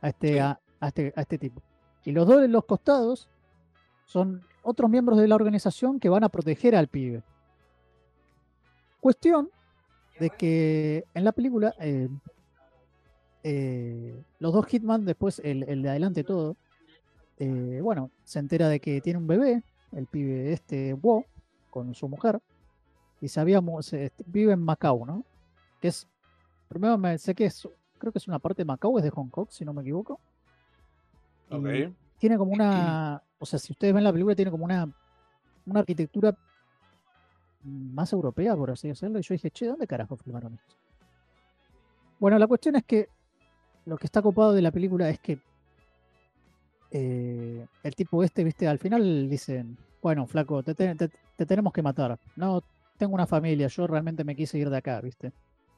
[0.01, 0.39] A este, Sí.
[0.39, 1.61] a, a este, a este tipo.
[2.05, 3.27] Y los dos de los costados
[4.05, 7.23] son otros miembros de la organización que van a proteger al pibe.
[8.99, 9.49] Cuestión
[10.19, 12.07] de que en la película eh,
[13.43, 16.55] eh, los dos Hitman, después el, el de adelante todo,
[17.39, 19.63] eh, bueno, se entera de que tiene un bebé,
[19.93, 21.25] el pibe este Wo,
[21.69, 22.39] con su mujer,
[23.21, 23.27] y
[23.61, 25.23] mu- se- vive en Macao, ¿no?
[25.81, 26.07] Que es,
[26.67, 27.67] primero me sé que es,
[27.99, 30.19] creo que es una parte de Macao, es de Hong Kong, si no me equivoco.
[31.49, 31.93] Y Ok.
[32.19, 34.89] tiene como una, o sea, si ustedes ven la película, tiene como una,
[35.65, 36.35] una arquitectura
[37.67, 39.19] más europea, por así decirlo.
[39.19, 40.75] Y yo dije, che, ¿dónde carajo filmaron esto?
[42.19, 43.09] Bueno, la cuestión es que
[43.85, 45.39] lo que está copado de la película es que
[46.91, 51.73] eh, el tipo este, viste, al final dicen, bueno, flaco, te, te- te- te tenemos
[51.73, 52.17] que matar.
[52.35, 52.63] No,
[52.97, 55.31] tengo una familia, yo realmente me quise ir de acá, viste.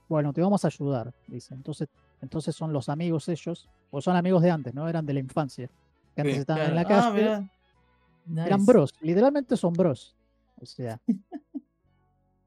[0.07, 1.53] Bueno, te vamos a ayudar, dice.
[1.53, 1.87] Entonces,
[2.21, 4.87] entonces son los amigos ellos, o son amigos de antes, ¿no?
[4.87, 5.69] Eran de la infancia.
[6.15, 6.39] Que antes Sí.
[6.41, 6.85] estaban en la.
[6.89, 8.45] Ah, mirá.
[8.45, 10.15] Eran bros, literalmente son bros.
[10.61, 10.99] O sea.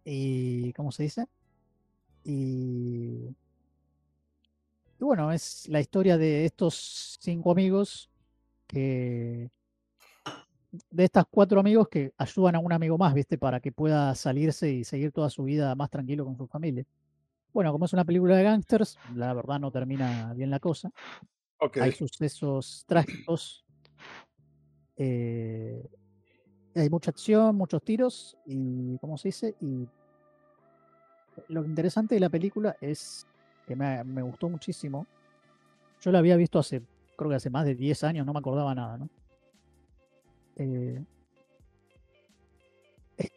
[0.04, 0.72] y.
[0.74, 1.26] ¿Cómo se dice?
[2.24, 3.34] Y.
[5.00, 8.10] Y bueno, es la historia de estos cinco amigos
[8.66, 9.50] que.
[10.90, 13.36] De estas cuatro amigos que ayudan a un amigo más, ¿viste?
[13.36, 16.84] Para que pueda salirse y seguir toda su vida más tranquilo con su familia.
[17.52, 20.90] Bueno, como es una película de gangsters, la verdad no termina bien la cosa
[21.80, 23.64] hay sucesos trágicos.
[24.96, 25.88] eh,
[26.74, 29.54] hay mucha acción, muchos tiros y, ¿cómo se dice?
[29.60, 29.86] Y
[31.48, 33.26] lo interesante de la película es
[33.66, 35.06] que me, me gustó muchísimo.
[36.00, 36.82] Yo la había visto hace,
[37.16, 39.08] creo que hace más de 10 años, no me acordaba nada, ¿no?
[40.56, 41.04] Eh,
[43.16, 43.30] es,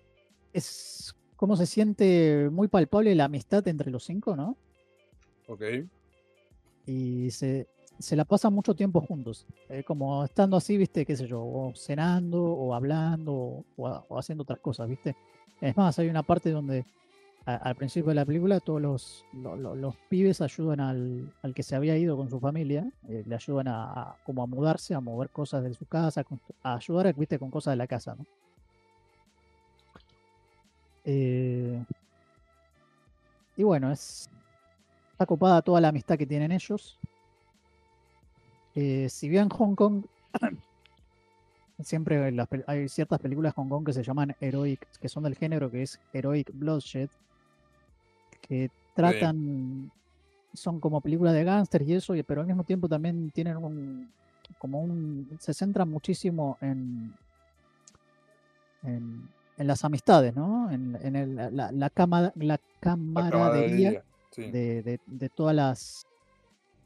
[0.54, 4.58] es como se siente muy palpable la amistad entre los cinco, ¿no?
[5.48, 5.62] Ok.
[6.88, 7.68] y se,
[8.00, 9.46] se la pasan mucho tiempo juntos.
[9.86, 14.18] como estando así, viste, qué sé yo, o cenando, o hablando, o, o ha- o
[14.20, 15.16] haciendo otras cosas, viste.
[15.62, 16.86] Es más, hay una parte donde
[17.46, 21.64] al principio de la película todos los, lo- lo- los pibes ayudan al, al que
[21.64, 25.30] se había ido con su familia, eh, le ayudan a, como a mudarse, a mover
[25.30, 26.24] cosas de su casa,
[26.64, 28.26] a ayudar, viste, con cosas de la casa, ¿no?
[31.04, 31.86] Eh,
[33.56, 34.30] y bueno, es,
[35.14, 37.00] está copada toda la amistad que tienen ellos.
[38.76, 40.04] Eh, si bien Hong Kong,
[41.80, 45.36] siempre las hay ciertas películas de Hong Kong que se llaman heroic, que son del
[45.36, 47.10] género que es heroic bloodshed,
[48.42, 49.92] que tratan,
[50.54, 54.10] son como películas de gángsters y eso, pero al mismo tiempo también tienen un,
[54.58, 57.14] como un, se centran muchísimo en,
[58.84, 60.70] en, en las amistades, ¿no?
[60.72, 64.04] En, en el- la, la, cama- la La camaradería camaradería.
[64.32, 64.44] Sí.
[64.52, 66.06] de, de- de todas las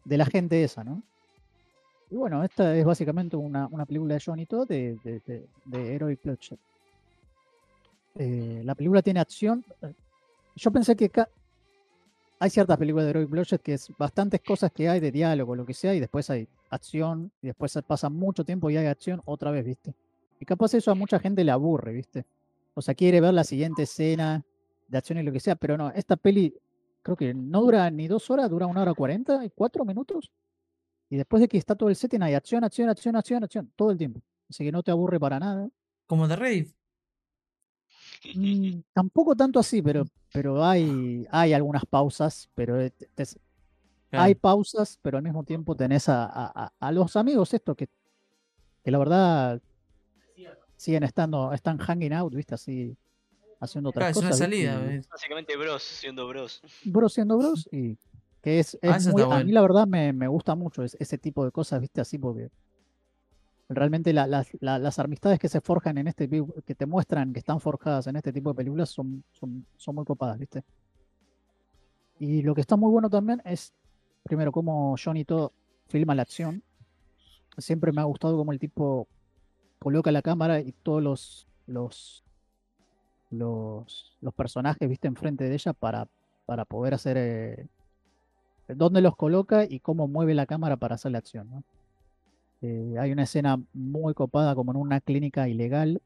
[0.05, 1.03] de la gente esa, ¿no?
[2.11, 5.95] Y bueno, esta es básicamente una, una película de Johnny Todd de, de, de, de
[5.95, 6.57] Heroic Bloodshed.
[8.15, 9.63] Eh, la película tiene acción.
[10.55, 11.11] Yo pensé que
[12.39, 15.65] hay ciertas películas de Heroic Bloodshed que es bastantes cosas que hay de diálogo, lo
[15.65, 19.51] que sea, y después hay acción, y después pasa mucho tiempo y hay acción otra
[19.51, 19.93] vez, ¿viste?
[20.39, 22.25] Y capaz eso a mucha gente le aburre, ¿viste?
[22.73, 24.43] O sea, quiere ver la siguiente escena
[24.87, 26.55] de acción y lo que sea, pero no, esta peli
[27.03, 30.31] creo que no dura ni dos horas, dura una hora cuarenta, y cuatro minutos.
[31.09, 33.91] Y después de que está todo el setting, hay acción, acción, acción, acción, acción, todo
[33.91, 34.21] el tiempo.
[34.49, 35.69] Así que no te aburre para nada.
[36.05, 36.67] Como de Raid.
[38.35, 43.25] Mm, tampoco tanto así, pero, pero hay, hay algunas pausas, pero te-
[44.11, 47.87] hay pausas, pero al mismo tiempo tenés a, a- a- los amigos estos que,
[48.83, 49.61] que la verdad
[50.75, 52.55] siguen estando, están hanging out, ¿viste?
[52.55, 52.95] Así,
[53.59, 54.29] haciendo otras Claro, es una.
[54.29, 54.43] ¿viste?
[54.45, 54.79] salida.
[54.79, 55.09] ¿ves?
[55.09, 56.61] Básicamente bros, siendo bros.
[56.85, 57.97] bros siendo bros y
[58.41, 61.17] que es, es Ah, muy- a mí la verdad me, me gusta mucho es- ese
[61.17, 62.49] tipo de cosas, viste, así porque
[63.67, 66.27] realmente la- las- la- las amistades que se forjan en este
[66.65, 70.05] que te muestran que están forjadas en este tipo de películas son, son, son muy
[70.05, 70.63] copadas, viste.
[72.17, 73.73] Y lo que está muy bueno también es,
[74.23, 75.53] primero, cómo Johnny todo
[75.87, 76.63] filma la acción.
[77.57, 79.07] Siempre me ha gustado cómo el tipo
[79.79, 82.23] coloca la cámara y todos los, los,
[83.29, 86.07] los, los personajes, viste, enfrente de ella para,
[86.45, 87.67] para poder hacer eh,
[88.75, 91.63] dónde los coloca y cómo mueve la cámara para hacer la acción.
[92.61, 96.01] Eh, hay una escena muy copada como en una clínica ilegal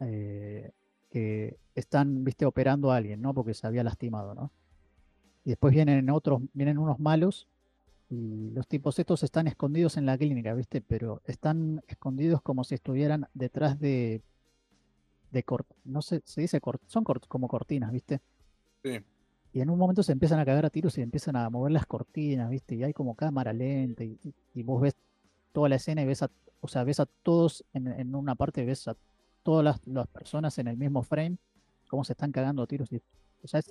[0.00, 0.72] eh,
[1.10, 3.34] que están, viste, operando a alguien, ¿no?
[3.34, 4.50] Porque se había lastimado, ¿no?
[5.44, 7.48] Y después vienen otros, vienen unos malos
[8.08, 10.80] y los tipos estos están escondidos en la clínica, ¿viste?
[10.80, 14.22] Pero están escondidos como si estuvieran detrás de,
[15.30, 15.44] de
[15.84, 18.20] no sé, se dice son como cortinas, ¿viste?
[18.82, 19.00] Sí.
[19.54, 21.86] Y en un momento se empiezan a cagar a tiros y empiezan a mover las
[21.86, 22.74] cortinas, ¿viste?
[22.74, 24.18] Y hay como cámara lenta y,
[24.52, 24.96] y- vos ves
[25.52, 28.64] toda la escena y ves a, o sea, ves a todos en, en una parte,
[28.64, 28.96] ves a
[29.44, 31.38] todas las, las personas en el mismo frame
[31.86, 32.90] cómo se están cagando a tiros.
[32.92, 33.70] es,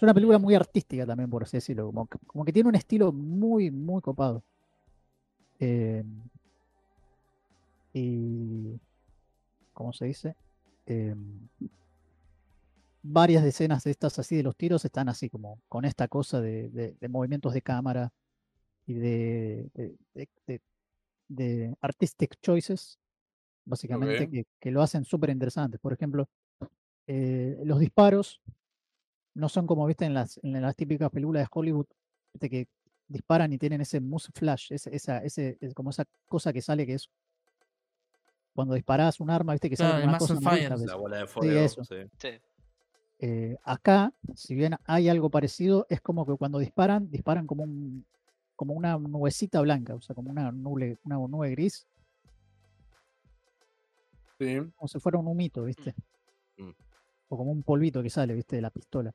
[0.00, 1.86] una película muy artística también, por así decirlo.
[1.86, 4.42] Como como que tiene un estilo muy, muy copado.
[5.60, 6.02] Eh,
[7.92, 8.80] y.
[9.74, 10.36] ¿Cómo se dice?
[10.86, 11.14] Eh,
[13.08, 16.68] varias escenas de estas así de los tiros están así como con esta cosa de,
[16.70, 18.12] de- de movimientos de cámara
[18.86, 20.60] y de, de, de- de-
[21.28, 22.98] de artistic choices,
[23.64, 25.78] básicamente, que, que lo hacen súper interesante.
[25.78, 26.28] Por ejemplo,
[27.06, 28.40] eh, los disparos
[29.34, 31.86] no son como viste en las, en las típicas películas de Hollywood,
[32.32, 32.68] viste, que
[33.08, 36.86] disparan y tienen ese muzzle flash, ese, esa, ese, es como esa cosa que sale
[36.86, 37.08] que es
[38.54, 40.68] cuando disparas un arma, viste que sale una cosa amarilla.
[40.86, 41.60] La bola de fuego.
[41.64, 41.84] eso.
[41.84, 41.96] sí.
[42.18, 42.28] Sí.
[43.18, 48.04] Eh, acá, si bien hay algo parecido, es como que cuando disparan, disparan como un
[48.56, 51.86] como una nubecita blanca, o sea, como una nube, una nube gris,
[54.38, 54.58] Sí.
[54.76, 55.94] como si fuera un humito, ¿viste?
[56.56, 56.70] Mm.
[57.28, 58.56] O como un polvito que sale, ¿viste?
[58.56, 59.14] De la pistola.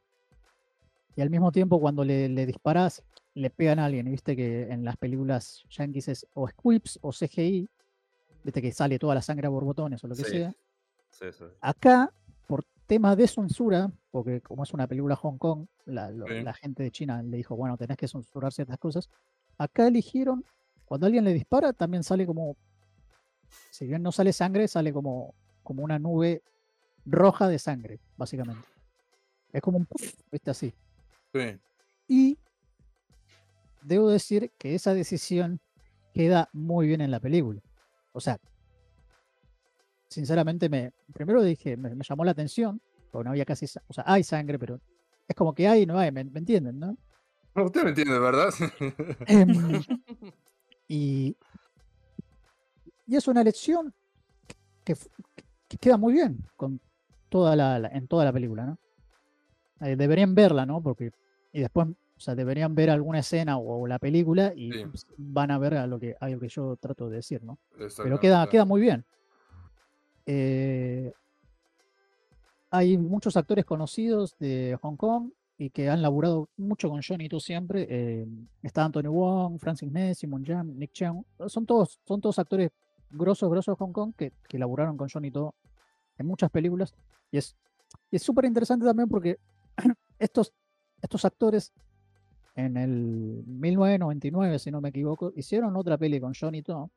[1.15, 4.35] Y al mismo tiempo, cuando le, le disparas, le pegan a alguien, ¿viste?
[4.35, 7.67] Que en las películas yankees es o squips o CGI,
[8.43, 8.61] ¿viste?
[8.61, 10.31] Que sale toda la sangre a borbotones o lo que Sí.
[10.31, 10.53] sea.
[11.11, 11.45] Sí, sí.
[11.61, 12.11] Acá,
[12.47, 16.41] por temas de censura, porque como es una película Hong Kong, la, lo- Sí.
[16.43, 19.09] la gente de China le dijo, bueno, tenés que censurar ciertas cosas.
[19.57, 20.43] Acá eligieron,
[20.83, 22.57] cuando alguien le dispara, también sale como,
[23.69, 26.43] si bien no sale sangre, sale como, como una nube
[27.05, 28.67] roja de sangre, básicamente.
[29.53, 30.51] Es como un puff, ¿viste?
[30.51, 30.73] Así.
[31.33, 31.57] Sí.
[32.09, 32.37] Y
[33.83, 35.61] debo decir que esa decisión
[36.13, 37.61] queda muy bien en la película.
[38.11, 38.37] O sea,
[40.11, 42.81] sinceramente me primero dije, me, me llamó la atención,
[43.11, 44.79] porque no había casi, o sea, hay sangre, pero
[45.27, 46.97] es como que hay y no hay, ¿me, me entienden, no?
[47.55, 48.53] Usted me entiende, ¿verdad?
[49.27, 49.47] Em,
[50.87, 51.35] y,
[53.07, 53.93] y es una elección
[54.83, 54.95] que,
[55.79, 56.79] queda muy bien con
[57.29, 58.77] toda la, la- en toda la película, ¿no?
[59.87, 60.81] Eh, deberían verla, ¿no?
[60.81, 61.11] Porque
[61.53, 64.83] y después, o sea, deberían ver alguna escena o, o la película y Sí.
[65.17, 67.57] van a ver a lo que a lo que yo trato de decir, ¿no?
[68.03, 69.05] Pero queda, queda muy bien.
[70.25, 71.11] Eh,
[72.69, 77.39] hay muchos actores conocidos de Hong Kong y que han laburado mucho con Johnny tú
[77.39, 77.87] siempre.
[77.89, 78.27] eh,
[78.63, 81.23] está Anthony Wong, Francis Ness, Simon Jam, Nick Cheung.
[81.47, 82.71] Son todos, son todos actores
[83.09, 85.53] grosos, grosos de Hong Kong que, que laburaron con Johnny To
[86.17, 86.93] en muchas películas.
[87.31, 87.55] Y es
[88.09, 89.39] y es súper interesante también porque
[90.19, 90.53] estos,
[91.01, 91.73] estos actores
[92.55, 96.91] en el 1999, si no me equivoco, hicieron otra peli con Johnny To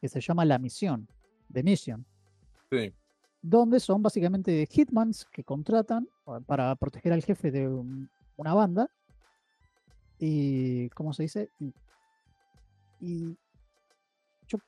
[0.00, 1.08] que se llama La Misión,
[1.52, 2.06] The Mission,
[2.72, 2.92] Sí.
[3.42, 6.08] donde son básicamente hitmans que contratan
[6.46, 8.88] para proteger al jefe de un- una banda.
[10.18, 11.50] Y, ¿cómo se dice?
[11.58, 11.74] Y,
[13.00, 13.36] y
[14.46, 14.58] yo,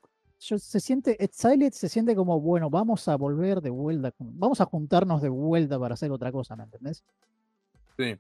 [0.41, 4.65] yo- se siente, Exiled se siente como, bueno, vamos a volver de vuelta, vamos a
[4.67, 7.05] juntarnos de vuelta para hacer otra cosa, ¿me entendés?
[7.97, 8.17] Sí.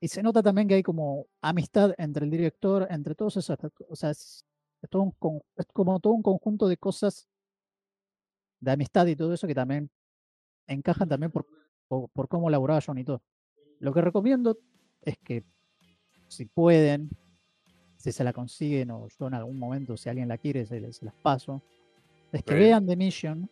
[0.00, 3.58] Y se nota también que hay como amistad entre el director, entre todos esos,
[3.88, 4.44] o sea, es,
[4.82, 7.26] es todo un es como todo un conjunto de cosas
[8.66, 9.88] de amistad y todo eso que también
[10.66, 11.46] encajan también por,
[11.88, 13.22] por, por cómo laburaba Johnny todo.
[13.78, 14.58] Lo que recomiendo
[15.02, 15.44] es que
[16.26, 17.08] si pueden,
[17.96, 21.04] si se la consiguen o yo en algún momento, si alguien la quiere, se, se
[21.04, 21.62] las paso,
[22.32, 23.48] es que vean The Mission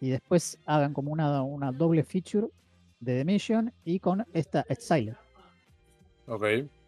[0.00, 2.46] y después hagan como una, una doble feature
[3.00, 5.16] de The Mission y con esta Exile.
[6.28, 6.44] Ok.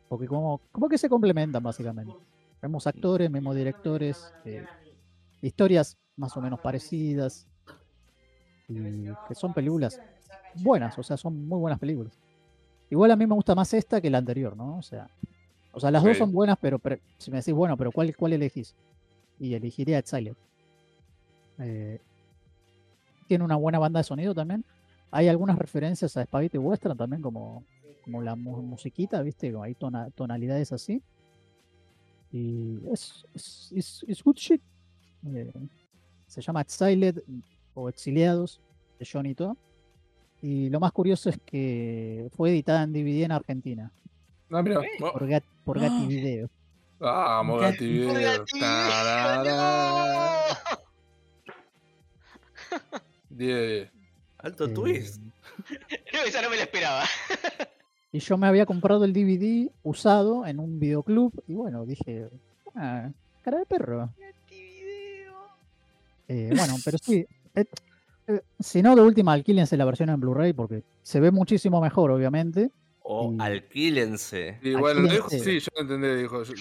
[0.09, 2.15] Porque como, como que se complementan básicamente.
[2.61, 4.65] Vemos actores, mismos directores, eh,
[5.43, 7.47] historias más o menos parecidas.
[8.69, 10.01] Y que son películas
[10.55, 12.13] buenas, o sea, son muy buenas películas.
[12.91, 14.79] Igual a mí me gusta más esta que la anterior, ¿no?
[14.79, 15.11] O sea,
[15.73, 18.35] o sea las dos son buenas, pero, pero si me decís, bueno, pero ¿cuál, cuál
[18.35, 18.75] elegís?
[19.41, 20.35] Y elegiría Exile.
[21.59, 21.99] Eh,
[23.27, 24.65] tiene una buena banda de sonido también.
[25.11, 27.65] Hay algunas referencias a Spaghetti Western también, como,
[28.01, 29.53] como la mu- musiquita, ¿viste?
[29.63, 31.03] Hay tona- tonalidades así.
[32.33, 34.63] Y es, es, es- es good shit.
[35.27, 35.53] Eh,
[36.27, 37.23] se llama Exiled
[37.75, 38.61] o Exiliados
[38.99, 39.57] de Johnny To.
[40.41, 43.93] Y lo más curioso es que fue editada en DVD en Argentina
[44.51, 44.81] Ah, mira.
[44.99, 46.07] por, Gat, por Gatti.
[46.07, 46.51] Video.
[46.99, 48.05] Vamos, Gati.
[48.07, 48.45] Gati Video.
[53.31, 53.91] 10.
[54.39, 55.23] Alto Eh, twist.
[56.13, 57.05] No, esa no me la esperaba.
[58.11, 61.33] Y yo me había comprado el DVD usado en un videoclub.
[61.47, 62.29] Y bueno, dije,
[62.75, 63.11] ah,
[63.43, 64.11] cara de perro.
[66.29, 67.27] Eh, bueno, pero sí.
[67.55, 67.65] eh,
[68.29, 72.11] eh, si no, de última, alquílense la versión en Blu-ray porque se ve muchísimo mejor,
[72.11, 72.71] obviamente.
[73.03, 74.59] O y- alquílense.
[74.63, 75.51] Y bueno, lo dijo, Alquílense.
[75.51, 76.43] sí, yo lo entendí, dijo.
[76.45, 76.55] yo-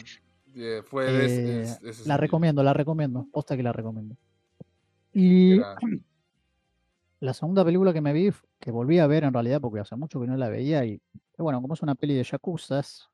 [0.55, 3.27] eh, fue de ese- ese- ese la recomiendo, la recomiendo.
[3.31, 4.15] Posta que la recomiendo.
[5.13, 5.75] Y Era-
[7.19, 10.19] la segunda película que me vi, que volví a ver en realidad porque hace mucho
[10.19, 11.01] que no la veía y, y
[11.37, 13.07] bueno, como es una peli de yakuzas,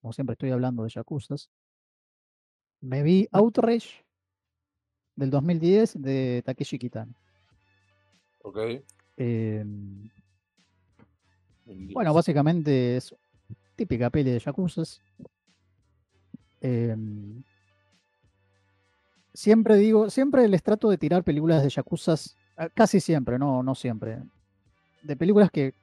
[0.00, 1.48] como siempre estoy hablando de yakuzas,
[2.80, 4.01] me vi Outrage
[5.16, 7.12] del 2010 de Takeshi Kitano.
[8.42, 8.58] Ok.
[9.16, 10.10] Em,
[11.66, 13.14] Bueno, básicamente es
[13.76, 15.00] típica peli de yakuzas.
[16.60, 17.42] Em,
[19.34, 23.74] siempre digo, siempre les trato de tirar películas de yakuzas, ah, casi siempre, no, no
[23.74, 24.18] siempre.
[25.02, 25.74] De películas que,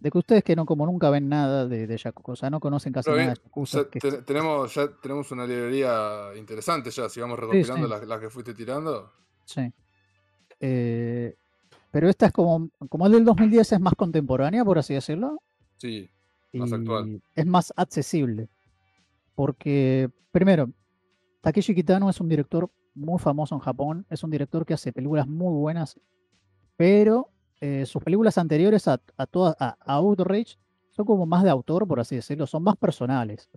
[0.00, 3.10] de que ustedes que no como nunca ven nada de, de yakuza, no conocen casi
[3.10, 7.38] nada de o sea, que te- tenemos, ya tenemos una librería interesante ya, si vamos
[7.38, 7.90] recopilando sí.
[7.90, 9.12] las, las que fuiste tirando.
[9.44, 9.72] Sí.
[10.60, 11.36] Eh,
[11.90, 15.42] pero esta es como, como el del 2010 es más contemporánea, por así decirlo.
[15.76, 16.08] Sí,
[16.52, 17.20] Más actual.
[17.34, 18.48] es más accesible.
[19.34, 20.70] Porque, primero,
[21.40, 25.26] Takeshi Kitano es un director muy famoso en Japón, es un director que hace películas
[25.26, 25.98] muy buenas,
[26.76, 27.30] pero
[27.60, 30.56] eh, sus películas anteriores a, a, todas- a, a Outrage
[30.90, 33.48] son como más de autor, por así decirlo, son más personales.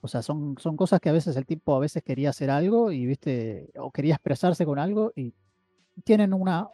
[0.00, 2.90] O sea, son, son cosas que a veces el tipo a veces quería hacer algo
[2.92, 5.34] y, viste, o quería expresarse con algo y
[6.04, 6.68] tienen una,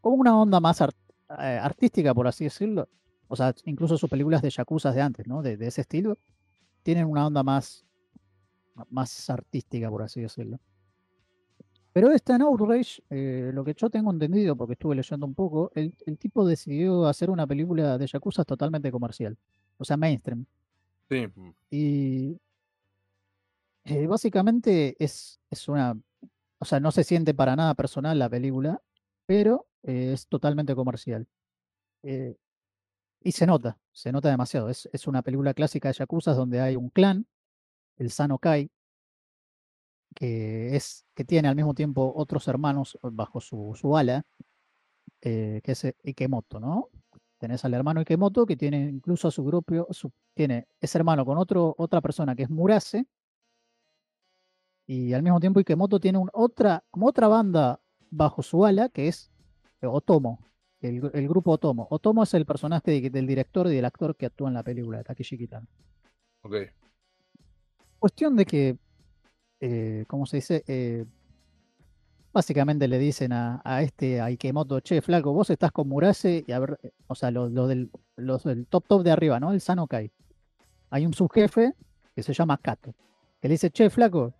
[0.00, 0.96] como una onda más art-
[1.38, 2.88] eh, artística, por así decirlo.
[3.28, 5.42] O sea, incluso sus películas de Yakuza de antes, ¿no?
[5.42, 6.18] De, de ese estilo,
[6.82, 7.84] tienen una onda más,
[8.90, 10.58] más artística, por así decirlo.
[11.94, 15.70] Pero esta en Outrage, eh, lo que yo tengo entendido, porque estuve leyendo un poco,
[15.76, 19.38] el, el tipo decidió hacer una película de Yakuza totalmente comercial.
[19.78, 20.44] O sea, mainstream.
[21.08, 21.28] sí.
[21.70, 22.36] Y
[23.84, 25.96] eh, básicamente es, es una.
[26.58, 28.82] O sea, no se siente para nada personal la película,
[29.24, 31.28] pero eh, es totalmente comercial.
[32.02, 34.68] Y se nota, se nota demasiado.
[34.68, 37.26] Es, es una película clásica de Yakuza donde hay un clan,
[37.98, 38.68] el Sanokai,
[40.14, 44.24] que, es, que tiene al mismo tiempo otros hermanos bajo su, su ala,
[45.20, 46.88] eh, que es eh, Ikemoto, ¿no?
[47.38, 51.36] Tenés al hermano Ikemoto que tiene incluso a su propio, su- tiene, es hermano con
[51.38, 53.06] otro, otra persona que es Murase,
[54.86, 59.08] y al mismo tiempo Ikemoto tiene un, otra, como otra banda bajo su ala que
[59.08, 59.30] es
[59.80, 60.38] eh, Otomo,
[60.80, 61.86] el, el grupo Otomo.
[61.90, 64.98] Otomo es el personaje de- del director y del actor que actúa en la película
[64.98, 65.66] de Takeshi Kitano.
[66.42, 66.54] Ok.
[67.98, 68.76] Cuestión de que,
[69.66, 70.62] eh, ¿cómo se dice?
[70.66, 71.06] Eh,
[72.34, 76.52] básicamente le dicen a, a este, a Ikemoto, che, flaco, vos estás con Murase y
[76.52, 77.90] a ver, eh, o sea, los lo del,
[78.68, 79.52] top top de arriba, ¿no?
[79.52, 80.10] El Sanokai.
[80.90, 81.72] Hay un subjefe
[82.14, 82.94] que se llama Kato,
[83.40, 84.34] que le dice, che, flaco,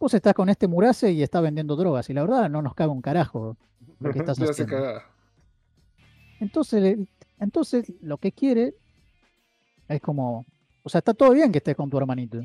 [0.00, 2.90] vos estás con este Murase y está vendiendo drogas y la verdad no nos caga
[2.90, 3.56] un carajo
[4.00, 5.00] lo que estás haciendo.
[6.40, 6.98] Entonces,
[7.38, 8.74] entonces lo que quiere
[9.86, 10.44] es como,
[10.82, 12.40] o sea, está todo bien que estés con tu hermanito.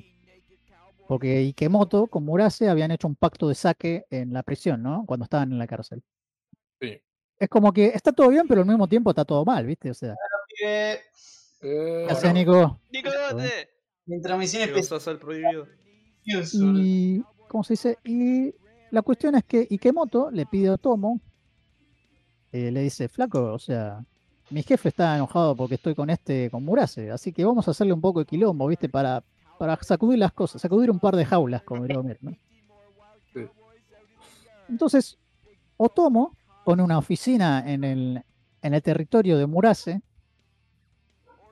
[1.08, 5.06] Porque Ikemoto con Murase habían hecho un pacto de saque en la prisión, ¿no?
[5.06, 6.04] Cuando estaban en la cárcel.
[6.82, 7.02] Sí.
[7.40, 9.90] Es como que está todo bien, pero al mismo tiempo está todo mal, ¿viste?
[9.92, 10.16] O sea,
[10.66, 11.00] Eh,
[11.62, 12.80] Eh, ¿qué hace, Nico?
[12.92, 13.50] Nico, ¿dónde?
[14.06, 14.96] mientras misión ¿Qué vas especial.
[14.96, 15.68] a hacer prohibido?
[16.24, 17.98] Y, ¿cómo se dice?
[18.04, 18.54] Y
[18.92, 21.22] la cuestión es que Ikemoto le pide a Tomo,
[22.52, 24.04] eh, le dice, flaco, o sea,
[24.50, 27.94] mi jefe está enojado porque estoy con este, con Murase, así que vamos a hacerle
[27.94, 28.88] un poco de quilombo, ¿viste?
[28.90, 29.24] Para,
[29.58, 32.32] para sacudir las cosas, sacudir un par de jaulas, como diría Homero, ¿no?
[33.34, 33.48] Sí.
[34.70, 35.18] Entonces,
[35.78, 38.24] Otomo pone una oficina en el,
[38.62, 40.02] en el territorio de Murase.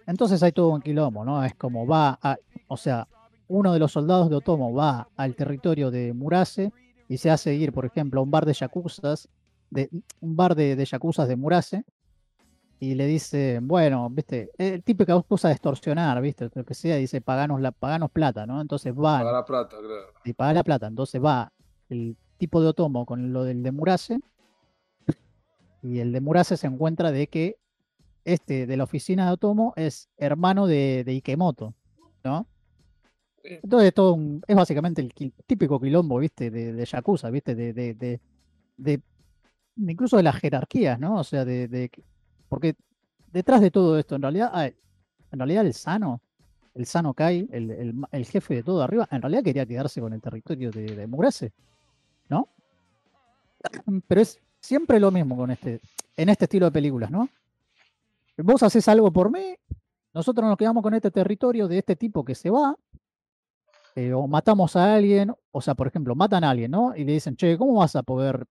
[0.07, 1.43] Entonces hay todo un quilombo, ¿no?
[1.43, 3.07] Es como va a, o sea,
[3.47, 6.71] uno de los soldados de Otomo va al territorio de Murase
[7.07, 9.29] y se hace ir, por ejemplo, a un bar de yakuzas,
[9.69, 11.85] de, un bar de, de yakuzas de Murase,
[12.79, 17.21] y le dice, bueno, viste, el típica cosa de extorsionar, viste, lo que sea, dice,
[17.21, 18.61] paganos, la, paganos plata, ¿no?
[18.61, 20.07] Entonces van, Pagar la plata, claro.
[20.23, 20.87] y paga la plata.
[20.87, 21.51] Entonces va
[21.89, 24.19] el tipo de Otomo con lo del de Murase.
[25.81, 27.57] Y el de Murase se encuentra de que
[28.23, 31.75] este de la oficina de Otomo es hermano de, de Ikemoto,
[32.23, 32.47] ¿no?
[33.43, 35.13] Entonces todo un- es básicamente el
[35.45, 36.49] típico quilombo, ¿viste?
[36.49, 37.53] De, de Yakuza, ¿viste?
[37.53, 38.19] De, de,
[39.77, 41.19] incluso de las jerarquías, ¿no?
[41.19, 41.91] O sea, de,
[42.49, 42.75] porque
[43.31, 46.21] detrás de todo esto, en realidad, ah, en realidad el Sano,
[46.73, 50.13] el Sano Kai, el, el el jefe de todo arriba, en realidad quería quedarse con
[50.13, 51.07] el territorio de, de
[52.29, 52.49] ¿no?
[54.07, 55.81] Pero es siempre lo mismo con este,
[56.17, 57.29] en este estilo de películas, ¿no?
[58.37, 59.55] Vos haces algo por mí,
[60.13, 62.75] nosotros nos quedamos con este territorio de este tipo que se va,
[63.95, 66.95] eh, o matamos a alguien, o sea, por ejemplo, matan a alguien, ¿no?
[66.95, 68.45] Y le dicen, che, ¿cómo vas a poder?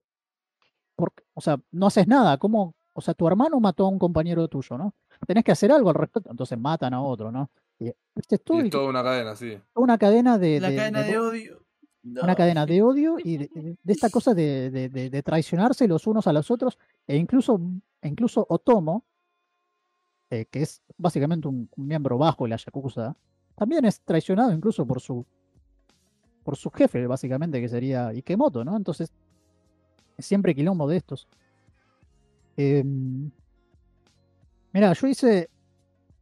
[0.97, 2.75] por- o sea, no haces nada, ¿cómo?
[2.95, 4.95] O sea, tu hermano mató a un compañero tuyo, ¿no?
[5.27, 7.51] Tenés que hacer algo al respecto, entonces matan a otro, ¿no?
[7.79, 9.59] Y este es todo Y el- toda una cadena, sí.
[9.75, 11.61] una cadena de, La de- cadena de odio.
[12.05, 15.89] una cadena de odio y de, de- de esta cosa de, de- de- de traicionarse
[15.89, 17.61] los unos a los otros, e incluso,
[18.01, 19.05] e incluso Otomo,
[20.31, 23.17] eh, que es básicamente un, un miembro bajo de la Yakuza,
[23.57, 25.25] también es traicionado incluso por su
[26.45, 28.77] por su jefe, básicamente, que sería Ikemoto, ¿no?
[28.77, 29.11] Entonces,
[30.19, 31.27] siempre quilombo de estos.
[32.57, 33.31] Em,
[34.73, 35.51] mira, yo hice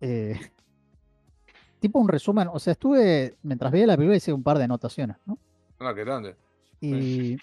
[0.01, 0.39] eh,
[1.81, 5.17] tipo un resumen, o sea, estuve, mientras veía la película hice un par de anotaciones,
[5.27, 5.39] ¿no?
[5.78, 6.36] Ah, qué grande.
[6.81, 7.36] Y,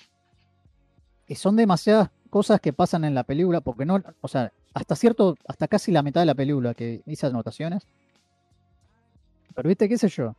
[1.27, 5.37] y son demasiadas cosas que pasan en la película, porque no, o sea, hasta cierto,
[5.47, 7.87] hasta casi la mitad de la película que hice anotaciones.
[9.55, 10.35] Pero viste, qué sé yo.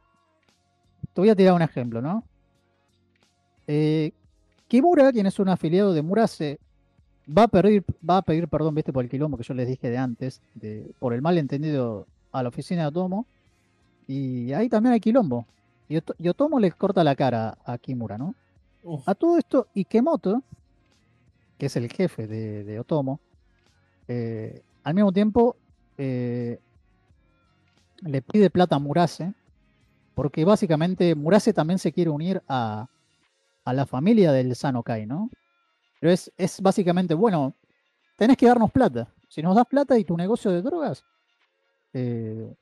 [1.12, 2.24] Te voy a tirar un ejemplo, ¿no?
[3.66, 4.12] Eh,
[4.68, 6.58] Kimura, quien es un afiliado de Murase,
[7.36, 9.90] va a pedir, va a pedir perdón, viste, por el quilombo que yo les dije
[9.90, 13.26] de antes, de, por el malentendido a la oficina de Otomo.
[14.06, 15.46] Y ahí también hay quilombo.
[15.88, 18.34] Y, Oto- y Otomo le corta la cara a Kimura, ¿no?
[18.82, 20.42] Uf, A todo esto, Ikemoto,
[21.58, 23.20] que es el jefe de, de Otomo,
[24.08, 25.56] eh, al mismo tiempo
[25.98, 26.58] eh,
[28.02, 29.32] le pide plata a Murase,
[30.14, 32.88] porque básicamente Murase también se quiere unir a,
[33.64, 35.30] a la familia del Sanokai, ¿no?
[36.00, 37.54] Pero es, es básicamente, bueno,
[38.16, 39.12] tenés que darnos plata.
[39.28, 41.04] Si nos das plata y tu negocio de drogas,
[41.92, 42.52] eh,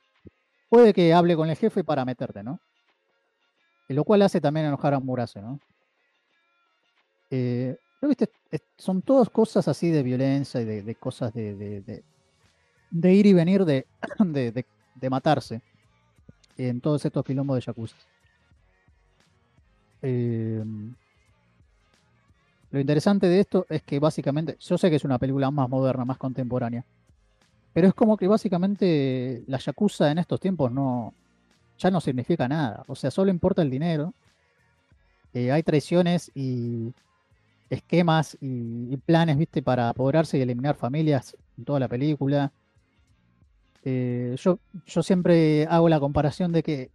[0.69, 2.61] puede que hable con el jefe para meterte, ¿no?
[3.89, 5.59] Lo cual hace también enojar a Murase, ¿no?
[7.31, 8.31] Eh, pero, viste,
[8.77, 14.65] son todas cosas así de violencia y de, cosas de, de- ir y venir de,
[15.11, 15.63] matarse
[16.57, 17.97] en todos estos quilombos de Yakuza.
[20.03, 20.63] Eh,
[22.71, 26.05] lo interesante de esto es que básicamente, yo sé que es una película más moderna,
[26.05, 26.85] más contemporánea,
[27.73, 31.15] pero es como que básicamente la Yakuza en estos tiempos no,
[31.79, 32.85] ya no significa nada.
[32.89, 34.13] O sea, solo importa el dinero.
[35.33, 36.93] Eh, hay traiciones y
[37.71, 42.53] esquemas y, planes, viste, para apoderarse y eliminar familias en toda la película.
[43.85, 46.91] Eh, yo, yo siempre hago la comparación de que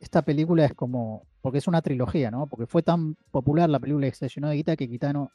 [0.00, 2.46] esta película es como, porque es una trilogía, ¿no?
[2.46, 5.30] Porque fue tan popular la película que se de guita que Kitano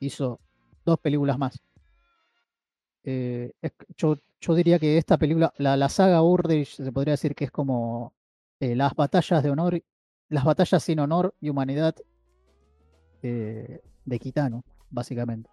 [0.00, 0.40] hizo
[0.84, 1.62] dos películas más.
[3.04, 3.52] Eh,
[3.96, 4.16] yo,
[4.54, 8.14] diría que esta película, la, saga Urdrich, se podría decir que es como
[8.60, 9.82] eh, las batallas de honor,
[10.30, 11.94] las batallas sin honor y humanidad
[13.22, 15.50] eh, de Kitano, básicamente.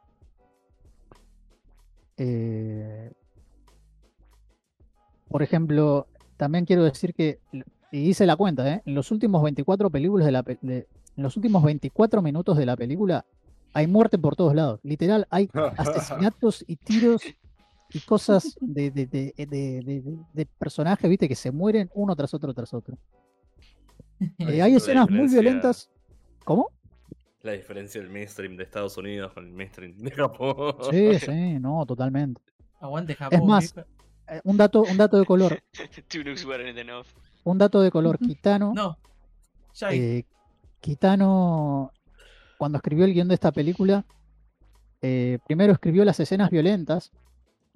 [5.28, 7.40] Por ejemplo, también quiero decir que,
[7.92, 8.82] y hice la cuenta, ¿eh?
[8.86, 12.66] en los últimos 24 películas de la pe- de- en los últimos 24 minutos de
[12.66, 13.26] la película
[13.74, 14.80] hay muerte por todos lados.
[14.84, 17.22] Literal, hay asesinatos y tiros
[17.92, 22.16] y cosas de, de, de, de- de- de- de personajes, viste, que se mueren uno
[22.16, 22.98] tras otro tras otro.
[24.40, 25.90] Eh, hay escenas muy violentas.
[26.44, 26.70] ¿Cómo?
[27.42, 30.76] La diferencia del mainstream de Estados Unidos con el mainstream de Japón.
[30.90, 32.42] Sí, sí, no, totalmente.
[32.80, 33.46] aguante Japón.
[33.48, 33.88] más, viejo.
[34.28, 35.62] Eh, un dato, un dato de color,
[36.08, 37.06] Two looks weren't enough.
[37.46, 38.98] Un dato de color, Kitano, No.
[39.92, 40.24] Eh,
[40.82, 41.92] Kitano,
[42.58, 44.06] cuando escribió el guion de esta película,
[45.02, 47.12] eh, primero escribió las escenas violentas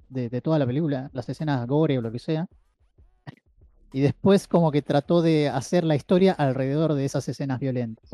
[0.09, 2.47] de, de toda la película, las escenas gore o lo que sea,
[3.91, 8.09] y después como que trató de hacer la historia alrededor de esas escenas violentas.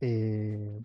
[0.00, 0.80] Eh,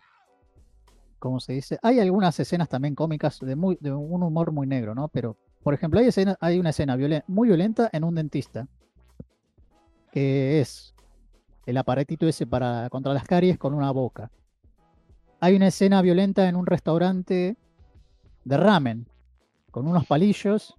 [1.20, 1.80] ¿Cómo se dice?
[1.82, 5.08] Hay algunas escenas también cómicas de, muy, de un humor muy negro, ¿no?
[5.08, 8.68] Pero, por ejemplo, hay, escena, hay una escena violen- muy violenta en un dentista,
[10.12, 10.94] que es
[11.66, 14.32] el aparatito ese para contra las caries con una boca.
[15.40, 17.58] Hay una escena violenta en un restaurante
[18.44, 19.08] de ramen,
[19.72, 20.76] con unos palillos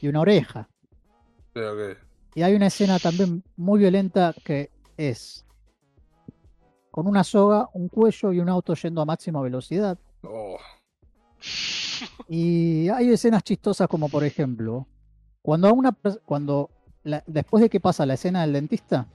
[0.00, 0.68] y una oreja.
[1.54, 1.60] Sí.
[2.34, 5.44] Y hay una escena también muy violenta que es
[6.90, 9.98] con una soga, un cuello y un auto yendo a máxima velocidad.
[10.22, 10.56] Oh,
[12.28, 14.86] Y hay escenas chistosas como por ejemplo,
[15.42, 16.70] cuando a una cuando
[17.04, 19.06] la- después de que pasa la escena del dentista,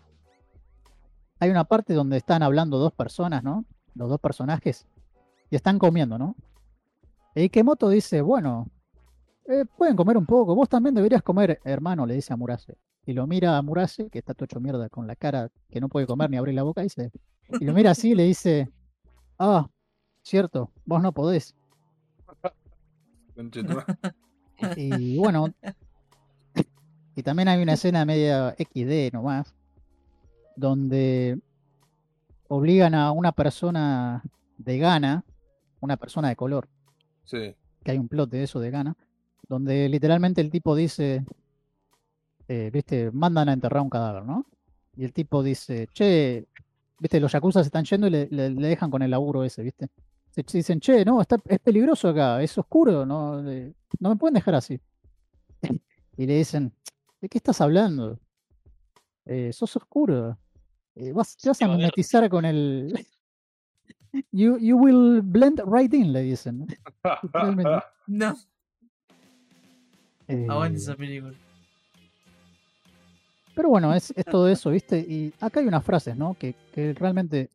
[1.39, 3.65] hay una parte donde están hablando dos personas, ¿no?
[3.95, 4.87] Los dos personajes
[5.49, 6.35] y están comiendo, ¿no?
[7.35, 8.67] Y Kemoto dice, bueno,
[9.47, 12.77] eh, pueden comer un poco, vos también deberías comer, hermano, le dice a Murase.
[13.05, 15.89] Y lo mira a Murase, que está todo hecho mierda con la cara que no
[15.89, 17.11] puede comer ni abrir la boca, dice,
[17.59, 18.71] y lo mira así y le dice,
[19.37, 19.67] ah,
[20.21, 21.53] cierto, vos no podés.
[24.77, 25.47] Y bueno,
[27.15, 29.53] y también hay una escena media XD nomás,
[30.55, 31.39] donde
[32.47, 34.23] obligan a una persona
[34.57, 35.23] de Ghana,
[35.81, 36.67] una persona de color,
[37.25, 37.55] Sí.
[37.83, 38.95] que hay un plot de eso de Ghana,
[39.47, 41.25] donde literalmente el tipo dice,
[42.47, 44.45] eh, viste, mandan a enterrar un cadáver, ¿no?
[44.95, 46.45] Y el tipo dice, che,
[46.99, 49.63] viste, los yakuza se están yendo y le, le- le dejan con el laburo ese,
[49.63, 49.89] viste.
[50.29, 54.15] Se se dicen, che, no, está, es peligroso acá, es oscuro, no, Eh, no me
[54.15, 54.79] pueden dejar así.
[56.17, 56.71] y le dicen,
[57.23, 58.19] ¿de qué estás hablando?
[59.25, 60.37] Eh, sos oscuro.
[60.93, 62.93] Eh, vas, te vas a mimetizar con el.
[64.31, 66.67] You, you will blend right in, le dicen.
[68.05, 68.27] No,
[70.49, 71.33] aguante Eh, esa película.
[73.55, 74.99] Pero bueno, es, es todo eso, ¿viste?
[74.99, 76.35] Y acá hay unas frases, ¿no?
[76.35, 77.49] Que, que realmente.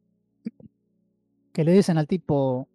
[1.53, 2.67] que le dicen al tipo.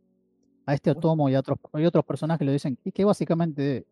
[0.66, 2.78] a este Otomo y a otros, y otros personajes le dicen.
[2.86, 3.86] y que básicamente.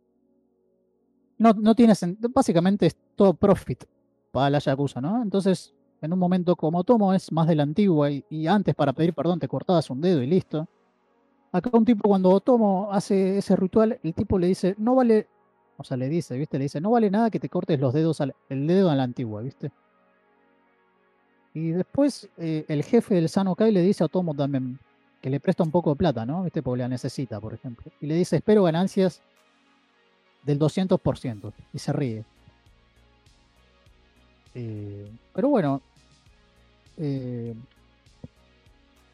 [1.42, 1.94] No, no tiene
[2.34, 3.84] Básicamente es todo profit
[4.32, 5.22] para la Yakuza, ¿no?
[5.24, 9.14] Entonces, en un momento como Otomo es más de la antigua y, antes para pedir
[9.14, 10.68] perdón te cortabas un dedo y listo.
[11.52, 15.28] Acá un tipo cuando Otomo hace ese ritual, el tipo le dice, no vale,
[15.78, 16.58] o sea, le dice, ¿viste?
[16.60, 19.04] Le dice, no vale nada que te cortes los dedos, al- el dedo a la
[19.04, 19.72] antigua, ¿viste?
[21.54, 24.80] Y después eh, el jefe del Sanokai le dice a Otomo también
[25.22, 26.44] que le presta un poco de plata, ¿no?
[26.44, 26.64] ¿Viste?
[26.64, 27.92] Porque la necesita, por ejemplo.
[28.00, 29.22] Y le dice, espero ganancias
[30.44, 31.52] del 200%.
[31.74, 32.24] Y se ríe.
[34.54, 35.82] Eh, pero bueno,
[36.98, 37.54] eh,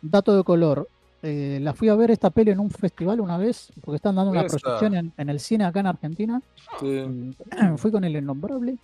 [0.02, 0.88] dato de color.
[1.24, 4.32] eh, la fui a ver esta peli en un festival una vez, porque están dando
[4.32, 6.42] una proyección en, en el cine acá en Argentina.
[6.80, 7.36] Sí.
[7.78, 8.78] fui con el innombrable.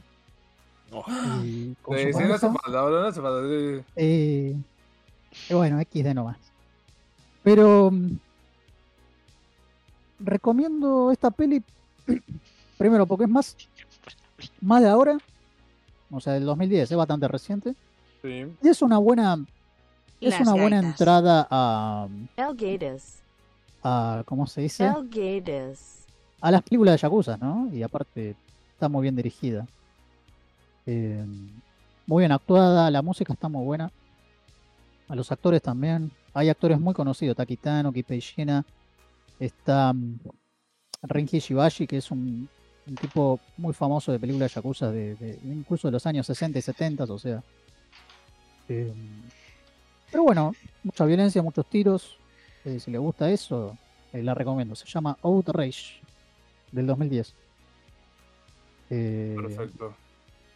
[0.91, 1.03] Oh,
[1.43, 2.59] y con Sí, su sí, no hace pareja.
[2.63, 3.47] falta, boludo, no hace falta.
[3.47, 3.85] sí.
[3.95, 4.55] Eh,
[5.49, 6.37] y bueno, XD nomás.
[7.43, 8.17] Pero mm,
[10.19, 11.63] recomiendo esta peli
[12.77, 13.55] primero porque es más,
[14.61, 15.17] más de ahora,
[16.11, 17.75] o sea, del 2010, es bastante reciente.
[18.21, 18.45] Sí.
[18.61, 19.45] Y es una buena,
[20.21, 23.21] es Las una buena entrada a, El Gators.
[23.83, 24.85] a, ¿cómo se dice?
[24.85, 26.05] El Gators.
[26.41, 27.69] a las películas de Yakuza, ¿no?
[27.73, 28.35] Y aparte
[28.73, 29.67] está muy bien dirigida.
[30.85, 31.25] Eh,
[32.05, 33.91] muy bien actuada, la música está muy buena.
[35.07, 36.11] A los actores también.
[36.33, 38.65] Hay actores muy conocidos, Takitano, Kipei Shina.
[39.39, 39.93] Está
[41.03, 42.47] Renki Shibashi, que es un,
[42.87, 46.61] un tipo muy famoso de películas Yakuza, de, de- incluso de los años 60 y
[46.61, 47.43] 70, o sea.
[48.69, 48.91] Eh,
[50.11, 52.17] pero bueno, mucha violencia, muchos tiros.
[52.65, 53.77] Eh, si le gusta eso,
[54.13, 54.75] eh, la recomiendo.
[54.75, 55.99] Se llama Outrage
[56.71, 57.33] del 2010.
[58.89, 59.95] Eh, Perfecto.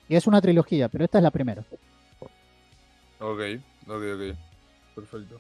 [0.08, 1.64] y es una trilogía, pero esta es la primera.
[3.20, 3.40] Ok,
[3.88, 4.38] ok, ok.
[4.96, 5.40] Perfecto.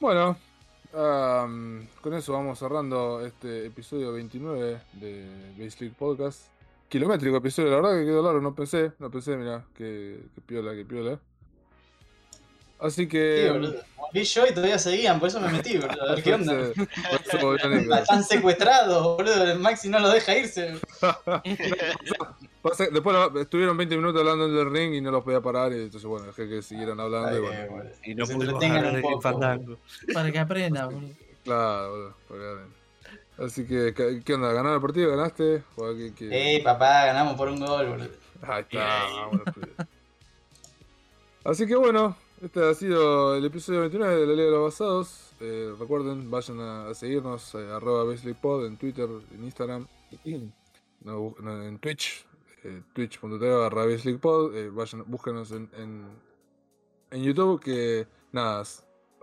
[0.00, 0.36] Bueno,
[0.96, 5.26] am, con eso vamos cerrando este episodio 29 de
[5.58, 6.48] Base League Podcast.
[6.88, 10.74] Kilométrico episodio, la verdad que quedó largo, no pensé, no pensé, mira, que, que piola,
[10.74, 11.20] que piola.
[12.78, 13.50] Así Sí, que.
[13.50, 13.74] boludo.
[14.12, 16.02] Vi yo y todavía seguían, por eso me metí, boludo.
[16.02, 16.70] A ver qué onda.
[18.00, 19.44] Están secuestrados, boludo.
[19.50, 20.78] El Maxi no los deja irse.
[22.90, 26.04] Después lo- estuvieron 20 minutos hablando del ring y no los podía parar, y entonces
[26.04, 27.30] bueno, dejé que siguieran hablando.
[27.30, 27.90] y Ay, bueno, boludo.
[28.04, 29.02] Y no pudimos hablar de.
[29.22, 29.78] Fandango.
[30.12, 31.10] Para que aprenda, boludo.
[31.44, 32.76] claro, boludo, porque, bueno.
[33.38, 34.48] Así que, ¿qué onda?
[34.52, 35.10] ¿Ganaron el partido?
[35.10, 35.62] ¿Ganaste?
[35.76, 36.60] ¿O qué- qué?
[36.64, 38.08] Papá, ganamos por un gol, boludo.
[38.42, 39.44] Ahí está, vámonos.
[41.44, 45.32] Así que bueno, este ha sido el episodio 29 de la Liga de los Basados.
[45.40, 49.86] Eh, recuerden, vayan a, seguirnos, eh, arroba en Twitter, en Instagram,
[51.00, 52.26] no, en Twitch,
[52.64, 53.84] eh, twitch.tv barra.
[53.84, 55.70] Eh, vayan, búsquenos en,
[57.10, 58.64] en, YouTube, que nada,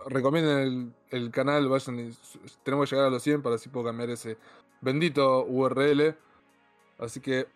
[0.06, 2.12] recomienden el, el canal, vayan, y
[2.64, 4.36] tenemos que llegar a los 100 para así puedo cambiar ese
[4.80, 6.16] bendito URL.
[6.98, 7.46] Así que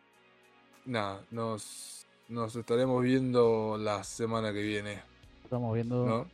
[0.85, 5.08] nada, nos, nos estaremos viendo la semana que viene.
[5.49, 6.05] Estamos viendo.
[6.05, 6.27] ¿no?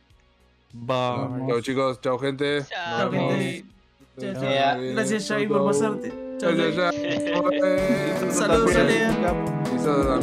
[0.73, 1.47] Bye.
[1.47, 2.65] Chao chicos, chao gente.
[2.65, 3.63] Chao, gente.
[4.19, 4.81] Chao, chao.
[4.93, 6.13] Gracias, Javi, por pasarte.
[6.37, 7.43] Chao, Gracias, chao.
[7.43, 7.55] Javi.
[7.63, 9.01] Eh, Saludos, también.
[9.01, 9.65] Ale.
[9.73, 10.19] Y Sara